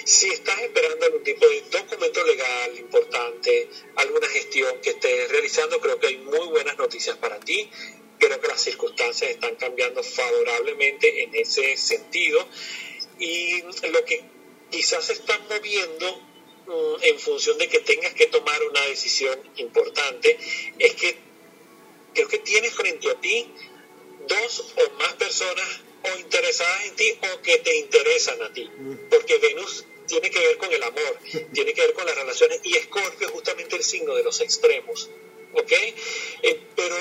si 0.05 0.29
estás 0.29 0.59
esperando 0.61 1.05
algún 1.05 1.23
tipo 1.23 1.47
de 1.47 1.61
documento 1.61 2.23
legal 2.23 2.77
importante, 2.77 3.69
alguna 3.95 4.27
gestión 4.27 4.79
que 4.81 4.91
estés 4.91 5.29
realizando, 5.29 5.79
creo 5.79 5.99
que 5.99 6.07
hay 6.07 6.17
muy 6.17 6.47
buenas 6.47 6.77
noticias 6.77 7.17
para 7.17 7.39
ti. 7.39 7.69
Creo 8.17 8.39
que 8.39 8.47
las 8.47 8.61
circunstancias 8.61 9.31
están 9.31 9.55
cambiando 9.55 10.01
favorablemente 10.01 11.23
en 11.23 11.35
ese 11.35 11.77
sentido. 11.77 12.47
Y 13.19 13.61
lo 13.61 14.03
que 14.05 14.23
quizás 14.71 15.05
se 15.05 15.13
están 15.13 15.41
moviendo 15.47 16.17
mm, 16.67 17.03
en 17.03 17.19
función 17.19 17.57
de 17.57 17.67
que 17.69 17.79
tengas 17.79 18.13
que 18.13 18.27
tomar 18.27 18.61
una 18.63 18.81
decisión 18.87 19.39
importante 19.57 20.37
es 20.79 20.95
que 20.95 21.17
creo 22.13 22.27
que 22.27 22.39
tienes 22.39 22.73
frente 22.73 23.09
a 23.09 23.19
ti 23.19 23.53
dos 24.27 24.73
o 24.77 24.89
más 24.97 25.13
personas 25.13 25.81
o 26.13 26.19
interesadas 26.19 26.85
en 26.85 26.95
ti 26.95 27.19
o 27.33 27.41
que 27.41 27.57
te 27.59 27.75
interesan 27.77 28.41
a 28.41 28.53
ti. 28.53 28.69
Porque 29.09 29.37
Venus 29.39 29.85
tiene 30.07 30.29
que 30.29 30.39
ver 30.39 30.57
con 30.57 30.71
el 30.71 30.83
amor, 30.83 31.19
tiene 31.53 31.73
que 31.73 31.81
ver 31.81 31.93
con 31.93 32.05
las 32.05 32.15
relaciones 32.15 32.59
y 32.63 32.75
Escorpio 32.75 33.27
es 33.27 33.33
justamente 33.33 33.75
el 33.75 33.83
signo 33.83 34.15
de 34.15 34.23
los 34.23 34.39
extremos. 34.41 35.09
¿Ok? 35.53 35.71
Eh, 35.71 36.61
pero 36.75 36.97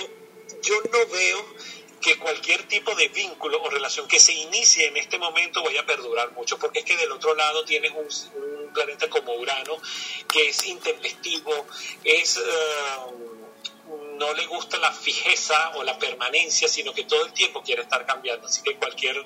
yo 0.62 0.80
no 0.92 1.06
veo 1.06 1.54
que 2.00 2.18
cualquier 2.18 2.68
tipo 2.68 2.94
de 2.94 3.08
vínculo 3.08 3.62
o 3.62 3.70
relación 3.70 4.06
que 4.06 4.20
se 4.20 4.32
inicie 4.32 4.86
en 4.86 4.96
este 4.98 5.18
momento 5.18 5.62
vaya 5.62 5.80
a 5.80 5.86
perdurar 5.86 6.32
mucho, 6.32 6.58
porque 6.58 6.80
es 6.80 6.84
que 6.84 6.96
del 6.96 7.10
otro 7.10 7.34
lado 7.34 7.64
tienes 7.64 7.92
un, 7.92 8.72
planeta 8.74 9.08
como 9.08 9.34
Urano 9.34 9.80
que 10.28 10.48
es 10.48 10.66
intempestivo, 10.66 11.66
es... 12.02 12.36
Uh, 12.38 13.33
no 14.18 14.32
le 14.34 14.46
gusta 14.46 14.78
la 14.78 14.92
fijeza 14.92 15.72
o 15.76 15.82
la 15.82 15.98
permanencia, 15.98 16.68
sino 16.68 16.92
que 16.92 17.04
todo 17.04 17.26
el 17.26 17.32
tiempo 17.32 17.62
quiere 17.62 17.82
estar 17.82 18.04
cambiando. 18.06 18.46
Así 18.46 18.62
que 18.62 18.76
cualquier 18.76 19.16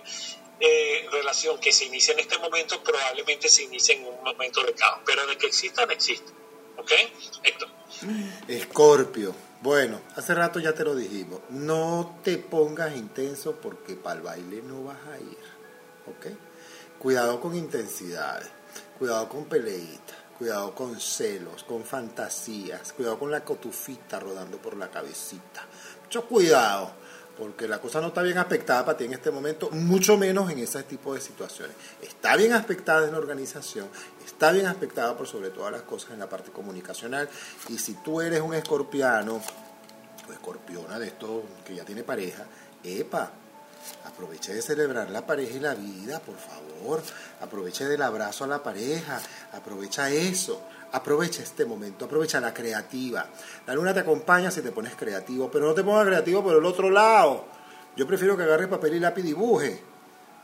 eh, 0.61 1.07
relación 1.11 1.59
que 1.59 1.73
se 1.73 1.87
inicie 1.87 2.15
en 2.15 2.21
este 2.21 2.39
momento 2.39 2.83
probablemente 2.83 3.49
se 3.49 3.65
inicie 3.65 3.97
en 3.97 4.07
un 4.07 4.23
momento 4.23 4.63
de 4.63 4.75
caos. 4.75 5.01
Pero 5.05 5.27
de 5.27 5.37
que 5.37 5.47
existan, 5.47 5.91
existen. 5.91 6.35
¿Ok? 6.77 6.93
Héctor. 7.43 7.69
Escorpio. 8.47 9.35
Bueno, 9.61 10.01
hace 10.15 10.35
rato 10.35 10.61
ya 10.61 10.73
te 10.73 10.85
lo 10.85 10.95
dijimos. 10.95 11.41
No 11.51 12.21
te 12.23 12.39
pongas 12.39 12.97
intenso 12.97 13.57
porque 13.57 13.95
para 13.95 14.17
el 14.17 14.23
baile 14.23 14.63
no 14.63 14.85
vas 14.85 14.99
a 15.09 15.19
ir. 15.19 15.39
¿Ok? 16.07 16.27
Cuidado 16.99 17.41
con 17.41 17.57
intensidades. 17.57 18.49
Cuidado 18.99 19.29
con 19.29 19.47
peleitas 19.47 20.08
cuidado 20.39 20.75
con 20.75 20.99
celos, 21.01 21.65
con 21.65 21.85
fantasías, 21.85 22.93
cuidado 22.93 23.19
con 23.19 23.31
la 23.31 23.45
cotufita 23.45 24.21
rodando 24.21 24.59
por 24.59 24.77
la 24.77 24.89
cabecita. 24.89 25.67
Mucho 26.05 26.27
cuidado, 26.27 26.93
porque 27.37 27.69
la 27.69 27.81
cosa 27.81 28.01
no 28.01 28.09
está 28.09 28.23
bien 28.23 28.39
aspectada 28.39 28.85
para 28.85 28.97
ti 28.97 29.05
en 29.05 29.15
este 29.15 29.31
momento, 29.31 29.71
mucho 29.71 30.17
menos 30.17 30.51
en 30.51 30.61
ese 30.61 30.83
tipo 30.85 31.15
de 31.15 31.21
situaciones. 31.21 31.75
Está 32.01 32.37
bien 32.37 32.53
aspectada 32.53 33.07
en 33.07 33.13
la 33.13 33.19
organización, 33.19 33.89
está 34.25 34.53
bien 34.53 34.67
aspectada 34.67 35.17
por 35.17 35.27
sobre 35.27 35.51
todas 35.51 35.73
las 35.73 35.83
cosas 35.83 36.13
en 36.13 36.21
la 36.21 36.29
parte 36.29 36.51
comunicacional, 36.51 37.29
y 37.69 37.79
si 37.79 37.95
tú 37.95 38.21
eres 38.21 38.41
un 38.41 38.55
escorpiano 38.55 39.41
o 40.29 40.33
escorpiona 40.33 40.99
de 40.99 41.09
esto 41.09 41.45
que 41.65 41.75
ya 41.75 41.85
tiene 41.85 42.05
pareja, 42.05 42.45
epa, 42.83 43.33
Aproveche 44.05 44.55
de 44.55 44.63
celebrar 44.63 45.11
la 45.11 45.27
pareja 45.27 45.57
y 45.57 45.61
la 45.61 45.75
vida, 45.75 46.21
por 46.21 46.37
favor. 46.37 47.03
Aproveche 47.41 47.85
del 47.85 48.03
abrazo 48.03 48.45
a 48.45 48.47
la 48.47 48.63
pareja. 48.63 49.21
Aprovecha 49.53 50.11
eso. 50.11 50.63
Aprovecha 50.93 51.43
este 51.43 51.65
momento. 51.65 52.05
Aprovecha 52.05 52.41
la 52.41 52.55
creativa. 52.55 53.27
La 53.67 53.75
luna 53.75 53.95
te 53.95 54.01
acompaña 54.01 54.51
si 54.51 54.63
te 54.63 54.73
pones 54.73 54.95
creativo, 54.95 55.51
pero 55.51 55.67
no 55.67 55.75
te 55.75 55.85
pongas 55.85 56.07
creativo 56.07 56.43
por 56.43 56.57
el 56.57 56.65
otro 56.65 56.91
lado. 56.91 57.45
Yo 57.97 58.07
prefiero 58.07 58.37
que 58.37 58.45
agarres 58.45 58.69
papel 58.69 58.95
y 58.95 59.01
lápiz 59.01 59.23
y 59.23 59.27
dibuje. 59.27 59.83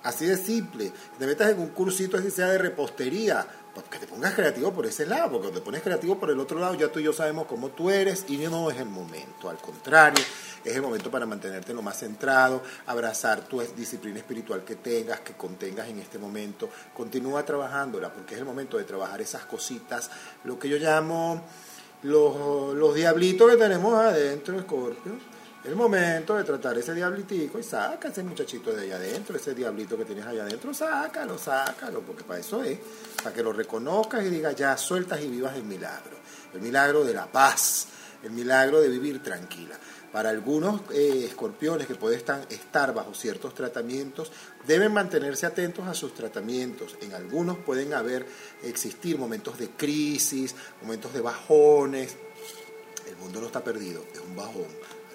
Así 0.02 0.26
de 0.26 0.36
simple. 0.36 0.92
Te 1.18 1.26
metas 1.26 1.50
en 1.50 1.60
un 1.60 1.68
cursito 1.68 2.18
así 2.18 2.30
sea 2.30 2.48
de 2.48 2.58
repostería 2.58 3.46
que 3.82 3.98
te 3.98 4.06
pongas 4.06 4.34
creativo 4.34 4.72
por 4.72 4.86
ese 4.86 5.04
lado, 5.06 5.32
porque 5.32 5.46
cuando 5.46 5.60
te 5.60 5.64
pones 5.64 5.82
creativo 5.82 6.18
por 6.18 6.30
el 6.30 6.38
otro 6.38 6.58
lado, 6.58 6.74
ya 6.74 6.92
tú 6.92 7.00
y 7.00 7.02
yo 7.02 7.12
sabemos 7.12 7.46
cómo 7.46 7.70
tú 7.70 7.90
eres 7.90 8.24
y 8.28 8.36
no 8.36 8.70
es 8.70 8.78
el 8.78 8.86
momento, 8.86 9.50
al 9.50 9.58
contrario, 9.58 10.24
es 10.64 10.74
el 10.74 10.82
momento 10.82 11.10
para 11.10 11.26
mantenerte 11.26 11.74
lo 11.74 11.82
más 11.82 11.98
centrado, 11.98 12.62
abrazar 12.86 13.40
tu 13.42 13.60
disciplina 13.60 14.18
espiritual 14.18 14.64
que 14.64 14.76
tengas, 14.76 15.20
que 15.20 15.32
contengas 15.34 15.88
en 15.88 15.98
este 15.98 16.18
momento, 16.18 16.68
continúa 16.94 17.44
trabajándola, 17.44 18.12
porque 18.12 18.34
es 18.34 18.40
el 18.40 18.46
momento 18.46 18.78
de 18.78 18.84
trabajar 18.84 19.20
esas 19.20 19.44
cositas, 19.44 20.10
lo 20.44 20.58
que 20.58 20.68
yo 20.68 20.76
llamo 20.76 21.42
los, 22.02 22.74
los 22.74 22.94
diablitos 22.94 23.50
que 23.50 23.56
tenemos 23.56 23.94
adentro, 23.94 24.60
Scorpio 24.60 25.33
el 25.64 25.76
momento 25.76 26.36
de 26.36 26.44
tratar 26.44 26.76
ese 26.76 26.94
diablitico 26.94 27.58
y 27.58 27.62
saca 27.62 28.08
ese 28.08 28.22
muchachito 28.22 28.70
de 28.72 28.82
allá 28.82 28.96
adentro, 28.96 29.36
ese 29.36 29.54
diablito 29.54 29.96
que 29.96 30.04
tienes 30.04 30.26
allá 30.26 30.42
adentro, 30.42 30.74
sácalo, 30.74 31.38
sácalo, 31.38 32.00
porque 32.00 32.22
para 32.22 32.40
eso 32.40 32.62
es, 32.62 32.78
para 33.22 33.34
que 33.34 33.42
lo 33.42 33.50
reconozcas 33.50 34.22
y 34.24 34.28
digas, 34.28 34.54
ya 34.54 34.76
sueltas 34.76 35.22
y 35.22 35.28
vivas 35.28 35.56
el 35.56 35.64
milagro, 35.64 36.18
el 36.52 36.60
milagro 36.60 37.02
de 37.02 37.14
la 37.14 37.26
paz, 37.26 37.86
el 38.22 38.32
milagro 38.32 38.80
de 38.80 38.88
vivir 38.88 39.22
tranquila. 39.22 39.78
Para 40.12 40.28
algunos 40.28 40.82
eh, 40.92 41.24
escorpiones 41.26 41.86
que 41.86 41.94
pueden 41.94 42.20
estar 42.50 42.94
bajo 42.94 43.14
ciertos 43.14 43.54
tratamientos, 43.54 44.30
deben 44.66 44.92
mantenerse 44.92 45.46
atentos 45.46 45.88
a 45.88 45.94
sus 45.94 46.14
tratamientos. 46.14 46.96
En 47.00 47.14
algunos 47.14 47.56
pueden 47.56 47.94
haber, 47.94 48.24
existir 48.62 49.18
momentos 49.18 49.58
de 49.58 49.70
crisis, 49.70 50.54
momentos 50.82 51.12
de 51.14 51.20
bajones. 51.20 52.16
El 53.08 53.16
mundo 53.16 53.40
no 53.40 53.46
está 53.46 53.64
perdido, 53.64 54.04
es 54.12 54.20
un 54.20 54.36
bajón 54.36 54.66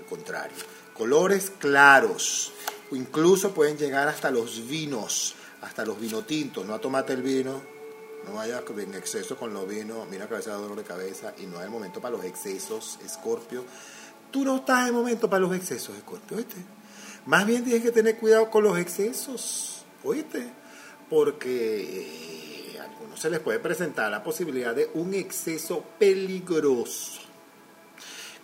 contrario. 0.10 0.58
Colores 0.94 1.52
claros, 1.60 2.52
incluso 2.92 3.54
pueden 3.54 3.78
llegar 3.78 4.08
hasta 4.08 4.32
los 4.32 4.68
vinos, 4.68 5.36
hasta 5.62 5.86
los 5.86 6.00
vinotintos. 6.00 6.66
No 6.66 6.80
tomate 6.80 7.14
el 7.14 7.22
vino, 7.22 7.62
no 8.26 8.34
vaya 8.34 8.64
en 8.68 8.94
exceso 8.96 9.38
con 9.38 9.54
los 9.54 9.68
vinos, 9.68 10.08
mira 10.10 10.28
que 10.28 10.34
a 10.34 10.38
veces 10.38 10.52
da 10.52 10.60
dolor 10.60 10.78
de 10.78 10.84
cabeza 10.84 11.34
y 11.38 11.46
no 11.46 11.60
hay 11.60 11.66
el 11.66 11.72
momento 11.72 12.02
para 12.02 12.18
los 12.18 12.26
excesos, 12.26 13.00
Escorpio. 13.06 13.64
Tú 14.32 14.44
no 14.44 14.58
estás 14.58 14.90
en 14.90 14.94
momento 14.94 15.30
para 15.30 15.42
los 15.42 15.56
excesos, 15.56 15.96
Escorpio, 15.96 16.38
¿oíste? 16.38 16.58
Más 17.26 17.46
bien 17.46 17.64
tienes 17.64 17.84
que 17.84 17.92
tener 17.92 18.18
cuidado 18.18 18.50
con 18.50 18.64
los 18.64 18.78
excesos, 18.78 19.84
¿oíste? 20.04 20.50
Porque 21.10 22.74
eh, 22.74 22.80
a 22.80 22.84
algunos 22.84 23.20
se 23.20 23.30
les 23.30 23.40
puede 23.40 23.60
presentar 23.60 24.12
la 24.12 24.24
posibilidad 24.24 24.76
de 24.76 24.90
un 24.94 25.14
exceso 25.14 25.84
peligroso 25.98 27.29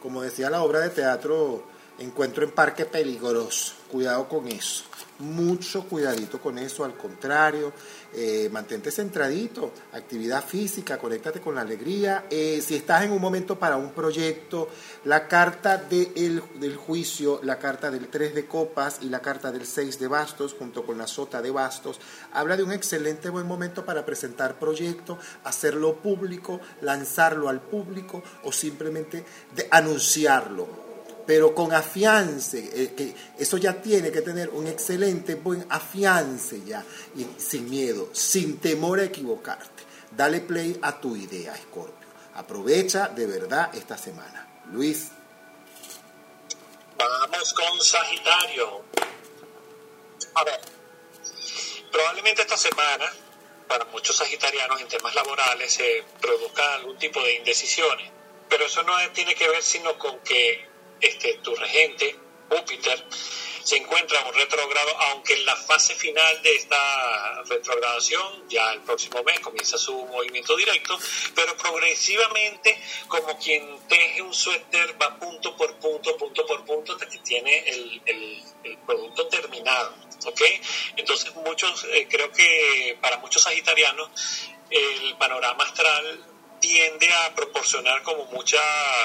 como 0.01 0.21
decía 0.21 0.49
la 0.49 0.63
obra 0.63 0.79
de 0.79 0.89
teatro, 0.89 1.63
encuentro 1.99 2.43
en 2.43 2.51
parque 2.51 2.85
peligroso. 2.85 3.73
Cuidado 3.91 4.27
con 4.27 4.47
eso 4.47 4.83
mucho 5.19 5.83
cuidadito 5.87 6.41
con 6.41 6.57
eso, 6.57 6.83
al 6.83 6.97
contrario, 6.97 7.71
eh, 8.13 8.49
mantente 8.51 8.91
centradito, 8.91 9.71
actividad 9.93 10.43
física, 10.43 10.97
conéctate 10.97 11.39
con 11.39 11.55
la 11.55 11.61
alegría. 11.61 12.25
Eh, 12.29 12.61
si 12.65 12.75
estás 12.75 13.03
en 13.03 13.11
un 13.11 13.21
momento 13.21 13.57
para 13.57 13.77
un 13.77 13.91
proyecto, 13.91 14.69
la 15.05 15.27
carta 15.27 15.77
del 15.77 16.75
juicio, 16.75 17.39
la 17.43 17.59
carta 17.59 17.91
del 17.91 18.07
3 18.07 18.35
de 18.35 18.45
copas 18.45 18.99
y 19.01 19.09
la 19.09 19.21
carta 19.21 19.51
del 19.51 19.65
6 19.65 19.99
de 19.99 20.07
bastos, 20.07 20.55
junto 20.57 20.85
con 20.85 20.97
la 20.97 21.07
sota 21.07 21.41
de 21.41 21.51
bastos, 21.51 21.99
habla 22.33 22.57
de 22.57 22.63
un 22.63 22.71
excelente 22.71 23.29
buen 23.29 23.47
momento 23.47 23.85
para 23.85 24.05
presentar 24.05 24.59
proyecto, 24.59 25.17
hacerlo 25.43 25.95
público, 25.97 26.59
lanzarlo 26.81 27.49
al 27.49 27.61
público 27.61 28.23
o 28.43 28.51
simplemente 28.51 29.25
de 29.55 29.67
anunciarlo 29.71 30.84
pero 31.25 31.55
con 31.55 31.73
afiance, 31.73 32.57
eh, 32.59 32.93
que 32.95 33.15
eso 33.37 33.57
ya 33.57 33.81
tiene 33.81 34.11
que 34.11 34.21
tener 34.21 34.49
un 34.49 34.67
excelente 34.67 35.35
buen 35.35 35.65
afiance 35.69 36.61
ya, 36.65 36.83
y 37.15 37.25
sin 37.39 37.69
miedo, 37.69 38.09
sin 38.13 38.59
temor 38.59 38.99
a 38.99 39.05
equivocarte. 39.05 39.83
Dale 40.11 40.41
play 40.41 40.79
a 40.81 40.99
tu 40.99 41.15
idea, 41.15 41.55
Scorpio. 41.55 42.07
Aprovecha 42.35 43.07
de 43.09 43.25
verdad 43.25 43.69
esta 43.73 43.97
semana. 43.97 44.47
Luis. 44.71 45.11
Vamos 46.97 47.53
con 47.53 47.81
Sagitario. 47.81 48.83
A 50.35 50.43
ver, 50.43 50.59
probablemente 51.91 52.41
esta 52.41 52.57
semana, 52.57 53.05
para 53.67 53.85
muchos 53.85 54.17
sagitarianos 54.17 54.81
en 54.81 54.87
temas 54.87 55.15
laborales, 55.15 55.71
se 55.71 56.03
produzcan 56.21 56.73
algún 56.73 56.97
tipo 56.97 57.21
de 57.21 57.35
indecisiones, 57.35 58.11
pero 58.49 58.65
eso 58.65 58.83
no 58.83 58.93
tiene 59.13 59.33
que 59.33 59.47
ver 59.47 59.63
sino 59.63 59.97
con 59.97 60.19
que 60.19 60.74
este, 61.01 61.39
tu 61.43 61.55
regente 61.55 62.15
Júpiter 62.49 63.03
se 63.65 63.77
encuentra 63.77 64.23
un 64.23 64.33
retrogrado, 64.35 64.95
aunque 65.09 65.33
en 65.33 65.43
la 65.43 65.55
fase 65.55 65.95
final 65.95 66.39
de 66.43 66.55
esta 66.55 67.41
retrogradación, 67.45 68.47
ya 68.47 68.71
el 68.73 68.81
próximo 68.81 69.23
mes 69.23 69.39
comienza 69.39 69.75
su 69.75 70.05
movimiento 70.05 70.55
directo, 70.55 70.95
pero 71.33 71.57
progresivamente, 71.57 72.79
como 73.07 73.39
quien 73.39 73.79
teje 73.87 74.21
un 74.21 74.35
suéter, 74.35 74.95
va 75.01 75.17
punto 75.17 75.57
por 75.57 75.75
punto, 75.77 76.15
punto 76.15 76.45
por 76.45 76.63
punto, 76.63 76.93
hasta 76.93 77.09
que 77.09 77.17
tiene 77.19 77.63
el, 77.65 78.43
producto 78.85 79.27
terminado. 79.27 79.95
¿ok? 80.25 80.41
Entonces, 80.97 81.33
muchos, 81.35 81.85
eh, 81.85 82.07
creo 82.07 82.31
que 82.31 82.97
para 83.01 83.17
muchos 83.17 83.41
sagitarianos, 83.41 84.09
el 84.69 85.15
panorama 85.17 85.63
astral 85.63 86.34
tiende 86.59 87.07
a 87.13 87.35
proporcionar 87.35 88.01
como 88.03 88.25
mucha 88.25 88.59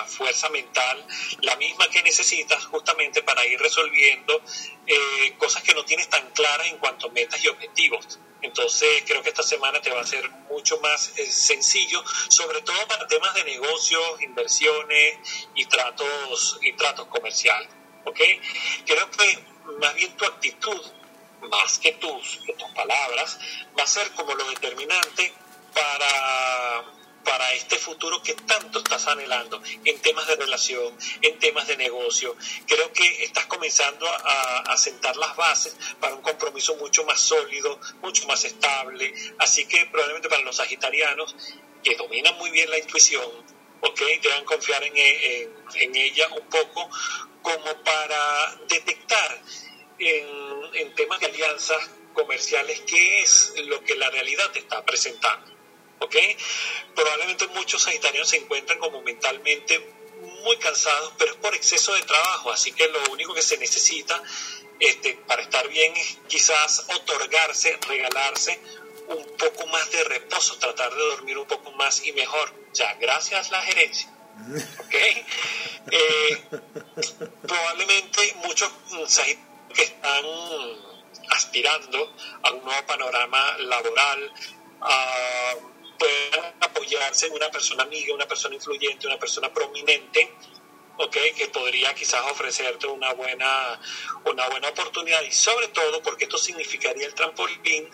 fuerza 0.07 0.49
mental, 0.51 1.07
la 1.43 1.57
misma 1.57 1.89
que 1.89 2.03
necesitas 2.03 2.65
justamente 2.67 3.23
para 3.23 3.45
ir 3.47 3.59
resolviendo 3.61 4.43
eh, 4.87 5.35
cosas 5.39 5.63
que 5.63 5.75
no 5.75 5.85
tienes 5.85 6.09
tan 6.09 6.31
claras 6.31 6.67
en 6.69 6.79
cuanto 6.79 7.09
a 7.09 7.11
metas 7.11 7.43
y 7.45 7.49
objetivos. 7.49 8.19
Entonces 8.43 9.03
creo 9.07 9.23
que 9.23 9.29
esta 9.29 9.43
semana 9.43 9.81
te 9.81 9.91
va 9.91 10.01
a 10.01 10.07
ser 10.07 10.29
mucho 10.51 10.81
más 10.81 11.13
eh, 11.17 11.27
sencillo, 11.31 12.03
sobre 12.29 12.63
todo 12.63 12.87
para 12.89 13.07
temas 13.07 13.35
de 13.35 13.45
negocios, 13.45 14.23
inversiones 14.23 15.19
y 15.55 15.67
tratos, 15.67 16.59
y 16.63 16.73
tratos 16.73 17.07
comerciales. 17.09 17.69
¿ok? 18.05 18.21
Creo 18.87 19.11
que 19.11 19.45
más 19.79 19.95
bien 19.95 20.17
tu 20.17 20.25
actitud, 20.25 20.81
más 21.51 21.79
que 21.79 21.93
tus, 21.93 22.41
que 22.47 22.53
tus 22.55 22.71
palabras, 22.73 23.39
va 23.79 23.85
a 23.85 23.87
ser 23.87 24.11
como 24.13 24.35
lo 24.35 24.45
determinante 24.51 25.33
para 25.75 27.00
para 27.25 27.53
este 27.53 27.77
futuro 27.77 28.23
que 28.23 28.35
tanto 28.35 28.79
estás 28.79 29.07
anhelando 29.07 29.63
en 29.85 30.01
temas 30.01 30.27
de 30.27 30.37
relación, 30.37 30.97
en 31.23 31.39
temas 31.39 31.67
de 31.67 31.77
negocio. 31.77 32.37
Creo 32.67 32.93
que 32.93 33.25
estás 33.25 33.47
comenzando 33.47 34.07
a, 34.09 34.77
sentar 34.77 35.15
las 35.17 35.37
bases 35.37 35.77
para 36.01 36.15
un 36.15 36.23
compromiso 36.23 36.75
mucho 36.77 37.05
más 37.05 37.21
sólido, 37.21 37.79
mucho 38.01 38.27
más 38.27 38.45
estable. 38.45 39.13
Así 39.39 39.67
que 39.67 39.87
probablemente 39.87 40.29
para 40.29 40.43
los 40.43 40.57
sagitarianos 40.57 41.37
que 41.83 41.97
dominan 41.97 42.37
muy 42.39 42.51
bien 42.51 42.71
la 42.71 42.79
intuición, 42.79 43.29
¿ok? 43.81 44.01
Deban 44.23 44.45
confiar 44.45 44.83
en, 44.85 44.97
en, 44.97 45.97
ella 45.97 46.29
un 46.29 46.47
poco 46.49 46.89
como 47.43 47.83
para 47.83 48.57
detectar 48.69 49.43
en, 49.99 50.27
en 50.75 50.95
temas 50.95 51.21
de 51.21 51.27
alianzas 51.27 51.91
comerciales 52.15 52.81
qué 52.87 53.23
es 53.23 53.55
lo 53.67 53.83
que 53.85 53.95
la 53.97 54.11
realidad 54.11 54.51
te 54.53 54.61
está 54.61 54.85
presentando. 54.85 55.60
¿Ok? 56.01 56.17
Probablemente 56.95 57.47
muchos 57.49 57.83
sagitarianos 57.83 58.29
se 58.29 58.37
encuentran 58.37 58.79
como 58.79 59.01
mentalmente 59.03 59.79
muy 60.45 60.57
cansados, 60.59 61.13
pero 61.19 61.33
es 61.33 61.37
por 61.39 61.55
exceso 61.55 61.95
de 61.95 62.03
trabajo, 62.03 62.51
así 62.51 62.73
que 62.73 62.89
lo 62.89 63.03
único 63.11 63.35
que 63.35 63.43
se 63.43 63.57
necesita 63.59 64.23
este, 64.79 65.15
para 65.27 65.43
estar 65.43 65.67
bien 65.69 65.95
es 65.97 66.19
quizás 66.29 66.87
otorgarse, 66.95 67.79
regalarse 67.89 68.59
un 69.09 69.25
poco 69.37 69.67
más 69.67 69.91
de 69.91 70.05
reposo, 70.05 70.57
tratar 70.59 70.91
de 70.95 71.03
dormir 71.03 71.37
un 71.39 71.47
poco 71.47 71.73
más 71.73 72.05
y 72.05 72.13
mejor. 72.13 72.55
Ya, 72.73 72.95
gracias 72.95 73.49
a 73.49 73.53
la 73.53 73.63
gerencia. 73.63 74.11
¿ok? 74.79 74.95
Eh, 75.93 76.45
probablemente 77.43 78.35
muchos 78.45 78.71
sagitarianos 79.09 79.51
que 79.75 79.83
están 79.83 80.25
aspirando 81.31 82.15
a 82.43 82.51
un 82.53 82.65
nuevo 82.65 82.87
panorama 82.87 83.57
laboral, 83.59 84.33
a 84.81 85.50
apoyarse 87.11 87.27
en 87.27 87.33
una 87.33 87.51
persona 87.51 87.83
amiga, 87.83 88.15
una 88.15 88.27
persona 88.27 88.55
influyente, 88.55 89.07
una 89.07 89.19
persona 89.19 89.53
prominente, 89.53 90.33
okay, 90.97 91.33
que 91.33 91.49
podría 91.49 91.95
quizás 91.95 92.23
ofrecerte 92.31 92.87
una 92.87 93.13
buena, 93.15 93.81
una 94.25 94.49
buena 94.49 94.69
oportunidad. 94.69 95.23
Y 95.23 95.33
sobre 95.33 95.69
todo 95.69 96.03
porque 96.03 96.25
esto 96.25 96.39
significaría 96.39 97.07
el 97.07 97.15
trampolín, 97.15 97.91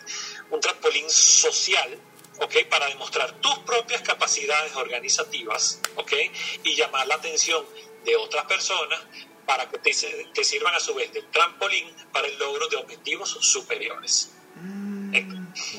un 0.51 0.59
trampolín 0.59 1.09
social, 1.09 1.97
okay, 2.39 2.65
para 2.65 2.87
demostrar 2.87 3.31
tus 3.39 3.57
propias 3.59 4.01
capacidades 4.01 4.75
organizativas 4.75 5.81
okay, 5.95 6.31
y 6.63 6.75
llamar 6.75 7.07
la 7.07 7.15
atención 7.15 7.65
de 8.05 8.15
otras 8.15 8.45
personas 8.45 8.99
para 9.45 9.69
que 9.69 9.79
te, 9.79 9.93
sirvan 9.93 10.75
a 10.75 10.79
su 10.79 10.93
vez 10.93 11.11
de 11.13 11.21
trampolín 11.23 11.89
para 12.11 12.27
el 12.27 12.37
logro 12.37 12.67
de 12.67 12.75
objetivos 12.75 13.29
superiores. 13.29 14.31
Mm, 14.55 15.15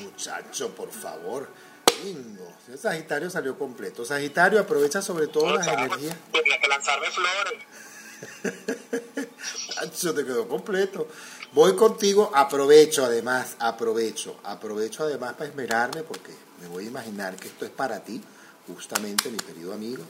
muchacho, 0.01 0.73
por 0.73 0.91
favor 0.91 1.49
el 2.69 2.77
Sagitario 2.77 3.29
salió 3.31 3.57
completo. 3.57 4.05
Sagitario 4.05 4.59
aprovecha 4.59 5.01
sobre 5.01 5.27
todo 5.27 5.55
las 5.55 5.65
energías. 5.65 6.15
Tenía 6.31 6.59
que 6.59 6.67
lanzarme 6.67 7.07
flores. 7.09 7.63
Yo 10.01 10.13
te 10.13 10.23
quedó 10.23 10.47
completo. 10.47 11.07
Voy 11.51 11.75
contigo, 11.75 12.31
aprovecho 12.33 13.03
además, 13.03 13.55
aprovecho, 13.57 14.39
aprovecho 14.43 15.03
además 15.03 15.33
para 15.33 15.49
esmerarme 15.49 16.03
porque 16.03 16.31
me 16.61 16.67
voy 16.67 16.85
a 16.85 16.87
imaginar 16.89 17.35
que 17.37 17.47
esto 17.47 17.65
es 17.65 17.71
para 17.71 18.03
ti, 18.03 18.21
justamente 18.67 19.31
mi 19.31 19.37
querido 19.37 19.73
amigo, 19.73 20.03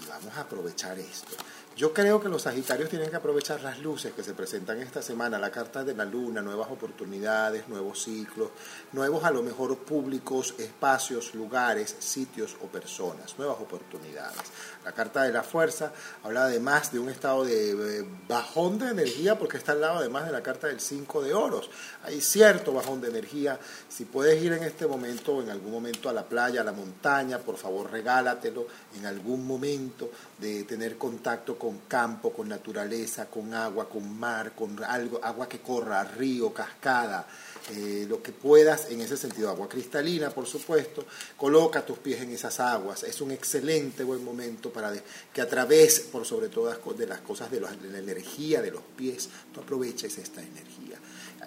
y 0.00 0.06
vamos 0.06 0.36
a 0.36 0.42
aprovechar 0.42 0.96
esto. 1.00 1.34
Yo 1.76 1.92
creo 1.92 2.18
que 2.22 2.30
los 2.30 2.40
Sagitarios 2.40 2.88
tienen 2.88 3.10
que 3.10 3.16
aprovechar 3.16 3.60
las 3.60 3.80
luces 3.80 4.14
que 4.14 4.22
se 4.22 4.32
presentan 4.32 4.80
esta 4.80 5.02
semana, 5.02 5.38
la 5.38 5.50
carta 5.50 5.84
de 5.84 5.94
la 5.94 6.06
luna, 6.06 6.40
nuevas 6.40 6.70
oportunidades, 6.70 7.68
nuevos 7.68 8.02
ciclos, 8.02 8.48
nuevos 8.92 9.24
a 9.24 9.30
lo 9.30 9.42
mejor 9.42 9.76
públicos, 9.76 10.54
espacios, 10.56 11.34
lugares, 11.34 11.94
sitios 11.98 12.56
o 12.62 12.66
personas, 12.68 13.36
nuevas 13.36 13.60
oportunidades. 13.60 14.40
La 14.86 14.92
carta 14.92 15.24
de 15.24 15.32
la 15.32 15.42
fuerza 15.42 15.90
habla 16.22 16.44
además 16.44 16.92
de 16.92 17.00
un 17.00 17.08
estado 17.08 17.44
de 17.44 18.06
bajón 18.28 18.78
de 18.78 18.90
energía 18.90 19.36
porque 19.36 19.56
está 19.56 19.72
al 19.72 19.80
lado 19.80 19.98
además 19.98 20.26
de 20.26 20.30
la 20.30 20.44
carta 20.44 20.68
del 20.68 20.78
5 20.78 21.24
de 21.24 21.34
oros. 21.34 21.68
Hay 22.04 22.20
cierto 22.20 22.72
bajón 22.72 23.00
de 23.00 23.08
energía. 23.08 23.58
Si 23.88 24.04
puedes 24.04 24.40
ir 24.40 24.52
en 24.52 24.62
este 24.62 24.86
momento 24.86 25.34
o 25.34 25.42
en 25.42 25.50
algún 25.50 25.72
momento 25.72 26.08
a 26.08 26.12
la 26.12 26.22
playa, 26.22 26.60
a 26.60 26.64
la 26.64 26.70
montaña, 26.70 27.40
por 27.40 27.56
favor 27.56 27.90
regálatelo 27.90 28.68
en 28.96 29.06
algún 29.06 29.44
momento 29.44 30.08
de 30.38 30.62
tener 30.62 30.96
contacto 30.96 31.58
con 31.58 31.78
campo, 31.88 32.32
con 32.32 32.48
naturaleza, 32.48 33.26
con 33.26 33.54
agua, 33.54 33.88
con 33.88 34.16
mar, 34.16 34.52
con 34.52 34.84
algo, 34.84 35.18
agua 35.20 35.48
que 35.48 35.58
corra, 35.58 36.04
río, 36.04 36.54
cascada, 36.54 37.26
eh, 37.72 38.06
lo 38.08 38.22
que 38.22 38.32
puedas 38.32 38.90
en 38.90 39.00
ese 39.00 39.16
sentido, 39.16 39.50
agua 39.50 39.68
cristalina, 39.68 40.30
por 40.30 40.46
supuesto, 40.46 41.04
coloca 41.36 41.84
tus 41.84 41.98
pies 41.98 42.22
en 42.22 42.30
esas 42.30 42.60
aguas, 42.60 43.02
es 43.02 43.20
un 43.20 43.30
excelente 43.30 44.04
buen 44.04 44.24
momento 44.24 44.70
para 44.70 44.92
que 45.32 45.40
a 45.40 45.48
través, 45.48 46.00
por 46.00 46.24
sobre 46.24 46.48
todas 46.48 46.78
de 46.96 47.06
las 47.06 47.20
cosas 47.20 47.50
de, 47.50 47.60
de 47.60 47.90
la 47.90 47.98
energía 47.98 48.62
de 48.62 48.70
los 48.70 48.82
pies, 48.96 49.28
tú 49.52 49.60
aproveches 49.60 50.18
esta 50.18 50.42
energía. 50.42 50.98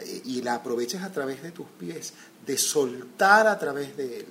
Eh, 0.02 0.22
y 0.26 0.42
la 0.42 0.56
aproveches 0.56 1.02
a 1.02 1.12
través 1.12 1.42
de 1.42 1.52
tus 1.52 1.68
pies, 1.80 2.14
de 2.46 2.58
soltar 2.58 3.48
a 3.48 3.58
través 3.58 3.96
de 3.98 4.20
él. 4.20 4.26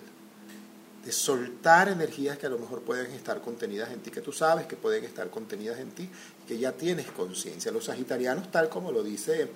De 1.04 1.12
soltar 1.12 1.88
energías 1.88 2.36
que 2.38 2.46
a 2.46 2.50
lo 2.50 2.58
mejor 2.58 2.82
pueden 2.82 3.10
estar 3.12 3.40
contenidas 3.40 3.90
en 3.92 4.00
ti, 4.00 4.10
que 4.10 4.20
tú 4.20 4.32
sabes 4.32 4.66
que 4.66 4.76
pueden 4.76 5.04
estar 5.04 5.30
contenidas 5.30 5.78
en 5.78 5.90
ti, 5.90 6.08
que 6.46 6.58
ya 6.58 6.72
tienes 6.72 7.06
conciencia. 7.10 7.72
Los 7.72 7.84
sagitarianos, 7.84 8.50
tal 8.50 8.68
como 8.68 8.92
lo 8.92 9.02
dice 9.02 9.50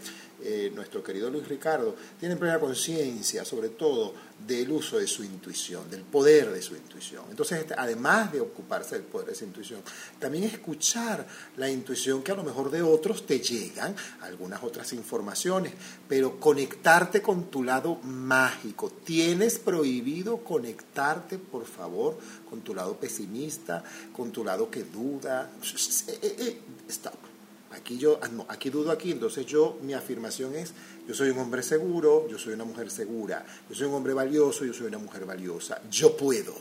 eh, 0.44 0.72
nuestro 0.74 1.02
querido 1.02 1.30
Luis 1.30 1.46
Ricardo, 1.48 1.94
tienen 2.18 2.38
plena 2.38 2.58
conciencia, 2.58 3.44
sobre 3.44 3.70
todo, 3.70 4.14
del 4.46 4.70
uso 4.72 4.98
de 4.98 5.06
su 5.06 5.22
intuición, 5.22 5.88
del 5.90 6.02
poder 6.02 6.50
de 6.50 6.62
su 6.62 6.74
intuición. 6.74 7.24
Entonces, 7.30 7.60
este, 7.60 7.74
además 7.76 8.32
de 8.32 8.40
ocuparse 8.40 8.96
del 8.96 9.04
poder 9.04 9.28
de 9.28 9.34
su 9.34 9.44
intuición, 9.44 9.80
también 10.18 10.44
escuchar 10.44 11.26
la 11.56 11.70
intuición 11.70 12.22
que 12.22 12.32
a 12.32 12.34
lo 12.34 12.42
mejor 12.42 12.70
de 12.70 12.82
otros 12.82 13.26
te 13.26 13.40
llegan, 13.40 13.94
algunas 14.20 14.62
otras 14.62 14.92
informaciones, 14.92 15.72
pero 16.08 16.40
conectarte 16.40 17.22
con 17.22 17.50
tu 17.50 17.62
lado 17.62 17.96
mágico. 18.02 18.90
Tienes 19.04 19.58
prohibido 19.58 20.38
conectarte, 20.38 21.38
por 21.38 21.66
favor, 21.66 22.18
con 22.48 22.62
tu 22.62 22.74
lado 22.74 22.96
pesimista, 22.96 23.84
con 24.12 24.32
tu 24.32 24.44
lado 24.44 24.70
que 24.70 24.84
duda. 24.84 25.50
Eh, 26.08 26.36
eh, 26.38 26.60
stop 26.88 27.31
Aquí 27.74 27.98
yo, 27.98 28.18
ah, 28.22 28.28
no, 28.28 28.46
aquí 28.48 28.70
dudo 28.70 28.90
aquí, 28.90 29.10
entonces 29.10 29.46
yo, 29.46 29.78
mi 29.82 29.94
afirmación 29.94 30.54
es, 30.54 30.72
yo 31.08 31.14
soy 31.14 31.30
un 31.30 31.38
hombre 31.38 31.62
seguro, 31.62 32.28
yo 32.28 32.38
soy 32.38 32.54
una 32.54 32.64
mujer 32.64 32.90
segura, 32.90 33.44
yo 33.68 33.74
soy 33.74 33.86
un 33.86 33.94
hombre 33.94 34.12
valioso, 34.12 34.64
yo 34.64 34.72
soy 34.72 34.86
una 34.86 34.98
mujer 34.98 35.24
valiosa, 35.24 35.80
yo 35.90 36.16
puedo. 36.16 36.54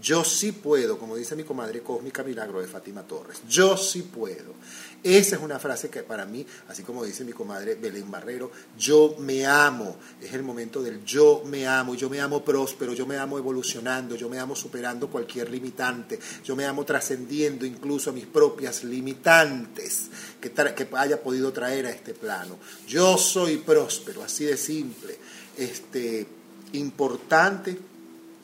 Yo 0.00 0.24
sí 0.24 0.52
puedo, 0.52 0.98
como 0.98 1.16
dice 1.16 1.36
mi 1.36 1.44
comadre 1.44 1.82
cósmica 1.82 2.22
Milagro 2.22 2.60
de 2.60 2.66
Fátima 2.66 3.02
Torres. 3.02 3.42
Yo 3.48 3.76
sí 3.76 4.02
puedo. 4.02 4.54
Esa 5.02 5.34
es 5.34 5.42
una 5.42 5.58
frase 5.58 5.90
que 5.90 6.04
para 6.04 6.24
mí, 6.24 6.46
así 6.68 6.84
como 6.84 7.04
dice 7.04 7.24
mi 7.24 7.32
comadre 7.32 7.74
Belén 7.74 8.08
Barrero, 8.08 8.52
yo 8.78 9.16
me 9.18 9.44
amo. 9.46 9.96
Es 10.20 10.32
el 10.32 10.44
momento 10.44 10.80
del 10.80 11.04
yo 11.04 11.42
me 11.44 11.66
amo. 11.66 11.96
Yo 11.96 12.08
me 12.08 12.20
amo 12.20 12.44
próspero, 12.44 12.92
yo 12.92 13.04
me 13.04 13.16
amo 13.16 13.36
evolucionando, 13.36 14.14
yo 14.14 14.28
me 14.28 14.38
amo 14.38 14.54
superando 14.54 15.08
cualquier 15.08 15.50
limitante, 15.50 16.20
yo 16.44 16.54
me 16.54 16.66
amo 16.66 16.84
trascendiendo 16.84 17.66
incluso 17.66 18.12
mis 18.12 18.26
propias 18.26 18.84
limitantes 18.84 20.08
que, 20.40 20.52
que 20.52 20.88
haya 20.92 21.20
podido 21.20 21.52
traer 21.52 21.86
a 21.86 21.90
este 21.90 22.14
plano. 22.14 22.58
Yo 22.86 23.18
soy 23.18 23.56
próspero, 23.56 24.22
así 24.22 24.44
de 24.44 24.56
simple. 24.56 25.18
Este, 25.56 26.26
importante 26.74 27.76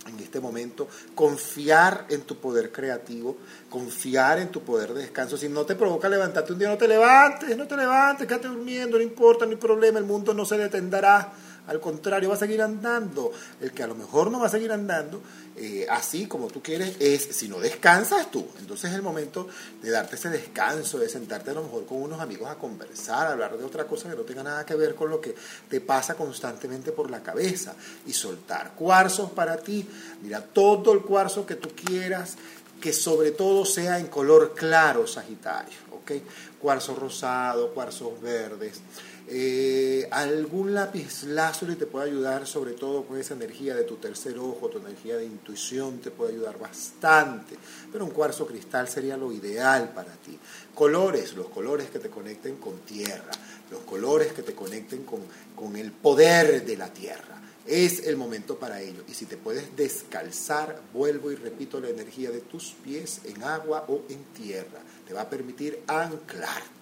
en 0.08 0.18
este 0.20 0.40
momento, 0.40 0.88
confiar 1.14 2.06
en 2.08 2.22
tu 2.22 2.36
poder 2.36 2.72
creativo, 2.72 3.36
confiar 3.68 4.38
en 4.38 4.48
tu 4.48 4.62
poder 4.62 4.94
de 4.94 5.02
descanso. 5.02 5.36
Si 5.36 5.48
no 5.48 5.64
te 5.64 5.74
provoca 5.74 6.08
levantarte 6.08 6.52
un 6.52 6.58
día, 6.58 6.68
no 6.68 6.78
te 6.78 6.88
levantes, 6.88 7.56
no 7.56 7.66
te 7.66 7.76
levantes, 7.76 8.26
quédate 8.26 8.48
durmiendo, 8.48 8.96
no 8.96 9.02
importa, 9.02 9.44
no 9.44 9.52
hay 9.52 9.58
problema, 9.58 9.98
el 9.98 10.04
mundo 10.04 10.34
no 10.34 10.44
se 10.44 10.58
detendrá. 10.58 11.32
Al 11.68 11.80
contrario, 11.80 12.28
va 12.30 12.34
a 12.34 12.38
seguir 12.38 12.60
andando. 12.60 13.30
El 13.60 13.72
que 13.72 13.82
a 13.82 13.86
lo 13.86 13.94
mejor 13.94 14.30
no 14.30 14.40
va 14.40 14.46
a 14.46 14.50
seguir 14.50 14.72
andando 14.72 15.22
eh, 15.60 15.86
así 15.90 16.26
como 16.26 16.46
tú 16.46 16.62
quieres 16.62 16.96
es 17.00 17.36
si 17.36 17.48
no 17.48 17.58
descansas 17.58 18.30
tú. 18.30 18.46
Entonces 18.60 18.90
es 18.90 18.96
el 18.96 19.02
momento 19.02 19.48
de 19.82 19.90
darte 19.90 20.14
ese 20.14 20.30
descanso, 20.30 20.98
de 20.98 21.08
sentarte 21.08 21.50
a 21.50 21.54
lo 21.54 21.64
mejor 21.64 21.84
con 21.84 22.00
unos 22.00 22.20
amigos 22.20 22.48
a 22.48 22.54
conversar, 22.54 23.26
a 23.26 23.32
hablar 23.32 23.58
de 23.58 23.64
otra 23.64 23.84
cosa 23.84 24.08
que 24.08 24.16
no 24.16 24.22
tenga 24.22 24.44
nada 24.44 24.64
que 24.64 24.76
ver 24.76 24.94
con 24.94 25.10
lo 25.10 25.20
que 25.20 25.34
te 25.68 25.80
pasa 25.80 26.14
constantemente 26.14 26.92
por 26.92 27.10
la 27.10 27.24
cabeza 27.24 27.74
y 28.06 28.12
soltar 28.12 28.74
cuarzos 28.76 29.32
para 29.32 29.56
ti. 29.56 29.84
Mira, 30.22 30.40
todo 30.40 30.92
el 30.92 31.02
cuarzo 31.02 31.44
que 31.44 31.56
tú 31.56 31.70
quieras, 31.70 32.36
que 32.80 32.92
sobre 32.92 33.32
todo 33.32 33.64
sea 33.64 33.98
en 33.98 34.06
color 34.06 34.54
claro, 34.54 35.08
Sagitario. 35.08 35.76
¿ok? 35.90 36.22
Cuarzo 36.60 36.94
rosado, 36.94 37.74
cuarzos 37.74 38.20
verdes. 38.20 38.80
Eh, 39.30 40.08
algún 40.10 40.72
lápiz 40.72 41.24
láser 41.24 41.76
te 41.76 41.84
puede 41.84 42.10
ayudar, 42.10 42.46
sobre 42.46 42.72
todo 42.72 43.04
con 43.04 43.18
esa 43.18 43.34
energía 43.34 43.74
de 43.74 43.84
tu 43.84 43.96
tercer 43.96 44.38
ojo, 44.38 44.70
tu 44.70 44.78
energía 44.78 45.18
de 45.18 45.26
intuición 45.26 45.98
te 45.98 46.10
puede 46.10 46.32
ayudar 46.32 46.58
bastante. 46.58 47.56
Pero 47.92 48.06
un 48.06 48.10
cuarzo 48.10 48.46
cristal 48.46 48.88
sería 48.88 49.18
lo 49.18 49.30
ideal 49.30 49.92
para 49.92 50.12
ti. 50.12 50.38
Colores, 50.74 51.34
los 51.34 51.48
colores 51.50 51.90
que 51.90 51.98
te 51.98 52.08
conecten 52.08 52.56
con 52.56 52.78
tierra, 52.78 53.30
los 53.70 53.80
colores 53.82 54.32
que 54.32 54.42
te 54.42 54.54
conecten 54.54 55.04
con, 55.04 55.20
con 55.54 55.76
el 55.76 55.92
poder 55.92 56.64
de 56.64 56.76
la 56.78 56.90
tierra. 56.90 57.42
Es 57.66 58.06
el 58.06 58.16
momento 58.16 58.58
para 58.58 58.80
ello. 58.80 59.04
Y 59.08 59.12
si 59.12 59.26
te 59.26 59.36
puedes 59.36 59.76
descalzar, 59.76 60.80
vuelvo 60.94 61.30
y 61.30 61.34
repito 61.34 61.80
la 61.80 61.90
energía 61.90 62.30
de 62.30 62.40
tus 62.40 62.72
pies 62.82 63.20
en 63.24 63.42
agua 63.42 63.84
o 63.88 64.04
en 64.08 64.24
tierra. 64.32 64.80
Te 65.06 65.12
va 65.12 65.22
a 65.22 65.28
permitir 65.28 65.82
anclarte. 65.86 66.78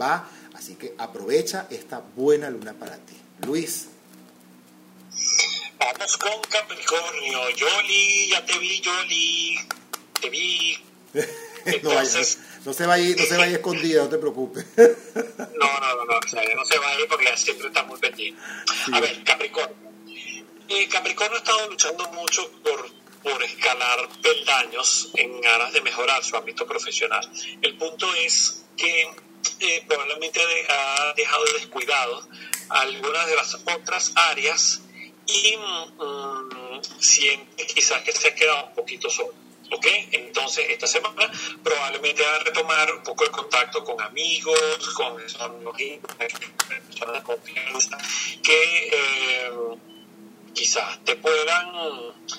¿Va? 0.00 0.28
Así 0.54 0.74
que 0.76 0.94
aprovecha 0.98 1.66
esta 1.70 2.00
buena 2.00 2.50
luna 2.50 2.72
para 2.74 2.96
ti. 2.96 3.16
Luis. 3.46 3.88
Vamos 5.78 6.16
con 6.16 6.40
Capricornio. 6.50 7.50
Yoli, 7.50 8.28
ya 8.30 8.44
te 8.44 8.58
vi, 8.58 8.80
Yoli. 8.80 9.58
Te 10.20 10.30
vi. 10.30 10.78
no, 11.82 11.94
no, 11.94 12.04
se 12.72 12.86
vaya, 12.86 13.16
no 13.16 13.24
se 13.24 13.36
vaya 13.36 13.56
escondida, 13.56 14.02
no 14.02 14.08
te 14.08 14.18
preocupes. 14.18 14.66
no, 14.76 14.86
no, 14.86 15.94
no, 15.94 16.04
no, 16.04 16.20
no 16.20 16.64
se 16.64 16.78
vaya 16.78 17.04
porque 17.08 17.36
siempre 17.36 17.68
está 17.68 17.82
muy 17.84 17.98
pendiente. 17.98 18.40
A 18.92 19.00
ver, 19.00 19.22
Capricornio. 19.24 19.76
Eh, 20.68 20.88
Capricornio 20.88 21.36
ha 21.36 21.38
estado 21.38 21.70
luchando 21.70 22.08
mucho 22.10 22.50
por, 22.62 22.90
por 23.22 23.42
escalar 23.42 24.08
peldaños 24.20 25.10
en 25.14 25.40
ganas 25.40 25.72
de 25.72 25.80
mejorar 25.80 26.22
su 26.22 26.36
ámbito 26.36 26.66
profesional. 26.66 27.30
El 27.62 27.76
punto 27.78 28.06
es 28.14 28.64
que 28.76 29.27
eh, 29.60 29.84
probablemente 29.86 30.40
ha 30.68 31.12
dejado 31.16 31.44
descuidado 31.54 32.28
algunas 32.68 33.26
de 33.26 33.36
las 33.36 33.54
otras 33.54 34.12
áreas 34.14 34.82
y 35.26 35.56
mm, 35.56 36.82
siente 37.00 37.66
quizás 37.66 38.02
que 38.02 38.12
se 38.12 38.28
ha 38.28 38.34
quedado 38.34 38.66
un 38.66 38.74
poquito 38.74 39.10
solo. 39.10 39.34
¿Ok? 39.70 39.86
Entonces, 40.12 40.64
esta 40.70 40.86
semana 40.86 41.30
probablemente 41.62 42.22
va 42.22 42.36
a 42.36 42.38
retomar 42.38 42.90
un 42.94 43.02
poco 43.02 43.24
el 43.24 43.30
contacto 43.30 43.84
con 43.84 44.00
amigos, 44.00 44.88
con 44.94 45.16
personas 45.16 45.62
de 47.12 47.22
confianza, 47.22 47.98
que 48.42 48.88
eh, 48.88 49.50
quizás 50.58 50.98
te 51.04 51.14
puedan 51.14 51.70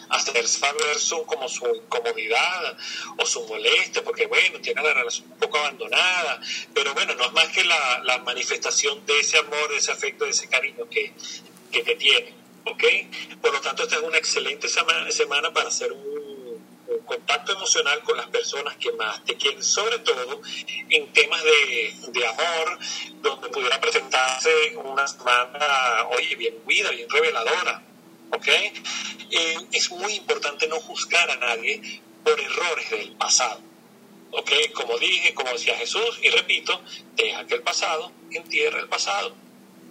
hacer 0.09 0.45
saber 0.45 0.99
su, 0.99 1.25
como 1.25 1.47
su 1.47 1.65
incomodidad 1.73 2.77
o 3.17 3.25
su 3.25 3.47
molestia, 3.47 4.03
porque 4.03 4.27
bueno, 4.27 4.59
tiene 4.59 4.83
la 4.83 4.93
relación 4.93 5.31
un 5.31 5.39
poco 5.39 5.57
abandonada, 5.57 6.41
pero 6.73 6.93
bueno, 6.93 7.15
no 7.15 7.27
es 7.27 7.31
más 7.31 7.47
que 7.47 7.63
la, 7.63 8.17
manifestación 8.25 9.05
de 9.05 9.19
ese 9.21 9.37
amor, 9.37 9.69
de 9.69 9.77
ese 9.77 9.91
afecto, 9.93 10.25
de 10.25 10.31
ese 10.31 10.49
cariño 10.49 10.87
que, 10.89 11.13
que 11.71 11.81
te 11.81 11.95
tiene, 11.95 12.33
¿ok? 12.65 12.83
Por 13.41 13.53
lo 13.53 13.61
tanto, 13.61 13.83
esta 13.83 13.95
es 13.95 14.01
una 14.01 14.17
excelente 14.17 14.67
semana, 14.67 15.09
semana 15.11 15.53
para 15.53 15.69
hacer 15.69 15.91
un, 15.93 16.19
contacto 17.05 17.53
emocional 17.53 18.03
con 18.03 18.17
las 18.17 18.27
personas 18.27 18.75
que 18.77 18.91
más 18.91 19.23
te 19.23 19.35
quieren, 19.35 19.63
sobre 19.63 19.97
todo 19.99 20.41
en 20.89 21.11
temas 21.13 21.41
de, 21.43 21.95
de 22.07 22.27
amor, 22.27 22.77
donde 23.21 23.49
pudiera 23.49 23.79
presentarse 23.79 24.75
una 24.75 25.07
semana, 25.07 26.07
oye, 26.11 26.35
bien 26.35 26.55
vida, 26.67 26.91
bien 26.91 27.09
reveladora, 27.09 27.81
¿ok? 28.31 28.47
Eh, 28.47 29.57
es 29.71 29.91
muy 29.91 30.13
importante 30.13 30.67
no 30.67 30.79
juzgar 30.79 31.29
a 31.29 31.35
nadie 31.37 32.01
por 32.23 32.39
errores 32.39 32.89
del 32.89 33.11
pasado. 33.13 33.61
¿Ok? 34.31 34.51
Como 34.73 34.97
dije, 34.99 35.33
como 35.33 35.51
decía 35.51 35.75
Jesús, 35.75 36.19
y 36.21 36.29
repito, 36.29 36.81
deja 37.15 37.45
que 37.47 37.55
el 37.55 37.63
pasado 37.63 38.11
entierre 38.31 38.79
el 38.79 38.89
pasado. 38.89 39.35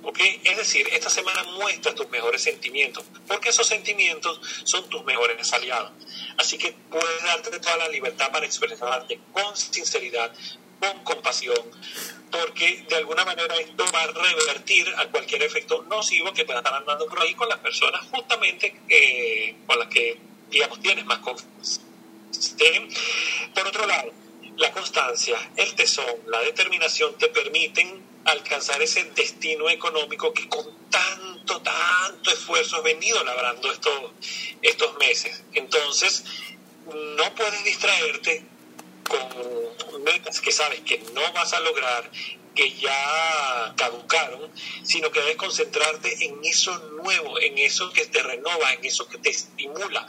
¿Ok? 0.02 0.20
Es 0.44 0.56
decir, 0.56 0.89
esta 0.93 1.10
semana 1.10 1.43
muestra 1.43 1.94
tus 1.94 2.09
mejores 2.09 2.43
sentimientos, 2.43 3.05
porque 3.27 3.48
esos 3.48 3.66
sentimientos 3.66 4.40
son 4.65 4.89
tus 4.89 5.05
mejores 5.05 5.52
aliados. 5.52 5.93
Así 6.36 6.56
que 6.56 6.73
puedes 6.89 7.23
darte 7.24 7.59
toda 7.59 7.77
la 7.78 7.89
libertad 7.89 8.31
para 8.31 8.47
expresarte 8.47 9.19
con 9.32 9.56
sinceridad, 9.56 10.32
con 10.80 11.05
compasión, 11.05 11.59
porque 12.30 12.84
de 12.88 12.96
alguna 12.96 13.24
manera 13.24 13.55
esto 13.56 13.84
va 13.94 14.02
a 14.02 14.06
revertir 14.06 14.86
a 14.96 15.06
cualquier 15.09 15.42
efecto 15.42 15.82
nocivo 15.84 16.32
que 16.32 16.44
pueda 16.44 16.60
estar 16.60 16.74
andando 16.74 17.06
por 17.06 17.20
ahí 17.20 17.34
con 17.34 17.48
las 17.48 17.59
personas 17.59 18.06
justamente 18.10 18.80
eh, 18.88 19.56
con 19.66 19.78
las 19.78 19.88
que, 19.88 20.18
digamos, 20.50 20.80
tienes 20.80 21.05
más 21.06 21.18
confianza. 21.18 21.80
Por 23.55 23.66
otro 23.66 23.86
lado, 23.86 24.12
la 24.56 24.72
constancia, 24.72 25.38
el 25.56 25.74
tesón, 25.74 26.06
la 26.26 26.40
determinación 26.40 27.16
te 27.16 27.28
permiten 27.28 28.02
alcanzar 28.24 28.82
ese 28.82 29.05
destino 29.05 29.68
económico 29.70 30.32
que 30.32 30.48
con 30.48 30.66
tanto, 30.90 31.60
tanto 31.62 32.30
esfuerzo 32.30 32.76
has 32.76 32.82
venido 32.82 33.22
labrando 33.24 33.72
estos, 33.72 34.12
estos 34.62 34.98
meses. 34.98 35.42
Entonces, 35.55 36.24
no 36.86 37.34
puedes 37.34 37.64
distraerte 37.64 38.44
con 39.09 40.02
metas 40.05 40.40
que 40.40 40.52
sabes 40.52 40.80
que 40.80 40.98
no 41.14 41.32
vas 41.32 41.52
a 41.52 41.60
lograr, 41.60 42.10
que 42.55 42.72
ya 42.72 43.72
caducaron, 43.76 44.51
sino 44.82 45.10
que 45.10 45.20
debes 45.20 45.36
concentrarte 45.36 46.24
en 46.24 46.44
eso 46.44 46.76
nuevo, 47.02 47.39
en 47.40 47.56
eso 47.59 47.93
que 47.93 48.06
te 48.06 48.22
renova, 48.22 48.72
en 48.72 48.85
eso 48.85 49.09
que 49.09 49.18
te 49.18 49.30
estimula, 49.30 50.06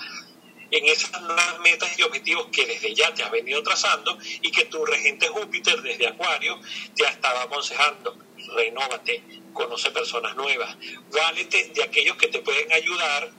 en 0.71 0.85
esas 0.85 1.21
nuevas 1.21 1.59
metas 1.59 1.97
y 1.97 2.01
objetivos 2.03 2.47
que 2.51 2.65
desde 2.65 2.93
ya 2.95 3.13
te 3.13 3.23
has 3.23 3.31
venido 3.31 3.61
trazando 3.63 4.17
y 4.41 4.51
que 4.51 4.65
tu 4.65 4.83
regente 4.85 5.27
Júpiter 5.27 5.81
desde 5.81 6.07
Acuario 6.07 6.59
ya 6.95 7.09
estaba 7.09 7.43
aconsejando. 7.43 8.17
Renóvate, 8.55 9.23
conoce 9.53 9.91
personas 9.91 10.35
nuevas, 10.35 10.75
válete 11.11 11.71
de 11.75 11.83
aquellos 11.83 12.17
que 12.17 12.29
te 12.29 12.39
pueden 12.39 12.71
ayudar, 12.73 13.31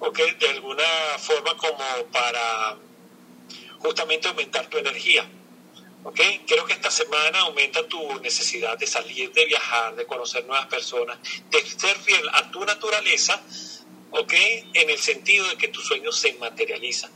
¿ok? 0.00 0.18
De 0.40 0.48
alguna 0.48 1.18
forma 1.18 1.56
como 1.56 1.84
para 2.10 2.76
justamente 3.80 4.28
aumentar 4.28 4.66
tu 4.68 4.78
energía. 4.78 5.28
¿okay? 6.04 6.42
Creo 6.46 6.64
que 6.64 6.74
esta 6.74 6.90
semana 6.90 7.40
aumenta 7.40 7.86
tu 7.86 8.20
necesidad 8.20 8.78
de 8.78 8.86
salir, 8.86 9.32
de 9.32 9.44
viajar, 9.46 9.96
de 9.96 10.06
conocer 10.06 10.44
nuevas 10.46 10.66
personas, 10.66 11.18
de 11.50 11.62
ser 11.62 11.96
fiel 11.98 12.28
a 12.32 12.50
tu 12.50 12.64
naturaleza, 12.64 13.42
¿okay? 14.12 14.70
en 14.74 14.90
el 14.90 14.98
sentido 14.98 15.48
de 15.48 15.56
que 15.56 15.68
tus 15.68 15.86
sueños 15.86 16.18
se 16.18 16.34
materializan. 16.34 17.10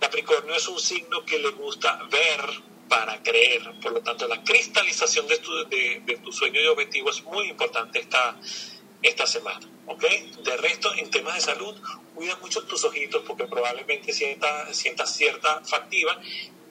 Capricornio 0.00 0.54
es 0.54 0.66
un 0.66 0.80
signo 0.80 1.24
que 1.24 1.38
le 1.38 1.50
gusta 1.50 2.00
ver 2.10 2.72
para 2.88 3.22
creer, 3.22 3.62
por 3.80 3.92
lo 3.92 4.02
tanto 4.02 4.28
la 4.28 4.42
cristalización 4.42 5.26
de 5.26 5.38
tu, 5.38 6.32
sueño 6.32 6.60
y 6.60 6.66
objetivo 6.66 7.08
es 7.10 7.22
muy 7.22 7.48
importante 7.48 8.00
esta 9.02 9.26
semana. 9.26 9.66
¿ok? 9.86 10.04
De 10.44 10.56
resto, 10.56 10.94
en 10.96 11.10
temas 11.10 11.34
de 11.34 11.40
salud, 11.40 11.74
cuida 12.14 12.36
mucho 12.36 12.62
tus 12.64 12.84
ojitos 12.84 13.22
porque 13.26 13.44
probablemente 13.44 14.12
sientas 14.12 14.76
sienta 14.76 15.06
cierta 15.06 15.60
fatiga, 15.64 16.20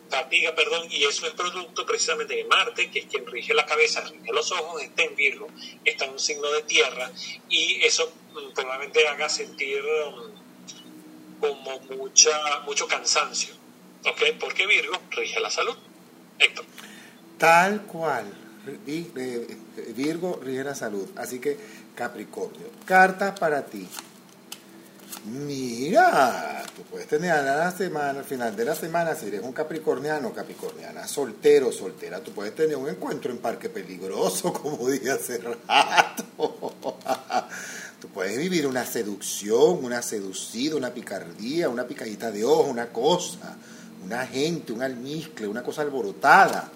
fatiga, 0.10 0.54
perdón, 0.56 0.88
y 0.90 1.04
eso 1.04 1.26
es 1.26 1.34
producto 1.34 1.86
precisamente 1.86 2.36
de 2.36 2.44
Marte, 2.46 2.90
que 2.92 3.00
es 3.00 3.06
quien 3.06 3.26
rige 3.26 3.54
la 3.54 3.66
cabeza, 3.66 4.02
rige 4.02 4.32
los 4.34 4.52
ojos, 4.52 4.82
está 4.82 5.04
en 5.04 5.16
Virgo, 5.16 5.48
está 5.86 6.06
en 6.06 6.12
un 6.12 6.20
signo 6.20 6.52
de 6.52 6.64
tierra, 6.64 7.12
y 7.50 7.84
eso 7.84 8.12
mm, 8.34 8.54
probablemente 8.54 9.08
haga 9.08 9.30
sentir 9.30 9.82
mm, 9.82 11.40
como 11.40 11.80
mucha, 11.98 12.60
mucho 12.66 12.88
cansancio, 12.88 13.54
¿ok? 14.06 14.38
Porque 14.40 14.68
Virgo 14.68 15.00
rige 15.12 15.40
la 15.40 15.50
salud. 15.50 15.78
Héctor. 16.38 16.66
Tal 17.38 17.84
cual. 17.84 18.38
Virgo 19.96 20.40
rige 20.44 20.64
la 20.64 20.76
salud. 20.76 21.08
Así 21.16 21.40
que 21.40 21.58
Capricornio. 22.02 22.66
Cartas 22.84 23.40
para 23.40 23.64
ti. 23.64 23.88
Mira, 25.26 26.64
tú 26.76 26.82
puedes 26.82 27.08
tener 27.08 27.30
a 27.30 27.44
la 27.44 27.72
semana, 27.72 28.22
al 28.22 28.26
final 28.26 28.56
de 28.56 28.66
la 28.66 28.74
semana, 28.74 29.14
si 29.14 29.28
eres 29.28 29.44
un 29.44 29.54
capricorniano, 29.54 30.34
capricorniana, 30.34 31.08
soltero, 31.08 31.72
soltera, 31.72 32.20
tú 32.20 32.32
puedes 32.32 32.56
tener 32.56 32.76
un 32.76 32.90
encuentro 32.90 33.32
en 33.32 33.38
Parque 33.38 33.70
Peligroso, 33.70 34.52
como 34.62 34.90
dije 34.90 35.12
hace 35.12 35.38
rato. 35.38 36.74
puedes 38.16 38.36
vivir 38.36 38.66
una 38.66 38.84
seducción, 38.84 39.86
una 39.86 40.02
seducida, 40.02 40.76
una 40.76 40.90
picardía, 40.90 41.70
una 41.70 41.86
picadita 41.86 42.32
de 42.32 42.44
ojo, 42.44 42.64
una 42.64 42.88
cosa, 42.88 43.58
una 44.04 44.26
gente, 44.26 44.74
un 44.74 44.82
almizcle, 44.82 45.48
una 45.48 45.62
cosa 45.62 45.84
alborotada. 45.84 46.68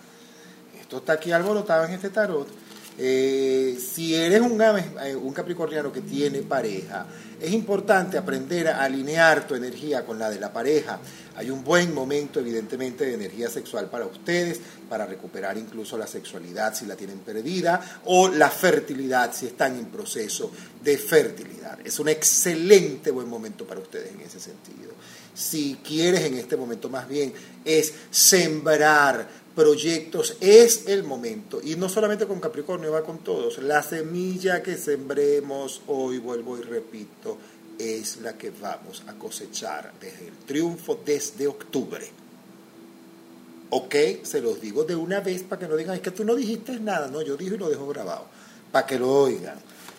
Esto 0.79 0.97
está 0.97 1.13
aquí 1.13 1.31
alborotado 1.31 1.85
en 1.85 1.93
este 1.93 2.11
tarot. 2.11 2.64
Eh, 2.97 3.77
si 3.77 4.15
eres 4.15 4.41
eh, 4.41 5.15
un 5.15 5.33
capricorniano 5.33 5.91
que 5.91 6.01
tiene 6.01 6.41
pareja, 6.43 7.05
es 7.41 7.51
importante 7.51 8.17
aprender 8.17 8.69
a 8.69 8.83
alinear 8.83 9.45
tu 9.45 9.55
energía 9.55 10.05
con 10.05 10.17
la 10.17 10.29
de 10.29 10.39
la 10.39 10.53
pareja. 10.53 10.99
Hay 11.35 11.49
un 11.49 11.63
buen 11.63 11.93
momento, 11.93 12.39
evidentemente, 12.39 13.05
de 13.05 13.15
energía 13.15 13.49
sexual 13.49 13.89
para 13.89 14.05
ustedes, 14.05 14.61
para 14.87 15.05
recuperar 15.05 15.57
incluso 15.57 15.97
la 15.97 16.07
sexualidad 16.07 16.73
si 16.73 16.85
la 16.85 16.95
tienen 16.95 17.19
perdida, 17.19 17.99
o 18.05 18.29
la 18.29 18.49
fertilidad 18.49 19.33
si 19.33 19.47
están 19.47 19.77
en 19.77 19.87
proceso 19.87 20.49
de 20.81 20.97
fertilidad. 20.97 21.77
Es 21.83 21.99
un 21.99 22.07
excelente 22.07 23.11
buen 23.11 23.27
momento 23.27 23.65
para 23.65 23.81
ustedes 23.81 24.13
en 24.13 24.21
ese 24.21 24.39
sentido. 24.39 24.93
Si 25.33 25.79
quieres 25.85 26.21
en 26.21 26.35
este 26.35 26.55
momento 26.55 26.89
más 26.89 27.09
bien 27.09 27.33
es 27.65 27.93
sembrar 28.09 29.27
proyectos, 29.55 30.37
es 30.41 30.87
el 30.87 31.03
momento. 31.03 31.61
Y 31.63 31.75
no 31.75 31.89
solamente 31.89 32.27
con 32.27 32.39
Capricornio, 32.39 32.91
va 32.91 33.03
con 33.03 33.19
todos. 33.19 33.57
La 33.59 33.81
semilla 33.81 34.61
que 34.61 34.77
sembremos 34.77 35.81
hoy, 35.87 36.19
vuelvo 36.19 36.57
y 36.57 36.61
repito, 36.61 37.37
es 37.79 38.17
la 38.17 38.37
que 38.37 38.51
vamos 38.51 39.03
a 39.07 39.13
cosechar 39.13 39.93
desde 39.99 40.27
el 40.27 40.33
triunfo 40.45 40.99
desde 41.05 41.47
octubre. 41.47 42.05
¿Ok? 43.69 43.95
Se 44.23 44.41
los 44.41 44.61
digo 44.61 44.83
de 44.83 44.95
una 44.95 45.21
vez 45.21 45.43
para 45.43 45.59
que 45.59 45.67
no 45.67 45.75
digan, 45.75 45.95
es 45.95 46.01
que 46.01 46.11
tú 46.11 46.23
no 46.23 46.35
dijiste 46.35 46.79
nada. 46.79 47.07
No, 47.07 47.21
yo 47.21 47.35
dije 47.37 47.55
y 47.55 47.57
lo 47.57 47.69
dejo 47.69 47.87
grabado, 47.87 48.25
para 48.71 48.85
que 48.85 48.99
lo 48.99 49.11
oigan. 49.11 49.57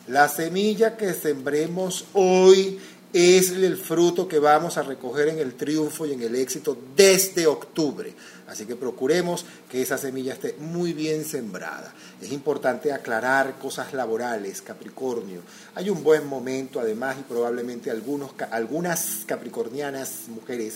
La 0.09 0.29
semilla 0.29 0.97
que 0.97 1.13
sembremos 1.15 2.05
hoy 2.13 2.79
es 3.13 3.51
el 3.51 3.77
fruto 3.77 4.29
que 4.29 4.39
vamos 4.39 4.77
a 4.77 4.83
recoger 4.83 5.29
en 5.29 5.39
el 5.39 5.55
triunfo 5.55 6.07
y 6.07 6.13
en 6.13 6.23
el 6.23 6.37
éxito 6.37 6.77
desde 6.95 7.47
octubre. 7.47 8.15
Así 8.47 8.65
que 8.65 8.77
procuremos 8.77 9.45
que 9.69 9.83
esa 9.83 9.99
semilla 9.99 10.35
esté 10.35 10.55
muy 10.59 10.93
bien 10.93 11.25
sembrada. 11.25 11.93
Es 12.21 12.31
importante 12.31 12.93
aclarar 12.93 13.59
cosas 13.59 13.93
laborales, 13.93 14.63
Capricornio. 14.63 15.41
Hay 15.75 15.91
un 15.91 16.05
buen 16.05 16.27
momento 16.27 16.79
además 16.79 17.17
y 17.19 17.23
probablemente 17.25 17.91
algunos, 17.91 18.31
algunas 18.51 19.25
capricornianas 19.27 20.29
mujeres 20.29 20.75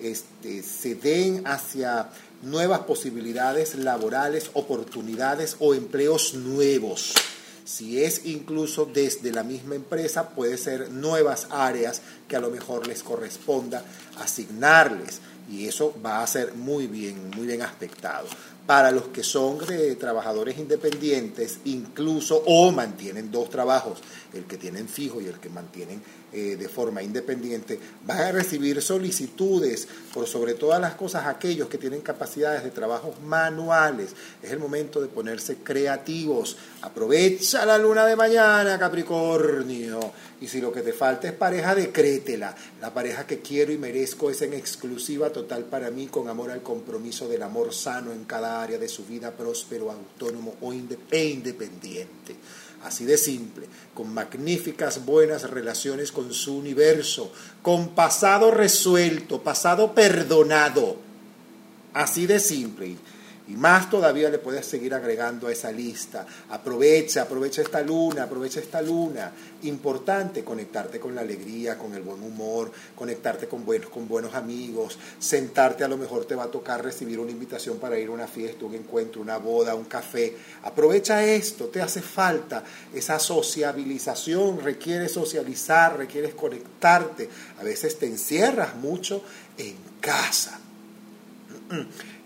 este, 0.00 0.62
se 0.62 0.94
den 0.94 1.46
hacia 1.46 2.08
nuevas 2.42 2.80
posibilidades 2.80 3.74
laborales, 3.74 4.50
oportunidades 4.54 5.56
o 5.58 5.74
empleos 5.74 6.34
nuevos. 6.34 7.12
Si 7.64 8.02
es 8.02 8.22
incluso 8.24 8.86
desde 8.86 9.30
la 9.30 9.44
misma 9.44 9.74
empresa, 9.74 10.30
puede 10.30 10.56
ser 10.56 10.90
nuevas 10.90 11.46
áreas 11.50 12.00
que 12.26 12.36
a 12.36 12.40
lo 12.40 12.50
mejor 12.50 12.86
les 12.86 13.02
corresponda 13.02 13.84
asignarles 14.18 15.20
y 15.50 15.66
eso 15.66 15.94
va 16.04 16.22
a 16.22 16.26
ser 16.26 16.54
muy 16.54 16.86
bien, 16.86 17.30
muy 17.36 17.46
bien 17.46 17.62
aspectado. 17.62 18.26
Para 18.66 18.92
los 18.92 19.08
que 19.08 19.24
son 19.24 19.58
de 19.66 19.96
trabajadores 19.96 20.56
independientes, 20.56 21.58
incluso 21.64 22.40
o 22.46 22.70
mantienen 22.70 23.32
dos 23.32 23.50
trabajos, 23.50 23.98
el 24.32 24.44
que 24.44 24.58
tienen 24.58 24.88
fijo 24.88 25.20
y 25.20 25.26
el 25.26 25.40
que 25.40 25.48
mantienen 25.48 26.00
eh, 26.32 26.54
de 26.56 26.68
forma 26.68 27.02
independiente, 27.02 27.80
van 28.06 28.20
a 28.20 28.30
recibir 28.30 28.80
solicitudes 28.80 29.88
por 30.14 30.28
sobre 30.28 30.54
todas 30.54 30.80
las 30.80 30.94
cosas 30.94 31.26
aquellos 31.26 31.68
que 31.68 31.78
tienen 31.78 32.00
capacidades 32.00 32.62
de 32.62 32.70
trabajos 32.70 33.20
manuales. 33.20 34.10
Es 34.40 34.52
el 34.52 34.60
momento 34.60 35.00
de 35.00 35.08
ponerse 35.08 35.56
creativos. 35.56 36.56
Aprovecha 36.82 37.66
la 37.66 37.76
luna 37.76 38.06
de 38.06 38.14
mañana, 38.14 38.78
Capricornio. 38.78 40.12
Y 40.40 40.48
si 40.48 40.60
lo 40.60 40.72
que 40.72 40.80
te 40.80 40.92
falta 40.92 41.28
es 41.28 41.34
pareja, 41.34 41.74
decrétela. 41.74 42.54
La 42.80 42.94
pareja 42.94 43.26
que 43.26 43.40
quiero 43.40 43.72
y 43.72 43.78
merezco 43.78 44.30
es 44.30 44.40
en 44.42 44.54
exclusiva 44.54 45.30
total 45.30 45.64
para 45.64 45.90
mí, 45.90 46.06
con 46.06 46.28
amor 46.28 46.50
al 46.50 46.62
compromiso 46.62 47.28
del 47.28 47.42
amor 47.42 47.74
sano 47.74 48.12
en 48.12 48.24
cada 48.24 48.62
área 48.62 48.78
de 48.78 48.88
su 48.88 49.04
vida, 49.04 49.32
próspero, 49.32 49.90
autónomo 49.90 50.54
o 50.62 50.72
e 50.72 51.24
independiente 51.24 52.36
así 52.82 53.04
de 53.04 53.18
simple, 53.18 53.66
con 53.94 54.12
magníficas 54.12 55.04
buenas 55.04 55.48
relaciones 55.50 56.12
con 56.12 56.32
su 56.32 56.56
universo, 56.56 57.30
con 57.62 57.88
pasado 57.88 58.50
resuelto, 58.50 59.42
pasado 59.42 59.94
perdonado, 59.94 60.96
así 61.92 62.26
de 62.26 62.40
simple. 62.40 62.96
Y 63.50 63.56
más 63.56 63.90
todavía 63.90 64.30
le 64.30 64.38
puedes 64.38 64.64
seguir 64.64 64.94
agregando 64.94 65.48
a 65.48 65.52
esa 65.52 65.72
lista. 65.72 66.24
Aprovecha, 66.50 67.22
aprovecha 67.22 67.62
esta 67.62 67.82
luna, 67.82 68.22
aprovecha 68.22 68.60
esta 68.60 68.80
luna. 68.80 69.32
Importante 69.62 70.44
conectarte 70.44 71.00
con 71.00 71.16
la 71.16 71.22
alegría, 71.22 71.76
con 71.76 71.92
el 71.94 72.02
buen 72.02 72.22
humor, 72.22 72.70
conectarte 72.94 73.48
con 73.48 73.64
buenos, 73.64 73.90
con 73.90 74.06
buenos 74.06 74.34
amigos, 74.34 74.96
sentarte 75.18 75.82
a 75.82 75.88
lo 75.88 75.96
mejor 75.96 76.26
te 76.26 76.36
va 76.36 76.44
a 76.44 76.50
tocar 76.50 76.84
recibir 76.84 77.18
una 77.18 77.32
invitación 77.32 77.78
para 77.78 77.98
ir 77.98 78.08
a 78.08 78.12
una 78.12 78.28
fiesta, 78.28 78.64
un 78.64 78.74
encuentro, 78.74 79.20
una 79.20 79.38
boda, 79.38 79.74
un 79.74 79.86
café. 79.86 80.36
Aprovecha 80.62 81.24
esto, 81.24 81.66
te 81.66 81.82
hace 81.82 82.02
falta 82.02 82.62
esa 82.94 83.18
sociabilización, 83.18 84.60
requiere 84.60 85.08
socializar, 85.08 85.98
requieres 85.98 86.34
conectarte. 86.34 87.28
A 87.58 87.64
veces 87.64 87.98
te 87.98 88.06
encierras 88.06 88.76
mucho 88.76 89.24
en 89.58 89.74
casa. 90.00 90.60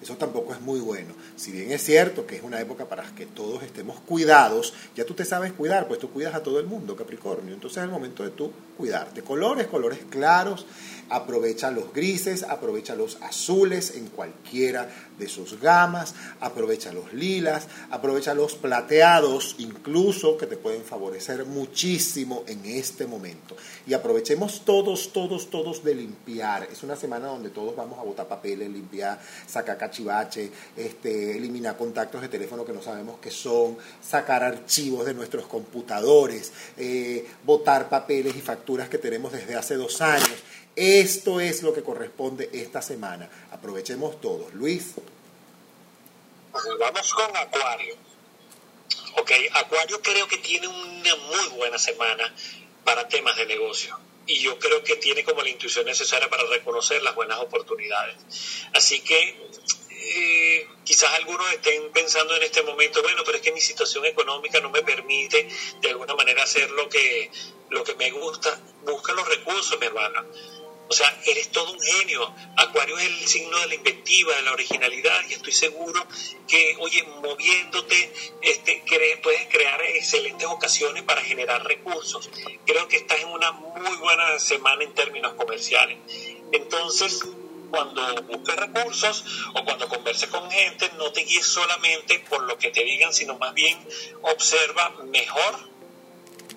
Eso 0.05 0.19
tampoco 0.19 0.53
es 0.53 0.61
muy 0.61 0.81
bueno. 0.81 1.15
Si 1.35 1.51
bien 1.51 1.73
es 1.73 1.83
cierto 1.83 2.27
que 2.27 2.37
es 2.37 2.43
una 2.43 2.61
época 2.61 2.85
para 2.85 3.05
que 3.15 3.25
todos 3.25 3.63
estemos 3.63 4.01
cuidados, 4.01 4.75
ya 4.95 5.07
tú 5.07 5.15
te 5.15 5.25
sabes 5.25 5.55
cuidar, 5.55 5.89
pues 5.89 5.99
tú 5.99 6.11
cuidas 6.11 6.35
a 6.35 6.43
todo 6.43 6.61
el 6.61 6.67
mundo, 6.67 6.95
Capricornio. 6.95 7.55
Entonces 7.55 7.79
es 7.79 7.85
el 7.85 7.91
momento 7.91 8.23
de 8.23 8.29
tú 8.29 8.53
cuidarte. 8.77 9.23
Colores, 9.23 9.67
colores 9.67 10.01
claros, 10.11 10.67
aprovecha 11.11 11.71
los 11.71 11.93
grises, 11.93 12.43
aprovecha 12.43 12.95
los 12.95 13.19
azules 13.23 13.95
en 13.97 14.09
cualquiera 14.09 14.89
de 15.19 15.29
sus 15.29 15.61
gamas, 15.61 16.15
aprovecha 16.41 16.93
los 16.93 17.13
lilas, 17.13 17.69
aprovecha 17.91 18.35
los 18.35 18.55
plateados, 18.55 19.55
incluso 19.59 20.37
que 20.37 20.47
te 20.47 20.57
pueden 20.57 20.83
favorecer 20.83 21.45
muchísimo 21.47 22.45
en 22.47 22.65
este 22.65 23.07
momento. 23.07 23.57
Y 23.87 23.95
aprovechemos 23.95 24.65
todos, 24.65 25.13
todos, 25.13 25.51
todos 25.51 25.85
de 25.85 25.95
limpiar. 25.95 26.69
Es 26.71 26.83
una 26.83 26.97
semana 26.97 27.29
donde 27.29 27.51
todos 27.51 27.77
vamos 27.77 27.99
a 27.99 28.03
botar 28.03 28.27
papeles, 28.27 28.71
limpiar, 28.71 29.21
sacar 29.47 29.79
cachivache, 29.79 30.51
este, 30.77 31.37
eliminar 31.37 31.77
contactos 31.77 32.23
de 32.23 32.29
teléfono 32.29 32.65
que 32.65 32.73
no 32.73 32.83
sabemos 32.83 33.19
qué 33.21 33.31
son, 33.31 33.77
sacar 34.03 34.43
archivos 34.43 35.07
de 35.07 35.15
nuestros 35.15 35.47
computadores, 35.47 36.53
eh, 36.77 37.27
botar 37.45 37.89
papeles 37.89 38.35
y 38.37 38.41
facturas 38.41 38.89
que 38.89 38.99
tenemos 38.99 39.33
desde 39.33 39.55
hace 39.55 39.77
dos 39.77 40.01
años 40.01 40.43
esto 40.77 41.41
es 41.41 41.63
lo 41.63 41.73
que 41.73 41.83
corresponde 41.83 42.51
esta 42.53 42.83
semana. 42.83 43.31
Aprovechemos 43.53 44.21
todos. 44.21 44.53
Luis. 44.55 44.95
Vamos 46.53 47.15
con 47.15 47.37
Acuario. 47.37 47.95
Ok, 49.17 49.31
Acuario 49.53 50.01
creo 50.03 50.27
que 50.27 50.39
tiene 50.39 50.67
una 50.67 51.17
muy 51.17 51.49
buena 51.57 51.79
semana 51.79 52.35
para 52.85 53.09
temas 53.09 53.37
de 53.37 53.47
negocio. 53.47 53.99
Y 54.27 54.41
yo 54.41 54.59
creo 54.59 54.83
que 54.83 54.97
tiene 54.97 55.23
como 55.23 55.43
la 55.43 55.51
intuición 55.51 55.85
necesaria 55.87 56.29
para 56.29 56.45
reconocer 56.45 57.03
las 57.03 57.15
buenas 57.15 57.39
oportunidades. 57.39 58.17
Así 58.73 59.01
que 59.01 59.49
eh, 59.91 60.69
quizás 60.83 61.13
algunos 61.15 61.51
estén 61.53 61.93
pensando 61.93 62.35
en 62.35 62.43
este 62.43 62.63
momento, 62.63 63.03
bueno, 63.03 63.23
pero 63.25 63.37
es 63.37 63.43
que 63.43 63.53
mi 63.53 63.61
situación 63.61 64.05
económica 64.07 64.61
no 64.61 64.71
me 64.71 64.83
permite 64.83 65.49
de 65.81 65.91
alguna 65.91 66.15
manera 66.15 66.43
hacer 66.43 66.71
lo 66.71 66.89
que, 66.89 67.31
lo 67.71 67.85
que 67.85 67.95
me 67.95 68.11
gusta. 68.11 68.59
Busca 68.85 69.13
los 69.13 69.29
recursos, 69.29 69.79
mi 69.79 69.87
hermana 69.87 70.25
o 70.89 70.93
sea, 70.93 71.21
eres 71.27 71.51
todo 71.51 71.73
un 71.73 71.81
genio. 71.81 72.35
Acuario 72.57 72.99
es 72.99 73.07
el 73.07 73.29
signo 73.29 73.59
de 73.61 73.69
la 73.69 73.75
inventiva, 73.75 74.37
de 74.37 74.43
la 74.43 74.53
originalidad, 74.53 75.21
y 75.29 75.35
estoy 75.35 75.53
seguro 75.53 76.07
que, 76.47 76.77
oye, 76.81 77.03
moviéndote, 77.23 78.13
este, 78.43 78.83
puedes 79.23 79.49
crear 79.49 79.81
excelentes 79.83 80.47
ocasiones 80.47 81.03
para 81.05 81.23
generar 81.23 81.65
recursos. 81.65 82.29
Creo 82.67 82.89
que 82.89 82.97
estás 82.97 83.21
en 83.21 83.29
una 83.29 83.53
muy 83.53 83.97
buena 83.97 84.39
semana 84.39 84.85
en 84.85 84.95
términos 84.95 85.35
comerciales. 85.35 85.99
Entonces, 86.53 87.25
cuando 87.71 88.23
busques 88.23 88.55
recursos 88.55 89.25
o 89.55 89.65
cuando 89.65 89.89
converses 89.89 90.29
con 90.29 90.49
gente, 90.51 90.91
no 90.97 91.11
te 91.13 91.23
guíes 91.23 91.47
solamente 91.47 92.21
por 92.29 92.43
lo 92.45 92.57
que 92.57 92.71
te 92.71 92.85
digan, 92.85 93.13
sino 93.13 93.37
más 93.37 93.53
bien 93.55 93.77
observa 94.23 94.91
mejor 95.05 95.74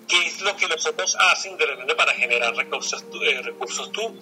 qué 0.07 0.25
es 0.25 0.41
lo 0.41 0.55
que 0.55 0.67
los 0.67 0.85
otros 0.85 1.15
hacen 1.19 1.57
de 1.57 1.65
repente 1.65 1.95
para 1.95 2.13
generar 2.13 2.55
recursos, 2.55 3.03
eh, 3.21 3.41
recursos 3.41 3.91
tú. 3.91 4.17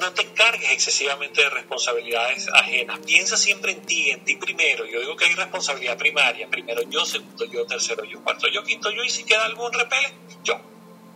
No 0.00 0.12
te 0.12 0.26
cargues 0.32 0.72
excesivamente 0.72 1.42
de 1.42 1.50
responsabilidades 1.50 2.48
ajenas. 2.48 2.98
Piensa 3.00 3.36
siempre 3.36 3.72
en 3.72 3.82
ti, 3.82 4.10
en 4.10 4.24
ti 4.24 4.36
primero. 4.36 4.86
Yo 4.86 5.00
digo 5.00 5.16
que 5.16 5.26
hay 5.26 5.34
responsabilidad 5.34 5.98
primaria. 5.98 6.48
Primero 6.48 6.82
yo, 6.88 7.04
segundo 7.04 7.44
yo, 7.44 7.66
tercero 7.66 8.04
yo, 8.04 8.22
cuarto 8.22 8.48
yo, 8.48 8.64
quinto 8.64 8.90
yo. 8.90 9.04
Y 9.04 9.10
si 9.10 9.24
queda 9.24 9.44
algún 9.44 9.72
repele, 9.72 10.12
yo. 10.44 10.54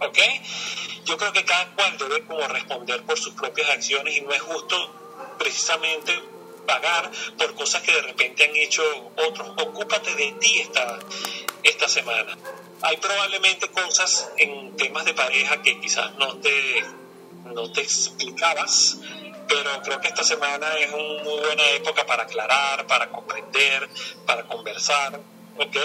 ¿Ok? 0.00 0.18
Yo 1.04 1.16
creo 1.16 1.32
que 1.32 1.44
cada 1.44 1.66
cual 1.74 1.96
debe 1.96 2.22
como 2.24 2.46
responder 2.48 3.02
por 3.02 3.18
sus 3.18 3.32
propias 3.34 3.70
acciones 3.70 4.16
y 4.16 4.20
no 4.20 4.32
es 4.32 4.42
justo 4.42 5.34
precisamente 5.38 6.12
pagar 6.66 7.10
por 7.38 7.54
cosas 7.54 7.82
que 7.82 7.92
de 7.92 8.02
repente 8.02 8.44
han 8.44 8.56
hecho 8.56 8.82
otros. 9.16 9.48
Ocúpate 9.56 10.14
de 10.14 10.32
ti 10.32 10.58
esta, 10.58 10.98
esta 11.62 11.88
semana. 11.88 12.36
Hay 12.82 12.96
probablemente 12.98 13.68
cosas 13.68 14.30
en 14.36 14.76
temas 14.76 15.04
de 15.04 15.14
pareja 15.14 15.62
que 15.62 15.80
quizás 15.80 16.14
no 16.16 16.36
te, 16.36 16.84
no 17.44 17.70
te 17.72 17.82
explicabas, 17.82 18.98
pero 19.48 19.82
creo 19.82 20.00
que 20.00 20.08
esta 20.08 20.24
semana 20.24 20.66
es 20.78 20.92
una 20.92 21.22
muy 21.22 21.40
buena 21.40 21.70
época 21.74 22.04
para 22.04 22.24
aclarar, 22.24 22.86
para 22.86 23.08
comprender, 23.08 23.88
para 24.26 24.44
conversar, 24.44 25.20
¿ok? 25.56 25.76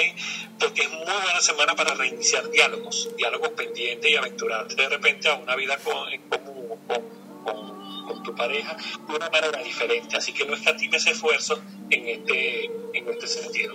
Porque 0.60 0.84
es 0.84 0.90
muy 0.90 1.06
buena 1.06 1.42
semana 1.42 1.76
para 1.76 1.94
reiniciar 1.94 2.50
diálogos, 2.50 3.10
diálogos 3.16 3.50
pendientes 3.50 4.10
y 4.10 4.16
aventurarte 4.16 4.76
de 4.76 4.90
repente 4.90 5.30
a 5.30 5.36
una 5.36 5.56
vida 5.56 5.78
con, 5.78 6.10
en 6.10 6.22
común 6.30 6.80
con, 6.88 7.12
tu 8.24 8.36
pareja 8.36 8.78
de 9.08 9.16
una 9.16 9.32
manera 9.32 9.64
diferente. 9.64 10.16
Así 10.16 10.32
que 10.32 10.46
no 10.46 10.54
escatimes 10.54 11.08
esfuerzos 11.08 11.60
en 11.90 12.08
este, 12.08 12.66
en 12.66 13.10
este 13.10 13.28
sentido. 13.28 13.74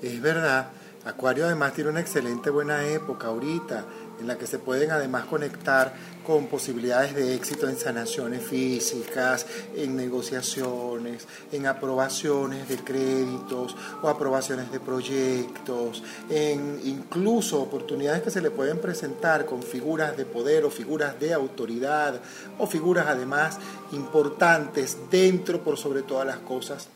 Es 0.00 0.22
verdad. 0.22 0.72
Acuario 1.04 1.44
además 1.44 1.74
tiene 1.74 1.90
una 1.90 2.00
excelente 2.00 2.48
buena 2.48 2.86
época 2.86 3.26
ahorita 3.26 3.84
en 4.20 4.26
la 4.26 4.38
que 4.38 4.46
se 4.46 4.58
pueden 4.58 4.90
además 4.90 5.26
conectar 5.26 5.92
con 6.26 6.46
posibilidades 6.46 7.14
de 7.14 7.34
éxito 7.34 7.68
en 7.68 7.76
sanaciones 7.76 8.42
físicas, 8.42 9.46
en 9.76 9.96
negociaciones, 9.96 11.26
en 11.52 11.66
aprobaciones 11.66 12.68
de 12.68 12.78
créditos 12.78 13.76
o 14.02 14.08
aprobaciones 14.08 14.72
de 14.72 14.80
proyectos, 14.80 16.02
en 16.30 16.80
incluso 16.84 17.60
oportunidades 17.60 18.22
que 18.22 18.30
se 18.30 18.40
le 18.40 18.50
pueden 18.50 18.78
presentar 18.78 19.44
con 19.44 19.62
figuras 19.62 20.16
de 20.16 20.24
poder 20.24 20.64
o 20.64 20.70
figuras 20.70 21.20
de 21.20 21.34
autoridad 21.34 22.20
o 22.58 22.66
figuras 22.66 23.06
además 23.08 23.58
importantes 23.92 24.96
dentro 25.10 25.62
por 25.62 25.76
sobre 25.76 26.02
todas 26.02 26.26
las 26.26 26.38
cosas 26.38 26.88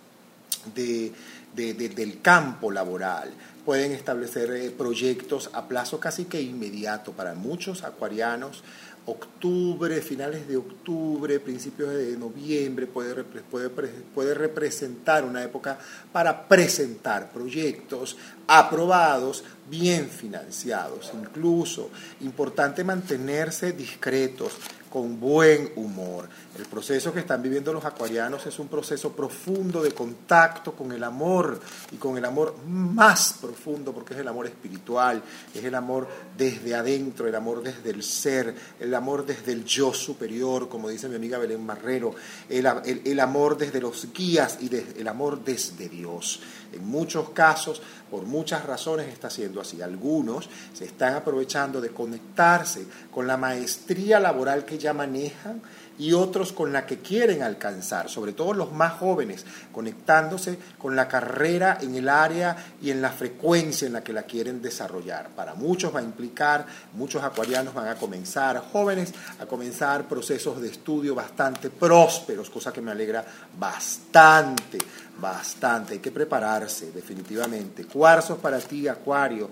de, 0.74 1.12
del 1.54 2.20
campo 2.20 2.70
laboral 2.70 3.32
pueden 3.68 3.92
establecer 3.92 4.50
eh, 4.52 4.70
proyectos 4.70 5.50
a 5.52 5.68
plazo 5.68 6.00
casi 6.00 6.24
que 6.24 6.40
inmediato 6.40 7.12
para 7.12 7.34
muchos 7.34 7.84
acuarianos. 7.84 8.62
Octubre, 9.04 10.00
finales 10.00 10.48
de 10.48 10.56
octubre, 10.56 11.38
principios 11.38 11.90
de 11.90 12.16
noviembre 12.16 12.86
puede, 12.86 13.24
puede, 13.24 13.68
puede 13.68 14.32
representar 14.32 15.22
una 15.22 15.42
época 15.42 15.78
para 16.12 16.48
presentar 16.48 17.30
proyectos 17.30 18.16
aprobados, 18.46 19.44
bien 19.68 20.08
financiados. 20.08 21.12
Incluso, 21.12 21.90
importante 22.20 22.84
mantenerse 22.84 23.72
discretos 23.72 24.52
con 24.90 25.20
buen 25.20 25.72
humor. 25.76 26.28
El 26.58 26.66
proceso 26.66 27.12
que 27.12 27.20
están 27.20 27.42
viviendo 27.42 27.72
los 27.72 27.84
acuarianos 27.84 28.46
es 28.46 28.58
un 28.58 28.68
proceso 28.68 29.12
profundo 29.12 29.82
de 29.82 29.92
contacto 29.92 30.72
con 30.72 30.92
el 30.92 31.04
amor 31.04 31.60
y 31.92 31.96
con 31.96 32.16
el 32.18 32.24
amor 32.24 32.56
más 32.66 33.36
profundo 33.40 33.92
porque 33.92 34.14
es 34.14 34.20
el 34.20 34.28
amor 34.28 34.46
espiritual, 34.46 35.22
es 35.54 35.64
el 35.64 35.74
amor 35.74 36.08
desde 36.36 36.74
adentro, 36.74 37.28
el 37.28 37.34
amor 37.34 37.62
desde 37.62 37.90
el 37.90 38.02
ser, 38.02 38.54
el 38.80 38.94
amor 38.94 39.24
desde 39.24 39.52
el 39.52 39.64
yo 39.64 39.92
superior, 39.92 40.68
como 40.68 40.88
dice 40.88 41.08
mi 41.08 41.16
amiga 41.16 41.38
Belén 41.38 41.64
Marrero, 41.64 42.14
el, 42.48 43.20
amor 43.20 43.56
desde 43.56 43.80
los 43.80 44.12
guías 44.12 44.58
y 44.60 44.74
el 44.98 45.08
amor 45.08 45.44
desde 45.44 45.88
Dios. 45.88 46.40
En 46.72 46.86
muchos 46.86 47.30
casos, 47.30 47.80
por 48.10 48.24
muchas 48.24 48.64
razones 48.64 49.08
está 49.08 49.30
siendo 49.30 49.60
así. 49.60 49.82
Algunos 49.82 50.48
se 50.72 50.84
están 50.84 51.14
aprovechando 51.14 51.80
de 51.80 51.90
conectarse 51.90 52.86
con 53.10 53.26
la 53.26 53.36
maestría 53.36 54.20
laboral 54.20 54.64
que 54.64 54.78
ya 54.78 54.92
manejan 54.92 55.60
y 55.98 56.12
otros 56.12 56.52
con 56.52 56.72
la 56.72 56.86
que 56.86 56.98
quieren 56.98 57.42
alcanzar, 57.42 58.08
sobre 58.08 58.32
todo 58.32 58.54
los 58.54 58.72
más 58.72 58.94
jóvenes, 58.94 59.44
conectándose 59.72 60.58
con 60.78 60.94
la 60.94 61.08
carrera 61.08 61.78
en 61.80 61.96
el 61.96 62.08
área 62.08 62.56
y 62.80 62.90
en 62.90 63.02
la 63.02 63.10
frecuencia 63.10 63.86
en 63.86 63.92
la 63.92 64.04
que 64.04 64.12
la 64.12 64.22
quieren 64.22 64.62
desarrollar. 64.62 65.30
Para 65.30 65.54
muchos 65.54 65.94
va 65.94 65.98
a 65.98 66.04
implicar, 66.04 66.66
muchos 66.94 67.22
acuarianos 67.22 67.74
van 67.74 67.88
a 67.88 67.96
comenzar, 67.96 68.62
jóvenes, 68.72 69.12
a 69.40 69.46
comenzar 69.46 70.06
procesos 70.06 70.60
de 70.60 70.68
estudio 70.68 71.14
bastante 71.14 71.68
prósperos, 71.68 72.48
cosa 72.48 72.72
que 72.72 72.80
me 72.80 72.92
alegra 72.92 73.24
bastante, 73.58 74.78
bastante. 75.20 75.94
Hay 75.94 76.00
que 76.00 76.10
prepararse, 76.10 76.92
definitivamente. 76.92 77.84
Cuarzos 77.84 78.38
para 78.38 78.58
ti, 78.58 78.88
Acuario 78.88 79.50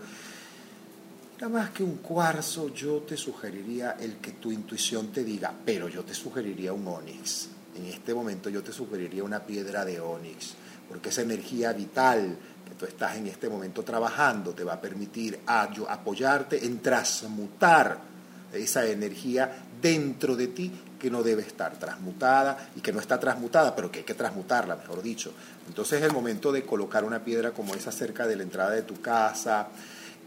Nada 1.39 1.53
más 1.53 1.71
que 1.71 1.85
un 1.85 1.97
cuarzo, 1.97 2.73
yo 2.73 3.03
te 3.03 3.15
sugeriría 3.15 3.99
el 4.01 4.17
que 4.17 4.33
tu 4.33 4.51
intuición 4.51 5.09
te 5.09 5.23
diga, 5.23 5.53
pero 5.67 5.87
yo 5.87 6.03
te 6.03 6.15
sugeriría 6.15 6.73
un 6.73 6.89
onix. 6.89 7.49
En 7.77 7.85
este 7.85 8.15
momento 8.15 8.49
yo 8.49 8.63
te 8.63 8.73
sugeriría 8.73 9.23
una 9.23 9.45
piedra 9.45 9.85
de 9.85 10.01
onix, 10.01 10.55
porque 10.89 11.11
esa 11.11 11.21
energía 11.21 11.75
vital 11.75 12.39
que 12.67 12.75
tú 12.75 12.87
estás 12.87 13.17
en 13.17 13.27
este 13.27 13.51
momento 13.51 13.83
trabajando 13.83 14.55
te 14.55 14.65
va 14.65 14.75
a 14.75 14.81
permitir 14.81 15.39
apoyarte 15.47 16.65
en 16.65 16.79
transmutar 16.81 17.99
esa 18.55 18.87
energía 18.87 19.65
dentro 19.83 20.37
de 20.37 20.47
ti 20.47 20.73
que 21.07 21.11
no 21.13 21.23
debe 21.23 21.43
estar 21.43 21.79
transmutada 21.79 22.69
y 22.75 22.81
que 22.81 22.93
no 22.93 22.99
está 22.99 23.21
transmutada, 23.21 23.77
pero 23.77 23.93
que 23.93 24.01
hay 24.01 24.05
que 24.05 24.15
transmutarla, 24.15 24.75
mejor 24.75 25.03
dicho. 25.03 25.33
Entonces 25.69 26.01
es 26.01 26.05
el 26.05 26.13
momento 26.13 26.51
de 26.51 26.65
colocar 26.65 27.05
una 27.05 27.23
piedra 27.23 27.53
como 27.53 27.77
esa 27.77 27.93
cerca 27.93 28.27
de 28.27 28.35
la 28.35 28.43
entrada 28.43 28.73
de 28.73 28.83
tu 28.83 29.01
casa, 29.01 29.69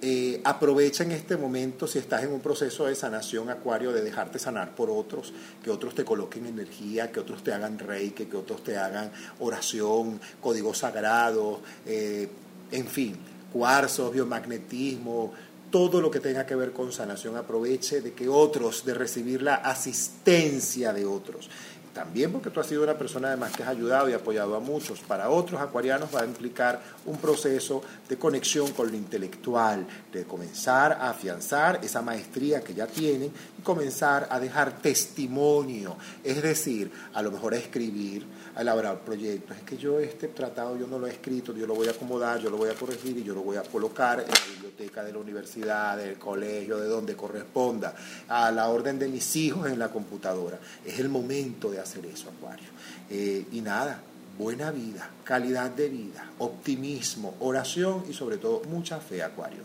eh, 0.01 0.39
aprovecha 0.45 1.03
en 1.03 1.11
este 1.11 1.35
momento, 1.35 1.85
si 1.85 1.99
estás 1.99 2.23
en 2.23 2.31
un 2.31 2.39
proceso 2.39 2.85
de 2.85 2.95
sanación, 2.95 3.49
Acuario, 3.49 3.91
de 3.91 4.01
dejarte 4.01 4.39
sanar 4.39 4.73
por 4.73 4.89
otros, 4.89 5.33
que 5.61 5.69
otros 5.69 5.93
te 5.95 6.05
coloquen 6.05 6.45
energía, 6.45 7.11
que 7.11 7.19
otros 7.19 7.43
te 7.43 7.51
hagan 7.51 7.77
reiki, 7.77 8.27
que 8.27 8.37
otros 8.37 8.63
te 8.63 8.77
hagan 8.77 9.11
oración, 9.41 10.21
código 10.39 10.73
sagrado, 10.73 11.59
eh, 11.85 12.29
en 12.71 12.87
fin, 12.87 13.17
cuarzos, 13.51 14.13
biomagnetismo, 14.13 15.33
todo 15.69 16.01
lo 16.01 16.09
que 16.09 16.19
tenga 16.19 16.45
que 16.45 16.55
ver 16.55 16.71
con 16.71 16.91
sanación, 16.91 17.37
aproveche 17.37 18.01
de 18.01 18.13
que 18.13 18.27
otros, 18.27 18.85
de 18.85 18.93
recibir 18.93 19.41
la 19.41 19.55
asistencia 19.55 20.93
de 20.93 21.05
otros 21.05 21.49
también 21.93 22.31
porque 22.31 22.49
tú 22.49 22.61
has 22.61 22.67
sido 22.67 22.83
una 22.83 22.97
persona 22.97 23.27
además 23.29 23.51
que 23.51 23.63
has 23.63 23.69
ayudado 23.69 24.09
y 24.09 24.13
apoyado 24.13 24.55
a 24.55 24.59
muchos. 24.59 24.99
Para 25.01 25.29
otros 25.29 25.59
acuarianos 25.59 26.09
va 26.15 26.21
a 26.21 26.25
implicar 26.25 26.81
un 27.05 27.17
proceso 27.17 27.81
de 28.07 28.17
conexión 28.17 28.71
con 28.71 28.89
lo 28.89 28.95
intelectual, 28.95 29.85
de 30.11 30.23
comenzar 30.23 30.93
a 30.93 31.09
afianzar 31.09 31.81
esa 31.83 32.01
maestría 32.01 32.61
que 32.61 32.73
ya 32.73 32.87
tienen 32.87 33.33
y 33.57 33.61
comenzar 33.63 34.27
a 34.31 34.39
dejar 34.39 34.81
testimonio, 34.81 35.97
es 36.23 36.41
decir, 36.41 36.91
a 37.13 37.21
lo 37.21 37.31
mejor 37.31 37.53
a 37.53 37.57
escribir, 37.57 38.25
a 38.59 38.61
elaborar 38.61 38.99
proyectos. 38.99 39.55
Es 39.55 39.63
que 39.63 39.77
yo 39.77 39.99
este 39.99 40.27
tratado 40.27 40.77
yo 40.77 40.85
no 40.85 40.99
lo 40.99 41.07
he 41.07 41.11
escrito, 41.11 41.55
yo 41.55 41.65
lo 41.65 41.75
voy 41.75 41.87
a 41.87 41.91
acomodar, 41.91 42.41
yo 42.41 42.49
lo 42.49 42.57
voy 42.57 42.69
a 42.69 42.73
corregir 42.73 43.17
y 43.17 43.23
yo 43.23 43.33
lo 43.33 43.41
voy 43.41 43.55
a 43.55 43.63
colocar 43.63 44.19
en 44.19 44.27
la 44.27 44.45
biblioteca 44.53 45.01
de 45.01 45.13
la 45.13 45.19
universidad, 45.19 45.95
del 45.95 46.19
colegio, 46.19 46.77
de 46.77 46.89
donde 46.89 47.15
corresponda, 47.15 47.95
a 48.27 48.51
la 48.51 48.67
orden 48.67 48.99
de 48.99 49.07
mis 49.07 49.33
hijos 49.37 49.69
en 49.69 49.79
la 49.79 49.89
computadora. 49.89 50.59
Es 50.85 50.99
el 50.99 51.07
momento 51.07 51.71
de 51.71 51.79
hacer 51.79 52.05
eso, 52.05 52.29
Acuario. 52.29 52.67
Eh, 53.09 53.45
y 53.53 53.61
nada, 53.61 54.01
buena 54.37 54.71
vida, 54.71 55.09
calidad 55.23 55.71
de 55.71 55.87
vida, 55.87 56.29
optimismo, 56.39 57.35
oración 57.39 58.03
y 58.09 58.13
sobre 58.13 58.39
todo 58.39 58.61
mucha 58.67 58.99
fe, 58.99 59.23
Acuario. 59.23 59.63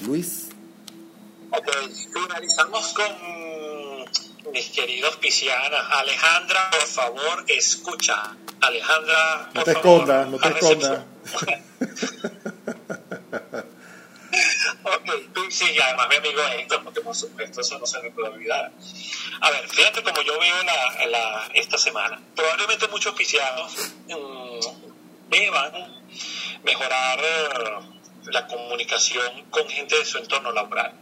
Luis. 0.00 0.48
Ok, 1.52 1.68
finalizamos 2.12 2.92
con 2.92 3.49
mis 4.52 4.70
queridos 4.70 5.16
piscianas. 5.16 5.86
Alejandra, 5.90 6.70
por 6.70 6.86
favor, 6.86 7.44
escucha. 7.48 8.36
Alejandra, 8.60 9.50
no 9.54 9.64
te 9.64 9.72
escondas, 9.72 10.28
no 10.28 10.38
te 10.38 10.48
escondas. 10.48 11.00
ok, 14.82 15.10
sí, 15.50 15.78
además 15.82 16.08
mi 16.08 16.16
amigo 16.16 16.42
Héctor, 16.58 16.84
porque 16.84 17.00
por 17.00 17.14
supuesto 17.14 17.60
eso 17.60 17.78
no 17.78 17.86
se 17.86 18.00
me 18.02 18.10
puede 18.10 18.28
olvidar. 18.28 18.72
A 19.40 19.50
ver, 19.50 19.68
fíjate 19.68 20.02
como 20.02 20.22
yo 20.22 20.38
veo 20.38 20.62
la, 20.62 21.48
esta 21.54 21.78
semana. 21.78 22.20
Probablemente 22.34 22.88
muchos 22.88 23.14
piscianos 23.14 23.72
mmm, 24.08 24.60
deban 25.30 26.02
mejorar 26.62 27.18
eh, 27.20 27.78
la 28.26 28.46
comunicación 28.46 29.46
con 29.50 29.68
gente 29.68 29.96
de 29.98 30.04
su 30.04 30.18
entorno 30.18 30.52
laboral. 30.52 30.92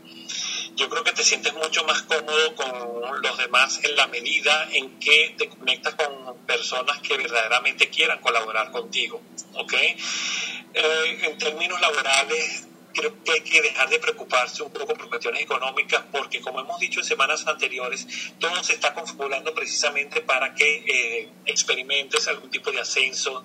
Yo 0.78 0.88
creo 0.88 1.02
que 1.02 1.10
te 1.10 1.24
sientes 1.24 1.52
mucho 1.54 1.82
más 1.84 2.02
cómodo 2.02 2.54
con 2.54 3.20
los 3.20 3.36
demás 3.36 3.80
en 3.82 3.96
la 3.96 4.06
medida 4.06 4.68
en 4.70 4.96
que 5.00 5.34
te 5.36 5.48
conectas 5.48 5.96
con 5.96 6.38
personas 6.46 7.00
que 7.00 7.16
verdaderamente 7.16 7.88
quieran 7.90 8.20
colaborar 8.20 8.70
contigo. 8.70 9.20
¿ok? 9.54 9.72
Eh, 9.72 11.18
en 11.22 11.36
términos 11.36 11.80
laborales, 11.80 12.68
creo 12.94 13.12
que 13.24 13.32
hay 13.32 13.40
que 13.40 13.60
dejar 13.60 13.88
de 13.88 13.98
preocuparse 13.98 14.62
un 14.62 14.72
poco 14.72 14.94
por 14.94 15.08
cuestiones 15.08 15.42
económicas 15.42 16.04
porque 16.12 16.40
como 16.40 16.60
hemos 16.60 16.78
dicho 16.78 17.00
en 17.00 17.06
semanas 17.06 17.44
anteriores, 17.48 18.06
todo 18.38 18.62
se 18.62 18.74
está 18.74 18.94
configurando 18.94 19.52
precisamente 19.52 20.20
para 20.20 20.54
que 20.54 20.84
eh, 20.86 21.28
experimentes 21.44 22.28
algún 22.28 22.50
tipo 22.52 22.70
de 22.70 22.80
ascenso, 22.80 23.42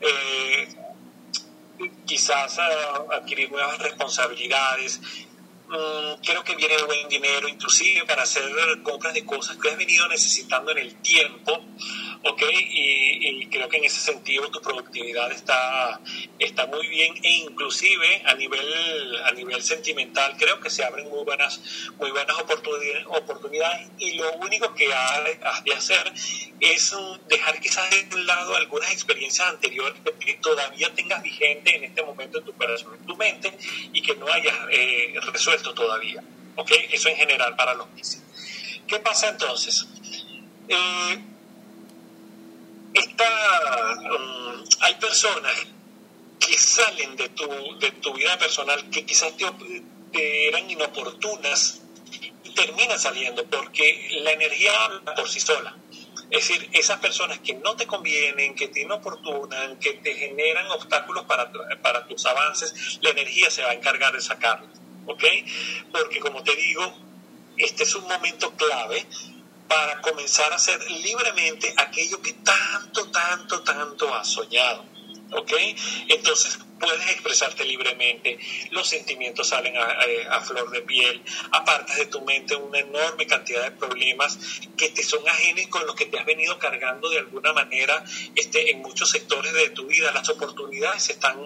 eh, 0.00 0.68
quizás 2.06 2.58
adquirir 2.58 3.50
nuevas 3.50 3.78
responsabilidades. 3.80 5.00
Mm, 5.68 6.22
creo 6.22 6.44
que 6.44 6.54
viene 6.54 6.76
buen 6.86 7.08
dinero, 7.08 7.48
inclusive 7.48 8.04
para 8.06 8.22
hacer 8.22 8.44
compras 8.84 9.14
de 9.14 9.24
cosas 9.24 9.56
que 9.56 9.68
has 9.68 9.76
venido 9.76 10.06
necesitando 10.08 10.70
en 10.70 10.78
el 10.78 10.94
tiempo, 11.02 11.60
¿ok? 12.28 12.42
Y, 12.50 13.46
creo 13.46 13.68
que 13.68 13.76
en 13.78 13.84
ese 13.84 14.00
sentido 14.00 14.50
tu 14.50 14.60
productividad 14.60 15.30
está, 15.30 16.00
está 16.38 16.66
muy 16.66 16.86
bien 16.88 17.14
e 17.22 17.30
inclusive 17.36 18.22
a 18.26 18.34
nivel, 18.34 19.16
a 19.24 19.30
nivel 19.32 19.62
sentimental 19.62 20.36
creo 20.36 20.60
que 20.60 20.68
se 20.68 20.84
abren 20.84 21.08
muy 21.08 21.24
buenas, 21.24 21.60
muy 21.98 22.10
buenas 22.10 22.36
oportunidades 22.38 23.88
y 23.98 24.14
lo 24.14 24.32
único 24.34 24.74
que 24.74 24.92
has 24.92 25.64
de 25.64 25.72
hacer 25.72 26.12
es 26.60 26.94
dejar 27.28 27.60
quizás 27.60 27.88
de 27.90 28.24
lado 28.24 28.56
algunas 28.56 28.92
experiencias 28.92 29.48
anteriores 29.48 30.00
que 30.18 30.34
todavía 30.34 30.92
tengas 30.94 31.22
vigente 31.22 31.76
en 31.76 31.84
este 31.84 32.02
momento 32.02 32.38
en 32.38 32.44
tu 32.44 32.52
corazón, 32.54 32.94
en 32.98 33.06
tu 33.06 33.16
mente 33.16 33.56
y 33.92 34.02
que 34.02 34.16
no 34.16 34.26
hayas 34.30 34.56
eh, 34.70 35.14
resuelto 35.32 35.72
todavía, 35.72 36.22
¿ok? 36.56 36.72
Eso 36.90 37.08
en 37.08 37.16
general 37.16 37.56
para 37.56 37.74
los 37.74 37.88
meses. 37.90 38.22
¿Qué 38.86 38.98
pasa 38.98 39.28
entonces? 39.28 39.86
Eh, 40.68 41.35
Um, 42.96 44.64
hay 44.80 44.94
personas 44.94 45.52
que 46.40 46.56
salen 46.56 47.16
de 47.16 47.28
tu, 47.30 47.78
de 47.78 47.90
tu 47.92 48.14
vida 48.14 48.38
personal 48.38 48.88
que 48.90 49.04
quizás 49.04 49.32
te, 49.36 50.48
eran 50.48 50.70
inoportunas 50.70 51.82
y 52.44 52.50
terminan 52.50 52.98
saliendo 52.98 53.44
porque 53.46 54.08
la 54.22 54.32
energía 54.32 54.70
habla 54.84 55.14
por 55.14 55.28
sí 55.28 55.40
sola. 55.40 55.76
Es 56.30 56.48
decir, 56.48 56.70
esas 56.72 56.98
personas 56.98 57.38
que 57.40 57.54
no 57.54 57.76
te 57.76 57.86
convienen, 57.86 58.54
que 58.54 58.68
te 58.68 58.80
inoportunan, 58.80 59.78
que 59.78 59.94
te 59.94 60.14
generan 60.14 60.66
obstáculos 60.68 61.24
para, 61.24 61.52
para 61.82 62.06
tus 62.06 62.24
avances, 62.26 62.98
la 63.02 63.10
energía 63.10 63.50
se 63.50 63.62
va 63.62 63.70
a 63.70 63.74
encargar 63.74 64.12
de 64.14 64.20
sacarlos. 64.20 64.70
¿Ok? 65.06 65.22
Porque 65.92 66.18
como 66.18 66.42
te 66.42 66.56
digo, 66.56 66.82
este 67.58 67.84
es 67.84 67.94
un 67.94 68.08
momento 68.08 68.52
clave 68.56 69.06
para 69.68 70.00
comenzar 70.00 70.52
a 70.52 70.56
hacer 70.56 70.78
libremente 70.90 71.72
aquello 71.76 72.20
que 72.22 72.32
tanto, 72.34 73.10
tanto, 73.10 73.62
tanto 73.62 74.14
has 74.14 74.28
soñado. 74.28 74.95
¿Ok? 75.32 75.52
Entonces 76.08 76.58
puedes 76.78 77.10
expresarte 77.10 77.64
libremente, 77.64 78.38
los 78.70 78.88
sentimientos 78.88 79.48
salen 79.48 79.74
a, 79.76 80.40
flor 80.40 80.70
de 80.70 80.82
piel, 80.82 81.22
apartas 81.50 81.96
de 81.96 82.06
tu 82.06 82.20
mente 82.22 82.54
una 82.54 82.78
enorme 82.78 83.26
cantidad 83.26 83.62
de 83.62 83.70
problemas 83.72 84.38
que 84.76 84.90
te 84.90 85.02
son 85.02 85.26
ajenos 85.26 85.66
con 85.68 85.86
los 85.86 85.94
que 85.94 86.06
te 86.06 86.18
has 86.18 86.26
venido 86.26 86.58
cargando 86.58 87.08
de 87.08 87.18
alguna 87.18 87.52
manera 87.52 88.04
este, 88.34 88.70
en 88.70 88.82
muchos 88.82 89.10
sectores 89.10 89.52
de 89.52 89.70
tu 89.70 89.86
vida. 89.86 90.12
Las 90.12 90.28
oportunidades 90.28 91.02
se 91.02 91.12
están, 91.14 91.38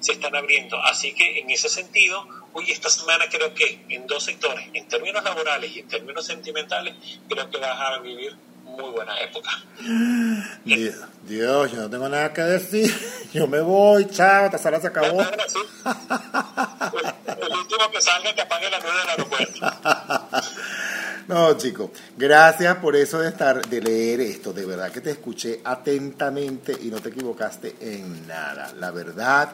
se 0.00 0.12
están 0.12 0.34
abriendo. 0.34 0.82
Así 0.82 1.12
que 1.12 1.38
en 1.38 1.50
ese 1.50 1.68
sentido, 1.68 2.26
hoy 2.52 2.70
esta 2.70 2.90
semana 2.90 3.28
creo 3.28 3.54
que 3.54 3.84
en 3.88 4.06
dos 4.06 4.24
sectores, 4.24 4.68
en 4.72 4.88
términos 4.88 5.22
laborales 5.22 5.74
y 5.74 5.80
en 5.80 5.88
términos 5.88 6.26
sentimentales, 6.26 6.94
creo 7.28 7.50
que 7.50 7.58
vas 7.58 7.80
a 7.80 7.98
vivir 7.98 8.36
muy 8.66 8.90
buena 8.90 9.18
época. 9.20 9.50
Dios, 10.64 10.96
Dios, 11.22 11.72
yo 11.72 11.78
no 11.78 11.90
tengo 11.90 12.08
nada 12.08 12.32
que 12.32 12.42
decir. 12.42 12.92
Yo 13.32 13.46
me 13.46 13.60
voy, 13.60 14.06
chao, 14.06 14.46
esta 14.46 14.56
sala 14.56 14.80
se 14.80 14.86
acabó. 14.86 15.20
el, 15.20 15.28
último 17.52 17.90
que 17.92 18.00
salga 18.00 18.34
que 18.34 18.40
apague 18.40 18.70
la 18.70 18.78
luz 18.78 18.92
del 18.98 19.08
aeropuerto. 19.08 19.60
No, 21.28 21.56
chico, 21.56 21.90
gracias 22.16 22.76
por 22.76 22.94
eso 22.94 23.18
de 23.18 23.30
estar, 23.30 23.66
de 23.66 23.80
leer 23.80 24.20
esto. 24.20 24.52
De 24.52 24.64
verdad 24.64 24.92
que 24.92 25.00
te 25.00 25.10
escuché 25.10 25.60
atentamente 25.64 26.72
y 26.80 26.86
no 26.86 27.00
te 27.00 27.08
equivocaste 27.08 27.74
en 27.80 28.28
nada. 28.28 28.72
La 28.78 28.92
verdad 28.92 29.50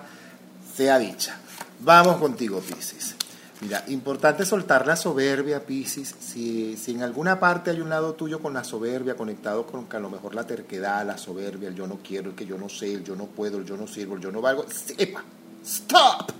sea 0.77 0.99
dicha. 0.99 1.39
Vamos 1.81 2.19
contigo, 2.19 2.61
Pisces. 2.61 3.17
Mira, 3.63 3.85
importante 3.87 4.45
soltar 4.45 4.89
la 4.89 4.97
soberbia, 4.97 5.65
Piscis. 5.65 6.17
Si, 6.19 6.77
si, 6.77 6.91
en 6.91 7.05
alguna 7.05 7.39
parte 7.39 7.71
hay 7.71 7.81
un 7.81 7.91
lado 7.91 8.15
tuyo 8.15 8.41
con 8.41 8.53
la 8.53 8.65
soberbia, 8.65 9.15
conectado 9.15 9.67
con 9.67 9.87
a 9.89 10.01
lo 10.01 10.11
mejor 10.11 10.35
la 10.35 10.45
terquedad, 10.45 11.07
la 11.07 11.17
soberbia, 11.17 11.69
el 11.69 11.77
yo 11.77 11.87
no 11.87 12.01
quiero, 12.03 12.31
el 12.31 12.35
que 12.35 12.45
yo 12.45 12.59
no 12.59 12.69
sé, 12.69 12.93
el 12.93 13.05
yo 13.05 13.15
no 13.15 13.27
puedo, 13.27 13.59
el 13.59 13.65
yo 13.65 13.77
no 13.77 13.87
sirvo, 13.87 14.17
el 14.17 14.21
yo 14.21 14.33
no 14.33 14.41
valgo, 14.41 14.67
sepa, 14.69 15.23
stop. 15.65 16.33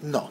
No. 0.00 0.30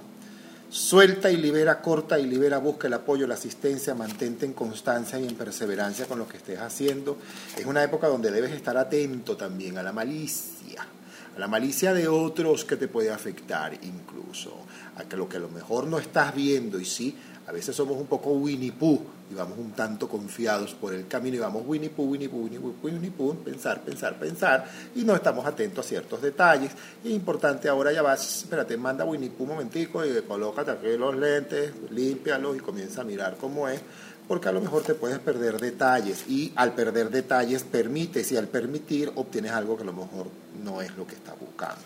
Suelta 0.72 1.30
y 1.30 1.38
libera, 1.38 1.82
corta 1.82 2.18
y 2.18 2.26
libera, 2.26 2.58
busca 2.58 2.88
el 2.88 2.94
apoyo, 2.94 3.28
la 3.28 3.36
asistencia, 3.36 3.94
mantente 3.94 4.48
en 4.48 4.54
constancia 4.54 5.20
y 5.20 5.28
en 5.28 5.36
perseverancia 5.36 6.08
con 6.08 6.18
lo 6.18 6.28
que 6.28 6.38
estés 6.38 6.58
haciendo. 6.58 7.18
Es 7.56 7.68
una 7.68 7.84
época 7.84 8.08
donde 8.08 8.32
debes 8.32 8.54
estar 8.54 8.76
atento 8.76 9.38
también 9.38 9.78
a 9.78 9.84
la 9.84 9.92
malicia, 9.92 10.88
a 11.36 11.40
la 11.40 11.48
malicia 11.48 11.94
de 11.94 12.08
otros 12.08 12.66
que 12.66 12.76
te 12.76 12.88
puede 12.88 13.12
afectar 13.12 13.76
incluso 13.84 14.66
a 15.00 15.04
que 15.06 15.18
lo 15.18 15.28
que 15.28 15.38
a 15.38 15.40
lo 15.40 15.50
mejor 15.50 15.88
no 15.88 15.98
estás 15.98 16.36
viendo 16.36 16.80
y 16.80 16.86
sí, 16.86 17.16
a 17.48 17.52
veces 17.52 17.76
somos 17.76 17.98
un 17.98 18.06
poco 18.06 18.30
Winnie 18.32 18.72
Pooh 18.72 19.02
y 19.32 19.34
vamos 19.34 19.58
un 19.58 19.72
tanto 19.72 20.08
confiados 20.08 20.76
por 20.76 20.94
el 20.94 21.08
camino 21.08 21.38
y 21.38 21.40
vamos 21.40 21.64
Winnie 21.66 21.90
Pooh, 21.90 22.06
Winnie 22.06 22.30
Pooh, 22.30 22.44
Winnie 22.44 22.60
Pooh, 22.60 22.76
Winnie 22.84 23.10
Pooh, 23.10 23.36
pensar, 23.44 23.82
pensar, 23.82 24.20
pensar 24.20 24.70
y 24.96 25.04
no 25.04 25.16
estamos 25.16 25.46
atentos 25.46 25.84
a 25.84 25.90
ciertos 25.90 26.22
detalles. 26.22 26.72
Y 27.04 27.08
es 27.08 27.14
importante 27.16 27.68
ahora 27.68 27.92
ya 27.92 28.04
vas, 28.04 28.44
espérate, 28.44 28.78
manda 28.78 29.04
Winnie 29.04 29.32
Pooh 29.32 29.46
un 29.46 29.50
momentico 29.50 30.06
y 30.06 30.22
colócate 30.22 30.72
aquí 30.72 30.98
los 30.98 31.16
lentes, 31.16 31.74
límpialos 31.90 32.58
y 32.58 32.60
comienza 32.60 33.02
a 33.02 33.06
mirar 33.06 33.38
cómo 33.38 33.68
es 33.68 33.82
porque 34.28 34.48
a 34.48 34.52
lo 34.52 34.62
mejor 34.62 34.84
te 34.84 34.94
puedes 34.94 35.18
perder 35.18 35.60
detalles 35.60 36.30
y 36.30 36.54
al 36.56 36.76
perder 36.76 37.10
detalles 37.10 37.64
permites 37.64 38.32
y 38.32 38.38
al 38.38 38.48
permitir 38.48 39.12
obtienes 39.16 39.54
algo 39.54 39.76
que 39.76 39.82
a 39.82 39.88
lo 39.88 39.94
mejor 39.94 40.28
no 40.64 40.84
es 40.84 40.96
lo 40.96 41.08
que 41.08 41.16
estás 41.16 41.34
buscando. 41.40 41.82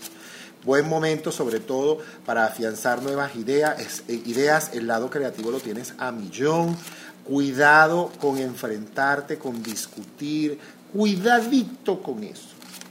Buen 0.63 0.87
momento 0.87 1.31
sobre 1.31 1.59
todo 1.59 1.97
para 2.25 2.45
afianzar 2.45 3.01
nuevas 3.01 3.35
ideas, 3.35 4.03
eh, 4.07 4.21
ideas, 4.25 4.71
el 4.73 4.87
lado 4.87 5.09
creativo 5.09 5.51
lo 5.51 5.59
tienes 5.59 5.93
a 5.97 6.11
millón. 6.11 6.77
Cuidado 7.25 8.11
con 8.19 8.37
enfrentarte, 8.37 9.37
con 9.37 9.61
discutir, 9.61 10.57
cuidadito 10.93 12.01
con 12.01 12.23
eso, 12.23 12.49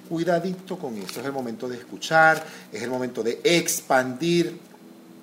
cuidadito 0.09 0.79
con 0.79 0.97
eso. 0.99 1.21
Es 1.21 1.27
el 1.27 1.33
momento 1.33 1.69
de 1.69 1.77
escuchar, 1.77 2.45
es 2.71 2.83
el 2.83 2.91
momento 2.91 3.23
de 3.23 3.41
expandir 3.43 4.59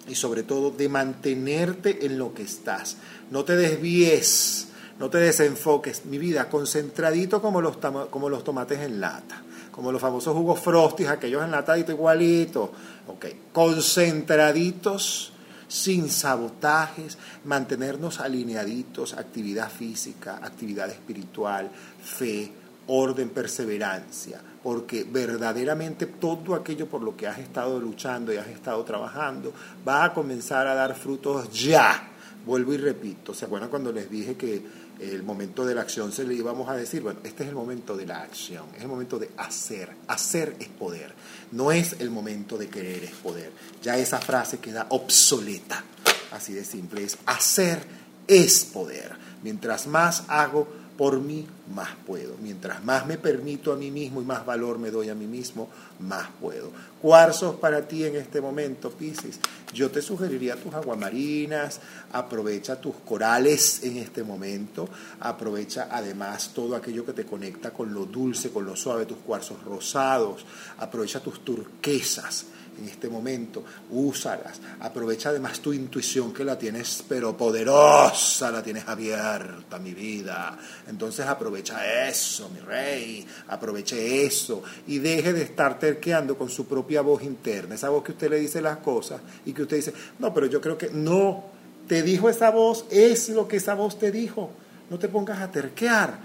y 0.08 0.16
sobre 0.16 0.44
todo 0.44 0.72
de 0.72 0.90
mantenerte 0.90 2.06
en 2.06 2.18
lo 2.18 2.34
que 2.34 2.44
estás. 2.44 2.98
No 3.30 3.46
te 3.46 3.56
desvíes, 3.56 4.68
no 5.00 5.10
te 5.12 5.20
desenfoques. 5.20 6.06
Mi 6.06 6.18
vida, 6.18 6.50
concentradito 6.50 7.42
como 7.42 7.62
los, 7.62 7.78
como 8.10 8.30
los 8.30 8.44
tomates 8.44 8.80
en 8.80 9.00
lata 9.00 9.44
como 9.80 9.94
los 9.94 10.02
famosos 10.02 10.36
jugos 10.36 10.60
frostis, 10.60 11.08
aquellos 11.08 11.42
enlataditos 11.42 11.96
igualitos, 11.96 12.70
ok, 13.08 13.28
concentraditos, 13.54 15.32
sin 15.70 16.10
sabotajes, 16.10 17.18
mantenernos 17.46 18.20
alineaditos, 18.20 19.14
actividad 19.14 19.72
física, 19.72 20.42
actividad 20.44 20.90
espiritual, 20.90 21.72
fe, 22.04 22.52
orden, 22.88 23.30
perseverancia, 23.30 24.42
porque 24.62 25.06
verdaderamente 25.10 26.08
todo 26.08 26.56
aquello 26.56 26.90
por 26.90 27.02
lo 27.02 27.16
que 27.16 27.28
has 27.28 27.40
estado 27.40 27.80
luchando 27.80 28.34
y 28.34 28.36
has 28.36 28.48
estado 28.48 28.84
trabajando 28.84 29.54
va 29.88 30.04
a 30.04 30.14
comenzar 30.14 30.68
a 30.68 30.76
dar 30.76 30.94
frutos 30.94 31.50
ya. 31.58 32.06
Vuelvo 32.46 32.74
y 32.74 32.78
repito, 32.78 33.34
¿se 33.34 33.46
acuerdan 33.46 33.70
cuando 33.70 33.94
les 33.94 34.12
dije 34.12 34.36
que 34.36 34.62
el 35.00 35.24
momento 35.24 35.66
de 35.66 35.76
la 35.76 35.82
acción 35.82 36.12
se 36.12 36.26
le 36.26 36.34
íbamos 36.34 36.70
a 36.70 36.76
decir, 36.76 37.02
bueno, 37.02 37.20
este 37.24 37.44
es 37.44 37.50
el 37.50 37.56
momento 37.56 37.96
de 37.96 38.06
la 38.06 38.22
acción, 38.22 38.66
es 38.76 38.82
el 38.82 38.88
momento 38.88 39.18
de 39.18 39.30
hacer, 39.38 39.90
hacer 40.08 40.56
es 40.60 40.68
poder, 40.68 41.14
no 41.52 41.72
es 41.72 41.96
el 42.00 42.10
momento 42.10 42.58
de 42.58 42.68
querer 42.68 43.04
es 43.04 43.12
poder, 43.12 43.52
ya 43.82 43.98
esa 43.98 44.20
frase 44.20 44.60
queda 44.60 44.88
obsoleta, 44.90 45.84
así 46.32 46.54
de 46.54 46.66
simple, 46.66 47.04
es 47.04 47.18
hacer 47.26 47.80
es 48.28 48.66
poder, 48.66 49.16
mientras 49.42 49.88
más 49.88 50.24
hago, 50.28 50.68
por 50.98 51.20
mí 51.20 51.48
más 51.74 51.90
puedo. 52.06 52.36
Mientras 52.42 52.84
más 52.84 53.06
me 53.06 53.18
permito 53.18 53.72
a 53.72 53.76
mí 53.76 53.92
mismo 53.92 54.22
y 54.22 54.26
más 54.26 54.46
valor 54.46 54.80
me 54.80 54.92
doy 54.92 55.10
a 55.10 55.16
mí 55.16 55.28
mismo, 55.28 55.70
más 56.00 56.30
puedo. 56.40 56.72
Cuarzos 57.02 57.56
para 57.56 57.88
ti 57.88 58.04
en 58.04 58.16
este 58.16 58.42
momento, 58.42 58.90
Pisces. 58.92 59.40
Yo 59.74 59.90
te 59.92 60.02
sugeriría 60.02 60.56
tus 60.56 60.74
aguamarinas, 60.74 61.80
aprovecha 62.12 62.82
tus 62.82 62.96
corales 63.06 63.84
en 63.84 63.98
este 63.98 64.24
momento, 64.24 64.90
aprovecha 65.20 65.88
además 65.92 66.52
todo 66.54 66.76
aquello 66.76 67.06
que 67.06 67.14
te 67.14 67.26
conecta 67.26 67.72
con 67.72 67.94
lo 67.94 68.06
dulce, 68.06 68.50
con 68.50 68.66
lo 68.66 68.76
suave, 68.76 69.06
tus 69.06 69.20
cuarzos 69.20 69.64
rosados, 69.64 70.46
aprovecha 70.78 71.20
tus 71.20 71.44
turquesas 71.46 72.46
en 72.78 72.88
este 72.88 73.10
momento, 73.10 73.64
úsalas, 73.90 74.60
aprovecha 74.80 75.30
además 75.30 75.60
tu 75.60 75.74
intuición 75.74 76.34
que 76.34 76.44
la 76.44 76.58
tienes 76.58 77.04
pero 77.08 77.36
poderosa, 77.36 78.52
la 78.52 78.62
tienes 78.62 78.88
abierta, 78.88 79.80
mi 79.80 79.94
vida. 79.94 80.58
Entonces 80.88 81.26
aprovecha 81.26 82.08
eso, 82.08 82.50
mi 82.50 82.60
rey, 82.60 83.26
aproveche 83.48 84.26
eso 84.26 84.64
y 84.88 85.00
deje 85.00 85.34
de 85.34 85.44
estar 85.44 85.80
terqueando 85.80 86.38
con 86.38 86.50
su 86.50 86.66
propia 86.68 87.02
voz 87.02 87.24
interna, 87.24 87.76
esa 87.76 87.90
voz 87.90 88.04
que 88.04 88.12
usted 88.12 88.30
le 88.30 88.40
dice 88.40 88.62
las 88.62 88.78
cosas 88.78 89.22
y 89.46 89.54
que 89.54 89.64
usted 89.64 89.78
dice, 89.78 89.94
no, 90.20 90.34
pero 90.34 90.46
yo 90.46 90.62
creo 90.62 90.78
que 90.78 90.90
no, 90.90 91.44
te 91.90 92.04
dijo 92.04 92.30
esa 92.30 92.52
voz, 92.52 92.86
es 92.92 93.30
lo 93.30 93.48
que 93.48 93.58
esa 93.58 93.74
voz 93.74 93.98
te 93.98 94.12
dijo. 94.12 94.52
No 94.90 94.98
te 94.98 95.08
pongas 95.08 95.40
a 95.40 95.52
terquear. 95.52 96.20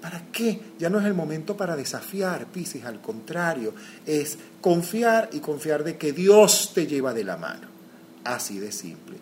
¿Para 0.00 0.22
qué? 0.32 0.58
Ya 0.78 0.88
no 0.88 0.98
es 0.98 1.06
el 1.06 1.14
momento 1.14 1.56
para 1.56 1.76
desafiar, 1.76 2.46
Pisces, 2.46 2.84
al 2.84 3.00
contrario, 3.00 3.74
es 4.06 4.38
confiar 4.60 5.28
y 5.32 5.40
confiar 5.40 5.84
de 5.84 5.96
que 5.98 6.12
Dios 6.12 6.72
te 6.74 6.86
lleva 6.86 7.12
de 7.12 7.24
la 7.24 7.36
mano. 7.36 7.68
Así 8.24 8.58
de 8.58 8.72
simple. 8.72 9.18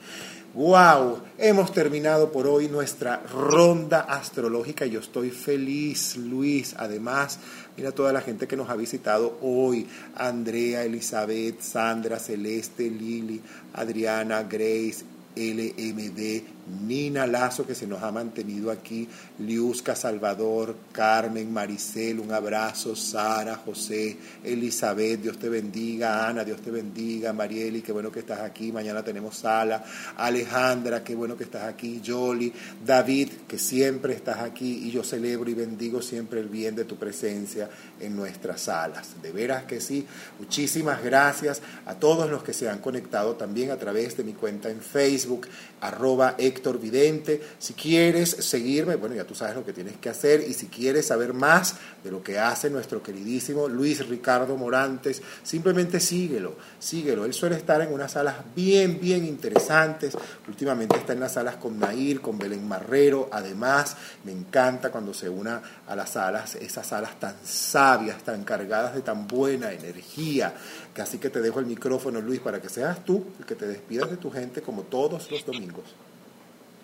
¡Wow! 0.55 1.21
Hemos 1.37 1.73
terminado 1.73 2.33
por 2.33 2.47
hoy 2.47 2.69
nuestra 2.69 3.23
ronda 3.33 4.01
astrológica 4.01 4.87
y 4.87 4.91
yo 4.91 5.01
estoy 5.01 5.31
feliz, 5.31 6.17
Luis. 6.17 6.75
Además, 6.79 7.39
mira 7.77 7.93
toda 7.93 8.13
la 8.13 8.23
gente 8.23 8.49
que 8.49 8.57
nos 8.57 8.71
ha 8.71 8.77
visitado 8.77 9.39
hoy. 9.43 9.87
Andrea, 10.17 10.85
Elizabeth, 10.85 11.61
Sandra, 11.61 12.19
Celeste, 12.19 12.89
Lili, 12.89 13.41
Adriana, 13.75 14.45
Grace, 14.45 15.05
LMD, 15.37 16.58
Nina 16.69 17.27
Lazo, 17.27 17.67
que 17.67 17.75
se 17.75 17.87
nos 17.87 18.03
ha 18.03 18.13
mantenido 18.13 18.71
aquí, 18.71 19.09
Liusca 19.39 19.95
Salvador, 19.95 20.77
Carmen, 20.93 21.53
Maricel, 21.53 22.21
un 22.21 22.33
abrazo, 22.33 22.95
Sara, 22.95 23.57
José, 23.57 24.17
Elizabeth, 24.45 25.21
Dios 25.21 25.39
te 25.39 25.49
bendiga, 25.49 26.29
Ana, 26.29 26.45
Dios 26.45 26.61
te 26.61 26.71
bendiga, 26.71 27.33
Marieli, 27.33 27.83
qué 27.83 27.93
bueno 27.93 28.13
que 28.13 28.21
estás 28.21 28.41
aquí, 28.41 28.73
mañana 28.73 29.03
tenemos 29.03 29.37
sala, 29.37 29.85
Alejandra, 30.17 31.03
qué 31.03 31.15
bueno 31.15 31.37
que 31.37 31.45
estás 31.45 31.65
aquí, 31.65 32.03
Jolly, 32.05 32.53
David, 32.85 33.31
que 33.47 33.59
siempre 33.59 34.15
estás 34.15 34.39
aquí 34.39 34.87
y 34.87 34.91
yo 34.91 35.03
celebro 35.03 35.51
y 35.51 35.55
bendigo 35.55 36.03
siempre 36.03 36.41
el 36.41 36.49
bien 36.49 36.75
de 36.75 36.85
tu 36.85 36.97
presencia 36.97 37.69
en 38.01 38.17
nuestras 38.17 38.63
salas. 38.63 39.21
De 39.23 39.33
veras 39.33 39.65
que 39.65 39.81
sí, 39.81 40.07
muchísimas 40.39 41.03
gracias 41.03 41.63
a 41.87 41.95
todos 41.95 42.31
los 42.31 42.43
que 42.43 42.53
se 42.53 42.69
han 42.69 42.79
conectado 42.79 43.35
también 43.37 43.71
a 43.71 43.77
través 43.77 44.17
de 44.17 44.25
mi 44.25 44.33
cuenta 44.33 44.71
en 44.71 44.81
Facebook, 44.81 45.47
arroba 45.81 46.35
Héctor 46.39 46.81
Vidente. 46.81 47.41
Si 47.59 47.75
quieres 47.75 48.31
seguirme, 48.31 48.97
bueno, 48.97 49.15
ya 49.15 49.25
tú 49.25 49.35
sabes 49.35 49.57
lo 49.57 49.65
que 49.65 49.73
tienes 49.73 49.97
que 49.97 50.09
hacer 50.09 50.45
y 50.47 50.55
si 50.55 50.67
quieres 50.67 51.07
saber 51.07 51.35
más 51.35 51.77
de 52.03 52.11
lo 52.11 52.23
que 52.23 52.39
hace 52.39 52.71
nuestro 52.71 53.03
queridísimo 53.03 53.69
Luis 53.69 54.07
Ricardo 54.07 54.57
Morantes, 54.57 55.23
simplemente 55.43 56.01
síguelo, 56.01 56.57
síguelo. 56.79 57.25
Él 57.25 57.35
suele 57.35 57.57
estar 57.57 57.81
en 57.81 57.93
unas 57.93 58.13
salas 58.13 58.37
bien, 58.55 59.01
bien 59.01 59.25
interesantes. 59.25 60.17
Últimamente 60.47 60.97
está 60.97 61.13
en 61.13 61.21
las 61.21 61.33
salas 61.33 61.57
con 61.57 61.79
Nair, 61.79 62.21
con 62.21 62.39
Belén 62.39 62.67
Marrero. 62.67 63.29
Además, 63.33 63.97
me 64.25 64.33
encanta 64.33 64.91
cuando 64.91 65.15
se 65.15 65.29
una 65.29 65.63
a 65.87 65.97
las 65.97 66.11
salas, 66.11 66.55
esas 66.57 66.87
salas 66.87 67.19
tan 67.19 67.35
sabias, 67.45 68.23
tan 68.23 68.45
cargadas 68.45 68.95
de 68.95 69.03
tan 69.03 69.27
buena 69.27 69.73
energía. 69.73 70.55
Así 71.01 71.19
que 71.19 71.31
te 71.31 71.41
dejo 71.41 71.61
el 71.61 71.67
micrófono, 71.67 72.21
Luis, 72.21 72.41
para 72.41 72.61
que 72.61 72.69
seas 72.69 73.05
tú 73.05 73.25
el 73.39 73.47
que 73.47 73.55
te 73.55 73.67
despidas 73.67 74.11
de 74.11 74.17
tu 74.17 74.31
gente 74.31 74.63
como 74.63 74.83
todos 74.83 75.31
los 75.31 75.45
domingos. 75.45 75.85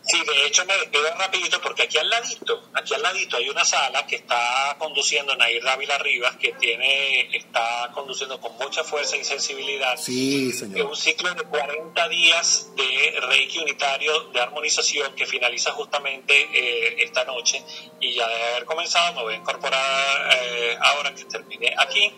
Sí, 0.07 0.19
de 0.21 0.47
hecho 0.47 0.65
me 0.67 0.77
despido 0.77 1.05
rapidito 1.19 1.61
porque 1.63 1.85
aquí 1.85 1.97
al 1.97 2.09
ladito, 2.11 2.63
aquí 2.75 2.93
al 2.93 3.03
ladito 3.03 3.39
hay 3.39 3.49
una 3.49 3.65
sala 3.65 4.07
que 4.07 4.17
está 4.17 4.77
conduciendo 4.79 5.35
Nair 5.35 5.63
Dávila 5.63 5.97
Rivas, 5.99 6.37
que 6.37 6.53
tiene, 6.53 7.35
está 7.35 7.91
conduciendo 7.95 8.39
con 8.39 8.55
mucha 8.59 8.85
fuerza 8.85 9.17
y 9.17 9.25
sensibilidad. 9.25 9.97
Sí, 9.97 10.53
señor. 10.53 10.87
Un 10.87 10.97
ciclo 10.97 11.33
de 11.35 11.43
40 11.45 12.09
días 12.09 12.71
de 12.77 13.19
Reiki 13.29 13.59
unitario 13.61 14.25
de 14.25 14.41
armonización 14.41 15.15
que 15.15 15.25
finaliza 15.27 15.73
justamente 15.73 16.49
eh, 16.53 16.97
esta 17.03 17.25
noche 17.25 17.65
y 18.01 18.15
ya 18.15 18.29
de 18.29 18.43
haber 18.51 18.65
comenzado 18.67 19.15
me 19.15 19.23
voy 19.23 19.35
a 19.35 19.37
incorporar 19.39 20.37
eh, 20.37 20.77
ahora 20.81 21.15
que 21.15 21.25
termine 21.25 21.75
aquí 21.79 22.13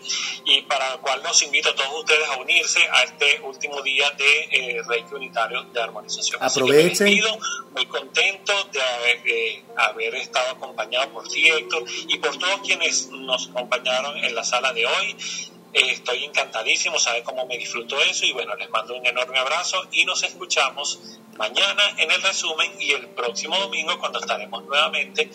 y 0.45 0.61
para 0.63 0.91
lo 0.91 1.01
cual 1.01 1.21
los 1.23 1.41
invito 1.41 1.69
a 1.69 1.75
todos 1.75 2.01
ustedes 2.01 2.27
a 2.29 2.37
unirse 2.37 2.79
a 2.91 3.03
este 3.03 3.39
último 3.41 3.81
día 3.81 4.09
de 4.11 4.39
eh, 4.51 4.81
Reiki 4.85 5.13
unitario 5.13 5.63
de 5.63 5.81
armonización. 5.81 6.43
Aprovechen 6.43 7.07
muy 7.77 7.85
contento 7.85 8.53
de 8.71 9.63
haber, 9.77 10.15
estado 10.15 10.51
acompañado 10.51 11.09
por 11.13 11.27
ti, 11.27 11.47
Héctor, 11.47 11.83
y 12.07 12.17
por 12.17 12.35
todos 12.37 12.61
quienes 12.61 13.09
nos 13.09 13.49
acompañaron 13.49 14.17
en 14.17 14.33
la 14.33 14.43
sala 14.43 14.73
de 14.73 14.85
hoy. 14.85 15.15
estoy 15.73 16.23
encantadísimo, 16.23 16.97
sabe 16.97 17.21
cómo 17.21 17.45
me 17.45 17.57
disfruto 17.57 18.01
eso 18.01 18.25
y 18.25 18.33
bueno, 18.33 18.55
les 18.55 18.69
mando 18.71 18.95
un 18.95 19.05
enorme 19.05 19.37
abrazo 19.37 19.77
y 19.91 20.05
nos 20.05 20.23
escuchamos 20.23 21.19
mañana 21.37 21.83
en 21.97 22.09
el 22.09 22.21
resumen 22.23 22.71
y 22.79 22.93
el 22.93 23.09
próximo 23.09 23.59
domingo 23.59 23.99
cuando 23.99 24.19
estaremos 24.19 24.63
nuevamente 24.65 25.29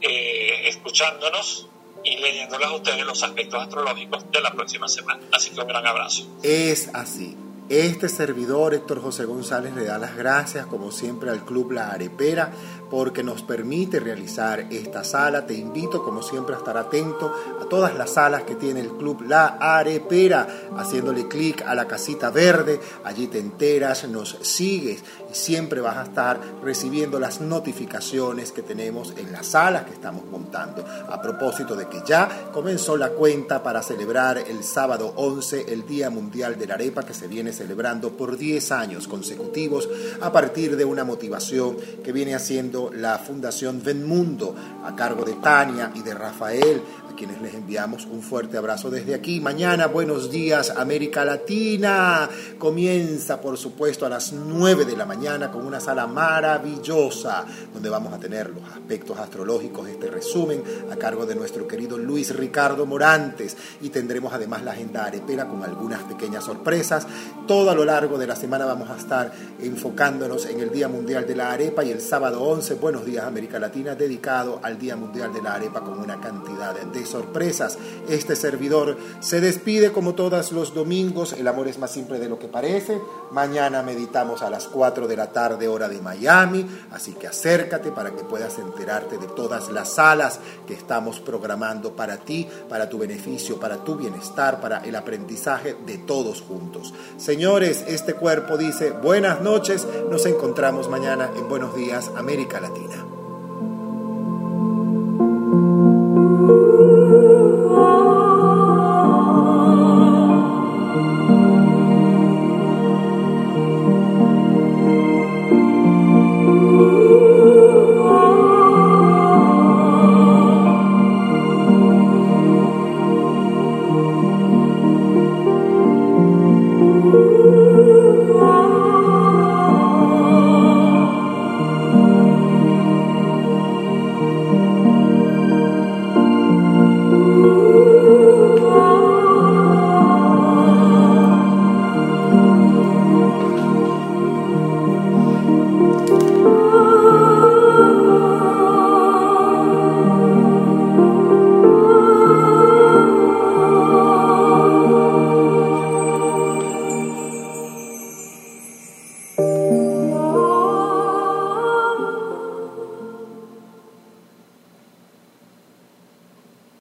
eh, 0.00 0.68
escuchándonos 0.68 1.66
y 2.04 2.16
leyéndoles 2.16 2.68
a 2.68 2.74
ustedes 2.74 3.04
los 3.04 3.20
aspectos 3.24 3.60
astrológicos 3.60 4.30
de 4.30 4.40
la 4.40 4.52
próxima 4.52 4.86
semana. 4.86 5.20
Así 5.32 5.50
que 5.50 5.60
un 5.60 5.66
gran 5.66 5.84
abrazo. 5.84 6.28
Es 6.44 6.94
así. 6.94 7.36
Este 7.68 8.08
servidor, 8.08 8.72
Héctor 8.72 9.02
José 9.02 9.26
González, 9.26 9.74
le 9.74 9.84
da 9.84 9.98
las 9.98 10.16
gracias, 10.16 10.64
como 10.66 10.90
siempre, 10.90 11.28
al 11.28 11.44
Club 11.44 11.72
La 11.72 11.90
Arepera 11.90 12.50
porque 12.90 13.22
nos 13.22 13.42
permite 13.42 14.00
realizar 14.00 14.66
esta 14.70 15.04
sala. 15.04 15.46
Te 15.46 15.54
invito, 15.54 16.02
como 16.02 16.22
siempre, 16.22 16.54
a 16.54 16.58
estar 16.58 16.76
atento 16.76 17.32
a 17.60 17.68
todas 17.68 17.94
las 17.96 18.14
salas 18.14 18.44
que 18.44 18.54
tiene 18.54 18.80
el 18.80 18.88
Club 18.88 19.22
La 19.22 19.58
Arepera, 19.60 20.70
haciéndole 20.76 21.28
clic 21.28 21.62
a 21.66 21.74
la 21.74 21.86
casita 21.86 22.30
verde. 22.30 22.80
Allí 23.04 23.26
te 23.26 23.38
enteras, 23.38 24.08
nos 24.08 24.38
sigues 24.40 25.04
y 25.30 25.34
siempre 25.34 25.80
vas 25.80 25.96
a 25.96 26.02
estar 26.04 26.40
recibiendo 26.62 27.18
las 27.18 27.40
notificaciones 27.40 28.52
que 28.52 28.62
tenemos 28.62 29.12
en 29.16 29.32
las 29.32 29.48
salas 29.48 29.84
que 29.84 29.92
estamos 29.92 30.24
montando. 30.30 30.84
A 31.08 31.20
propósito 31.20 31.76
de 31.76 31.86
que 31.86 32.02
ya 32.06 32.50
comenzó 32.52 32.96
la 32.96 33.10
cuenta 33.10 33.62
para 33.62 33.82
celebrar 33.82 34.38
el 34.38 34.64
sábado 34.64 35.12
11, 35.16 35.72
el 35.72 35.86
Día 35.86 36.10
Mundial 36.10 36.58
de 36.58 36.66
la 36.66 36.74
Arepa, 36.74 37.04
que 37.04 37.14
se 37.14 37.28
viene 37.28 37.52
celebrando 37.52 38.16
por 38.16 38.36
10 38.36 38.72
años 38.72 39.08
consecutivos 39.08 39.88
a 40.20 40.32
partir 40.32 40.76
de 40.76 40.84
una 40.84 41.04
motivación 41.04 41.76
que 42.02 42.12
viene 42.12 42.34
haciendo 42.34 42.90
la 42.94 43.18
Fundación 43.18 43.82
Venmundo 43.82 44.54
a 44.84 44.94
cargo 44.94 45.24
de 45.24 45.34
Tania 45.34 45.92
y 45.94 46.02
de 46.02 46.14
Rafael 46.14 46.82
quienes 47.18 47.42
les 47.42 47.52
enviamos 47.54 48.06
un 48.06 48.22
fuerte 48.22 48.58
abrazo 48.58 48.90
desde 48.90 49.12
aquí. 49.12 49.40
Mañana, 49.40 49.88
buenos 49.88 50.30
días, 50.30 50.70
América 50.70 51.24
Latina. 51.24 52.30
Comienza, 52.60 53.40
por 53.40 53.58
supuesto, 53.58 54.06
a 54.06 54.08
las 54.08 54.32
9 54.32 54.84
de 54.84 54.96
la 54.96 55.04
mañana 55.04 55.17
con 55.18 55.66
una 55.66 55.80
sala 55.80 56.06
maravillosa, 56.06 57.44
donde 57.74 57.90
vamos 57.90 58.12
a 58.12 58.18
tener 58.18 58.50
los 58.50 58.62
aspectos 58.72 59.18
astrológicos 59.18 59.86
de 59.86 59.92
este 59.92 60.10
resumen 60.10 60.62
a 60.92 60.96
cargo 60.96 61.26
de 61.26 61.34
nuestro 61.34 61.66
querido 61.66 61.98
Luis 61.98 62.34
Ricardo 62.36 62.86
Morantes. 62.86 63.56
Y 63.82 63.88
tendremos 63.88 64.32
además 64.32 64.62
la 64.62 64.70
agenda 64.72 65.04
arepera 65.04 65.48
con 65.48 65.64
algunas 65.64 66.04
pequeñas 66.04 66.44
sorpresas. 66.44 67.06
Todo 67.48 67.70
a 67.70 67.74
lo 67.74 67.84
largo 67.84 68.16
de 68.16 68.28
la 68.28 68.36
semana 68.36 68.64
vamos 68.64 68.90
a 68.90 68.96
estar 68.96 69.32
enfocándonos 69.60 70.46
en 70.46 70.60
el 70.60 70.70
Día 70.70 70.86
Mundial 70.86 71.26
de 71.26 71.34
la 71.34 71.50
Arepa 71.50 71.82
y 71.82 71.90
el 71.90 72.00
sábado 72.00 72.40
11, 72.44 72.74
Buenos 72.74 73.04
Días 73.04 73.24
América 73.24 73.58
Latina, 73.58 73.96
dedicado 73.96 74.60
al 74.62 74.78
Día 74.78 74.94
Mundial 74.94 75.32
de 75.32 75.42
la 75.42 75.54
Arepa 75.54 75.80
con 75.80 75.98
una 75.98 76.20
cantidad 76.20 76.74
de 76.74 77.06
sorpresas. 77.06 77.76
Este 78.08 78.36
servidor 78.36 78.96
se 79.18 79.40
despide 79.40 79.90
como 79.90 80.14
todos 80.14 80.52
los 80.52 80.74
domingos. 80.74 81.32
El 81.32 81.48
amor 81.48 81.66
es 81.66 81.78
más 81.78 81.90
simple 81.90 82.20
de 82.20 82.28
lo 82.28 82.38
que 82.38 82.46
parece. 82.46 83.00
Mañana 83.32 83.82
meditamos 83.82 84.42
a 84.42 84.50
las 84.50 84.68
4 84.68 85.07
de 85.08 85.16
la 85.16 85.32
tarde 85.32 85.66
hora 85.66 85.88
de 85.88 86.00
Miami. 86.00 86.64
Así 86.92 87.14
que 87.14 87.26
acércate 87.26 87.90
para 87.90 88.12
que 88.12 88.24
puedas 88.24 88.58
enterarte 88.58 89.18
de 89.18 89.26
todas 89.26 89.70
las 89.70 89.94
salas 89.94 90.38
que 90.66 90.74
estamos 90.74 91.20
programando 91.20 91.92
para 91.96 92.18
ti, 92.18 92.46
para 92.68 92.88
tu 92.88 92.98
beneficio, 92.98 93.58
para 93.58 93.78
tu 93.78 93.96
bienestar, 93.96 94.60
para 94.60 94.78
el 94.84 94.94
aprendizaje 94.94 95.76
de 95.86 95.98
todos 95.98 96.42
juntos. 96.42 96.94
Señores, 97.16 97.84
este 97.88 98.14
cuerpo 98.14 98.56
dice 98.56 98.90
buenas 98.90 99.40
noches. 99.40 99.86
Nos 100.10 100.26
encontramos 100.26 100.88
mañana 100.88 101.30
en 101.36 101.48
Buenos 101.48 101.74
Días 101.74 102.10
América 102.16 102.60
Latina. 102.60 103.17